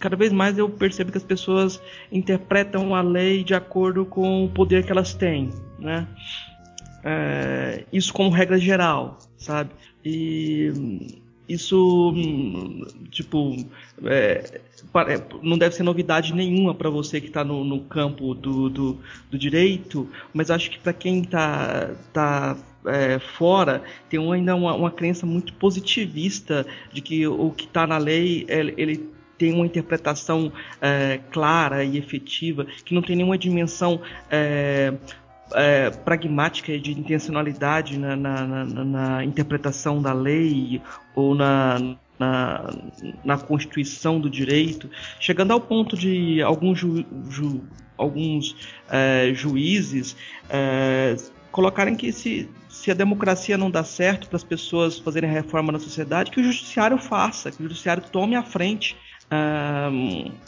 cada 0.00 0.16
vez 0.16 0.32
mais 0.32 0.58
eu 0.58 0.68
percebo 0.68 1.12
que 1.12 1.18
as 1.18 1.22
pessoas 1.22 1.80
interpretam 2.10 2.94
a 2.94 3.02
lei 3.02 3.44
de 3.44 3.54
acordo 3.54 4.04
com 4.04 4.46
o 4.46 4.48
poder 4.48 4.84
que 4.84 4.90
elas 4.90 5.14
têm, 5.14 5.50
né? 5.78 6.08
É, 7.04 7.84
isso 7.92 8.12
como 8.12 8.30
regra 8.30 8.58
geral, 8.58 9.18
sabe? 9.36 9.70
E 10.04 10.72
isso, 11.48 12.14
tipo, 13.10 13.56
é, 14.04 14.60
é, 14.94 15.22
não 15.42 15.56
deve 15.56 15.74
ser 15.74 15.82
novidade 15.82 16.34
nenhuma 16.34 16.74
para 16.74 16.90
você 16.90 17.20
que 17.20 17.28
está 17.28 17.42
no, 17.42 17.64
no, 17.64 17.80
campo 17.84 18.34
do, 18.34 18.68
do, 18.68 18.98
do, 19.30 19.38
direito, 19.38 20.08
mas 20.32 20.50
acho 20.50 20.70
que 20.70 20.78
para 20.78 20.92
quem 20.92 21.22
está 21.22 21.90
tá, 22.12 22.56
é, 22.86 23.18
fora 23.18 23.82
tem 24.10 24.20
ainda 24.32 24.54
uma, 24.54 24.74
uma 24.74 24.90
crença 24.90 25.24
muito 25.24 25.54
positivista 25.54 26.66
de 26.92 27.00
que 27.00 27.26
o 27.26 27.50
que 27.50 27.64
está 27.64 27.86
na 27.86 27.96
lei 27.96 28.44
ele 28.48 29.10
tem 29.38 29.54
uma 29.54 29.64
interpretação 29.64 30.52
é, 30.82 31.20
clara 31.30 31.84
e 31.84 31.96
efetiva, 31.96 32.66
que 32.84 32.92
não 32.92 33.00
tem 33.00 33.16
nenhuma 33.16 33.38
dimensão 33.38 34.02
é, 34.30 34.92
é, 35.54 35.90
pragmática 35.90 36.78
de 36.78 36.92
intencionalidade 36.92 37.98
na, 37.98 38.16
na, 38.16 38.46
na, 38.46 38.84
na, 38.84 39.24
interpretação 39.24 40.00
da 40.02 40.12
lei 40.12 40.80
ou 41.14 41.34
na, 41.34 41.96
na, 43.24 43.38
constituição 43.38 44.20
do 44.20 44.28
direito, 44.28 44.90
chegando 45.20 45.52
ao 45.52 45.60
ponto 45.60 45.96
de 45.96 46.42
alguns, 46.42 46.78
ju, 46.78 47.04
ju, 47.28 47.62
alguns 47.96 48.56
é, 48.90 49.32
juízes 49.34 50.16
é, 50.50 51.16
colocarem 51.50 51.96
que 51.96 52.12
se, 52.12 52.48
se 52.68 52.90
a 52.90 52.94
democracia 52.94 53.56
não 53.56 53.70
dá 53.70 53.82
certo 53.82 54.28
para 54.28 54.36
as 54.36 54.44
pessoas 54.44 54.98
fazerem 54.98 55.30
reforma 55.30 55.72
na 55.72 55.78
sociedade, 55.78 56.30
que 56.30 56.40
o 56.40 56.44
judiciário 56.44 56.98
faça, 56.98 57.50
que 57.50 57.60
o 57.60 57.62
judiciário 57.64 58.02
tome 58.02 58.36
a 58.36 58.42
frente 58.42 58.96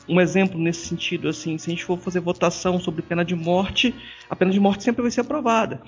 um 0.09 0.21
exemplo 0.21 0.59
nesse 0.59 0.87
sentido, 0.87 1.29
assim, 1.29 1.59
se 1.59 1.71
a 1.71 1.73
gente 1.73 1.85
for 1.85 1.99
fazer 1.99 2.21
votação 2.21 2.79
sobre 2.81 3.03
pena 3.03 3.25
de 3.25 3.35
morte, 3.35 3.95
a 4.29 4.35
pena 4.35 4.51
de 4.51 4.61
morte 4.61 4.85
sempre 4.85 5.03
vai 5.03 5.11
ser 5.11 5.21
aprovada. 5.21 5.81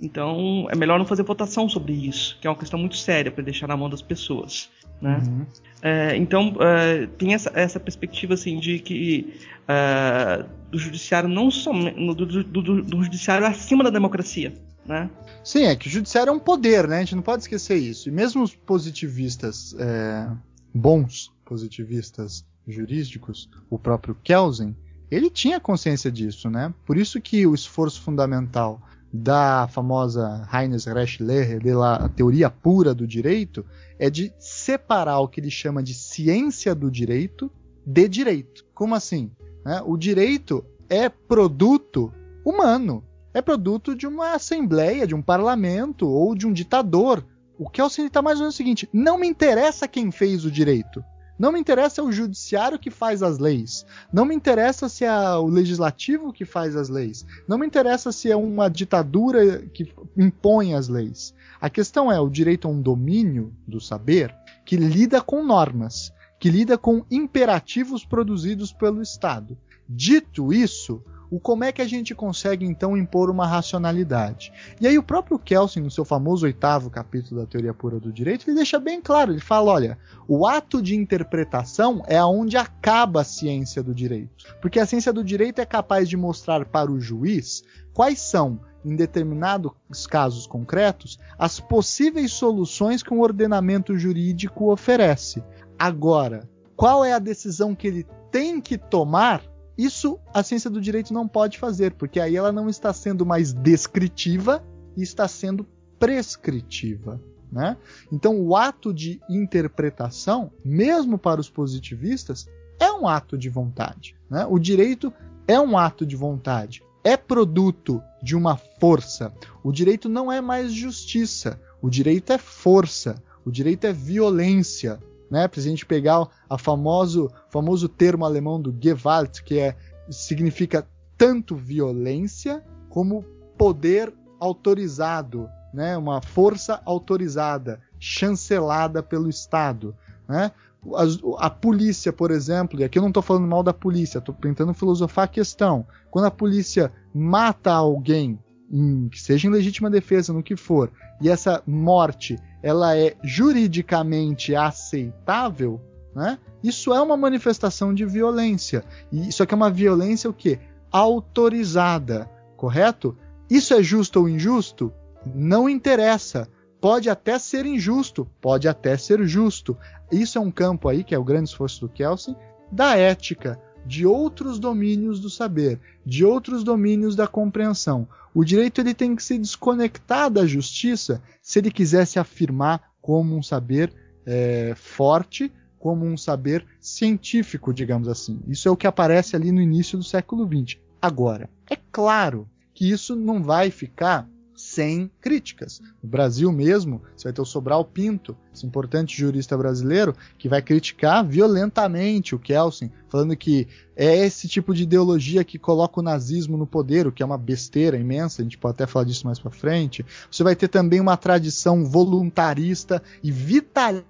Então, 0.00 0.66
é 0.68 0.74
melhor 0.74 0.98
não 0.98 1.06
fazer 1.06 1.22
votação 1.22 1.68
sobre 1.68 1.92
isso, 1.92 2.36
que 2.40 2.46
é 2.46 2.50
uma 2.50 2.56
questão 2.56 2.78
muito 2.78 2.96
séria 2.96 3.30
para 3.30 3.44
deixar 3.44 3.68
na 3.68 3.76
mão 3.76 3.88
das 3.88 4.02
pessoas. 4.02 4.68
Né? 5.00 5.22
Uhum. 5.24 5.46
É, 5.80 6.16
então, 6.16 6.56
é, 6.60 7.06
tem 7.06 7.34
essa, 7.34 7.52
essa, 7.54 7.78
perspectiva 7.78 8.34
assim, 8.34 8.58
de 8.58 8.80
que 8.80 9.34
é, 9.68 10.44
do 10.70 10.78
judiciário 10.78 11.28
não 11.28 11.50
somente 11.50 11.94
do, 12.14 12.26
do, 12.26 12.44
do, 12.44 12.82
do, 12.82 13.02
judiciário 13.04 13.46
acima 13.46 13.84
da 13.84 13.90
democracia. 13.90 14.52
Né? 14.84 15.08
Sim, 15.44 15.64
é 15.66 15.76
que 15.76 15.86
o 15.86 15.90
judiciário 15.90 16.30
é 16.30 16.32
um 16.32 16.40
poder, 16.40 16.88
né? 16.88 16.96
A 16.96 17.00
gente 17.00 17.14
não 17.14 17.22
pode 17.22 17.42
esquecer 17.42 17.76
isso. 17.76 18.08
E 18.08 18.12
mesmo 18.12 18.42
os 18.42 18.54
positivistas 18.54 19.74
é, 19.78 20.28
bons 20.74 21.32
positivistas 21.44 22.44
jurídicos, 22.66 23.48
o 23.68 23.78
próprio 23.78 24.16
Kelsen, 24.22 24.76
ele 25.10 25.28
tinha 25.28 25.60
consciência 25.60 26.10
disso, 26.10 26.48
né? 26.48 26.72
Por 26.86 26.96
isso 26.96 27.20
que 27.20 27.46
o 27.46 27.54
esforço 27.54 28.00
fundamental 28.00 28.80
da 29.12 29.68
famosa 29.68 30.48
Heinz 30.50 30.86
Rechtslehre, 30.86 31.58
da 31.74 32.08
teoria 32.08 32.48
pura 32.48 32.94
do 32.94 33.06
direito, 33.06 33.64
é 33.98 34.08
de 34.08 34.32
separar 34.38 35.20
o 35.20 35.28
que 35.28 35.38
ele 35.38 35.50
chama 35.50 35.82
de 35.82 35.92
ciência 35.92 36.74
do 36.74 36.90
direito 36.90 37.50
de 37.84 38.08
direito. 38.08 38.64
Como 38.74 38.94
assim? 38.94 39.30
Né? 39.64 39.82
O 39.84 39.96
direito 39.96 40.64
é 40.88 41.08
produto 41.08 42.12
humano, 42.44 43.04
é 43.34 43.42
produto 43.42 43.94
de 43.94 44.06
uma 44.06 44.34
assembleia, 44.34 45.06
de 45.06 45.14
um 45.14 45.22
parlamento 45.22 46.08
ou 46.08 46.34
de 46.34 46.46
um 46.46 46.52
ditador. 46.52 47.24
O 47.58 47.68
Kelsen 47.68 48.06
está 48.06 48.22
mais 48.22 48.38
ou 48.38 48.42
menos 48.42 48.54
o 48.54 48.56
seguinte: 48.56 48.88
não 48.92 49.18
me 49.18 49.26
interessa 49.26 49.88
quem 49.88 50.10
fez 50.10 50.44
o 50.44 50.50
direito. 50.50 51.04
Não 51.38 51.50
me 51.50 51.58
interessa 51.58 52.02
o 52.02 52.12
judiciário 52.12 52.78
que 52.78 52.90
faz 52.90 53.22
as 53.22 53.38
leis. 53.38 53.84
Não 54.12 54.24
me 54.24 54.34
interessa 54.34 54.88
se 54.88 55.04
é 55.04 55.36
o 55.36 55.46
legislativo 55.46 56.32
que 56.32 56.44
faz 56.44 56.76
as 56.76 56.88
leis. 56.88 57.26
Não 57.48 57.58
me 57.58 57.66
interessa 57.66 58.12
se 58.12 58.30
é 58.30 58.36
uma 58.36 58.68
ditadura 58.68 59.58
que 59.66 59.92
impõe 60.16 60.74
as 60.74 60.88
leis. 60.88 61.34
A 61.60 61.68
questão 61.68 62.12
é 62.12 62.20
o 62.20 62.30
direito 62.30 62.68
a 62.68 62.70
um 62.70 62.80
domínio 62.80 63.52
do 63.66 63.80
saber 63.80 64.32
que 64.64 64.76
lida 64.76 65.20
com 65.20 65.44
normas, 65.44 66.12
que 66.38 66.50
lida 66.50 66.78
com 66.78 67.04
imperativos 67.10 68.04
produzidos 68.04 68.72
pelo 68.72 69.02
Estado. 69.02 69.58
Dito 69.88 70.52
isso, 70.52 71.02
o 71.32 71.40
como 71.40 71.64
é 71.64 71.72
que 71.72 71.80
a 71.80 71.88
gente 71.88 72.14
consegue 72.14 72.66
então 72.66 72.94
impor 72.94 73.30
uma 73.30 73.46
racionalidade. 73.46 74.52
E 74.78 74.86
aí 74.86 74.98
o 74.98 75.02
próprio 75.02 75.38
Kelsen, 75.38 75.82
no 75.82 75.90
seu 75.90 76.04
famoso 76.04 76.44
oitavo 76.44 76.90
capítulo 76.90 77.40
da 77.40 77.46
teoria 77.46 77.72
pura 77.72 77.98
do 77.98 78.12
direito, 78.12 78.46
ele 78.46 78.56
deixa 78.56 78.78
bem 78.78 79.00
claro, 79.00 79.32
ele 79.32 79.40
fala, 79.40 79.72
olha, 79.72 79.98
o 80.28 80.46
ato 80.46 80.82
de 80.82 80.94
interpretação 80.94 82.02
é 82.06 82.18
aonde 82.18 82.58
acaba 82.58 83.22
a 83.22 83.24
ciência 83.24 83.82
do 83.82 83.94
direito. 83.94 84.44
Porque 84.60 84.78
a 84.78 84.84
ciência 84.84 85.10
do 85.10 85.24
direito 85.24 85.58
é 85.58 85.64
capaz 85.64 86.06
de 86.06 86.18
mostrar 86.18 86.66
para 86.66 86.92
o 86.92 87.00
juiz 87.00 87.64
quais 87.94 88.20
são 88.20 88.60
em 88.84 88.94
determinados 88.94 90.06
casos 90.06 90.46
concretos, 90.46 91.18
as 91.38 91.58
possíveis 91.58 92.30
soluções 92.32 93.02
que 93.02 93.14
um 93.14 93.22
ordenamento 93.22 93.96
jurídico 93.96 94.70
oferece. 94.70 95.42
Agora, 95.78 96.46
qual 96.76 97.02
é 97.02 97.14
a 97.14 97.18
decisão 97.18 97.74
que 97.74 97.86
ele 97.86 98.06
tem 98.30 98.60
que 98.60 98.76
tomar? 98.76 99.51
Isso 99.76 100.18
a 100.32 100.42
ciência 100.42 100.70
do 100.70 100.80
direito 100.80 101.12
não 101.12 101.26
pode 101.26 101.58
fazer, 101.58 101.92
porque 101.94 102.20
aí 102.20 102.36
ela 102.36 102.52
não 102.52 102.68
está 102.68 102.92
sendo 102.92 103.24
mais 103.24 103.52
descritiva 103.52 104.64
e 104.96 105.02
está 105.02 105.26
sendo 105.26 105.66
prescritiva. 105.98 107.20
Né? 107.50 107.76
Então, 108.10 108.40
o 108.40 108.56
ato 108.56 108.92
de 108.92 109.20
interpretação, 109.28 110.50
mesmo 110.64 111.18
para 111.18 111.40
os 111.40 111.50
positivistas, 111.50 112.48
é 112.78 112.90
um 112.92 113.06
ato 113.06 113.36
de 113.36 113.48
vontade. 113.48 114.16
Né? 114.28 114.46
O 114.48 114.58
direito 114.58 115.12
é 115.46 115.60
um 115.60 115.76
ato 115.76 116.06
de 116.06 116.16
vontade 116.16 116.82
é 117.04 117.16
produto 117.16 118.02
de 118.22 118.36
uma 118.36 118.56
força. 118.56 119.32
O 119.62 119.72
direito 119.72 120.08
não 120.08 120.30
é 120.30 120.40
mais 120.40 120.72
justiça. 120.72 121.60
O 121.80 121.90
direito 121.90 122.32
é 122.32 122.38
força. 122.38 123.22
O 123.44 123.50
direito 123.50 123.86
é 123.86 123.92
violência. 123.92 125.00
Né? 125.32 125.48
Para 125.48 125.60
a 125.60 125.62
gente 125.62 125.86
pegar 125.86 126.20
o 126.20 126.58
famoso, 126.58 127.32
famoso 127.48 127.88
termo 127.88 128.26
alemão 128.26 128.60
do 128.60 128.76
Gewalt, 128.78 129.40
que 129.40 129.58
é, 129.58 129.74
significa 130.10 130.86
tanto 131.16 131.56
violência 131.56 132.62
como 132.90 133.24
poder 133.56 134.12
autorizado, 134.38 135.48
né? 135.72 135.96
uma 135.96 136.20
força 136.20 136.82
autorizada, 136.84 137.80
chancelada 137.98 139.02
pelo 139.02 139.26
Estado. 139.30 139.96
Né? 140.28 140.52
A, 140.94 141.46
a, 141.46 141.48
polícia, 141.48 142.12
por 142.12 142.30
exemplo, 142.30 142.78
e 142.78 142.84
aqui 142.84 142.98
eu 142.98 143.02
não 143.02 143.08
estou 143.08 143.22
falando 143.22 143.46
mal 143.46 143.62
da 143.62 143.72
polícia, 143.72 144.18
estou 144.18 144.34
tentando 144.34 144.74
filosofar 144.74 145.24
a 145.24 145.28
questão. 145.28 145.86
Quando 146.10 146.26
a 146.26 146.30
polícia 146.30 146.92
mata 147.14 147.72
alguém, 147.72 148.38
em, 148.72 149.08
que 149.08 149.20
seja 149.20 149.46
em 149.46 149.50
legítima 149.50 149.90
defesa, 149.90 150.32
no 150.32 150.42
que 150.42 150.56
for, 150.56 150.90
e 151.20 151.28
essa 151.28 151.62
morte 151.66 152.38
ela 152.62 152.96
é 152.96 153.14
juridicamente 153.22 154.54
aceitável, 154.54 155.80
né? 156.14 156.38
Isso 156.62 156.94
é 156.94 157.00
uma 157.00 157.16
manifestação 157.16 157.92
de 157.92 158.04
violência. 158.04 158.84
E 159.10 159.28
isso 159.28 159.42
aqui 159.42 159.52
é 159.52 159.56
uma 159.56 159.70
violência 159.70 160.30
o 160.30 160.32
quê? 160.32 160.60
Autorizada, 160.90 162.30
correto? 162.56 163.16
Isso 163.50 163.74
é 163.74 163.82
justo 163.82 164.20
ou 164.20 164.28
injusto? 164.28 164.92
Não 165.34 165.68
interessa. 165.68 166.48
Pode 166.80 167.10
até 167.10 167.38
ser 167.38 167.66
injusto, 167.66 168.28
pode 168.40 168.68
até 168.68 168.96
ser 168.96 169.24
justo. 169.26 169.76
Isso 170.10 170.38
é 170.38 170.40
um 170.40 170.50
campo 170.50 170.88
aí, 170.88 171.02
que 171.02 171.14
é 171.14 171.18
o 171.18 171.24
grande 171.24 171.48
esforço 171.48 171.80
do 171.80 171.88
Kelsen, 171.88 172.36
da 172.70 172.96
ética, 172.96 173.60
de 173.86 174.06
outros 174.06 174.58
domínios 174.58 175.20
do 175.20 175.28
saber, 175.28 175.80
de 176.04 176.24
outros 176.24 176.62
domínios 176.62 177.16
da 177.16 177.26
compreensão. 177.26 178.06
O 178.34 178.44
direito 178.44 178.80
ele 178.80 178.94
tem 178.94 179.14
que 179.14 179.22
se 179.22 179.36
desconectar 179.36 180.30
da 180.30 180.46
justiça 180.46 181.22
se 181.42 181.58
ele 181.58 181.70
quiser 181.70 182.06
se 182.06 182.18
afirmar 182.18 182.92
como 183.00 183.36
um 183.36 183.42
saber 183.42 183.92
é, 184.24 184.74
forte, 184.76 185.52
como 185.78 186.06
um 186.06 186.16
saber 186.16 186.64
científico, 186.80 187.74
digamos 187.74 188.08
assim. 188.08 188.40
Isso 188.46 188.68
é 188.68 188.70
o 188.70 188.76
que 188.76 188.86
aparece 188.86 189.34
ali 189.34 189.50
no 189.50 189.60
início 189.60 189.98
do 189.98 190.04
século 190.04 190.46
XX. 190.46 190.78
Agora, 191.00 191.50
é 191.68 191.76
claro 191.90 192.48
que 192.72 192.88
isso 192.88 193.16
não 193.16 193.42
vai 193.42 193.70
ficar 193.70 194.28
sem 194.62 195.10
críticas. 195.20 195.82
No 196.00 196.08
Brasil 196.08 196.50
mesmo, 196.52 197.02
você 197.16 197.24
vai 197.24 197.32
ter 197.32 197.42
o 197.42 197.44
Sobral 197.44 197.84
Pinto, 197.84 198.36
esse 198.54 198.64
importante 198.64 199.18
jurista 199.18 199.58
brasileiro, 199.58 200.14
que 200.38 200.48
vai 200.48 200.62
criticar 200.62 201.26
violentamente 201.26 202.34
o 202.34 202.38
Kelsen, 202.38 202.90
falando 203.08 203.36
que 203.36 203.66
é 203.96 204.24
esse 204.24 204.46
tipo 204.46 204.72
de 204.72 204.84
ideologia 204.84 205.42
que 205.42 205.58
coloca 205.58 205.98
o 205.98 206.02
nazismo 206.02 206.56
no 206.56 206.66
poder, 206.66 207.08
o 207.08 207.12
que 207.12 207.24
é 207.24 207.26
uma 207.26 207.36
besteira 207.36 207.98
imensa, 207.98 208.40
a 208.40 208.44
gente 208.44 208.56
pode 208.56 208.74
até 208.74 208.86
falar 208.86 209.04
disso 209.04 209.26
mais 209.26 209.40
para 209.40 209.50
frente. 209.50 210.06
Você 210.30 210.44
vai 210.44 210.54
ter 210.54 210.68
também 210.68 211.00
uma 211.00 211.16
tradição 211.16 211.84
voluntarista 211.84 213.02
e 213.20 213.32
vitalista 213.32 214.06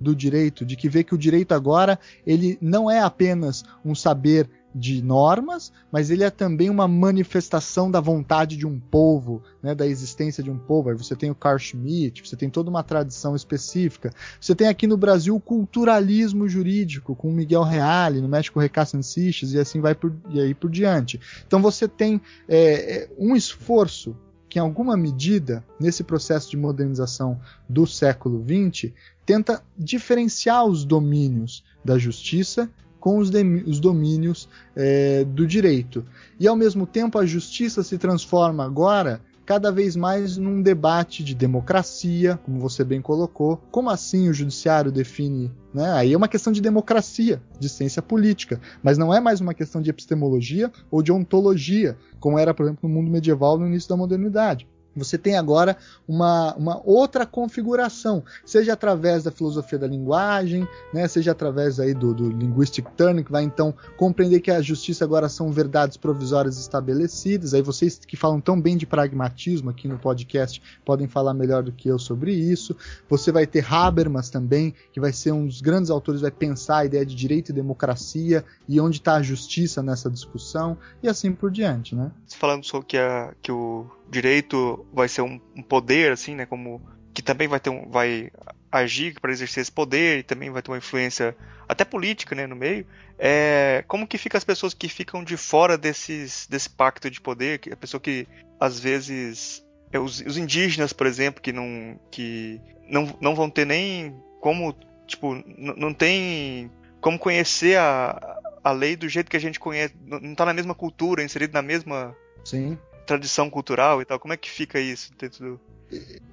do 0.00 0.14
direito, 0.14 0.66
de 0.66 0.76
que 0.76 0.88
vê 0.88 1.04
que 1.04 1.14
o 1.14 1.18
direito 1.18 1.52
agora 1.52 1.98
ele 2.26 2.58
não 2.60 2.90
é 2.90 3.00
apenas 3.00 3.64
um 3.84 3.94
saber 3.94 4.50
de 4.74 5.02
normas, 5.02 5.72
mas 5.90 6.10
ele 6.10 6.22
é 6.22 6.30
também 6.30 6.68
uma 6.68 6.86
manifestação 6.86 7.90
da 7.90 8.00
vontade 8.00 8.56
de 8.56 8.66
um 8.66 8.78
povo, 8.78 9.42
né, 9.62 9.74
da 9.74 9.86
existência 9.86 10.42
de 10.42 10.50
um 10.50 10.58
povo. 10.58 10.90
Aí 10.90 10.96
você 10.96 11.16
tem 11.16 11.30
o 11.30 11.34
Carl 11.34 11.58
Schmitt, 11.58 12.26
você 12.26 12.36
tem 12.36 12.50
toda 12.50 12.70
uma 12.70 12.82
tradição 12.82 13.34
específica. 13.34 14.12
Você 14.40 14.54
tem 14.54 14.68
aqui 14.68 14.86
no 14.86 14.96
Brasil 14.96 15.34
o 15.34 15.40
culturalismo 15.40 16.48
jurídico, 16.48 17.16
com 17.16 17.32
Miguel 17.32 17.62
Reale, 17.62 18.20
no 18.20 18.28
México 18.28 18.60
Recassan 18.60 19.02
Seixas, 19.02 19.52
e 19.52 19.58
assim 19.58 19.80
vai 19.80 19.94
por, 19.94 20.14
e 20.30 20.40
aí 20.40 20.54
por 20.54 20.70
diante. 20.70 21.20
Então 21.46 21.60
você 21.60 21.88
tem 21.88 22.20
é, 22.46 22.96
é, 22.96 23.10
um 23.18 23.34
esforço 23.34 24.16
que, 24.48 24.58
em 24.58 24.62
alguma 24.62 24.96
medida, 24.96 25.64
nesse 25.78 26.02
processo 26.02 26.50
de 26.50 26.56
modernização 26.56 27.38
do 27.68 27.86
século 27.86 28.42
XX, 28.42 28.92
tenta 29.26 29.62
diferenciar 29.76 30.64
os 30.64 30.84
domínios 30.84 31.62
da 31.84 31.98
justiça 31.98 32.70
com 33.00 33.18
os, 33.18 33.30
os 33.66 33.80
domínios 33.80 34.48
é, 34.74 35.24
do 35.24 35.46
direito. 35.46 36.04
E 36.38 36.46
ao 36.46 36.56
mesmo 36.56 36.86
tempo 36.86 37.18
a 37.18 37.26
justiça 37.26 37.82
se 37.82 37.98
transforma 37.98 38.64
agora 38.64 39.20
cada 39.48 39.72
vez 39.72 39.96
mais 39.96 40.36
num 40.36 40.60
debate 40.60 41.24
de 41.24 41.34
democracia, 41.34 42.38
como 42.44 42.60
você 42.60 42.84
bem 42.84 43.00
colocou. 43.00 43.56
Como 43.70 43.88
assim 43.88 44.28
o 44.28 44.34
judiciário 44.34 44.92
define? 44.92 45.50
Né? 45.72 45.90
Aí 45.92 46.12
é 46.12 46.16
uma 46.16 46.28
questão 46.28 46.52
de 46.52 46.60
democracia, 46.60 47.40
de 47.58 47.66
ciência 47.66 48.02
política, 48.02 48.60
mas 48.82 48.98
não 48.98 49.12
é 49.12 49.20
mais 49.20 49.40
uma 49.40 49.54
questão 49.54 49.80
de 49.80 49.88
epistemologia 49.88 50.70
ou 50.90 51.02
de 51.02 51.10
ontologia, 51.10 51.96
como 52.20 52.38
era, 52.38 52.52
por 52.52 52.66
exemplo, 52.66 52.86
no 52.86 52.94
mundo 52.94 53.10
medieval 53.10 53.58
no 53.58 53.66
início 53.66 53.88
da 53.88 53.96
modernidade. 53.96 54.68
Você 54.98 55.16
tem 55.16 55.36
agora 55.36 55.76
uma, 56.06 56.54
uma 56.56 56.80
outra 56.84 57.24
configuração, 57.24 58.22
seja 58.44 58.72
através 58.72 59.22
da 59.22 59.30
filosofia 59.30 59.78
da 59.78 59.86
linguagem, 59.86 60.66
né, 60.92 61.06
seja 61.08 61.32
através 61.32 61.80
aí 61.80 61.94
do, 61.94 62.14
do 62.14 62.30
linguistic 62.30 62.86
turning, 62.96 63.22
que 63.22 63.32
vai 63.32 63.42
então 63.42 63.74
compreender 63.96 64.40
que 64.40 64.50
a 64.50 64.60
justiça 64.60 65.04
agora 65.04 65.28
são 65.28 65.50
verdades 65.50 65.96
provisórias 65.96 66.58
estabelecidas. 66.58 67.54
Aí 67.54 67.62
vocês 67.62 67.98
que 67.98 68.16
falam 68.16 68.40
tão 68.40 68.60
bem 68.60 68.76
de 68.76 68.86
pragmatismo 68.86 69.70
aqui 69.70 69.88
no 69.88 69.98
podcast 69.98 70.60
podem 70.84 71.06
falar 71.06 71.34
melhor 71.34 71.62
do 71.62 71.72
que 71.72 71.88
eu 71.88 71.98
sobre 71.98 72.32
isso. 72.32 72.76
Você 73.08 73.30
vai 73.32 73.46
ter 73.46 73.64
Habermas 73.72 74.30
também, 74.30 74.74
que 74.92 75.00
vai 75.00 75.12
ser 75.12 75.32
um 75.32 75.46
dos 75.46 75.60
grandes 75.60 75.90
autores, 75.90 76.20
vai 76.20 76.30
pensar 76.30 76.78
a 76.78 76.84
ideia 76.84 77.04
de 77.04 77.14
direito 77.14 77.50
e 77.50 77.52
democracia 77.52 78.44
e 78.68 78.80
onde 78.80 78.98
está 78.98 79.14
a 79.14 79.22
justiça 79.22 79.82
nessa 79.82 80.10
discussão 80.10 80.76
e 81.02 81.08
assim 81.08 81.32
por 81.32 81.50
diante, 81.50 81.94
né? 81.94 82.10
Falando 82.36 82.64
sobre 82.64 82.86
que, 82.86 82.96
a, 82.96 83.34
que 83.42 83.52
o 83.52 83.86
direito 84.10 84.86
vai 84.92 85.08
ser 85.08 85.22
um, 85.22 85.40
um, 85.56 85.62
poder, 85.62 86.12
assim, 86.12 86.34
né? 86.34 86.46
Como 86.46 86.80
que 87.12 87.22
também 87.22 87.48
vai 87.48 87.60
ter 87.60 87.70
um, 87.70 87.88
vai 87.90 88.30
agir 88.70 89.18
para 89.20 89.32
exercer 89.32 89.62
esse 89.62 89.72
poder 89.72 90.18
e 90.18 90.22
também 90.22 90.50
vai 90.50 90.62
ter 90.62 90.70
uma 90.70 90.78
influência 90.78 91.36
até 91.68 91.84
política, 91.84 92.34
né, 92.34 92.46
no 92.46 92.56
meio. 92.56 92.86
É, 93.18 93.84
como 93.88 94.06
que 94.06 94.18
fica 94.18 94.38
as 94.38 94.44
pessoas 94.44 94.74
que 94.74 94.88
ficam 94.88 95.24
de 95.24 95.36
fora 95.36 95.76
desses, 95.76 96.46
desse 96.48 96.70
pacto 96.70 97.10
de 97.10 97.20
poder? 97.20 97.60
A 97.72 97.76
pessoa 97.76 98.00
que 98.00 98.26
às 98.60 98.78
vezes 98.78 99.64
é, 99.92 99.98
os, 99.98 100.20
os, 100.20 100.36
indígenas, 100.36 100.92
por 100.92 101.06
exemplo, 101.06 101.42
que 101.42 101.52
não 101.52 101.98
que 102.10 102.60
não, 102.88 103.16
não 103.20 103.34
vão 103.34 103.50
ter 103.50 103.66
nem 103.66 104.14
como 104.40 104.74
tipo 105.06 105.42
não 105.56 105.92
tem 105.92 106.70
como 107.00 107.18
conhecer 107.18 107.78
a, 107.78 108.38
a 108.62 108.70
lei 108.70 108.96
do 108.96 109.08
jeito 109.08 109.30
que 109.30 109.36
a 109.36 109.40
gente 109.40 109.58
conhece, 109.58 109.94
não 110.04 110.32
está 110.32 110.44
na 110.44 110.52
mesma 110.52 110.74
cultura, 110.74 111.22
inserido 111.22 111.52
na 111.52 111.62
mesma 111.62 112.14
Sim 112.44 112.78
tradição 113.08 113.48
cultural 113.48 114.02
e 114.02 114.04
tal? 114.04 114.20
Como 114.20 114.34
é 114.34 114.36
que 114.36 114.50
fica 114.50 114.78
isso 114.78 115.10
dentro 115.18 115.44
do. 115.44 115.60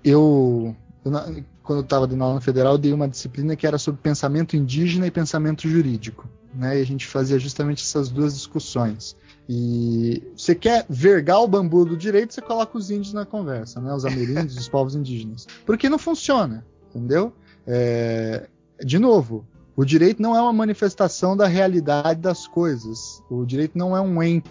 Eu, 0.03 0.75
eu 1.05 1.11
quando 1.63 1.79
eu 1.79 1.83
estava 1.83 2.05
na 2.07 2.25
aula 2.25 2.41
federal, 2.41 2.73
eu 2.73 2.77
dei 2.77 2.93
uma 2.93 3.07
disciplina 3.07 3.55
que 3.55 3.65
era 3.65 3.77
sobre 3.77 4.01
pensamento 4.01 4.55
indígena 4.57 5.07
e 5.07 5.11
pensamento 5.11 5.67
jurídico. 5.67 6.29
Né? 6.53 6.77
E 6.77 6.81
a 6.81 6.85
gente 6.85 7.07
fazia 7.07 7.39
justamente 7.39 7.81
essas 7.81 8.09
duas 8.09 8.33
discussões. 8.35 9.15
E 9.47 10.21
você 10.35 10.53
quer 10.53 10.85
vergar 10.89 11.39
o 11.39 11.47
bambu 11.47 11.85
do 11.85 11.95
direito, 11.95 12.33
você 12.33 12.41
coloca 12.41 12.77
os 12.77 12.91
índios 12.91 13.13
na 13.13 13.25
conversa, 13.25 13.79
né? 13.79 13.93
Os 13.93 14.05
ameríndios, 14.05 14.57
os 14.57 14.67
povos 14.69 14.95
indígenas. 14.95 15.47
Porque 15.65 15.87
não 15.87 15.99
funciona, 15.99 16.65
entendeu? 16.89 17.31
É... 17.65 18.47
De 18.83 18.97
novo, 18.97 19.45
o 19.75 19.85
direito 19.85 20.21
não 20.21 20.35
é 20.35 20.41
uma 20.41 20.53
manifestação 20.53 21.37
da 21.37 21.47
realidade 21.47 22.19
das 22.19 22.47
coisas. 22.47 23.21
O 23.29 23.45
direito 23.45 23.77
não 23.77 23.95
é 23.95 24.01
um 24.01 24.21
ente, 24.21 24.49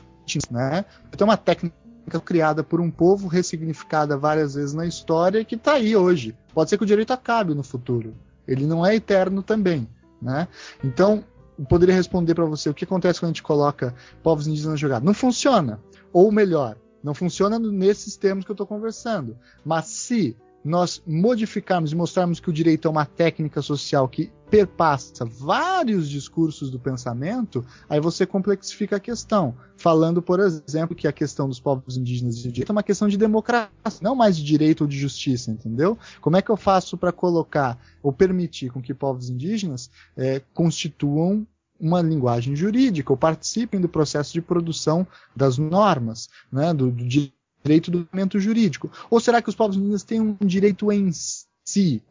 né? 0.51 0.85
Tem 1.17 1.25
uma 1.25 1.37
técnica 1.37 1.84
criada 2.25 2.63
por 2.63 2.81
um 2.81 2.91
povo, 2.91 3.29
ressignificada 3.29 4.17
várias 4.17 4.55
vezes 4.55 4.75
na 4.75 4.87
história 4.87 5.41
e 5.41 5.45
que 5.45 5.55
está 5.55 5.75
aí 5.75 5.97
hoje. 5.97 6.37
Pode 6.53 6.71
ser 6.71 6.79
que 6.79 6.85
o 6.85 6.87
direito 6.87 7.13
acabe 7.13 7.55
no 7.55 7.63
futuro. 7.63 8.15
Ele 8.47 8.67
não 8.67 8.85
é 8.85 8.95
eterno 8.95 9.43
também. 9.43 9.89
Né? 10.21 10.49
Então, 10.83 11.25
poderia 11.69 11.95
responder 11.95 12.35
para 12.35 12.45
você 12.45 12.69
o 12.69 12.75
que 12.75 12.85
acontece 12.85 13.21
quando 13.21 13.31
a 13.31 13.33
gente 13.33 13.43
coloca 13.43 13.95
povos 14.23 14.47
indígenas 14.47 14.79
jogados. 14.81 15.05
Não 15.05 15.15
funciona. 15.15 15.81
Ou 16.13 16.31
melhor, 16.31 16.77
não 17.03 17.15
funciona 17.15 17.59
nesses 17.59 18.17
termos 18.17 18.45
que 18.45 18.51
eu 18.51 18.55
estou 18.55 18.67
conversando. 18.67 19.37
Mas 19.65 19.87
se 19.87 20.37
nós 20.65 21.03
modificarmos 21.07 21.93
e 21.93 21.97
mostrarmos 21.97 22.41
que 22.41 22.49
o 22.49 22.53
direito 22.53 22.89
é 22.89 22.91
uma 22.91 23.05
técnica 23.05 23.61
social 23.61 24.09
que 24.09 24.33
perpassa 24.55 25.25
vários 25.25 26.09
discursos 26.09 26.71
do 26.71 26.79
pensamento, 26.79 27.67
aí 27.89 27.99
você 27.99 28.25
complexifica 28.25 28.97
a 28.97 29.01
questão, 29.01 29.53
falando, 29.77 30.23
por 30.23 30.39
exemplo, 30.39 30.95
que 30.95 31.09
a 31.09 31.13
questão 31.13 31.49
dos 31.49 31.59
povos 31.59 31.97
indígenas 31.97 32.37
de 32.37 32.53
direito 32.53 32.71
é 32.71 32.73
uma 32.73 32.85
questão 32.85 33.09
de 33.09 33.17
democracia, 33.17 33.73
não 34.01 34.15
mais 34.15 34.37
de 34.37 34.45
direito 34.45 34.83
ou 34.83 34.87
de 34.87 34.97
justiça, 34.97 35.51
entendeu? 35.51 35.99
Como 36.21 36.37
é 36.37 36.43
que 36.43 36.51
eu 36.51 36.57
faço 36.57 36.97
para 36.97 37.11
colocar 37.11 37.77
ou 38.01 38.13
permitir 38.13 38.71
com 38.71 38.81
que 38.81 38.95
povos 38.95 39.29
indígenas 39.29 39.91
é, 40.17 40.41
constituam 40.55 41.45
uma 41.81 42.01
linguagem 42.01 42.55
jurídica 42.55 43.13
ou 43.13 43.17
participem 43.17 43.81
do 43.81 43.89
processo 43.89 44.33
de 44.33 44.41
produção 44.41 45.05
das 45.35 45.59
normas, 45.59 46.29
né, 46.53 46.73
do, 46.73 46.93
do 46.93 47.05
direito 47.05 47.91
do 47.91 48.05
documento 48.05 48.39
jurídico? 48.39 48.89
Ou 49.11 49.19
será 49.19 49.43
que 49.43 49.49
os 49.49 49.57
povos 49.57 49.77
indígenas 49.77 50.05
têm 50.05 50.21
um 50.21 50.37
direito 50.47 50.93
em 50.93 51.11
si? 51.11 51.45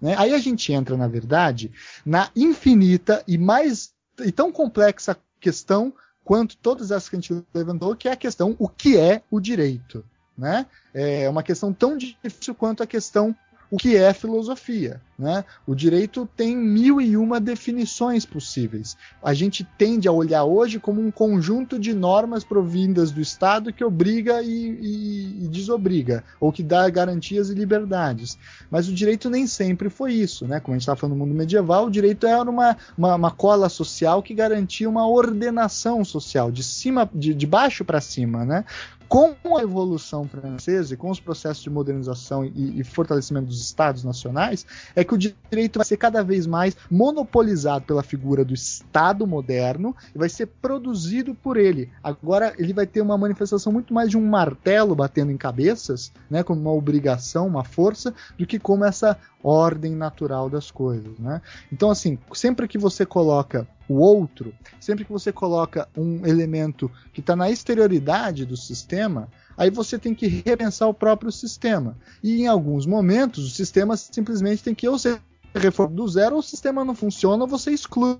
Né? 0.01 0.15
Aí 0.17 0.33
a 0.33 0.39
gente 0.39 0.73
entra, 0.73 0.97
na 0.97 1.07
verdade, 1.07 1.71
na 2.05 2.29
infinita 2.35 3.23
e 3.27 3.37
mais 3.37 3.93
e 4.19 4.31
tão 4.31 4.51
complexa 4.51 5.17
questão 5.39 5.93
quanto 6.23 6.57
todas 6.57 6.91
as 6.91 7.07
que 7.07 7.15
a 7.15 7.19
gente 7.19 7.45
levantou, 7.53 7.95
que 7.95 8.07
é 8.07 8.13
a 8.13 8.17
questão 8.17 8.55
o 8.57 8.67
que 8.67 8.97
é 8.97 9.21
o 9.29 9.39
direito. 9.39 10.03
Né? 10.37 10.65
É 10.93 11.29
uma 11.29 11.43
questão 11.43 11.71
tão 11.71 11.95
difícil 11.95 12.55
quanto 12.55 12.81
a 12.81 12.87
questão 12.87 13.35
o 13.69 13.77
que 13.77 13.95
é 13.95 14.13
filosofia. 14.13 15.01
Né? 15.17 15.45
O 15.67 15.75
direito 15.75 16.27
tem 16.35 16.55
mil 16.55 16.99
e 16.99 17.15
uma 17.15 17.39
definições 17.39 18.25
possíveis. 18.25 18.97
A 19.21 19.33
gente 19.33 19.63
tende 19.77 20.07
a 20.07 20.11
olhar 20.11 20.43
hoje 20.43 20.79
como 20.79 20.99
um 21.01 21.11
conjunto 21.11 21.77
de 21.77 21.93
normas 21.93 22.43
provindas 22.43 23.11
do 23.11 23.21
Estado 23.21 23.71
que 23.71 23.83
obriga 23.83 24.41
e, 24.41 24.49
e, 24.49 25.45
e 25.45 25.47
desobriga, 25.47 26.23
ou 26.39 26.51
que 26.51 26.63
dá 26.63 26.89
garantias 26.89 27.49
e 27.49 27.53
liberdades. 27.53 28.37
Mas 28.71 28.89
o 28.89 28.93
direito 28.93 29.29
nem 29.29 29.45
sempre 29.45 29.89
foi 29.89 30.13
isso. 30.13 30.47
Né? 30.47 30.59
Como 30.59 30.73
a 30.73 30.77
gente 30.77 30.83
estava 30.83 30.99
falando 30.99 31.17
no 31.17 31.25
mundo 31.25 31.35
medieval, 31.35 31.85
o 31.85 31.91
direito 31.91 32.25
era 32.25 32.49
uma, 32.49 32.75
uma, 32.97 33.15
uma, 33.15 33.31
cola 33.31 33.69
social 33.69 34.23
que 34.23 34.33
garantia 34.33 34.89
uma 34.89 35.07
ordenação 35.07 36.03
social, 36.03 36.51
de 36.51 36.63
cima, 36.63 37.09
de, 37.13 37.33
de 37.33 37.45
baixo 37.45 37.85
para 37.85 38.01
cima. 38.01 38.43
Né? 38.43 38.65
com 39.13 39.35
a 39.55 39.61
evolução 39.61 40.27
francesa 40.27 40.95
e 40.95 40.97
com 40.97 41.11
os 41.11 41.19
processos 41.19 41.61
de 41.61 41.69
modernização 41.69 42.43
e, 42.43 42.79
e, 42.79 42.83
fortalecimento 42.83 43.45
dos 43.45 43.61
estados 43.61 44.03
nacionais, 44.03 44.65
é 44.95 45.02
que 45.03 45.13
o 45.13 45.17
direito 45.17 45.79
vai 45.79 45.85
ser 45.85 45.97
cada 45.97 46.23
vez 46.23 46.45
mais 46.45 46.75
monopolizado 46.89 47.85
pela 47.85 48.03
figura 48.03 48.43
do 48.43 48.53
Estado 48.53 49.25
moderno 49.25 49.95
e 50.13 50.17
vai 50.17 50.29
ser 50.29 50.47
produzido 50.47 51.33
por 51.35 51.57
ele. 51.57 51.89
Agora 52.03 52.53
ele 52.57 52.73
vai 52.73 52.85
ter 52.85 53.01
uma 53.01 53.17
manifestação 53.17 53.71
muito 53.71 53.93
mais 53.93 54.09
de 54.09 54.17
um 54.17 54.25
martelo 54.25 54.95
batendo 54.95 55.31
em 55.31 55.37
cabeças, 55.37 56.11
né, 56.29 56.43
como 56.43 56.59
uma 56.61 56.71
obrigação, 56.71 57.47
uma 57.47 57.63
força, 57.63 58.13
do 58.37 58.45
que 58.45 58.59
como 58.59 58.85
essa 58.85 59.17
ordem 59.43 59.93
natural 59.93 60.49
das 60.49 60.71
coisas. 60.71 61.19
Né? 61.19 61.41
Então, 61.71 61.89
assim, 61.91 62.17
sempre 62.33 62.67
que 62.67 62.77
você 62.77 63.05
coloca 63.05 63.67
o 63.87 63.95
outro, 63.95 64.53
sempre 64.79 65.03
que 65.03 65.11
você 65.11 65.31
coloca 65.31 65.87
um 65.95 66.25
elemento 66.25 66.89
que 67.11 67.19
está 67.19 67.35
na 67.35 67.49
exterioridade 67.49 68.45
do 68.45 68.55
sistema, 68.55 69.27
aí 69.57 69.69
você 69.69 69.99
tem 69.99 70.15
que 70.15 70.27
repensar 70.27 70.87
o 70.87 70.93
próprio 70.93 71.31
sistema. 71.31 71.97
E 72.23 72.41
em 72.41 72.47
alguns 72.47 72.85
momentos, 72.85 73.45
o 73.45 73.49
sistema 73.49 73.97
simplesmente 73.97 74.63
tem 74.63 74.73
que 74.73 74.87
ou 74.87 74.97
ser 74.97 75.21
reformado 75.53 75.95
do 75.95 76.07
zero, 76.07 76.35
ou 76.35 76.39
o 76.39 76.43
sistema 76.43 76.85
não 76.85 76.95
funciona, 76.95 77.43
ou 77.43 77.49
você 77.49 77.71
exclui. 77.71 78.17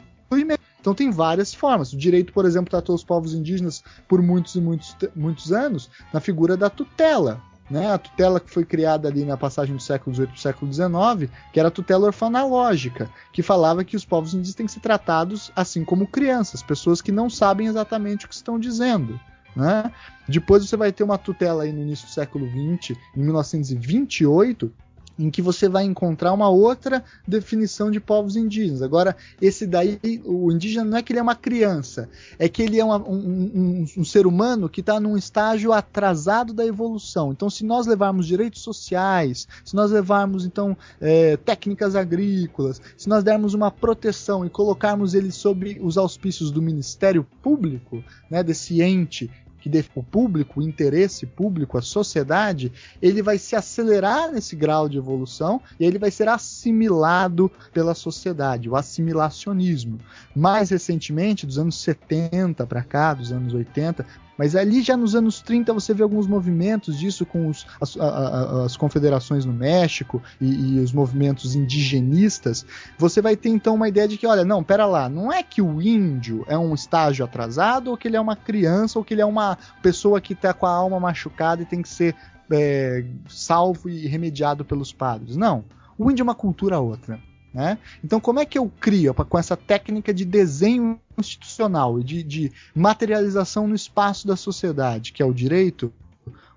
Então 0.80 0.94
tem 0.94 1.12
várias 1.12 1.54
formas. 1.54 1.94
O 1.94 1.98
direito, 1.98 2.34
por 2.34 2.46
exemplo, 2.46 2.70
tratou 2.70 2.96
os 2.96 3.04
povos 3.04 3.34
indígenas 3.34 3.84
por 4.08 4.22
muitos 4.22 4.56
e 4.56 4.62
muitos, 4.62 4.96
muitos 5.16 5.52
anos 5.52 5.90
na 6.12 6.20
figura 6.20 6.58
da 6.58 6.70
tutela 6.70 7.42
né, 7.74 7.92
a 7.92 7.98
tutela 7.98 8.40
que 8.40 8.52
foi 8.52 8.64
criada 8.64 9.08
ali 9.08 9.26
na 9.26 9.36
passagem 9.36 9.76
do 9.76 9.82
século 9.82 10.16
XVIII 10.16 10.28
para 10.28 10.36
o 10.36 10.40
século 10.40 10.72
XIX, 10.72 11.32
que 11.52 11.60
era 11.60 11.70
a 11.70 11.72
tutela 11.72 12.06
orfanológica, 12.06 13.10
que 13.32 13.42
falava 13.42 13.84
que 13.84 13.98
os 13.98 14.06
povos 14.06 14.36
indígenas 14.36 14.54
têm 14.54 14.66
que 14.68 14.72
ser 14.72 14.80
tratados 14.80 15.52
assim 15.56 15.84
como 15.84 16.06
crianças, 16.06 16.62
pessoas 16.62 17.02
que 17.02 17.12
não 17.12 17.32
sabem 17.32 17.66
exatamente 17.66 18.26
o 18.26 18.30
que 18.30 18.36
estão 18.36 18.60
dizendo. 18.60 19.20
Né? 19.56 19.92
Depois 20.28 20.64
você 20.64 20.78
vai 20.78 20.92
ter 20.92 21.04
uma 21.04 21.18
tutela 21.18 21.64
aí 21.64 21.74
no 21.74 21.82
início 21.82 22.06
do 22.06 22.12
século 22.12 22.48
XX, 22.48 22.96
em 23.18 23.24
1928, 23.24 24.72
em 25.18 25.30
que 25.30 25.42
você 25.42 25.70
vai 25.70 25.84
encontrar 25.84 26.34
uma 26.34 26.50
outra 26.50 27.04
definição 27.28 27.92
de 27.92 28.00
povos 28.00 28.36
indígenas. 28.36 28.82
Agora, 28.82 29.16
esse 29.42 29.68
daí, 29.68 30.00
o 30.26 30.52
indígena 30.52 30.86
não 30.86 30.98
é 30.98 31.04
que 31.04 31.12
ele 31.12 31.20
é 31.20 31.22
uma 31.22 31.36
criança, 31.36 32.10
é 32.40 32.50
que 32.50 32.62
ele 32.62 32.80
é 32.80 32.86
uma, 32.86 32.98
um, 32.98 33.16
um, 33.16 33.86
um, 33.98 34.06
ser 34.06 34.26
humano 34.26 34.68
que 34.68 34.82
está 34.82 35.00
num 35.00 35.18
estágio 35.18 35.72
atrasado 35.72 36.54
da 36.54 36.66
evolução. 36.66 37.32
Então, 37.32 37.50
se 37.50 37.64
nós 37.64 37.86
levarmos 37.86 38.26
direitos 38.26 38.62
sociais, 38.62 39.48
se 39.64 39.76
nós 39.76 39.92
levarmos 39.92 40.46
então 40.46 40.76
é, 41.00 41.38
técnicas 41.38 41.96
agrícolas, 41.96 42.82
se 42.98 43.08
nós 43.08 43.24
dermos 43.24 43.54
uma 43.54 43.70
proteção 43.70 44.46
e 44.46 44.50
colocarmos 44.50 45.14
ele 45.14 45.32
sob 45.32 45.80
os 45.82 45.98
auspícios 45.98 46.52
do 46.52 46.62
Ministério 46.62 47.26
Público, 47.42 48.04
né, 48.30 48.44
desse 48.44 48.82
ente 48.82 49.30
que 49.70 49.86
o 49.96 50.04
público, 50.04 50.60
o 50.60 50.64
interesse 50.64 51.26
público, 51.26 51.78
a 51.78 51.82
sociedade, 51.82 52.70
ele 53.02 53.22
vai 53.22 53.38
se 53.38 53.56
acelerar 53.56 54.30
nesse 54.30 54.58
grau 54.58 54.90
de 54.90 54.98
evolução 54.98 55.62
e 55.80 55.86
ele 55.86 55.98
vai 55.98 56.12
ser 56.12 56.28
assimilado 56.28 57.50
pela 57.72 57.96
sociedade, 57.96 58.70
o 58.70 58.76
assimilacionismo. 58.76 60.00
Mais 60.36 60.70
recentemente, 60.70 61.46
dos 61.46 61.58
anos 61.58 61.78
70 61.78 62.68
para 62.68 62.84
cá, 62.84 63.14
dos 63.14 63.32
anos 63.32 63.54
80, 63.54 64.06
mas 64.38 64.56
ali 64.56 64.82
já 64.82 64.98
nos 64.98 65.16
anos 65.16 65.42
30 65.42 65.74
você 65.74 65.94
vê 65.94 66.04
alguns 66.04 66.28
movimentos 66.28 66.98
disso 66.98 67.26
com 67.26 67.48
os, 67.48 67.66
as, 67.80 67.98
a, 67.98 68.64
as, 68.66 68.78
confederações 68.78 69.46
no 69.46 69.54
México 69.54 70.22
e, 70.40 70.78
e, 70.78 70.80
os 70.80 70.92
movimentos 70.92 71.56
indigenistas. 71.56 72.66
Você 72.98 73.22
vai 73.22 73.36
ter 73.36 73.50
então 73.50 73.76
uma 73.76 73.88
ideia 73.88 74.08
de 74.08 74.18
que, 74.18 74.28
olha, 74.28 74.44
não, 74.44 74.64
pera 74.64 74.86
lá, 74.86 75.08
não 75.08 75.32
é 75.32 75.44
que 75.44 75.62
o 75.62 75.82
índio 75.82 76.44
é 76.48 76.58
um 76.58 76.74
estágio 76.74 77.24
atrasado 77.24 77.90
ou 77.90 77.98
que 77.98 78.08
ele 78.08 78.18
é 78.18 78.22
uma 78.22 78.36
criança 78.36 78.98
ou 78.98 79.06
que 79.06 79.14
ele 79.14 79.22
é 79.22 79.26
uma 79.26 79.58
pessoa 79.82 80.20
que 80.20 80.34
está 80.34 80.54
com 80.54 80.66
a 80.66 80.72
alma 80.72 81.00
machucada 81.00 81.62
e 81.62 81.66
tem 81.66 81.82
que 81.82 81.90
ser 81.90 82.16
é, 82.52 83.06
salvo 83.28 83.90
e 83.90 84.08
remediado 84.08 84.66
pelos 84.66 84.92
padres. 84.92 85.36
Não. 85.36 85.64
O 85.98 86.10
índio 86.10 86.24
é 86.24 86.26
uma 86.26 86.36
cultura 86.36 86.80
outra. 86.80 87.20
Né? 87.54 87.78
Então, 88.04 88.20
como 88.20 88.40
é 88.40 88.46
que 88.46 88.58
eu 88.58 88.72
crio, 88.80 89.14
com 89.14 89.38
essa 89.38 89.56
técnica 89.56 90.14
de 90.14 90.26
desenho 90.26 91.00
institucional 91.18 92.00
e 92.00 92.04
de, 92.04 92.24
de 92.24 92.52
materialização 92.74 93.68
no 93.68 93.76
espaço 93.76 94.26
da 94.26 94.36
sociedade, 94.36 95.14
que 95.14 95.22
é 95.22 95.26
o 95.26 95.34
direito, 95.34 95.94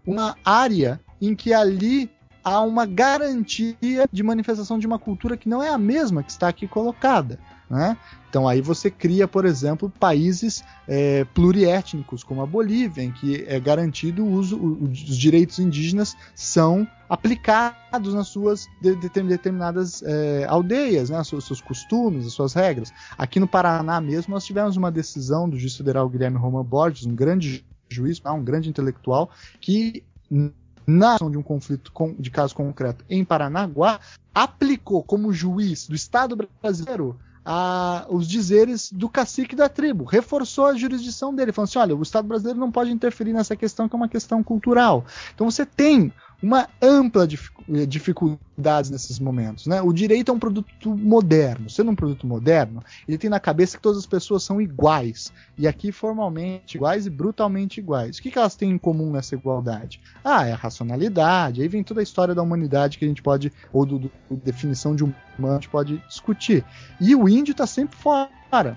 uma 0.07 0.37
área 0.43 0.99
em 1.21 1.35
que 1.35 1.53
ali 1.53 2.11
há 2.43 2.61
uma 2.61 2.87
garantia 2.87 4.09
de 4.11 4.23
manifestação 4.23 4.79
de 4.79 4.87
uma 4.87 4.99
cultura 4.99 5.37
que 5.37 5.49
não 5.49 5.63
é 5.63 5.69
a 5.69 5.77
mesma 5.77 6.23
que 6.23 6.31
está 6.31 6.49
aqui 6.49 6.67
colocada. 6.67 7.39
Né? 7.69 7.97
Então 8.31 8.47
aí 8.47 8.61
você 8.61 8.91
cria, 8.91 9.27
por 9.27 9.45
exemplo, 9.45 9.91
países 9.99 10.63
é, 10.87 11.25
pluriétnicos, 11.25 12.23
como 12.23 12.41
a 12.41 12.47
Bolívia, 12.47 13.03
em 13.03 13.11
que 13.11 13.45
é 13.49 13.59
garantido 13.59 14.25
o 14.25 14.31
uso, 14.31 14.57
os 14.57 15.19
direitos 15.19 15.59
indígenas 15.59 16.17
são 16.35 16.87
aplicados 17.09 18.15
nas 18.15 18.29
suas 18.29 18.67
de, 18.81 18.95
de, 18.95 19.09
determinadas 19.09 20.01
é, 20.03 20.45
aldeias, 20.49 21.11
né, 21.11 21.21
os 21.21 21.45
seus 21.45 21.61
costumes, 21.61 22.27
as 22.27 22.33
suas 22.33 22.55
regras. 22.55 22.93
Aqui 23.19 23.41
no 23.41 23.49
Paraná 23.49 24.01
mesmo 24.01 24.35
nós 24.35 24.45
tivemos 24.45 24.77
uma 24.77 24.91
decisão 24.93 25.49
do 25.49 25.59
juiz 25.59 25.77
federal 25.77 26.09
Guilherme 26.09 26.39
Roman 26.39 26.65
Borges, 26.65 27.05
um 27.05 27.15
grande 27.17 27.65
juiz, 27.89 28.23
um 28.25 28.45
grande 28.45 28.69
intelectual, 28.69 29.31
que 29.61 30.05
na 30.87 31.15
ação 31.15 31.31
de 31.31 31.37
um 31.37 31.43
conflito 31.43 31.93
de 32.19 32.31
caso 32.31 32.55
concreto 32.55 33.05
em 33.11 33.25
Paranaguá, 33.25 33.99
aplicou 34.33 35.03
como 35.03 35.33
juiz 35.33 35.89
do 35.89 35.95
Estado 35.95 36.37
brasileiro 36.63 37.19
a, 37.49 38.05
os 38.09 38.27
dizeres 38.27 38.91
do 38.91 39.09
cacique 39.09 39.55
da 39.55 39.69
tribo, 39.69 40.03
reforçou 40.03 40.67
a 40.67 40.75
jurisdição 40.75 41.33
dele, 41.33 41.53
falando 41.53 41.69
assim: 41.69 41.79
olha, 41.79 41.95
o 41.95 42.03
Estado 42.03 42.27
brasileiro 42.27 42.59
não 42.59 42.73
pode 42.73 42.91
interferir 42.91 43.33
nessa 43.33 43.55
questão 43.55 43.89
que 43.89 43.95
é 43.95 43.99
uma 43.99 44.09
questão 44.09 44.43
cultural. 44.43 45.05
Então 45.33 45.49
você 45.49 45.65
tem 45.65 46.13
uma 46.43 46.69
ampla 46.83 47.27
eh, 47.27 47.87
dificuldades 47.87 48.91
nesses 48.91 49.19
momentos. 49.19 49.67
Né? 49.67 49.81
O 49.81 49.93
direito 49.93 50.31
é 50.31 50.35
um 50.35 50.39
produto 50.39 50.95
moderno. 50.97 51.71
Sendo 51.71 51.93
um 51.93 51.95
produto 51.95 52.27
moderno, 52.27 52.83
ele 53.09 53.17
tem 53.17 53.31
na 53.31 53.41
cabeça 53.41 53.77
que 53.77 53.83
todas 53.83 53.99
as 53.99 54.07
pessoas 54.07 54.43
são 54.43 54.61
iguais. 54.61 55.33
E 55.57 55.67
aqui 55.67 55.93
formalmente 55.93 56.77
iguais 56.77 57.07
e 57.07 57.11
brutalmente 57.11 57.81
iguais. 57.81 58.19
O 58.19 58.23
que, 58.23 58.31
que 58.31 58.39
elas 58.39 58.57
têm 58.57 58.73
em 58.73 58.79
comum 58.79 59.13
nessa 59.13 59.35
igualdade? 59.35 60.01
Ah, 60.23 60.47
é 60.47 60.53
a 60.53 60.57
racionalidade. 60.57 61.63
Aí 61.63 61.69
vem 61.69 61.83
toda 61.83 62.01
a 62.01 62.03
história 62.03 62.35
da 62.35 62.43
humanidade 62.43 62.99
que 62.99 63.05
a 63.05 63.09
gente 63.09 63.23
pode, 63.23 63.53
ou 63.73 63.87
do, 63.87 63.99
do 63.99 64.11
definição 64.31 64.95
de 64.95 65.05
a 65.45 65.55
gente 65.55 65.69
pode 65.69 65.99
discutir. 66.09 66.65
E 67.01 67.15
o 67.15 67.29
índio 67.29 67.53
está 67.53 67.67
sempre 67.67 67.97
fora, 67.97 68.31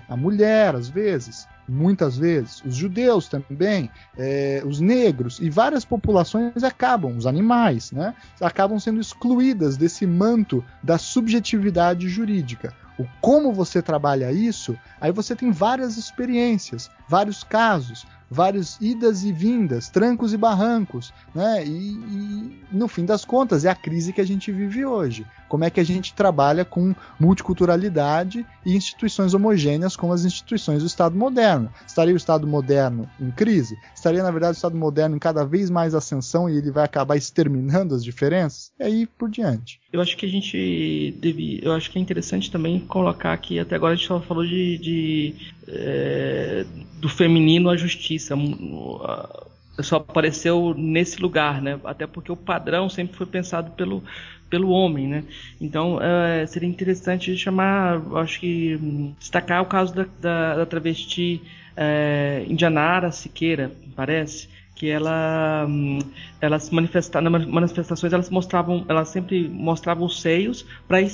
a 0.08 0.16
mulher, 0.16 0.74
às 0.74 0.88
vezes, 0.88 1.48
muitas 1.70 2.18
vezes, 2.18 2.62
os 2.64 2.74
judeus 2.74 3.28
também, 3.28 3.90
é, 4.18 4.62
os 4.66 4.80
negros 4.80 5.38
e 5.40 5.48
várias 5.48 5.84
populações 5.84 6.64
acabam, 6.64 7.16
os 7.16 7.26
animais, 7.26 7.92
né, 7.92 8.14
acabam 8.40 8.78
sendo 8.78 9.00
excluídas 9.00 9.76
desse 9.76 10.06
manto 10.06 10.64
da 10.82 10.98
subjetividade 10.98 12.08
jurídica. 12.08 12.74
O 12.98 13.06
como 13.20 13.52
você 13.52 13.80
trabalha 13.80 14.32
isso, 14.32 14.76
aí 15.00 15.12
você 15.12 15.34
tem 15.34 15.50
várias 15.50 15.96
experiências, 15.96 16.90
vários 17.08 17.42
casos, 17.42 18.06
várias 18.30 18.78
idas 18.80 19.24
e 19.24 19.32
vindas, 19.32 19.88
trancos 19.88 20.32
e 20.32 20.36
barrancos, 20.36 21.12
né? 21.34 21.64
E, 21.66 21.70
e, 21.70 22.60
no 22.70 22.86
fim 22.86 23.04
das 23.04 23.24
contas 23.24 23.64
é 23.64 23.70
a 23.70 23.74
crise 23.74 24.12
que 24.12 24.20
a 24.20 24.26
gente 24.26 24.52
vive 24.52 24.84
hoje. 24.84 25.26
Como 25.48 25.64
é 25.64 25.70
que 25.70 25.80
a 25.80 25.84
gente 25.84 26.14
trabalha 26.14 26.64
com 26.64 26.94
multiculturalidade 27.18 28.46
e 28.64 28.76
instituições 28.76 29.34
homogêneas 29.34 29.96
como 29.96 30.12
as 30.12 30.24
instituições 30.24 30.82
do 30.82 30.86
Estado 30.86 31.16
moderno? 31.16 31.68
Estaria 31.84 32.14
o 32.14 32.16
Estado 32.16 32.46
moderno 32.46 33.10
em 33.20 33.32
crise? 33.32 33.76
Estaria 33.92 34.22
na 34.22 34.30
verdade 34.30 34.52
o 34.52 34.58
Estado 34.58 34.76
moderno 34.76 35.16
em 35.16 35.18
cada 35.18 35.44
vez 35.44 35.68
mais 35.68 35.92
ascensão 35.92 36.48
e 36.48 36.56
ele 36.56 36.70
vai 36.70 36.84
acabar 36.84 37.16
exterminando 37.16 37.96
as 37.96 38.04
diferenças? 38.04 38.70
E 38.78 38.84
aí 38.84 39.06
por 39.06 39.28
diante. 39.28 39.80
Eu 39.92 40.00
acho 40.00 40.16
que 40.16 40.24
a 40.24 40.28
gente 40.28 41.16
deve, 41.20 41.58
eu 41.62 41.72
acho 41.72 41.90
que 41.90 41.98
é 41.98 42.02
interessante 42.02 42.48
também 42.48 42.78
colocar 42.78 43.36
que 43.38 43.58
até 43.58 43.74
agora 43.74 43.94
a 43.94 43.96
gente 43.96 44.06
só 44.06 44.20
falou 44.20 44.46
de, 44.46 44.78
de 44.78 45.34
é, 45.66 46.64
do 47.00 47.08
feminino 47.08 47.70
à 47.70 47.76
justiça. 47.76 48.19
Só 49.80 49.96
apareceu 49.96 50.74
nesse 50.76 51.20
lugar, 51.22 51.62
né? 51.62 51.80
Até 51.84 52.06
porque 52.06 52.30
o 52.30 52.36
padrão 52.36 52.88
sempre 52.88 53.16
foi 53.16 53.26
pensado 53.26 53.70
pelo, 53.72 54.02
pelo 54.50 54.70
homem, 54.70 55.06
né? 55.06 55.24
Então 55.60 55.98
é, 56.02 56.44
seria 56.46 56.68
interessante 56.68 57.36
chamar, 57.36 58.02
acho 58.16 58.40
que 58.40 58.78
destacar 59.18 59.62
o 59.62 59.66
caso 59.66 59.94
da, 59.94 60.06
da, 60.20 60.56
da 60.56 60.66
travesti 60.66 61.40
é, 61.76 62.44
Indianara 62.48 63.10
Siqueira, 63.12 63.72
parece 63.94 64.48
que 64.80 64.88
ela 64.88 65.66
elas 66.40 66.70
manifesta, 66.70 67.20
nas 67.20 67.44
manifestações 67.44 68.14
elas 68.14 68.30
mostravam 68.30 68.84
elas 68.88 69.10
sempre 69.10 69.46
mostravam 69.46 70.06
os 70.06 70.22
seios 70.22 70.64
para 70.88 71.02
ir, 71.02 71.12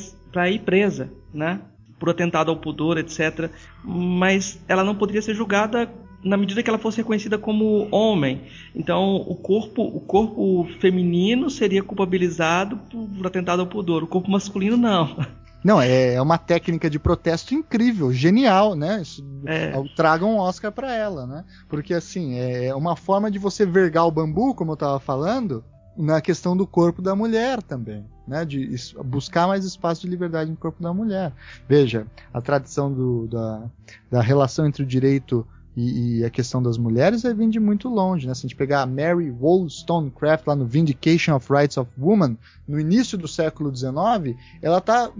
ir 0.52 0.60
presa 0.60 1.10
né 1.34 1.60
por 1.98 2.10
atentado 2.10 2.48
ao 2.48 2.56
pudor 2.58 2.96
etc 2.96 3.50
mas 3.82 4.62
ela 4.68 4.84
não 4.84 4.94
poderia 4.94 5.20
ser 5.20 5.34
julgada 5.34 5.90
na 6.26 6.36
medida 6.36 6.62
que 6.62 6.68
ela 6.68 6.78
fosse 6.78 6.98
reconhecida 6.98 7.38
como 7.38 7.88
homem 7.90 8.42
então 8.74 9.16
o 9.16 9.34
corpo 9.34 9.82
o 9.82 10.00
corpo 10.00 10.68
feminino 10.80 11.48
seria 11.48 11.82
culpabilizado 11.82 12.76
por, 12.90 13.26
atentado 13.26 13.62
ao 13.62 13.66
pudor 13.66 14.02
o 14.02 14.06
corpo 14.06 14.30
masculino 14.30 14.76
não 14.76 15.16
Não, 15.64 15.82
é, 15.82 16.14
é 16.14 16.22
uma 16.22 16.38
técnica 16.38 16.88
de 16.88 16.96
protesto 16.96 17.52
incrível, 17.52 18.12
genial, 18.12 18.76
né? 18.76 19.02
É. 19.46 19.72
Traga 19.96 20.24
um 20.24 20.36
Oscar 20.36 20.70
para 20.70 20.94
ela, 20.94 21.26
né? 21.26 21.44
Porque 21.68 21.92
assim, 21.92 22.38
é 22.38 22.72
uma 22.72 22.94
forma 22.94 23.28
de 23.32 23.38
você 23.40 23.66
vergar 23.66 24.04
o 24.04 24.10
bambu, 24.12 24.54
como 24.54 24.70
eu 24.70 24.74
estava 24.74 25.00
falando, 25.00 25.64
na 25.96 26.20
questão 26.20 26.56
do 26.56 26.66
corpo 26.66 27.00
da 27.00 27.16
mulher 27.16 27.62
também, 27.62 28.04
né? 28.28 28.44
De 28.44 28.76
buscar 29.04 29.48
mais 29.48 29.64
espaço 29.64 30.02
de 30.02 30.08
liberdade 30.08 30.50
no 30.50 30.56
corpo 30.56 30.80
da 30.80 30.92
mulher. 30.92 31.32
Veja, 31.68 32.06
a 32.32 32.40
tradição 32.40 32.92
do, 32.92 33.26
da, 33.26 33.64
da 34.08 34.20
relação 34.20 34.66
entre 34.66 34.84
o 34.84 34.86
direito 34.86 35.44
e, 35.76 36.20
e, 36.20 36.24
a 36.24 36.30
questão 36.30 36.62
das 36.62 36.78
mulheres 36.78 37.24
aí 37.24 37.34
vem 37.34 37.50
de 37.50 37.60
muito 37.60 37.88
longe, 37.88 38.26
né? 38.26 38.32
Se 38.32 38.40
a 38.40 38.48
gente 38.48 38.56
pegar 38.56 38.80
a 38.80 38.86
Mary 38.86 39.30
Wollstonecraft 39.30 40.46
lá 40.46 40.56
no 40.56 40.64
Vindication 40.64 41.36
of 41.36 41.52
Rights 41.52 41.76
of 41.76 41.90
Woman, 41.98 42.38
no 42.66 42.80
início 42.80 43.18
do 43.18 43.28
século 43.28 43.74
XIX, 43.74 44.38
ela 44.62 44.78
está 44.78 45.10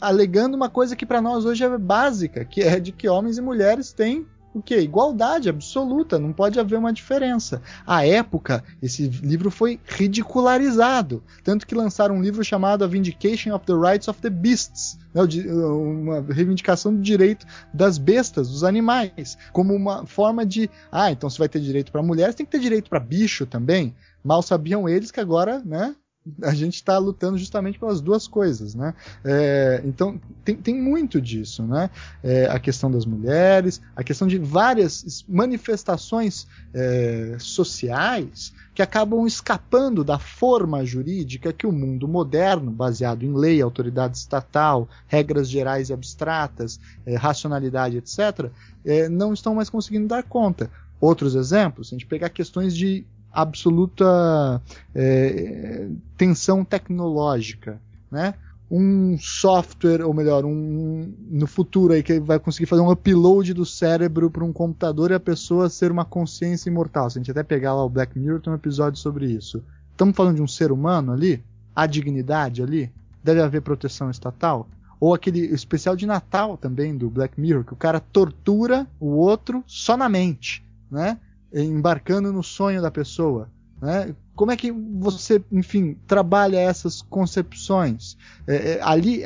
alegando 0.00 0.56
uma 0.56 0.70
coisa 0.70 0.96
que 0.96 1.04
para 1.04 1.20
nós 1.20 1.44
hoje 1.44 1.62
é 1.62 1.78
básica, 1.78 2.46
que 2.46 2.62
é 2.62 2.80
de 2.80 2.92
que 2.92 3.08
homens 3.08 3.36
e 3.36 3.42
mulheres 3.42 3.92
têm 3.92 4.26
o 4.56 4.62
que? 4.62 4.78
Igualdade 4.78 5.48
absoluta, 5.48 6.18
não 6.18 6.32
pode 6.32 6.58
haver 6.58 6.78
uma 6.78 6.92
diferença. 6.92 7.60
À 7.86 8.06
época, 8.06 8.64
esse 8.80 9.06
livro 9.06 9.50
foi 9.50 9.78
ridicularizado, 9.84 11.22
tanto 11.44 11.66
que 11.66 11.74
lançaram 11.74 12.16
um 12.16 12.22
livro 12.22 12.42
chamado 12.42 12.82
A 12.82 12.86
Vindication 12.86 13.54
of 13.54 13.66
the 13.66 13.74
Rights 13.74 14.08
of 14.08 14.20
the 14.22 14.30
Beasts, 14.30 14.98
né, 15.12 15.22
uma 15.52 16.20
reivindicação 16.20 16.94
do 16.94 17.02
direito 17.02 17.46
das 17.72 17.98
bestas, 17.98 18.48
dos 18.48 18.64
animais, 18.64 19.36
como 19.52 19.74
uma 19.74 20.06
forma 20.06 20.46
de, 20.46 20.70
ah, 20.90 21.10
então 21.10 21.28
se 21.28 21.38
vai 21.38 21.48
ter 21.48 21.60
direito 21.60 21.92
para 21.92 22.02
mulheres, 22.02 22.34
tem 22.34 22.46
que 22.46 22.52
ter 22.52 22.60
direito 22.60 22.88
para 22.88 22.98
bicho 22.98 23.44
também. 23.44 23.94
Mal 24.24 24.42
sabiam 24.42 24.88
eles 24.88 25.10
que 25.10 25.20
agora, 25.20 25.62
né, 25.64 25.94
a 26.42 26.54
gente 26.54 26.74
está 26.74 26.98
lutando 26.98 27.38
justamente 27.38 27.78
pelas 27.78 28.00
duas 28.00 28.26
coisas, 28.26 28.74
né? 28.74 28.94
É, 29.24 29.80
então 29.84 30.20
tem, 30.44 30.56
tem, 30.56 30.74
muito 30.74 31.20
disso, 31.20 31.62
né? 31.62 31.90
É, 32.22 32.46
a 32.46 32.58
questão 32.58 32.90
das 32.90 33.06
mulheres, 33.06 33.80
a 33.94 34.02
questão 34.02 34.26
de 34.26 34.38
várias 34.38 35.24
manifestações 35.28 36.46
é, 36.74 37.36
sociais 37.38 38.52
que 38.74 38.82
acabam 38.82 39.26
escapando 39.26 40.04
da 40.04 40.18
forma 40.18 40.84
jurídica 40.84 41.52
que 41.52 41.66
o 41.66 41.72
mundo 41.72 42.06
moderno, 42.06 42.70
baseado 42.70 43.22
em 43.22 43.32
lei, 43.32 43.62
autoridade 43.62 44.18
estatal, 44.18 44.88
regras 45.06 45.48
gerais 45.48 45.88
e 45.88 45.92
abstratas, 45.92 46.78
é, 47.06 47.16
racionalidade, 47.16 47.96
etc., 47.96 48.50
é, 48.84 49.08
não 49.08 49.32
estão 49.32 49.54
mais 49.54 49.70
conseguindo 49.70 50.06
dar 50.06 50.22
conta. 50.22 50.70
Outros 51.00 51.34
exemplos, 51.34 51.88
se 51.88 51.94
a 51.94 51.98
gente 51.98 52.06
pegar 52.06 52.28
questões 52.30 52.76
de 52.76 53.06
absoluta 53.36 54.62
é, 54.94 55.88
tensão 56.16 56.64
tecnológica, 56.64 57.78
né? 58.10 58.32
Um 58.68 59.16
software, 59.20 60.02
ou 60.04 60.12
melhor, 60.12 60.44
um 60.44 61.12
no 61.30 61.46
futuro 61.46 61.92
aí 61.92 62.02
que 62.02 62.18
vai 62.18 62.38
conseguir 62.40 62.66
fazer 62.66 62.82
um 62.82 62.90
upload 62.90 63.52
do 63.54 63.64
cérebro 63.64 64.28
para 64.28 64.42
um 64.42 64.52
computador 64.52 65.10
e 65.10 65.14
a 65.14 65.20
pessoa 65.20 65.68
ser 65.68 65.92
uma 65.92 66.04
consciência 66.04 66.68
imortal. 66.68 67.08
Se 67.08 67.18
a 67.18 67.20
gente 67.20 67.30
até 67.30 67.42
pegar 67.42 67.74
lá 67.74 67.84
o 67.84 67.90
Black 67.90 68.18
Mirror, 68.18 68.40
tem 68.40 68.52
um 68.52 68.56
episódio 68.56 68.98
sobre 68.98 69.26
isso. 69.26 69.62
Estamos 69.92 70.16
falando 70.16 70.36
de 70.36 70.42
um 70.42 70.48
ser 70.48 70.72
humano 70.72 71.12
ali? 71.12 71.44
Há 71.76 71.86
dignidade 71.86 72.62
ali? 72.62 72.90
Deve 73.22 73.40
haver 73.40 73.62
proteção 73.62 74.10
estatal? 74.10 74.66
Ou 74.98 75.14
aquele 75.14 75.40
especial 75.40 75.94
de 75.94 76.06
Natal 76.06 76.56
também 76.56 76.96
do 76.96 77.08
Black 77.10 77.38
Mirror, 77.38 77.64
que 77.64 77.74
o 77.74 77.76
cara 77.76 78.00
tortura 78.00 78.86
o 78.98 79.08
outro 79.08 79.62
só 79.66 79.96
na 79.96 80.08
mente, 80.08 80.64
né? 80.90 81.18
Embarcando 81.52 82.32
no 82.32 82.42
sonho 82.42 82.82
da 82.82 82.90
pessoa. 82.90 83.48
Né? 83.80 84.14
Como 84.34 84.50
é 84.50 84.56
que 84.56 84.70
você, 84.70 85.42
enfim, 85.50 85.96
trabalha 86.06 86.58
essas 86.58 87.00
concepções? 87.00 88.16
É, 88.46 88.72
é, 88.72 88.80
ali 88.82 89.22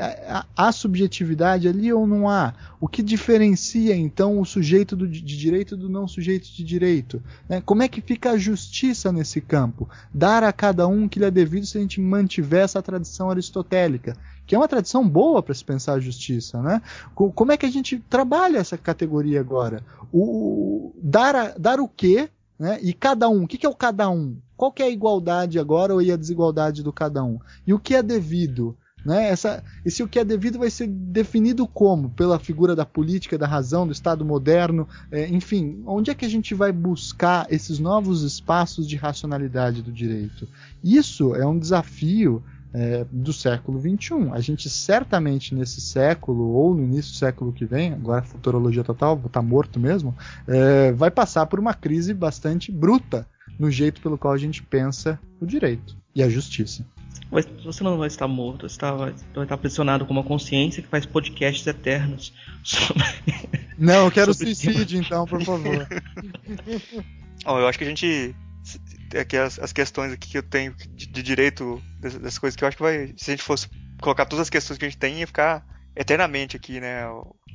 há 0.56 0.72
subjetividade 0.72 1.66
ali 1.66 1.92
ou 1.92 2.06
não 2.06 2.28
há? 2.28 2.54
O 2.80 2.86
que 2.86 3.02
diferencia 3.02 3.94
então 3.94 4.38
o 4.38 4.44
sujeito 4.44 4.94
do, 4.94 5.08
de 5.08 5.20
direito 5.20 5.76
do 5.76 5.88
não 5.88 6.06
sujeito 6.06 6.52
de 6.52 6.62
direito? 6.62 7.22
Né? 7.48 7.60
Como 7.60 7.82
é 7.82 7.88
que 7.88 8.00
fica 8.00 8.30
a 8.30 8.38
justiça 8.38 9.10
nesse 9.10 9.40
campo? 9.40 9.88
Dar 10.14 10.44
a 10.44 10.52
cada 10.52 10.86
um 10.86 11.08
que 11.08 11.18
lhe 11.18 11.24
é 11.24 11.30
devido 11.30 11.66
se 11.66 11.76
a 11.76 11.80
gente 11.80 12.00
mantiver 12.00 12.62
essa 12.62 12.80
tradição 12.80 13.30
aristotélica, 13.30 14.16
que 14.50 14.56
é 14.56 14.58
uma 14.58 14.66
tradição 14.66 15.08
boa 15.08 15.40
para 15.44 15.54
se 15.54 15.64
pensar 15.64 15.92
a 15.92 16.00
justiça, 16.00 16.60
né? 16.60 16.82
Como 17.14 17.52
é 17.52 17.56
que 17.56 17.64
a 17.64 17.70
gente 17.70 18.00
trabalha 18.10 18.58
essa 18.58 18.76
categoria 18.76 19.38
agora? 19.38 19.80
O, 20.12 20.92
dar, 21.00 21.36
a, 21.36 21.54
dar 21.56 21.78
o 21.78 21.86
quê? 21.86 22.28
Né? 22.58 22.80
E 22.82 22.92
cada 22.92 23.28
um, 23.28 23.44
o 23.44 23.46
que, 23.46 23.56
que 23.56 23.64
é 23.64 23.68
o 23.68 23.76
cada 23.76 24.10
um? 24.10 24.36
Qual 24.56 24.72
que 24.72 24.82
é 24.82 24.86
a 24.86 24.90
igualdade 24.90 25.56
agora 25.56 25.94
ou 25.94 26.00
a 26.00 26.16
desigualdade 26.16 26.82
do 26.82 26.92
cada 26.92 27.22
um? 27.22 27.38
E 27.64 27.72
o 27.72 27.78
que 27.78 27.94
é 27.94 28.02
devido? 28.02 28.76
Né? 29.06 29.28
Essa, 29.28 29.62
esse 29.84 30.02
o 30.02 30.08
que 30.08 30.18
é 30.18 30.24
devido 30.24 30.58
vai 30.58 30.68
ser 30.68 30.88
definido 30.88 31.64
como? 31.64 32.10
Pela 32.10 32.36
figura 32.36 32.74
da 32.74 32.84
política, 32.84 33.38
da 33.38 33.46
razão, 33.46 33.86
do 33.86 33.92
Estado 33.92 34.24
moderno, 34.24 34.88
é, 35.12 35.28
enfim, 35.28 35.80
onde 35.86 36.10
é 36.10 36.14
que 36.14 36.24
a 36.24 36.28
gente 36.28 36.56
vai 36.56 36.72
buscar 36.72 37.46
esses 37.52 37.78
novos 37.78 38.24
espaços 38.24 38.88
de 38.88 38.96
racionalidade 38.96 39.80
do 39.80 39.92
direito? 39.92 40.48
Isso 40.82 41.36
é 41.36 41.46
um 41.46 41.56
desafio 41.56 42.42
é, 42.72 43.04
do 43.10 43.32
século 43.32 43.80
XXI. 43.80 44.30
A 44.32 44.40
gente 44.40 44.68
certamente 44.68 45.54
nesse 45.54 45.80
século 45.80 46.50
ou 46.50 46.74
no 46.74 46.82
início 46.84 47.12
do 47.12 47.18
século 47.18 47.52
que 47.52 47.64
vem, 47.64 47.92
agora 47.92 48.22
futurologia 48.22 48.84
total, 48.84 49.16
vou 49.16 49.26
estar 49.26 49.40
tá 49.40 49.46
morto 49.46 49.78
mesmo, 49.78 50.16
é, 50.46 50.92
vai 50.92 51.10
passar 51.10 51.46
por 51.46 51.58
uma 51.58 51.74
crise 51.74 52.14
bastante 52.14 52.70
bruta 52.70 53.26
no 53.58 53.70
jeito 53.70 54.00
pelo 54.00 54.16
qual 54.16 54.32
a 54.32 54.38
gente 54.38 54.62
pensa 54.62 55.18
o 55.40 55.46
direito 55.46 55.96
e 56.14 56.22
a 56.22 56.28
justiça. 56.28 56.84
Mas 57.30 57.46
você 57.64 57.84
não 57.84 57.96
vai 57.96 58.08
estar 58.08 58.26
morto, 58.26 58.68
você 58.68 58.78
tá, 58.78 58.92
vai, 58.92 59.14
vai 59.34 59.44
estar 59.44 59.56
pressionado 59.56 60.04
com 60.04 60.12
uma 60.12 60.24
consciência 60.24 60.82
que 60.82 60.88
faz 60.88 61.06
podcasts 61.06 61.64
eternos 61.64 62.32
sobre... 62.62 63.04
Não, 63.78 64.06
eu 64.06 64.10
quero 64.10 64.34
suicídio 64.34 64.98
então, 64.98 65.24
por 65.26 65.42
favor. 65.44 65.86
oh, 67.46 67.58
eu 67.58 67.68
acho 67.68 67.78
que 67.78 67.84
a 67.84 67.88
gente 67.88 68.34
aqui 69.18 69.36
as, 69.36 69.58
as 69.58 69.72
questões 69.72 70.12
aqui 70.12 70.28
que 70.28 70.38
eu 70.38 70.42
tenho 70.42 70.74
de, 70.94 71.06
de 71.06 71.22
direito, 71.22 71.82
dessas, 72.00 72.38
coisas 72.38 72.56
que 72.56 72.64
eu 72.64 72.68
acho 72.68 72.76
que 72.76 72.82
vai. 72.82 73.14
Se 73.16 73.30
a 73.30 73.34
gente 73.34 73.42
fosse 73.42 73.68
colocar 74.00 74.26
todas 74.26 74.42
as 74.42 74.50
questões 74.50 74.78
que 74.78 74.84
a 74.84 74.88
gente 74.88 74.98
tem, 74.98 75.18
ia 75.18 75.26
ficar 75.26 75.64
eternamente 75.94 76.56
aqui, 76.56 76.80
né? 76.80 77.02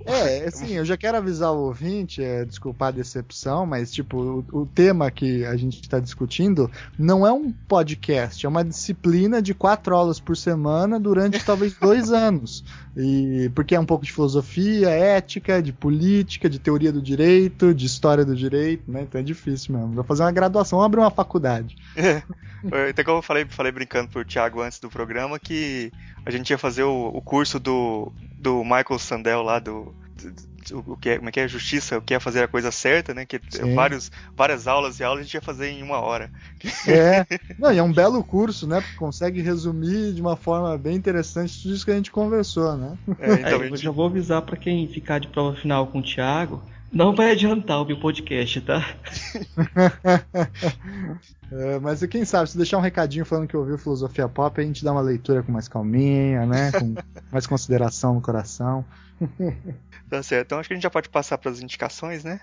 É, 0.06 0.46
assim, 0.48 0.74
eu 0.74 0.86
já 0.86 0.98
quero 0.98 1.18
avisar 1.18 1.52
o 1.52 1.68
ouvinte, 1.68 2.24
é, 2.24 2.44
desculpar 2.46 2.90
a 2.90 2.92
decepção, 2.92 3.66
mas, 3.66 3.92
tipo, 3.92 4.46
o, 4.52 4.62
o 4.62 4.66
tema 4.66 5.10
que 5.10 5.46
a 5.46 5.56
gente 5.56 5.82
está 5.82 6.00
discutindo 6.00 6.70
não 6.98 7.26
é 7.26 7.32
um 7.32 7.52
podcast, 7.52 8.46
é 8.46 8.50
uma 8.50 8.64
disciplina 8.64 9.42
de 9.42 9.54
quatro 9.54 9.96
aulas 9.96 10.20
por 10.20 10.36
semana 10.36 11.00
durante 11.00 11.44
talvez 11.46 11.74
dois 11.76 12.12
anos. 12.12 12.64
E 12.98 13.52
porque 13.54 13.76
é 13.76 13.80
um 13.80 13.86
pouco 13.86 14.06
de 14.06 14.12
filosofia, 14.12 14.90
ética, 14.90 15.62
de 15.62 15.74
política, 15.74 16.50
de 16.50 16.60
teoria 16.60 16.94
do 16.94 17.02
direito, 17.02 17.74
de 17.74 17.86
história 17.86 18.24
do 18.24 18.36
direito, 18.36 18.90
né? 18.90 19.02
Então 19.02 19.20
é 19.20 19.24
difícil 19.24 19.76
mesmo. 19.76 19.94
Vou 19.94 20.04
fazer 20.04 20.24
uma 20.24 20.32
graduação, 20.32 20.82
abrir 20.82 21.00
uma 21.00 21.12
faculdade. 21.12 21.76
É. 22.72 22.90
Até 22.90 23.04
como 23.04 23.20
eu 23.20 23.22
falei, 23.22 23.46
falei 23.48 23.72
brincando 23.72 24.10
pro 24.10 24.26
Thiago 24.26 24.60
antes 24.60 24.80
do 24.80 24.90
programa 24.90 25.38
que 25.38 25.92
a 26.26 26.32
gente 26.32 26.50
ia 26.50 26.58
fazer 26.58 26.82
o, 26.82 27.12
o 27.14 27.22
curso 27.22 27.60
do, 27.60 28.12
do 28.46 28.64
Michael 28.64 29.00
Sandel 29.00 29.42
lá 29.42 29.58
do, 29.58 29.92
o 30.72 30.96
que 30.96 31.10
é, 31.10 31.18
como 31.18 31.30
é 31.30 31.32
que 31.32 31.40
é 31.40 31.48
justiça, 31.48 31.98
o 31.98 32.02
que 32.02 32.14
é 32.14 32.20
fazer 32.20 32.44
a 32.44 32.48
coisa 32.48 32.72
certa, 32.72 33.12
né? 33.12 33.26
Que 33.26 33.40
vários, 33.74 34.12
várias 34.36 34.68
aulas 34.68 35.00
e 35.00 35.04
aulas 35.04 35.22
a 35.22 35.24
gente 35.24 35.34
ia 35.34 35.42
fazer 35.42 35.70
em 35.70 35.82
uma 35.82 36.00
hora. 36.00 36.30
É, 36.88 37.26
não, 37.58 37.74
e 37.74 37.78
é 37.80 37.84
um 37.84 37.92
belo 37.92 38.24
curso, 38.24 38.68
né? 38.68 38.82
Porque 38.82 38.98
consegue 38.98 39.42
resumir 39.42 40.14
de 40.14 40.22
uma 40.22 40.36
forma 40.36 40.78
bem 40.78 40.96
interessante 40.96 41.62
tudo 41.62 41.74
isso 41.74 41.86
que 41.86 41.92
a 41.92 41.96
gente 41.96 42.12
conversou, 42.12 42.78
né? 42.78 42.98
É, 43.20 43.34
então, 43.34 43.60
é, 43.62 43.64
gente... 43.64 43.72
Eu 43.72 43.78
já 43.78 43.92
vou 43.92 44.06
avisar 44.06 44.44
para 44.44 44.58
quem 44.58 44.88
ficar 44.88 45.20
de 45.20 45.28
prova 45.28 45.56
final 45.56 45.88
com 45.88 46.00
o 46.00 46.04
Thiago, 46.04 46.62
não 46.96 47.14
vai 47.14 47.32
adiantar 47.32 47.82
o 47.82 47.86
meu 47.86 48.00
podcast, 48.00 48.62
tá? 48.62 48.96
é, 51.52 51.78
mas 51.80 52.02
quem 52.06 52.24
sabe, 52.24 52.50
se 52.50 52.56
deixar 52.56 52.78
um 52.78 52.82
recadinho 52.82 53.26
falando 53.26 53.50
que 53.50 53.58
ouviu 53.58 53.78
Filosofia 53.78 54.30
Pop, 54.30 54.62
a 54.62 54.64
gente 54.64 54.82
dá 54.82 54.94
uma 54.94 55.02
leitura 55.02 55.44
com 55.44 55.52
mais 55.52 55.68
calminha, 55.68 56.46
né? 56.46 56.72
Com 56.72 56.96
mais 57.30 57.46
consideração 57.46 58.14
no 58.14 58.22
coração. 58.22 58.86
tá 60.10 60.24
certo, 60.24 60.46
então 60.46 60.60
acho 60.60 60.70
que 60.70 60.74
a 60.74 60.78
gente 60.78 60.84
já 60.84 60.90
pode 60.90 61.10
passar 61.10 61.38
para 61.38 61.52
as 61.52 61.60
indicações, 61.60 62.24
né? 62.24 62.40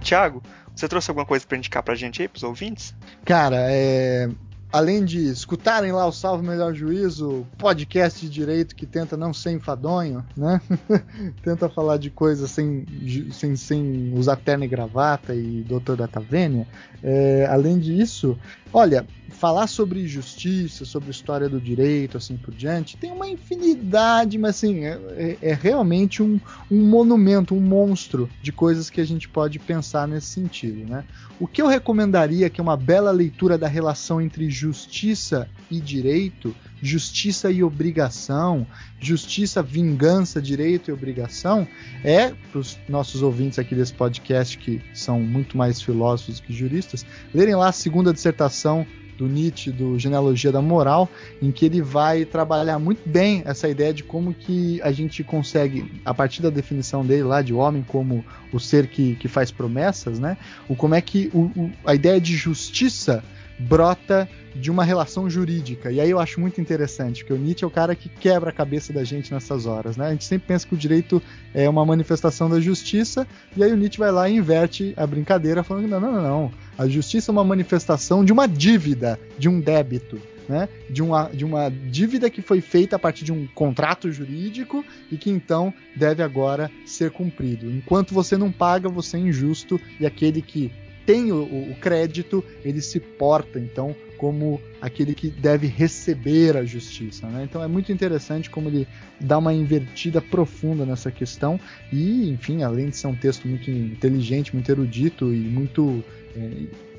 Tiago, 0.00 0.40
você 0.72 0.86
trouxe 0.86 1.10
alguma 1.10 1.26
coisa 1.26 1.44
para 1.44 1.58
indicar 1.58 1.82
pra 1.82 1.96
gente 1.96 2.22
aí, 2.22 2.28
pros 2.28 2.44
ouvintes? 2.44 2.94
Cara, 3.24 3.56
é 3.68 4.28
além 4.72 5.04
de 5.04 5.28
escutarem 5.28 5.92
lá 5.92 6.06
o 6.06 6.12
Salvo 6.12 6.42
Melhor 6.42 6.74
Juízo, 6.74 7.46
podcast 7.58 8.20
de 8.20 8.30
direito 8.30 8.74
que 8.74 8.86
tenta 8.86 9.16
não 9.16 9.32
ser 9.32 9.52
enfadonho, 9.52 10.24
né? 10.36 10.60
tenta 11.42 11.68
falar 11.68 11.96
de 11.96 12.10
coisas 12.10 12.50
sem, 12.50 12.86
sem, 13.32 13.56
sem 13.56 14.12
usar 14.14 14.36
terno 14.36 14.64
e 14.64 14.68
gravata 14.68 15.34
e 15.34 15.62
doutor 15.62 15.96
da 15.96 16.06
Tavênia. 16.06 16.66
É, 17.02 17.46
além 17.50 17.78
disso, 17.78 18.38
olha, 18.72 19.06
falar 19.40 19.66
sobre 19.68 20.06
justiça, 20.06 20.84
sobre 20.84 21.10
história 21.10 21.48
do 21.48 21.58
direito, 21.58 22.18
assim 22.18 22.36
por 22.36 22.52
diante, 22.52 22.98
tem 22.98 23.10
uma 23.10 23.26
infinidade, 23.26 24.36
mas 24.36 24.56
assim, 24.56 24.84
é, 24.84 25.00
é, 25.16 25.38
é 25.40 25.54
realmente 25.54 26.22
um, 26.22 26.38
um 26.70 26.86
monumento, 26.86 27.54
um 27.54 27.60
monstro 27.60 28.28
de 28.42 28.52
coisas 28.52 28.90
que 28.90 29.00
a 29.00 29.04
gente 29.04 29.30
pode 29.30 29.58
pensar 29.58 30.06
nesse 30.06 30.26
sentido, 30.26 30.86
né? 30.86 31.04
O 31.40 31.46
que 31.46 31.62
eu 31.62 31.66
recomendaria 31.66 32.50
que 32.50 32.60
é 32.60 32.62
uma 32.62 32.76
bela 32.76 33.10
leitura 33.10 33.56
da 33.56 33.66
relação 33.66 34.20
entre 34.20 34.50
justiça 34.50 35.48
e 35.70 35.80
direito, 35.80 36.54
justiça 36.82 37.50
e 37.50 37.64
obrigação, 37.64 38.66
justiça, 39.00 39.62
vingança, 39.62 40.40
direito 40.40 40.90
e 40.90 40.92
obrigação, 40.92 41.66
é 42.04 42.34
para 42.50 42.58
os 42.58 42.78
nossos 42.86 43.22
ouvintes 43.22 43.58
aqui 43.58 43.74
desse 43.74 43.94
podcast 43.94 44.58
que 44.58 44.82
são 44.92 45.18
muito 45.18 45.56
mais 45.56 45.80
filósofos 45.80 46.40
que 46.40 46.52
juristas, 46.52 47.06
lerem 47.32 47.54
lá 47.54 47.68
a 47.68 47.72
segunda 47.72 48.12
dissertação 48.12 48.86
do 49.20 49.28
Nietzsche, 49.28 49.70
do 49.70 49.98
Genealogia 49.98 50.50
da 50.50 50.62
Moral, 50.62 51.06
em 51.42 51.52
que 51.52 51.66
ele 51.66 51.82
vai 51.82 52.24
trabalhar 52.24 52.78
muito 52.78 53.06
bem 53.06 53.42
essa 53.44 53.68
ideia 53.68 53.92
de 53.92 54.02
como 54.02 54.32
que 54.32 54.80
a 54.80 54.90
gente 54.90 55.22
consegue, 55.22 56.00
a 56.04 56.14
partir 56.14 56.40
da 56.40 56.48
definição 56.48 57.04
dele 57.04 57.24
lá 57.24 57.42
de 57.42 57.52
homem 57.52 57.84
como 57.86 58.24
o 58.50 58.58
ser 58.58 58.86
que, 58.86 59.16
que 59.16 59.28
faz 59.28 59.50
promessas, 59.50 60.18
né? 60.18 60.38
O 60.66 60.74
como 60.74 60.94
é 60.94 61.02
que 61.02 61.30
o, 61.34 61.40
o, 61.54 61.70
a 61.84 61.94
ideia 61.94 62.18
de 62.18 62.34
justiça 62.34 63.22
brota 63.60 64.28
de 64.54 64.70
uma 64.70 64.84
relação 64.84 65.28
jurídica. 65.28 65.92
E 65.92 66.00
aí 66.00 66.10
eu 66.10 66.18
acho 66.18 66.40
muito 66.40 66.60
interessante, 66.60 67.22
porque 67.22 67.32
o 67.32 67.38
Nietzsche 67.38 67.64
é 67.64 67.66
o 67.66 67.70
cara 67.70 67.94
que 67.94 68.08
quebra 68.08 68.50
a 68.50 68.52
cabeça 68.52 68.92
da 68.92 69.04
gente 69.04 69.32
nessas 69.32 69.66
horas, 69.66 69.96
né? 69.96 70.06
A 70.06 70.10
gente 70.10 70.24
sempre 70.24 70.48
pensa 70.48 70.66
que 70.66 70.74
o 70.74 70.78
direito 70.78 71.22
é 71.54 71.68
uma 71.68 71.84
manifestação 71.84 72.48
da 72.48 72.60
justiça, 72.60 73.26
e 73.56 73.62
aí 73.62 73.72
o 73.72 73.76
Nietzsche 73.76 73.98
vai 73.98 74.10
lá 74.10 74.28
e 74.28 74.36
inverte 74.36 74.94
a 74.96 75.06
brincadeira, 75.06 75.62
falando: 75.62 75.88
não, 75.88 76.00
não, 76.00 76.12
não, 76.12 76.22
não. 76.22 76.52
A 76.76 76.88
justiça 76.88 77.30
é 77.30 77.32
uma 77.32 77.44
manifestação 77.44 78.24
de 78.24 78.32
uma 78.32 78.48
dívida, 78.48 79.18
de 79.38 79.48
um 79.48 79.60
débito. 79.60 80.20
Né, 80.48 80.68
de, 80.88 81.00
uma, 81.00 81.28
de 81.28 81.44
uma 81.44 81.70
dívida 81.70 82.28
que 82.28 82.42
foi 82.42 82.60
feita 82.60 82.96
a 82.96 82.98
partir 82.98 83.24
de 83.24 83.30
um 83.30 83.46
contrato 83.54 84.10
jurídico 84.10 84.84
e 85.08 85.16
que 85.16 85.30
então 85.30 85.72
deve 85.94 86.24
agora 86.24 86.68
ser 86.84 87.12
cumprido. 87.12 87.70
Enquanto 87.70 88.12
você 88.12 88.36
não 88.36 88.50
paga, 88.50 88.88
você 88.88 89.16
é 89.16 89.20
injusto 89.20 89.80
e 90.00 90.04
aquele 90.04 90.42
que 90.42 90.72
tem 91.10 91.32
o, 91.32 91.42
o 91.42 91.74
crédito, 91.80 92.44
ele 92.64 92.80
se 92.80 93.00
porta 93.00 93.58
então 93.58 93.96
como 94.16 94.60
aquele 94.80 95.12
que 95.12 95.28
deve 95.28 95.66
receber 95.66 96.56
a 96.56 96.64
justiça. 96.64 97.26
Né? 97.26 97.42
Então 97.42 97.60
é 97.64 97.66
muito 97.66 97.90
interessante 97.90 98.48
como 98.48 98.68
ele 98.68 98.86
dá 99.18 99.38
uma 99.38 99.52
invertida 99.52 100.20
profunda 100.20 100.86
nessa 100.86 101.10
questão 101.10 101.58
e, 101.92 102.30
enfim, 102.30 102.62
além 102.62 102.90
de 102.90 102.96
ser 102.96 103.08
um 103.08 103.14
texto 103.16 103.48
muito 103.48 103.68
inteligente, 103.68 104.54
muito 104.54 104.70
erudito 104.70 105.34
e 105.34 105.38
muito 105.38 106.04
é, 106.36 106.48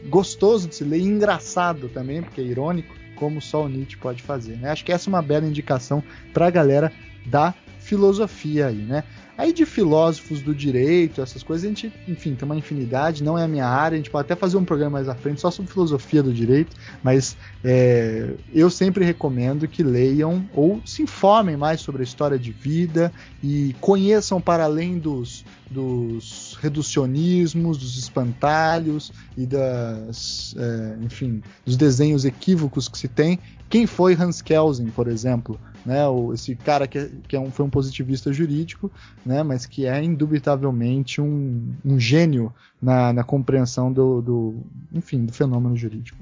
gostoso 0.10 0.68
de 0.68 0.76
se 0.76 0.84
ler, 0.84 1.00
e 1.00 1.04
engraçado 1.04 1.88
também, 1.88 2.22
porque 2.22 2.42
é 2.42 2.44
irônico, 2.44 2.94
como 3.16 3.42
só 3.42 3.64
o 3.64 3.70
Nietzsche 3.70 3.96
pode 3.96 4.22
fazer. 4.22 4.58
Né? 4.58 4.72
Acho 4.72 4.84
que 4.84 4.92
essa 4.92 5.10
é 5.10 5.12
uma 5.12 5.22
bela 5.22 5.46
indicação 5.46 6.04
para 6.34 6.48
a 6.48 6.52
galera 6.52 6.92
da 7.26 7.54
filosofia 7.80 8.68
aí, 8.68 8.76
né? 8.76 9.04
Aí 9.42 9.52
de 9.52 9.66
filósofos 9.66 10.40
do 10.40 10.54
direito, 10.54 11.20
essas 11.20 11.42
coisas, 11.42 11.66
a 11.66 11.68
gente, 11.68 11.92
enfim, 12.08 12.36
tem 12.36 12.46
uma 12.46 12.56
infinidade, 12.56 13.24
não 13.24 13.36
é 13.36 13.44
a 13.44 13.48
minha 13.48 13.66
área, 13.66 13.96
a 13.96 13.98
gente 13.98 14.12
pode 14.12 14.26
até 14.26 14.36
fazer 14.36 14.56
um 14.56 14.64
programa 14.64 14.92
mais 14.92 15.10
à 15.10 15.16
frente 15.16 15.42
só 15.42 15.50
sobre 15.50 15.72
filosofia 15.72 16.22
do 16.22 16.32
direito, 16.32 16.76
mas 17.02 17.36
é, 17.64 18.36
eu 18.54 18.70
sempre 18.70 19.04
recomendo 19.04 19.68
que 19.68 19.82
leiam 19.82 20.48
ou 20.54 20.80
se 20.86 21.02
informem 21.02 21.58
mais 21.58 21.82
sobre 21.82 22.02
a 22.02 22.04
história 22.04 22.38
de 22.38 22.52
vida 22.52 23.12
e 23.42 23.76
conheçam 23.82 24.40
para 24.40 24.66
além 24.66 25.00
dos, 25.00 25.44
dos 25.68 26.51
reducionismos, 26.62 27.78
dos 27.78 27.98
espantalhos 27.98 29.12
e 29.36 29.46
das, 29.46 30.56
é, 30.58 30.98
enfim, 31.04 31.42
dos 31.66 31.76
desenhos 31.76 32.24
equívocos 32.24 32.88
que 32.88 32.98
se 32.98 33.08
tem. 33.08 33.40
Quem 33.70 33.88
foi 33.88 34.14
Hans 34.14 34.42
Kelsen, 34.42 34.88
por 34.88 35.08
exemplo? 35.08 35.60
né? 35.86 36.08
O, 36.08 36.34
esse 36.34 36.56
cara 36.56 36.88
que, 36.88 36.98
é, 36.98 37.10
que 37.28 37.36
é 37.36 37.40
um, 37.40 37.52
foi 37.52 37.66
um 37.66 37.70
positivista 37.70 38.32
jurídico, 38.32 38.92
né? 39.26 39.44
Mas 39.44 39.66
que 39.66 39.86
é 39.86 40.04
indubitavelmente 40.04 41.22
um, 41.22 41.74
um 41.84 42.00
gênio 42.00 42.54
na, 42.82 43.12
na 43.14 43.24
compreensão 43.24 43.92
do, 43.92 44.22
do, 44.22 44.64
enfim, 44.94 45.26
do 45.26 45.34
fenômeno 45.34 45.76
jurídico. 45.76 46.18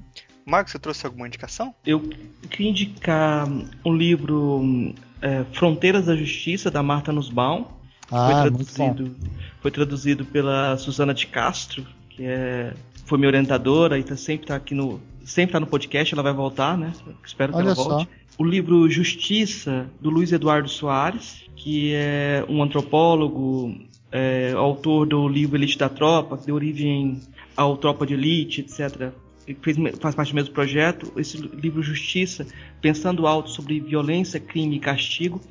Marcos, 0.45 0.71
você 0.71 0.79
trouxe 0.79 1.05
alguma 1.05 1.27
indicação? 1.27 1.75
Eu 1.85 2.01
queria 2.49 2.71
indicar 2.71 3.47
o 3.83 3.93
livro 3.93 4.93
é, 5.21 5.43
Fronteiras 5.53 6.07
da 6.07 6.15
Justiça, 6.15 6.71
da 6.71 6.81
Marta 6.81 7.11
Nussbaum. 7.11 7.65
Ah, 8.11 8.31
foi 8.31 8.41
traduzido, 8.41 9.15
foi 9.61 9.71
traduzido 9.71 10.25
pela 10.25 10.77
Susana 10.77 11.13
de 11.13 11.27
Castro, 11.27 11.85
que 12.09 12.23
é, 12.23 12.73
foi 13.05 13.17
minha 13.17 13.29
orientadora 13.29 13.97
e 13.97 14.03
tá, 14.03 14.15
sempre 14.15 14.45
está 14.45 14.55
aqui 14.55 14.73
no. 14.73 14.99
Sempre 15.23 15.53
tá 15.53 15.59
no 15.59 15.67
podcast, 15.67 16.13
ela 16.13 16.23
vai 16.23 16.33
voltar, 16.33 16.75
né? 16.75 16.91
Espero 17.23 17.51
que 17.51 17.59
Olha 17.59 17.67
ela 17.67 17.75
volte. 17.75 18.05
Só 18.05 18.43
o 18.43 18.43
livro 18.43 18.89
Justiça, 18.89 19.85
do 19.99 20.09
Luiz 20.09 20.31
Eduardo 20.31 20.69
Soares, 20.69 21.43
que 21.55 21.93
é 21.93 22.43
um 22.47 22.63
antropólogo, 22.63 23.75
é, 24.11 24.53
autor 24.55 25.05
do 25.05 25.27
livro 25.27 25.57
Elite 25.57 25.77
da 25.77 25.89
Tropa, 25.89 26.37
que 26.37 26.45
deu 26.45 26.55
origem 26.55 27.21
ao 27.55 27.75
Tropa 27.77 28.07
de 28.07 28.13
Elite, 28.13 28.61
etc 28.61 29.11
fez, 29.55 29.77
faz 29.99 30.15
parte 30.15 30.31
do 30.31 30.35
mesmo 30.35 30.53
projeto, 30.53 31.11
esse 31.17 31.37
livro 31.37 31.81
Justiça, 31.81 32.45
pensando 32.81 33.27
alto 33.27 33.49
sobre 33.49 33.79
violência, 33.79 34.39
crime 34.39 34.77
e 34.77 34.79
castigo, 34.79 35.41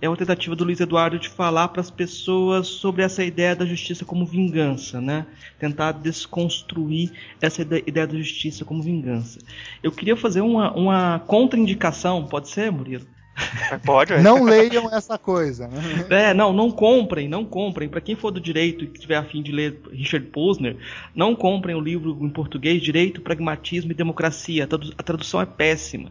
é 0.00 0.08
uma 0.08 0.16
tentativa 0.16 0.56
do 0.56 0.64
Luiz 0.64 0.80
Eduardo 0.80 1.18
de 1.18 1.28
falar 1.28 1.68
para 1.68 1.80
as 1.80 1.90
pessoas 1.90 2.66
sobre 2.66 3.02
essa 3.02 3.22
ideia 3.22 3.54
da 3.54 3.64
justiça 3.64 4.04
como 4.04 4.26
vingança, 4.26 5.00
né? 5.00 5.26
Tentar 5.58 5.92
desconstruir 5.92 7.12
essa 7.40 7.62
ideia 7.62 8.06
da 8.06 8.16
justiça 8.16 8.64
como 8.64 8.82
vingança. 8.82 9.38
Eu 9.82 9.92
queria 9.92 10.16
fazer 10.16 10.40
uma, 10.40 10.72
uma 10.72 11.18
contraindicação, 11.20 12.26
pode 12.26 12.48
ser, 12.48 12.72
Murilo? 12.72 13.06
Pode, 13.84 14.18
Não 14.18 14.44
leiam 14.44 14.94
essa 14.94 15.18
coisa. 15.18 15.68
Né? 15.68 15.80
É, 16.10 16.34
não, 16.34 16.52
não 16.52 16.70
comprem, 16.70 17.28
não 17.28 17.44
comprem. 17.44 17.88
Para 17.88 18.00
quem 18.00 18.14
for 18.14 18.30
do 18.30 18.40
direito 18.40 18.84
e 18.84 18.86
tiver 18.86 19.16
afim 19.16 19.42
de 19.42 19.50
ler 19.50 19.80
Richard 19.90 20.26
Posner, 20.26 20.76
não 21.14 21.34
comprem 21.34 21.74
o 21.74 21.80
livro 21.80 22.16
em 22.20 22.28
português 22.28 22.82
Direito, 22.82 23.20
Pragmatismo 23.20 23.92
e 23.92 23.94
Democracia. 23.94 24.68
A 24.98 25.02
tradução 25.02 25.40
é 25.40 25.46
péssima. 25.46 26.10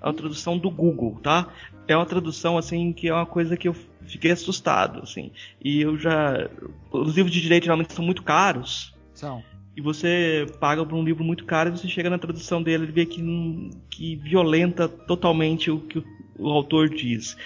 É 0.00 0.06
uma 0.06 0.14
tradução 0.14 0.58
do 0.58 0.70
Google, 0.70 1.18
tá? 1.22 1.48
É 1.86 1.96
uma 1.96 2.06
tradução 2.06 2.58
assim 2.58 2.92
que 2.92 3.08
é 3.08 3.14
uma 3.14 3.26
coisa 3.26 3.56
que 3.56 3.66
eu 3.66 3.74
fiquei 4.06 4.30
assustado, 4.30 5.00
assim. 5.02 5.32
E 5.62 5.80
eu 5.80 5.98
já 5.98 6.48
os 6.92 7.16
livros 7.16 7.32
de 7.32 7.40
direito 7.40 7.64
geralmente 7.64 7.92
são 7.92 8.04
muito 8.04 8.22
caros. 8.22 8.94
São. 9.14 9.42
e 9.76 9.80
você 9.80 10.46
paga 10.60 10.86
por 10.86 10.94
um 10.94 11.02
livro 11.02 11.24
muito 11.24 11.44
caro 11.44 11.70
e 11.70 11.72
você 11.76 11.88
chega 11.88 12.08
na 12.08 12.18
tradução 12.18 12.62
dele 12.62 12.84
e 12.84 12.92
vê 12.92 13.04
que, 13.04 13.20
que 13.90 14.14
violenta 14.14 14.88
totalmente 14.88 15.72
o 15.72 15.80
que 15.80 15.98
o, 15.98 16.04
o 16.38 16.48
autor 16.48 16.88
diz. 16.88 17.36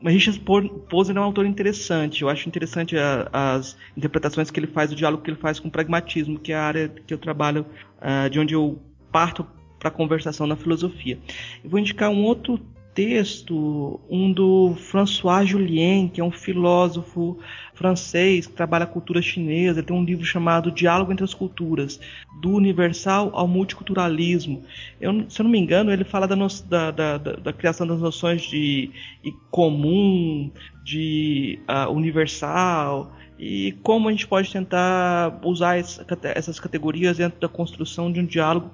Mas 0.00 0.12
Richard 0.12 0.40
Posner 0.88 1.16
é 1.16 1.20
um 1.20 1.24
autor 1.24 1.46
interessante. 1.46 2.22
Eu 2.22 2.28
acho 2.28 2.46
interessante 2.48 2.96
a, 2.98 3.28
as 3.32 3.76
interpretações 3.96 4.50
que 4.50 4.60
ele 4.60 4.66
faz, 4.66 4.92
o 4.92 4.94
diálogo 4.94 5.22
que 5.22 5.30
ele 5.30 5.38
faz 5.38 5.58
com 5.58 5.70
pragmatismo, 5.70 6.38
que 6.38 6.52
é 6.52 6.56
a 6.56 6.62
área 6.62 6.88
que 6.88 7.14
eu 7.14 7.18
trabalho, 7.18 7.64
uh, 7.98 8.28
de 8.28 8.38
onde 8.38 8.54
eu 8.54 8.82
parto 9.10 9.46
para 9.78 9.88
a 9.88 9.90
conversação 9.90 10.46
na 10.46 10.56
filosofia. 10.56 11.18
Eu 11.62 11.70
vou 11.70 11.78
indicar 11.78 12.10
um 12.10 12.22
outro 12.22 12.60
texto, 12.94 14.00
um 14.08 14.32
do 14.32 14.74
François 14.76 15.44
Julien, 15.44 16.08
que 16.08 16.20
é 16.20 16.24
um 16.24 16.30
filósofo 16.30 17.38
francês 17.74 18.46
que 18.46 18.52
trabalha 18.52 18.84
a 18.84 18.86
cultura 18.86 19.20
chinesa. 19.20 19.82
Tem 19.82 19.94
um 19.94 20.04
livro 20.04 20.24
chamado 20.24 20.70
Diálogo 20.70 21.12
entre 21.12 21.24
as 21.24 21.34
Culturas, 21.34 21.98
do 22.40 22.52
universal 22.52 23.30
ao 23.34 23.48
multiculturalismo. 23.48 24.64
Eu, 25.00 25.28
se 25.28 25.40
eu 25.40 25.44
não 25.44 25.50
me 25.50 25.58
engano, 25.58 25.92
ele 25.92 26.04
fala 26.04 26.28
da, 26.28 26.36
no, 26.36 26.46
da, 26.68 26.90
da, 26.90 27.18
da 27.18 27.52
criação 27.52 27.86
das 27.86 28.00
noções 28.00 28.42
de, 28.42 28.90
de 29.22 29.32
comum, 29.50 30.50
de 30.84 31.58
uh, 31.68 31.90
universal, 31.90 33.12
e 33.38 33.72
como 33.82 34.08
a 34.08 34.12
gente 34.12 34.28
pode 34.28 34.52
tentar 34.52 35.40
usar 35.42 35.76
essas 35.76 36.60
categorias 36.60 37.16
dentro 37.16 37.40
da 37.40 37.48
construção 37.48 38.10
de 38.10 38.20
um 38.20 38.24
diálogo 38.24 38.70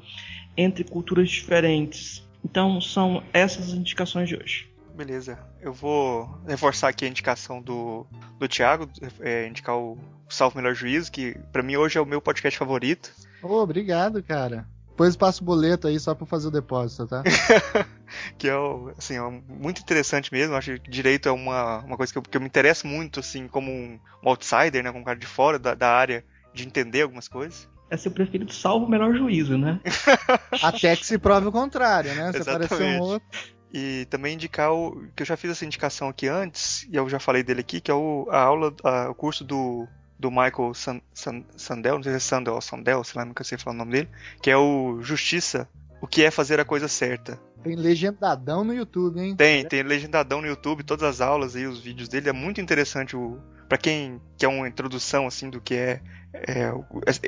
entre 0.57 0.85
culturas 0.85 1.31
diferentes. 1.31 2.29
Então 2.45 2.81
são 2.81 3.23
essas 3.33 3.69
as 3.69 3.75
indicações 3.75 4.29
de 4.29 4.37
hoje. 4.37 4.71
Beleza. 4.95 5.39
Eu 5.61 5.73
vou 5.73 6.29
reforçar 6.47 6.89
aqui 6.89 7.05
a 7.05 7.09
indicação 7.09 7.63
do, 7.63 8.07
do 8.39 8.49
Thiago, 8.49 8.89
é, 9.21 9.47
indicar 9.47 9.77
o 9.77 9.99
Salvo 10.29 10.57
Melhor 10.57 10.75
Juízo, 10.75 11.11
que 11.11 11.37
para 11.53 11.63
mim 11.63 11.77
hoje 11.77 11.99
é 11.99 12.01
o 12.01 12.07
meu 12.07 12.21
podcast 12.21 12.59
favorito. 12.59 13.13
Oh, 13.43 13.63
obrigado, 13.63 14.23
cara. 14.23 14.67
Depois 14.89 15.17
passa 15.17 15.41
o 15.41 15.47
boleto 15.47 15.89
aí 15.89 15.99
só 15.99 16.15
para 16.15 16.27
fazer 16.27 16.49
o 16.49 16.51
depósito, 16.51 17.07
tá? 17.07 17.23
que 18.37 18.49
é, 18.49 18.53
assim, 18.99 19.17
é 19.17 19.43
muito 19.49 19.81
interessante 19.81 20.31
mesmo. 20.31 20.55
Acho 20.55 20.79
que 20.79 20.91
direito 20.91 21.29
é 21.29 21.33
uma, 21.33 21.79
uma 21.79 21.97
coisa 21.97 22.13
que 22.13 22.19
eu, 22.19 22.23
que 22.23 22.37
eu 22.37 22.41
me 22.41 22.47
interesso 22.47 22.87
muito, 22.87 23.21
assim, 23.21 23.49
como 23.49 23.71
um, 23.71 23.99
um 24.23 24.29
outsider, 24.29 24.83
né? 24.85 24.91
Como 24.91 25.01
um 25.01 25.05
cara 25.05 25.19
de 25.19 25.27
fora 25.27 25.59
da, 25.59 25.75
da 25.75 25.89
área 25.89 26.23
de 26.53 26.67
entender 26.67 27.01
algumas 27.03 27.29
coisas 27.29 27.67
é 27.91 27.97
seu 27.97 28.11
preferido, 28.11 28.53
salvo 28.53 28.87
o 28.87 28.89
melhor 28.89 29.15
juízo, 29.15 29.59
né? 29.59 29.81
Até 30.63 30.97
que 30.97 31.05
se 31.05 31.19
prove 31.19 31.49
o 31.49 31.53
contrário, 31.53 32.15
né? 32.15 32.33
Se 32.33 32.49
aparecer 32.49 32.83
um 32.83 33.01
outro. 33.01 33.29
E 33.73 34.07
também 34.09 34.35
indicar 34.35 34.73
o. 34.73 35.07
que 35.15 35.23
eu 35.23 35.27
já 35.27 35.37
fiz 35.37 35.51
essa 35.51 35.65
indicação 35.65 36.09
aqui 36.09 36.27
antes, 36.27 36.87
e 36.91 36.97
eu 36.97 37.09
já 37.09 37.21
falei 37.21 37.43
dele 37.43 37.61
aqui, 37.61 37.81
que 37.81 37.91
é 37.91 37.95
o, 37.95 38.27
a 38.31 38.41
aula, 38.41 38.75
a, 38.83 39.11
o 39.11 39.15
curso 39.15 39.45
do, 39.45 39.87
do 40.19 40.31
Michael 40.31 40.75
San, 40.75 41.01
San, 41.13 41.45
Sandel, 41.57 41.97
não 41.97 42.03
sei 42.03 42.13
se 42.13 42.17
é 42.17 42.21
Sandel 42.21 42.55
ou 42.55 42.61
Sandel, 42.61 43.05
sei 43.05 43.19
lá, 43.19 43.25
nunca 43.25 43.45
sei 43.45 43.59
falar 43.59 43.75
o 43.75 43.79
nome 43.79 43.93
dele, 43.93 44.09
que 44.43 44.51
é 44.51 44.57
o 44.57 45.01
Justiça, 45.03 45.69
o 46.01 46.07
que 46.07 46.23
é 46.23 46.31
fazer 46.31 46.59
a 46.61 46.65
coisa 46.65 46.89
certa. 46.89 47.39
Tem 47.63 47.77
legendadão 47.77 48.65
no 48.65 48.73
YouTube, 48.73 49.21
hein? 49.21 49.37
Tem, 49.37 49.65
tem 49.67 49.83
legendadão 49.83 50.41
no 50.41 50.47
YouTube, 50.47 50.83
todas 50.83 51.05
as 51.05 51.21
aulas 51.21 51.55
e 51.55 51.67
os 51.67 51.79
vídeos 51.79 52.09
dele. 52.09 52.31
É 52.31 52.33
muito 52.33 52.61
interessante 52.61 53.15
o, 53.15 53.39
para 53.69 53.77
quem 53.77 54.21
quer 54.39 54.49
uma 54.49 54.67
introdução 54.67 55.27
assim 55.27 55.51
do 55.51 55.61
que 55.61 55.75
é, 55.75 56.01
é, 56.33 56.73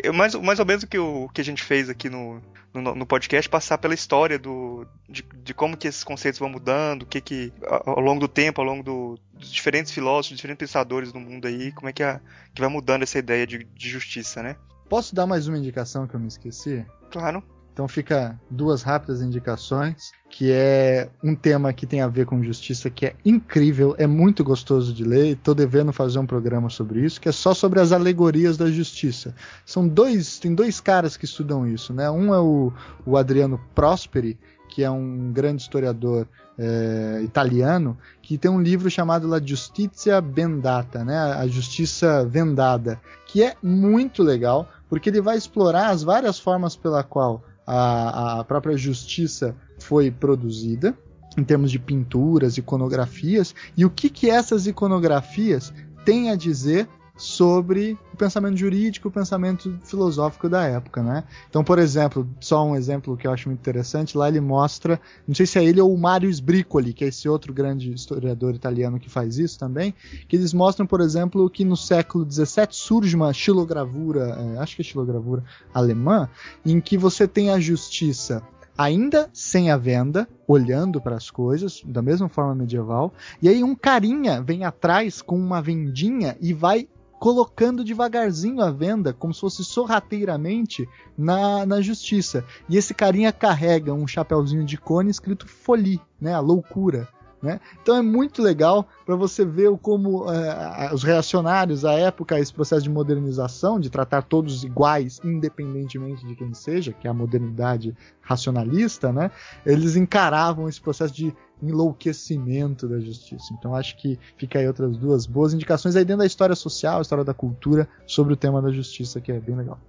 é, 0.03 0.11
mais, 0.11 0.35
mais 0.35 0.59
ou 0.59 0.65
menos 0.65 0.83
o 0.83 0.87
que, 0.87 0.99
o 0.99 1.29
que 1.29 1.41
a 1.41 1.45
gente 1.45 1.63
fez 1.63 1.91
aqui 1.91 2.09
no, 2.09 2.43
no, 2.73 2.95
no 2.95 3.07
podcast, 3.07 3.49
passar 3.49 3.77
pela 3.79 3.95
história 3.95 4.39
do, 4.39 4.87
de, 5.09 5.23
de, 5.43 5.53
como 5.53 5.77
que 5.77 5.87
esses 5.87 6.03
conceitos 6.03 6.41
vão 6.41 6.49
mudando, 6.49 7.03
o 7.03 7.07
que 7.07 7.21
que 7.21 7.53
ao 7.69 8.01
longo 8.01 8.21
do 8.21 8.29
tempo, 8.29 8.61
ao 8.61 8.67
longo 8.67 8.83
do, 8.83 9.19
dos 9.35 9.53
diferentes 9.53 9.93
filósofos, 9.93 10.37
diferentes 10.37 10.59
pensadores 10.67 11.13
do 11.13 11.21
mundo 11.21 11.47
aí, 11.47 11.73
como 11.73 11.89
é 11.89 11.93
que, 11.93 12.03
a, 12.03 12.21
que 12.55 12.61
vai 12.61 12.71
mudando 12.71 13.03
essa 13.03 13.19
ideia 13.19 13.47
de, 13.47 13.65
de 13.65 13.89
justiça, 13.89 14.43
né? 14.43 14.57
Posso 14.89 15.15
dar 15.15 15.27
mais 15.27 15.47
uma 15.47 15.59
indicação 15.59 16.07
que 16.07 16.15
eu 16.15 16.21
me 16.21 16.29
esqueci? 16.29 16.85
Claro. 17.11 17.43
Então 17.73 17.89
fica 17.89 18.39
duas 18.51 18.83
rápidas 18.83 19.23
indicações, 19.23 20.13
que 20.29 20.53
é 20.53 21.09
um 21.25 21.35
tema 21.35 21.73
que 21.73 21.87
tem 21.87 22.03
a 22.03 22.07
ver 22.09 22.27
com 22.27 22.43
justiça 22.43 22.91
que 22.91 23.07
é 23.07 23.15
incrível, 23.25 23.95
é 23.99 24.07
muito 24.07 24.45
gostoso 24.45 24.93
de 24.93 25.05
ler, 25.05 25.29
estou 25.33 25.55
devendo 25.55 25.93
fazer 25.93 26.19
um 26.19 26.27
programa 26.27 26.69
sobre 26.69 27.01
isso, 27.01 27.21
que 27.21 27.31
é 27.31 27.33
só 27.33 27.55
sobre 27.55 27.81
as 27.81 27.91
alegorias 27.91 28.59
da 28.59 28.71
justiça. 28.71 29.35
São 29.65 29.89
dois, 29.89 30.39
tem 30.39 30.55
dois 30.55 30.81
caras 30.81 31.17
que 31.17 31.25
estudam 31.25 31.67
isso, 31.67 31.95
né? 31.95 32.11
Um 32.11 32.35
é 32.35 32.41
o, 32.41 32.73
o 33.07 33.17
Adriano 33.17 33.59
Prosperi, 33.75 34.39
que 34.69 34.83
é 34.83 34.91
um 34.91 35.33
grande 35.33 35.63
historiador 35.63 36.27
é, 36.59 37.21
italiano, 37.23 37.97
que 38.21 38.37
tem 38.37 38.51
um 38.51 38.61
livro 38.61 38.91
chamado 38.91 39.27
La 39.27 39.41
Giustizia 39.41 40.21
Bendata, 40.21 41.05
né? 41.05 41.17
A 41.17 41.47
Justiça 41.47 42.25
Vendada, 42.27 43.01
que 43.27 43.43
é 43.43 43.55
muito 43.63 44.23
legal, 44.23 44.69
porque 44.91 45.09
ele 45.09 45.23
vai 45.23 45.39
explorar 45.39 45.89
as 45.89 46.03
várias 46.03 46.39
formas 46.39 46.77
pela 46.77 47.03
qual 47.03 47.43
a, 47.67 48.41
a 48.41 48.45
própria 48.45 48.77
justiça 48.77 49.55
foi 49.79 50.11
produzida 50.11 50.97
em 51.37 51.45
termos 51.45 51.71
de 51.71 51.79
pinturas, 51.79 52.59
iconografias, 52.59 53.55
e 53.77 53.85
o 53.85 53.91
que, 53.91 54.11
que 54.11 54.29
essas 54.29 54.67
iconografias 54.67 55.73
têm 56.05 56.31
a 56.31 56.37
dizer 56.37 56.89
sobre 57.23 57.97
o 58.13 58.17
pensamento 58.17 58.57
jurídico, 58.57 59.07
o 59.07 59.11
pensamento 59.11 59.79
filosófico 59.85 60.49
da 60.49 60.65
época, 60.65 61.05
né? 61.05 61.23
Então, 61.49 61.63
por 61.63 61.79
exemplo, 61.79 62.29
só 62.41 62.67
um 62.67 62.75
exemplo 62.75 63.17
que 63.17 63.29
eu 63.29 63.31
acho 63.31 63.49
muito 63.49 63.61
interessante, 63.61 64.19
lá 64.19 64.27
ele 64.27 64.41
mostra, 64.41 65.01
não 65.27 65.33
sei 65.33 65.47
se 65.47 65.57
é 65.57 65.65
ele 65.65 65.81
ou 65.81 65.95
o 65.95 65.97
Mario 65.97 66.29
Sbricoli, 66.29 66.93
que 66.93 67.05
é 67.05 67.09
esse 67.09 67.29
outro 67.29 67.53
grande 67.53 67.93
historiador 67.93 68.57
italiano 68.57 68.99
que 68.99 69.09
faz 69.09 69.39
isso 69.39 69.57
também, 69.57 69.95
que 70.27 70.35
eles 70.35 70.53
mostram, 70.53 70.85
por 70.85 71.01
exemplo, 71.01 71.49
que 71.49 71.65
no 71.65 71.77
século 71.77 72.29
XVII 72.29 72.67
surge 72.71 73.15
uma 73.15 73.33
xilogravura, 73.33 74.55
é, 74.57 74.59
acho 74.59 74.75
que 74.75 74.83
é 74.83 74.85
xilogravura 74.85 75.45
alemã, 75.73 76.29
em 76.67 76.81
que 76.81 76.99
você 76.99 77.29
tem 77.29 77.51
a 77.51 77.61
justiça 77.61 78.43
ainda 78.77 79.31
sem 79.33 79.71
a 79.71 79.77
venda, 79.77 80.29
olhando 80.49 81.01
para 81.01 81.15
as 81.15 81.31
coisas, 81.31 81.83
da 81.85 82.03
mesma 82.03 82.29
forma 82.29 82.55
medieval, 82.55 83.13
e 83.41 83.49
aí 83.49 83.63
um 83.63 83.77
carinha 83.77 84.43
vem 84.43 84.65
atrás 84.65 85.23
com 85.23 85.39
uma 85.39 85.63
vendinha 85.63 86.37
e 86.41 86.53
vai 86.53 86.89
colocando 87.23 87.85
devagarzinho 87.85 88.61
a 88.61 88.73
venda, 88.73 89.13
como 89.13 89.33
se 89.33 89.39
fosse 89.39 89.65
sorrateiramente, 89.65 90.89
na, 91.17 91.65
na 91.65 91.81
justiça. 91.81 92.45
E 92.69 92.77
esse 92.77 92.93
carinha 92.93 93.33
carrega 93.33 93.95
um 93.95 94.09
chapéuzinho 94.09 94.65
de 94.65 94.77
cone 94.77 95.09
escrito 95.09 95.47
Folie, 95.47 96.01
né? 96.21 96.35
A 96.35 96.41
loucura. 96.41 97.09
Né? 97.43 97.61
Então 97.83 97.97
é 97.97 98.03
muito 98.03 98.41
legal 98.41 98.87
para 99.05 99.17
você 99.17 99.45
ver 99.45 99.77
como 99.79 100.23
uh, 100.31 100.95
os 100.95 101.03
reacionários 101.03 101.85
à 101.85 101.93
época, 101.95 102.39
esse 102.39 102.55
processo 102.55 102.85
de 102.85 102.91
modernização, 102.91 103.81
de 103.81 103.91
tratar 103.91 104.23
todos 104.23 104.63
iguais, 104.63 105.21
independentemente 105.25 106.25
de 106.25 106.37
quem 106.37 106.55
seja, 106.55 106.93
que 106.93 107.09
é 107.09 107.11
a 107.11 107.15
modernidade 107.15 107.97
racionalista, 108.21 109.13
né? 109.13 109.33
eles 109.67 109.97
encaravam 109.97 110.69
esse 110.69 110.81
processo 110.81 111.13
de 111.13 111.35
enlouquecimento 111.61 112.89
da 112.89 113.01
justiça. 113.01 113.53
Então 113.59 113.75
acho 113.75 113.97
que 113.97 114.17
fica 114.37 114.61
aí 114.61 114.67
outras 114.69 114.97
duas 114.97 115.27
boas 115.27 115.53
indicações 115.53 115.97
aí 115.97 116.05
dentro 116.05 116.21
da 116.21 116.27
história 116.27 116.55
social, 116.55 117.03
história 117.03 117.25
da 117.25 117.35
cultura, 117.35 117.89
sobre 118.07 118.35
o 118.35 118.37
tema 118.37 118.63
da 118.63 118.71
justiça, 118.71 119.21
que 119.21 119.33
é 119.33 119.41
bem 119.41 119.57
legal. 119.57 119.81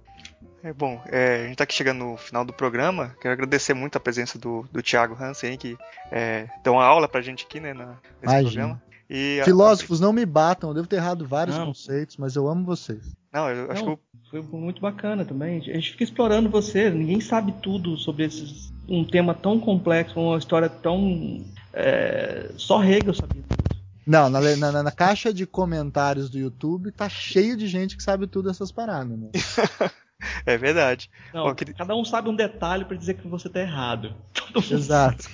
É 0.64 0.72
bom, 0.72 0.98
é, 1.12 1.34
a 1.34 1.42
gente 1.42 1.52
está 1.52 1.64
aqui 1.64 1.74
chegando 1.74 1.98
no 1.98 2.16
final 2.16 2.42
do 2.42 2.50
programa. 2.50 3.14
Quero 3.20 3.34
agradecer 3.34 3.74
muito 3.74 3.96
a 3.96 4.00
presença 4.00 4.38
do, 4.38 4.66
do 4.72 4.82
Thiago 4.82 5.14
Hansen, 5.14 5.58
que 5.58 5.76
é, 6.10 6.48
deu 6.64 6.72
uma 6.72 6.84
aula 6.84 7.06
pra 7.06 7.20
gente 7.20 7.44
aqui, 7.44 7.60
né, 7.60 7.74
na, 7.74 7.88
nesse 8.22 8.34
Imagina. 8.34 8.42
programa. 8.42 8.82
E, 9.10 9.42
Filósofos, 9.44 10.00
a... 10.00 10.06
não 10.06 10.12
me 10.14 10.24
batam, 10.24 10.70
eu 10.70 10.74
devo 10.74 10.86
ter 10.86 10.96
errado 10.96 11.26
vários 11.28 11.58
não. 11.58 11.66
conceitos, 11.66 12.16
mas 12.16 12.34
eu 12.34 12.48
amo 12.48 12.64
vocês. 12.64 13.14
Não, 13.30 13.50
eu 13.50 13.70
acho 13.70 13.84
não, 13.84 13.96
que. 13.96 14.02
Foi 14.30 14.40
muito 14.40 14.80
bacana 14.80 15.22
também. 15.22 15.58
A 15.58 15.60
gente 15.60 15.90
fica 15.90 16.02
explorando 16.02 16.48
você, 16.48 16.88
ninguém 16.88 17.20
sabe 17.20 17.52
tudo 17.60 17.98
sobre 17.98 18.24
esses, 18.24 18.72
um 18.88 19.04
tema 19.04 19.34
tão 19.34 19.60
complexo, 19.60 20.18
uma 20.18 20.38
história 20.38 20.70
tão. 20.70 21.44
É, 21.74 22.50
só 22.56 22.82
Hegel 22.82 23.12
sabia 23.12 23.42
tudo. 23.46 23.76
Não, 24.06 24.30
na, 24.30 24.40
na, 24.40 24.82
na, 24.82 24.90
caixa 24.90 25.32
de 25.32 25.46
comentários 25.46 26.30
do 26.30 26.38
YouTube 26.38 26.90
tá 26.90 27.08
cheio 27.08 27.54
de 27.54 27.66
gente 27.66 27.96
que 27.96 28.02
sabe 28.02 28.26
tudo 28.26 28.50
essas 28.50 28.72
paradas, 28.72 29.18
né? 29.18 29.28
É 30.46 30.56
verdade. 30.56 31.10
Não, 31.32 31.44
Bom, 31.44 31.54
que... 31.54 31.64
Cada 31.72 31.94
um 31.94 32.04
sabe 32.04 32.28
um 32.28 32.34
detalhe 32.34 32.84
para 32.84 32.96
dizer 32.96 33.14
que 33.14 33.26
você 33.26 33.48
tá 33.48 33.60
errado. 33.60 34.14
Exato. 34.70 35.24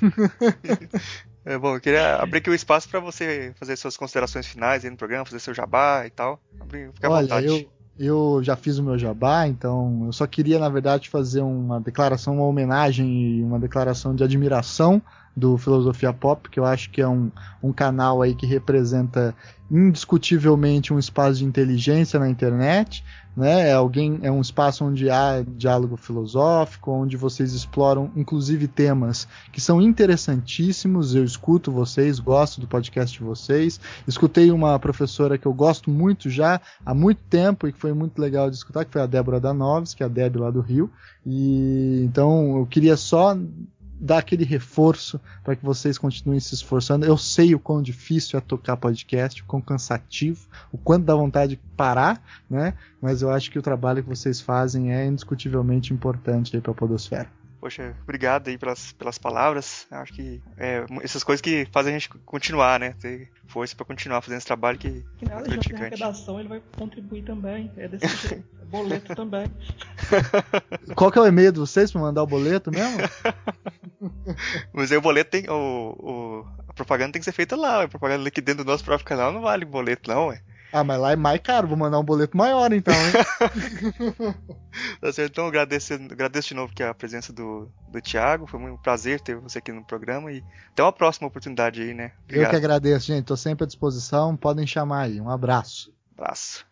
é 1.45 1.59
bom, 1.59 1.75
eu 1.77 1.81
queria 1.81 2.17
abrir 2.17 2.39
aqui 2.39 2.51
o 2.51 2.55
espaço 2.55 2.89
para 2.89 3.01
você 3.01 3.53
fazer 3.57 3.77
suas 3.77 3.97
considerações 3.97 4.47
finais 4.47 4.85
aí 4.85 4.91
no 4.91 4.97
programa, 4.97 5.25
fazer 5.25 5.41
seu 5.41 5.55
jabá 5.55 6.05
e 6.07 6.11
tal. 6.11 6.41
Fica 6.95 7.09
à 7.09 7.11
Olha, 7.11 7.23
vontade. 7.23 7.47
Eu, 7.47 7.71
eu 7.99 8.41
já 8.43 8.57
fiz 8.57 8.79
o 8.79 8.83
meu 8.83 8.99
jabá, 8.99 9.47
então 9.47 10.05
eu 10.07 10.13
só 10.13 10.27
queria, 10.27 10.59
na 10.59 10.69
verdade, 10.69 11.09
fazer 11.09 11.43
uma 11.43 11.81
declaração, 11.81 12.35
uma 12.35 12.47
homenagem 12.47 13.39
e 13.39 13.43
uma 13.43 13.59
declaração 13.59 14.15
de 14.15 14.25
admiração 14.25 15.03
do 15.37 15.57
Filosofia 15.57 16.13
Pop, 16.13 16.49
que 16.49 16.59
eu 16.59 16.65
acho 16.65 16.91
que 16.91 17.01
é 17.01 17.09
um, 17.09 17.31
um 17.63 17.73
canal 17.73 18.23
aí 18.23 18.35
que 18.35 18.47
representa 18.47 19.35
indiscutivelmente 19.71 20.93
um 20.93 20.99
espaço 20.99 21.39
de 21.39 21.45
inteligência 21.45 22.19
na 22.19 22.29
internet, 22.29 23.05
né? 23.37 23.69
É 23.69 23.73
alguém 23.73 24.19
é 24.23 24.31
um 24.31 24.41
espaço 24.41 24.85
onde 24.85 25.09
há 25.09 25.45
diálogo 25.47 25.97
filosófico, 25.97 26.91
onde 26.91 27.17
vocês 27.17 27.53
exploram 27.53 28.11
inclusive 28.17 28.67
temas 28.67 29.29
que 29.53 29.61
são 29.61 29.81
interessantíssimos. 29.81 31.15
Eu 31.15 31.25
escuto 31.25 31.71
vocês, 31.71 32.19
gosto 32.19 32.61
do 32.61 32.67
podcast 32.67 33.17
de 33.17 33.25
vocês. 33.25 33.81
Escutei 34.09 34.51
uma 34.51 34.79
professora 34.79 35.39
que 35.39 35.47
eu 35.47 35.55
gosto 35.55 35.91
muito 35.91 36.29
já 36.29 36.61
há 36.85 36.93
muito 36.93 37.21
tempo 37.31 37.69
e 37.69 37.73
que 37.73 37.79
foi 37.79 37.93
muito 37.93 38.21
legal 38.21 38.51
de 38.51 38.57
escutar, 38.57 38.85
que 38.85 38.93
foi 38.93 39.03
a 39.03 39.07
Débora 39.07 39.39
Danoves, 39.39 39.95
que 39.95 40.03
é 40.03 40.07
a 40.07 40.09
Deb 40.09 40.37
lá 40.37 40.51
do 40.51 40.61
Rio. 40.61 40.91
E 41.25 42.03
então 42.05 42.59
eu 42.59 42.67
queria 42.67 42.97
só 42.97 43.37
dar 44.01 44.19
aquele 44.19 44.45
reforço 44.45 45.21
para 45.45 45.55
que 45.55 45.65
vocês 45.65 45.99
continuem 45.99 46.41
se 46.41 46.55
esforçando. 46.55 47.05
Eu 47.05 47.19
sei 47.19 47.55
o 47.55 47.59
quão 47.59 47.83
difícil 47.83 48.39
é 48.39 48.41
tocar 48.41 48.77
podcast, 48.77 49.43
o 49.43 49.45
quão 49.45 49.61
cansativo, 49.61 50.47
o 50.73 50.79
quanto 50.79 51.05
dá 51.05 51.15
vontade 51.15 51.57
de 51.57 51.61
parar, 51.77 52.23
né? 52.49 52.75
Mas 53.01 53.21
eu 53.23 53.31
acho 53.31 53.51
que 53.51 53.59
o 53.59 53.63
trabalho 53.63 54.03
que 54.03 54.09
vocês 54.09 54.41
fazem 54.41 54.93
é 54.93 55.07
indiscutivelmente 55.07 55.93
importante 55.93 56.59
para 56.61 56.73
a 56.73 56.75
Podosfera. 56.75 57.40
Poxa, 57.61 57.95
obrigado 58.03 58.49
aí 58.49 58.57
pelas, 58.57 58.93
pelas 58.93 59.19
palavras. 59.19 59.87
acho 59.91 60.15
que 60.15 60.41
é, 60.57 60.85
essas 61.03 61.23
coisas 61.23 61.43
que 61.43 61.69
fazem 61.71 61.95
a 61.95 61.99
gente 61.99 62.09
continuar, 62.09 62.81
né? 62.81 62.95
Ter 62.99 63.29
força 63.47 63.77
para 63.77 63.85
continuar 63.85 64.23
fazendo 64.23 64.39
esse 64.39 64.47
trabalho 64.47 64.79
que, 64.79 65.05
que 65.19 65.27
nada, 65.27 65.43
é 65.43 65.51
gratificante. 65.51 66.03
A 66.03 66.07
redação 66.07 66.41
ele 66.41 66.49
vai 66.49 66.63
contribuir 66.79 67.23
também. 67.23 67.71
É 67.77 67.87
desse 67.87 68.29
jeito. 68.29 68.45
É 68.63 68.65
boleto 68.65 69.15
também. 69.15 69.47
Qual 70.97 71.13
que 71.13 71.19
é 71.19 71.23
o 71.23 71.27
e-mail 71.27 71.53
de 71.53 71.59
vocês 71.59 71.93
para 71.93 72.01
mandar 72.01 72.23
o 72.23 72.27
boleto 72.27 72.71
mesmo? 72.71 72.99
Mas 74.73 74.91
aí 74.91 74.97
o 74.97 75.03
boleto 75.03 75.31
tem. 75.31 75.51
O, 75.51 75.97
o, 75.99 76.47
a 76.67 76.73
propaganda 76.73 77.13
tem 77.13 77.21
que 77.21 77.27
ser 77.27 77.33
feita 77.33 77.57
lá. 77.57 77.83
A 77.83 77.89
propaganda 77.89 78.27
aqui 78.27 78.41
dentro 78.41 78.65
do 78.65 78.71
nosso 78.71 78.85
próprio 78.85 79.07
canal 79.07 79.31
não 79.33 79.43
vale 79.43 79.67
boleto, 79.67 80.09
não, 80.11 80.29
ué. 80.29 80.41
Ah, 80.73 80.85
mas 80.85 81.01
lá 81.01 81.13
é 81.13 81.17
mais 81.17 81.41
caro, 81.41 81.67
vou 81.67 81.77
mandar 81.77 81.99
um 81.99 82.05
boleto 82.05 82.37
maior 82.37 82.73
então, 82.73 82.95
hein? 82.95 83.13
tá 85.01 85.13
certo, 85.13 85.33
então 85.33 85.47
agradeço, 85.47 85.95
agradeço 85.95 86.49
de 86.49 86.55
novo 86.55 86.73
aqui 86.73 86.83
a 86.83 86.95
presença 86.95 87.33
do, 87.33 87.69
do 87.89 88.01
Thiago, 88.01 88.47
foi 88.47 88.61
um 88.61 88.77
prazer 88.77 89.21
ter 89.21 89.37
você 89.37 89.59
aqui 89.59 89.73
no 89.73 89.85
programa 89.85 90.31
e 90.31 90.45
até 90.71 90.83
uma 90.83 90.93
próxima 90.93 91.27
oportunidade 91.27 91.83
aí, 91.83 91.93
né? 91.93 92.13
Obrigado. 92.25 92.45
Eu 92.45 92.51
que 92.51 92.57
agradeço, 92.57 93.07
gente, 93.07 93.25
tô 93.25 93.37
sempre 93.37 93.65
à 93.65 93.67
disposição, 93.67 94.37
podem 94.37 94.67
chamar 94.67 95.03
aí, 95.03 95.21
um 95.21 95.29
abraço. 95.29 95.93
Abraço. 96.17 96.65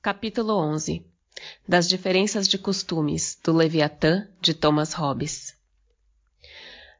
Capítulo 0.00 0.54
11 0.54 1.04
Das 1.68 1.88
diferenças 1.88 2.48
de 2.48 2.56
costumes, 2.56 3.38
do 3.42 3.52
Leviatã, 3.52 4.26
de 4.40 4.54
Thomas 4.54 4.94
Hobbes 4.94 5.54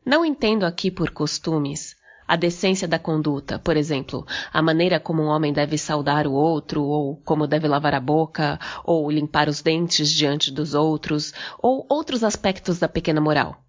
Não 0.05 0.25
entendo 0.25 0.65
aqui 0.65 0.91
por 0.91 1.11
costumes 1.11 1.94
a 2.27 2.37
decência 2.37 2.89
da 2.89 2.99
conduta, 2.99 3.59
por 3.59 3.77
exemplo, 3.77 4.27
a 4.53 4.63
maneira 4.63 4.99
como 4.99 5.23
um 5.23 5.27
homem 5.27 5.53
deve 5.53 5.77
saudar 5.77 6.27
o 6.27 6.33
outro, 6.33 6.83
ou 6.83 7.17
como 7.25 7.47
deve 7.47 7.69
lavar 7.69 7.95
a 7.95 8.01
boca, 8.01 8.59
ou 8.85 9.11
limpar 9.11 9.49
os 9.49 9.63
dentes 9.63 10.11
diante 10.11 10.51
dos 10.51 10.75
outros, 10.75 11.33
ou 11.59 11.87
outros 11.89 12.25
aspectos 12.25 12.79
da 12.79 12.89
pequena 12.89 13.21
moral. 13.21 13.63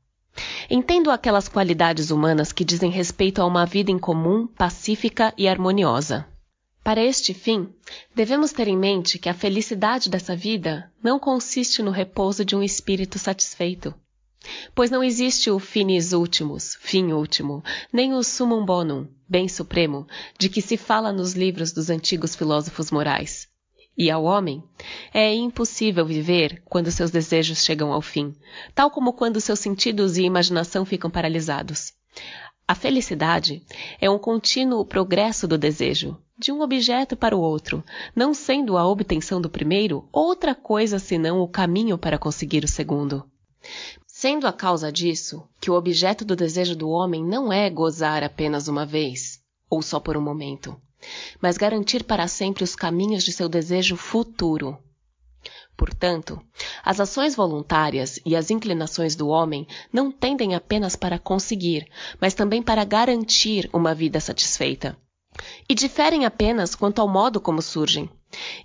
Entendo 0.70 1.12
aquelas 1.12 1.48
qualidades 1.48 2.12
humanas 2.12 2.52
que 2.52 2.66
dizem 2.66 2.90
respeito 2.90 3.42
a 3.42 3.46
uma 3.46 3.66
vida 3.66 3.92
em 3.92 4.00
comum, 4.00 4.48
pacífica 4.48 5.34
e 5.38 5.48
harmoniosa. 5.48 6.26
Para 6.84 7.04
este 7.04 7.34
fim, 7.34 7.70
devemos 8.14 8.52
ter 8.52 8.68
em 8.68 8.78
mente 8.78 9.18
que 9.18 9.30
a 9.30 9.34
felicidade 9.34 10.10
dessa 10.10 10.36
vida 10.36 10.92
não 11.04 11.18
consiste 11.18 11.82
no 11.82 11.90
repouso 11.90 12.46
de 12.46 12.56
um 12.56 12.62
espírito 12.62 13.18
satisfeito 13.18 13.94
Pois 14.74 14.90
não 14.90 15.04
existe 15.04 15.50
o 15.50 15.60
finis 15.60 16.14
ultimus, 16.14 16.78
fim 16.80 17.12
último, 17.12 17.64
nem 17.92 18.14
o 18.14 18.24
summum 18.24 18.66
bonum, 18.66 19.08
bem 19.28 19.48
supremo, 19.48 20.08
de 20.38 20.50
que 20.50 20.62
se 20.62 20.78
fala 20.78 21.12
nos 21.12 21.34
livros 21.34 21.72
dos 21.72 21.90
antigos 21.90 22.36
filósofos 22.36 22.92
morais. 22.92 23.48
E 23.98 24.12
ao 24.12 24.24
homem 24.26 24.62
é 25.14 25.34
impossível 25.34 26.06
viver 26.06 26.62
quando 26.66 26.92
seus 26.92 27.12
desejos 27.12 27.64
chegam 27.64 27.94
ao 27.94 28.02
fim, 28.02 28.36
tal 28.74 28.92
como 28.92 29.14
quando 29.14 29.40
seus 29.40 29.60
sentidos 29.60 30.18
e 30.18 30.24
imaginação 30.24 30.86
ficam 30.86 31.10
paralisados. 31.10 31.94
A 32.68 32.74
felicidade 32.74 33.64
é 34.02 34.10
um 34.10 34.18
contínuo 34.18 34.84
progresso 34.84 35.48
do 35.48 35.58
desejo, 35.58 36.18
de 36.38 36.52
um 36.52 36.62
objeto 36.62 37.16
para 37.16 37.38
o 37.38 37.40
outro, 37.40 37.84
não 38.16 38.34
sendo 38.34 38.76
a 38.76 38.86
obtenção 38.86 39.40
do 39.40 39.50
primeiro 39.50 40.10
outra 40.12 40.54
coisa 40.54 41.00
senão 41.00 41.40
o 41.40 41.48
caminho 41.48 41.98
para 41.98 42.18
conseguir 42.18 42.64
o 42.64 42.68
segundo. 42.68 43.24
Sendo 44.26 44.48
a 44.48 44.52
causa 44.52 44.92
disso 44.92 45.48
que 45.62 45.70
o 45.70 45.76
objeto 45.76 46.26
do 46.26 46.36
desejo 46.36 46.76
do 46.76 46.90
homem 46.90 47.24
não 47.24 47.54
é 47.54 47.70
gozar 47.70 48.24
apenas 48.24 48.68
uma 48.68 48.84
vez, 48.84 49.40
ou 49.70 49.84
só 49.84 50.00
por 50.00 50.18
um 50.18 50.22
momento, 50.22 50.76
mas 51.40 51.60
garantir 51.60 52.04
para 52.04 52.28
sempre 52.28 52.64
os 52.64 52.76
caminhos 52.76 53.24
de 53.24 53.32
seu 53.32 53.48
desejo 53.48 53.96
futuro. 53.96 54.80
Portanto, 55.78 56.42
as 56.84 57.00
ações 57.00 57.36
voluntárias 57.36 58.20
e 58.26 58.36
as 58.36 58.50
inclinações 58.50 59.16
do 59.16 59.28
homem 59.28 59.68
não 59.94 60.12
tendem 60.12 60.56
apenas 60.56 60.96
para 60.96 61.20
conseguir, 61.20 61.88
mas 62.20 62.34
também 62.34 62.64
para 62.64 62.84
garantir 62.84 63.70
uma 63.72 63.94
vida 63.94 64.20
satisfeita. 64.20 64.98
E 65.70 65.76
diferem 65.76 66.26
apenas 66.26 66.74
quanto 66.74 67.00
ao 67.00 67.08
modo 67.08 67.40
como 67.40 67.62
surgem 67.62 68.10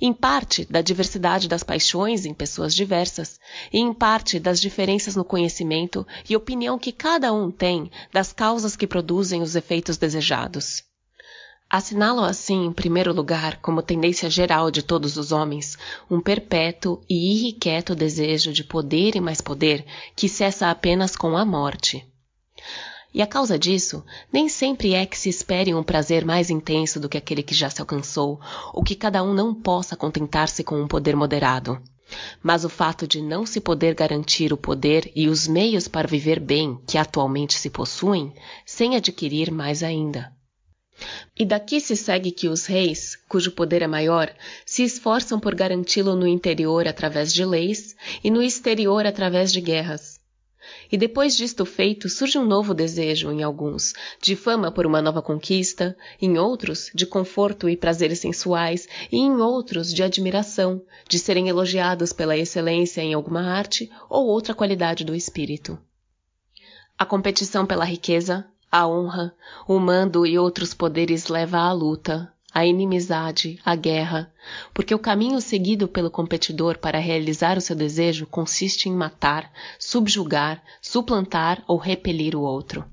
em 0.00 0.12
parte 0.12 0.64
da 0.70 0.80
diversidade 0.80 1.48
das 1.48 1.62
paixões 1.62 2.24
em 2.24 2.34
pessoas 2.34 2.74
diversas, 2.74 3.38
e 3.72 3.78
em 3.78 3.92
parte 3.92 4.38
das 4.38 4.60
diferenças 4.60 5.16
no 5.16 5.24
conhecimento 5.24 6.06
e 6.28 6.36
opinião 6.36 6.78
que 6.78 6.92
cada 6.92 7.32
um 7.32 7.50
tem 7.50 7.90
das 8.12 8.32
causas 8.32 8.76
que 8.76 8.86
produzem 8.86 9.42
os 9.42 9.56
efeitos 9.56 9.96
desejados. 9.96 10.82
Assinalo 11.70 12.24
assim, 12.24 12.66
em 12.66 12.72
primeiro 12.72 13.12
lugar, 13.12 13.60
como 13.60 13.80
tendência 13.80 14.28
geral 14.28 14.72
de 14.72 14.82
todos 14.82 15.16
os 15.16 15.30
homens, 15.30 15.78
um 16.10 16.20
perpétuo 16.20 17.00
e 17.08 17.36
irrequieto 17.36 17.94
desejo 17.94 18.52
de 18.52 18.64
poder 18.64 19.14
e 19.14 19.20
mais 19.20 19.40
poder 19.40 19.86
que 20.16 20.28
cessa 20.28 20.68
apenas 20.68 21.14
com 21.14 21.36
a 21.36 21.44
morte. 21.44 22.04
E 23.12 23.20
a 23.20 23.26
causa 23.26 23.58
disso 23.58 24.04
nem 24.32 24.48
sempre 24.48 24.94
é 24.94 25.04
que 25.04 25.18
se 25.18 25.28
espere 25.28 25.74
um 25.74 25.82
prazer 25.82 26.24
mais 26.24 26.48
intenso 26.48 27.00
do 27.00 27.08
que 27.08 27.18
aquele 27.18 27.42
que 27.42 27.54
já 27.54 27.68
se 27.68 27.80
alcançou, 27.80 28.40
ou 28.72 28.84
que 28.84 28.94
cada 28.94 29.22
um 29.22 29.34
não 29.34 29.52
possa 29.52 29.96
contentar-se 29.96 30.62
com 30.62 30.80
um 30.80 30.86
poder 30.86 31.16
moderado. 31.16 31.82
Mas 32.42 32.64
o 32.64 32.68
fato 32.68 33.08
de 33.08 33.20
não 33.20 33.44
se 33.44 33.60
poder 33.60 33.94
garantir 33.94 34.52
o 34.52 34.56
poder 34.56 35.10
e 35.14 35.28
os 35.28 35.48
meios 35.48 35.88
para 35.88 36.08
viver 36.08 36.38
bem 36.38 36.80
que 36.86 36.98
atualmente 36.98 37.54
se 37.54 37.68
possuem, 37.68 38.32
sem 38.64 38.94
adquirir 38.94 39.50
mais 39.50 39.82
ainda. 39.82 40.32
E 41.36 41.44
daqui 41.44 41.80
se 41.80 41.96
segue 41.96 42.30
que 42.30 42.48
os 42.48 42.66
reis, 42.66 43.16
cujo 43.28 43.52
poder 43.52 43.82
é 43.82 43.86
maior, 43.86 44.32
se 44.64 44.84
esforçam 44.84 45.40
por 45.40 45.54
garanti-lo 45.54 46.14
no 46.14 46.26
interior 46.26 46.86
através 46.86 47.32
de 47.32 47.44
leis 47.44 47.96
e 48.22 48.30
no 48.30 48.42
exterior 48.42 49.06
através 49.06 49.50
de 49.52 49.60
guerras 49.60 50.19
e 50.90 50.96
depois 50.96 51.36
disto 51.36 51.64
feito, 51.64 52.08
surge 52.08 52.38
um 52.38 52.44
novo 52.44 52.74
desejo 52.74 53.30
em 53.30 53.42
alguns, 53.42 53.92
de 54.20 54.34
fama 54.36 54.70
por 54.70 54.86
uma 54.86 55.02
nova 55.02 55.22
conquista, 55.22 55.96
em 56.20 56.38
outros, 56.38 56.90
de 56.94 57.06
conforto 57.06 57.68
e 57.68 57.76
prazeres 57.76 58.18
sensuais, 58.18 58.88
e 59.10 59.16
em 59.16 59.36
outros, 59.36 59.92
de 59.92 60.02
admiração, 60.02 60.82
de 61.08 61.18
serem 61.18 61.48
elogiados 61.48 62.12
pela 62.12 62.36
excelência 62.36 63.00
em 63.00 63.14
alguma 63.14 63.42
arte 63.42 63.90
ou 64.08 64.26
outra 64.26 64.54
qualidade 64.54 65.04
do 65.04 65.14
espírito. 65.14 65.78
A 66.98 67.06
competição 67.06 67.64
pela 67.64 67.84
riqueza, 67.84 68.46
a 68.70 68.86
honra, 68.86 69.34
o 69.66 69.78
mando 69.78 70.26
e 70.26 70.38
outros 70.38 70.74
poderes 70.74 71.28
leva 71.28 71.58
à 71.58 71.72
luta, 71.72 72.32
a 72.52 72.66
inimizade, 72.66 73.58
a 73.64 73.74
guerra, 73.76 74.32
porque 74.74 74.94
o 74.94 74.98
caminho 74.98 75.40
seguido 75.40 75.86
pelo 75.86 76.10
competidor 76.10 76.78
para 76.78 76.98
realizar 76.98 77.56
o 77.56 77.60
seu 77.60 77.76
desejo 77.76 78.26
consiste 78.26 78.88
em 78.88 78.92
matar, 78.92 79.52
subjugar, 79.78 80.62
suplantar 80.80 81.62
ou 81.66 81.76
repelir 81.76 82.34
o 82.34 82.40
outro. 82.40 82.84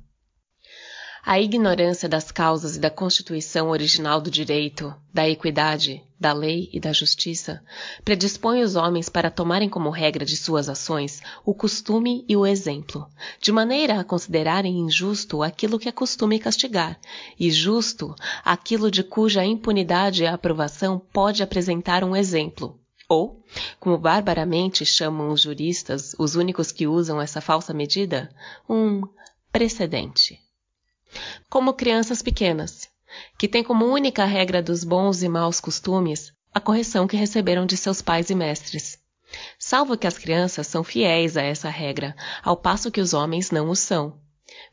A 1.30 1.42
ignorância 1.42 2.08
das 2.08 2.32
causas 2.32 2.78
e 2.78 2.80
da 2.80 2.90
constituição 2.90 3.68
original 3.68 4.22
do 4.22 4.32
direito, 4.32 4.96
da 5.14 5.28
equidade, 5.28 6.02
da 6.18 6.32
lei 6.32 6.70
e 6.72 6.80
da 6.80 6.94
justiça 6.94 7.62
predispõe 8.06 8.62
os 8.62 8.78
homens 8.78 9.10
para 9.10 9.30
tomarem 9.30 9.68
como 9.68 9.90
regra 9.90 10.24
de 10.24 10.38
suas 10.38 10.70
ações 10.70 11.22
o 11.44 11.54
costume 11.54 12.24
e 12.30 12.38
o 12.38 12.46
exemplo, 12.46 13.10
de 13.42 13.52
maneira 13.52 14.00
a 14.00 14.06
considerarem 14.06 14.80
injusto 14.80 15.44
aquilo 15.44 15.78
que 15.78 15.90
é 15.90 15.92
costume 15.92 16.40
castigar, 16.40 16.98
e 17.38 17.52
justo 17.52 18.16
aquilo 18.46 18.90
de 18.90 19.04
cuja 19.04 19.44
impunidade 19.44 20.24
e 20.24 20.28
aprovação 20.28 20.98
pode 21.12 21.44
apresentar 21.44 22.06
um 22.06 22.16
exemplo, 22.16 22.80
ou, 23.10 23.44
como 23.82 23.98
barbaramente 23.98 24.86
chamam 24.86 25.34
os 25.34 25.42
juristas, 25.42 26.16
os 26.18 26.38
únicos 26.38 26.72
que 26.72 26.88
usam 26.88 27.20
essa 27.20 27.42
falsa 27.42 27.74
medida, 27.74 28.30
um 28.70 29.02
precedente 29.52 30.40
como 31.50 31.74
crianças 31.74 32.22
pequenas, 32.22 32.90
que 33.38 33.48
têm 33.48 33.64
como 33.64 33.86
única 33.86 34.26
regra 34.26 34.62
dos 34.62 34.84
bons 34.84 35.24
e 35.24 35.30
maus 35.30 35.60
costumes 35.60 36.34
a 36.54 36.60
correção 36.60 37.08
que 37.08 37.16
receberam 37.16 37.66
de 37.66 37.78
seus 37.78 38.02
pais 38.02 38.30
e 38.30 38.36
mestres. 38.36 38.98
Salvo 39.60 39.98
que 39.98 40.08
as 40.08 40.18
crianças 40.18 40.66
são 40.66 40.84
fiéis 40.84 41.38
a 41.38 41.42
essa 41.42 41.70
regra, 41.70 42.16
ao 42.42 42.58
passo 42.58 42.90
que 42.90 43.02
os 43.02 43.14
homens 43.14 43.52
não 43.52 43.70
o 43.70 43.76
são. 43.76 44.20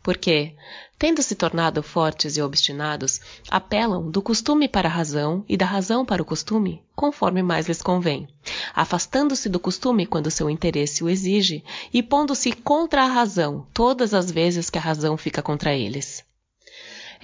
Porque, 0.02 0.55
tendo 0.98 1.23
se 1.23 1.35
tornado 1.35 1.82
fortes 1.82 2.36
e 2.36 2.43
obstinados, 2.43 3.20
apelam 3.51 4.11
do 4.11 4.20
costume 4.20 4.69
para 4.69 4.89
a 4.89 4.93
razão 4.93 5.44
e 5.48 5.56
da 5.56 5.66
razão 5.66 6.05
para 6.05 6.23
o 6.23 6.24
costume, 6.24 6.82
conforme 6.94 7.43
mais 7.43 7.66
lhes 7.66 7.82
convém, 7.82 8.28
afastando-se 8.74 9.48
do 9.48 9.61
costume 9.61 10.06
quando 10.06 10.31
seu 10.31 10.51
interesse 10.51 11.02
o 11.02 11.09
exige 11.09 11.65
e 11.93 12.02
pondo-se 12.02 12.52
contra 12.52 13.02
a 13.02 13.09
razão 13.09 13.66
todas 13.73 14.15
as 14.15 14.31
vezes 14.31 14.70
que 14.70 14.78
a 14.78 14.82
razão 14.82 15.16
fica 15.16 15.43
contra 15.43 15.74
eles. 15.74 16.24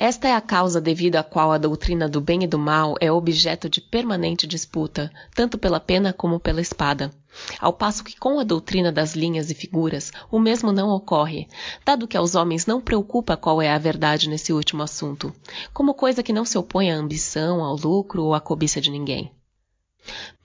Esta 0.02 0.28
é 0.28 0.32
a 0.32 0.40
causa 0.40 0.80
devido 0.80 1.16
à 1.16 1.22
qual 1.22 1.52
a 1.52 1.58
doutrina 1.58 2.08
do 2.08 2.22
bem 2.22 2.42
e 2.42 2.46
do 2.46 2.58
mal 2.58 2.94
é 3.02 3.12
objeto 3.12 3.68
de 3.68 3.82
permanente 3.82 4.46
disputa, 4.46 5.12
tanto 5.34 5.58
pela 5.58 5.78
pena 5.78 6.10
como 6.10 6.40
pela 6.40 6.62
espada. 6.62 7.12
Ao 7.60 7.70
passo 7.70 8.02
que 8.02 8.18
com 8.18 8.40
a 8.40 8.42
doutrina 8.42 8.90
das 8.90 9.14
linhas 9.14 9.50
e 9.50 9.54
figuras, 9.54 10.10
o 10.30 10.38
mesmo 10.38 10.72
não 10.72 10.88
ocorre, 10.88 11.48
dado 11.84 12.08
que 12.08 12.16
aos 12.16 12.34
homens 12.34 12.64
não 12.64 12.80
preocupa 12.80 13.36
qual 13.36 13.60
é 13.60 13.70
a 13.70 13.76
verdade 13.76 14.26
nesse 14.26 14.54
último 14.54 14.82
assunto, 14.82 15.34
como 15.70 15.92
coisa 15.92 16.22
que 16.22 16.32
não 16.32 16.46
se 16.46 16.56
opõe 16.56 16.90
à 16.90 16.96
ambição, 16.96 17.62
ao 17.62 17.76
lucro 17.76 18.24
ou 18.24 18.32
à 18.32 18.40
cobiça 18.40 18.80
de 18.80 18.90
ninguém. 18.90 19.30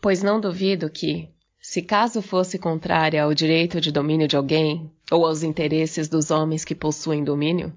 Pois 0.01 0.21
não 0.21 0.37
duvido 0.37 0.89
que, 0.89 1.29
se 1.61 1.81
caso 1.81 2.21
fosse 2.21 2.59
contrária 2.59 3.23
ao 3.23 3.33
direito 3.33 3.79
de 3.79 3.89
domínio 3.89 4.27
de 4.27 4.35
alguém, 4.35 4.91
ou 5.09 5.25
aos 5.25 5.43
interesses 5.43 6.09
dos 6.09 6.29
homens 6.29 6.65
que 6.65 6.75
possuem 6.75 7.23
domínio, 7.23 7.71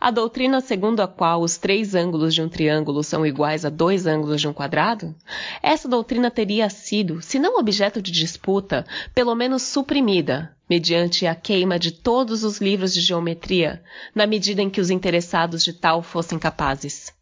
a 0.00 0.10
doutrina 0.10 0.60
segundo 0.60 1.00
a 1.00 1.08
qual 1.08 1.42
os 1.42 1.58
três 1.58 1.94
ângulos 1.94 2.34
de 2.34 2.42
um 2.42 2.48
triângulo 2.48 3.02
são 3.02 3.26
iguais 3.26 3.64
a 3.64 3.70
dois 3.70 4.06
ângulos 4.06 4.40
de 4.40 4.48
um 4.48 4.52
quadrado? 4.52 5.14
Essa 5.62 5.88
doutrina 5.88 6.30
teria 6.30 6.70
sido, 6.70 7.20
se 7.20 7.38
não 7.38 7.58
objeto 7.58 8.00
de 8.00 8.10
disputa, 8.10 8.86
pelo 9.14 9.34
menos 9.34 9.62
suprimida, 9.62 10.54
mediante 10.68 11.26
a 11.26 11.34
queima 11.34 11.78
de 11.78 11.92
todos 11.92 12.44
os 12.44 12.60
livros 12.60 12.94
de 12.94 13.00
geometria, 13.00 13.82
na 14.14 14.26
medida 14.26 14.62
em 14.62 14.70
que 14.70 14.80
os 14.80 14.90
interessados 14.90 15.62
de 15.62 15.72
tal 15.72 16.02
fossem 16.02 16.38
capazes. 16.38 17.17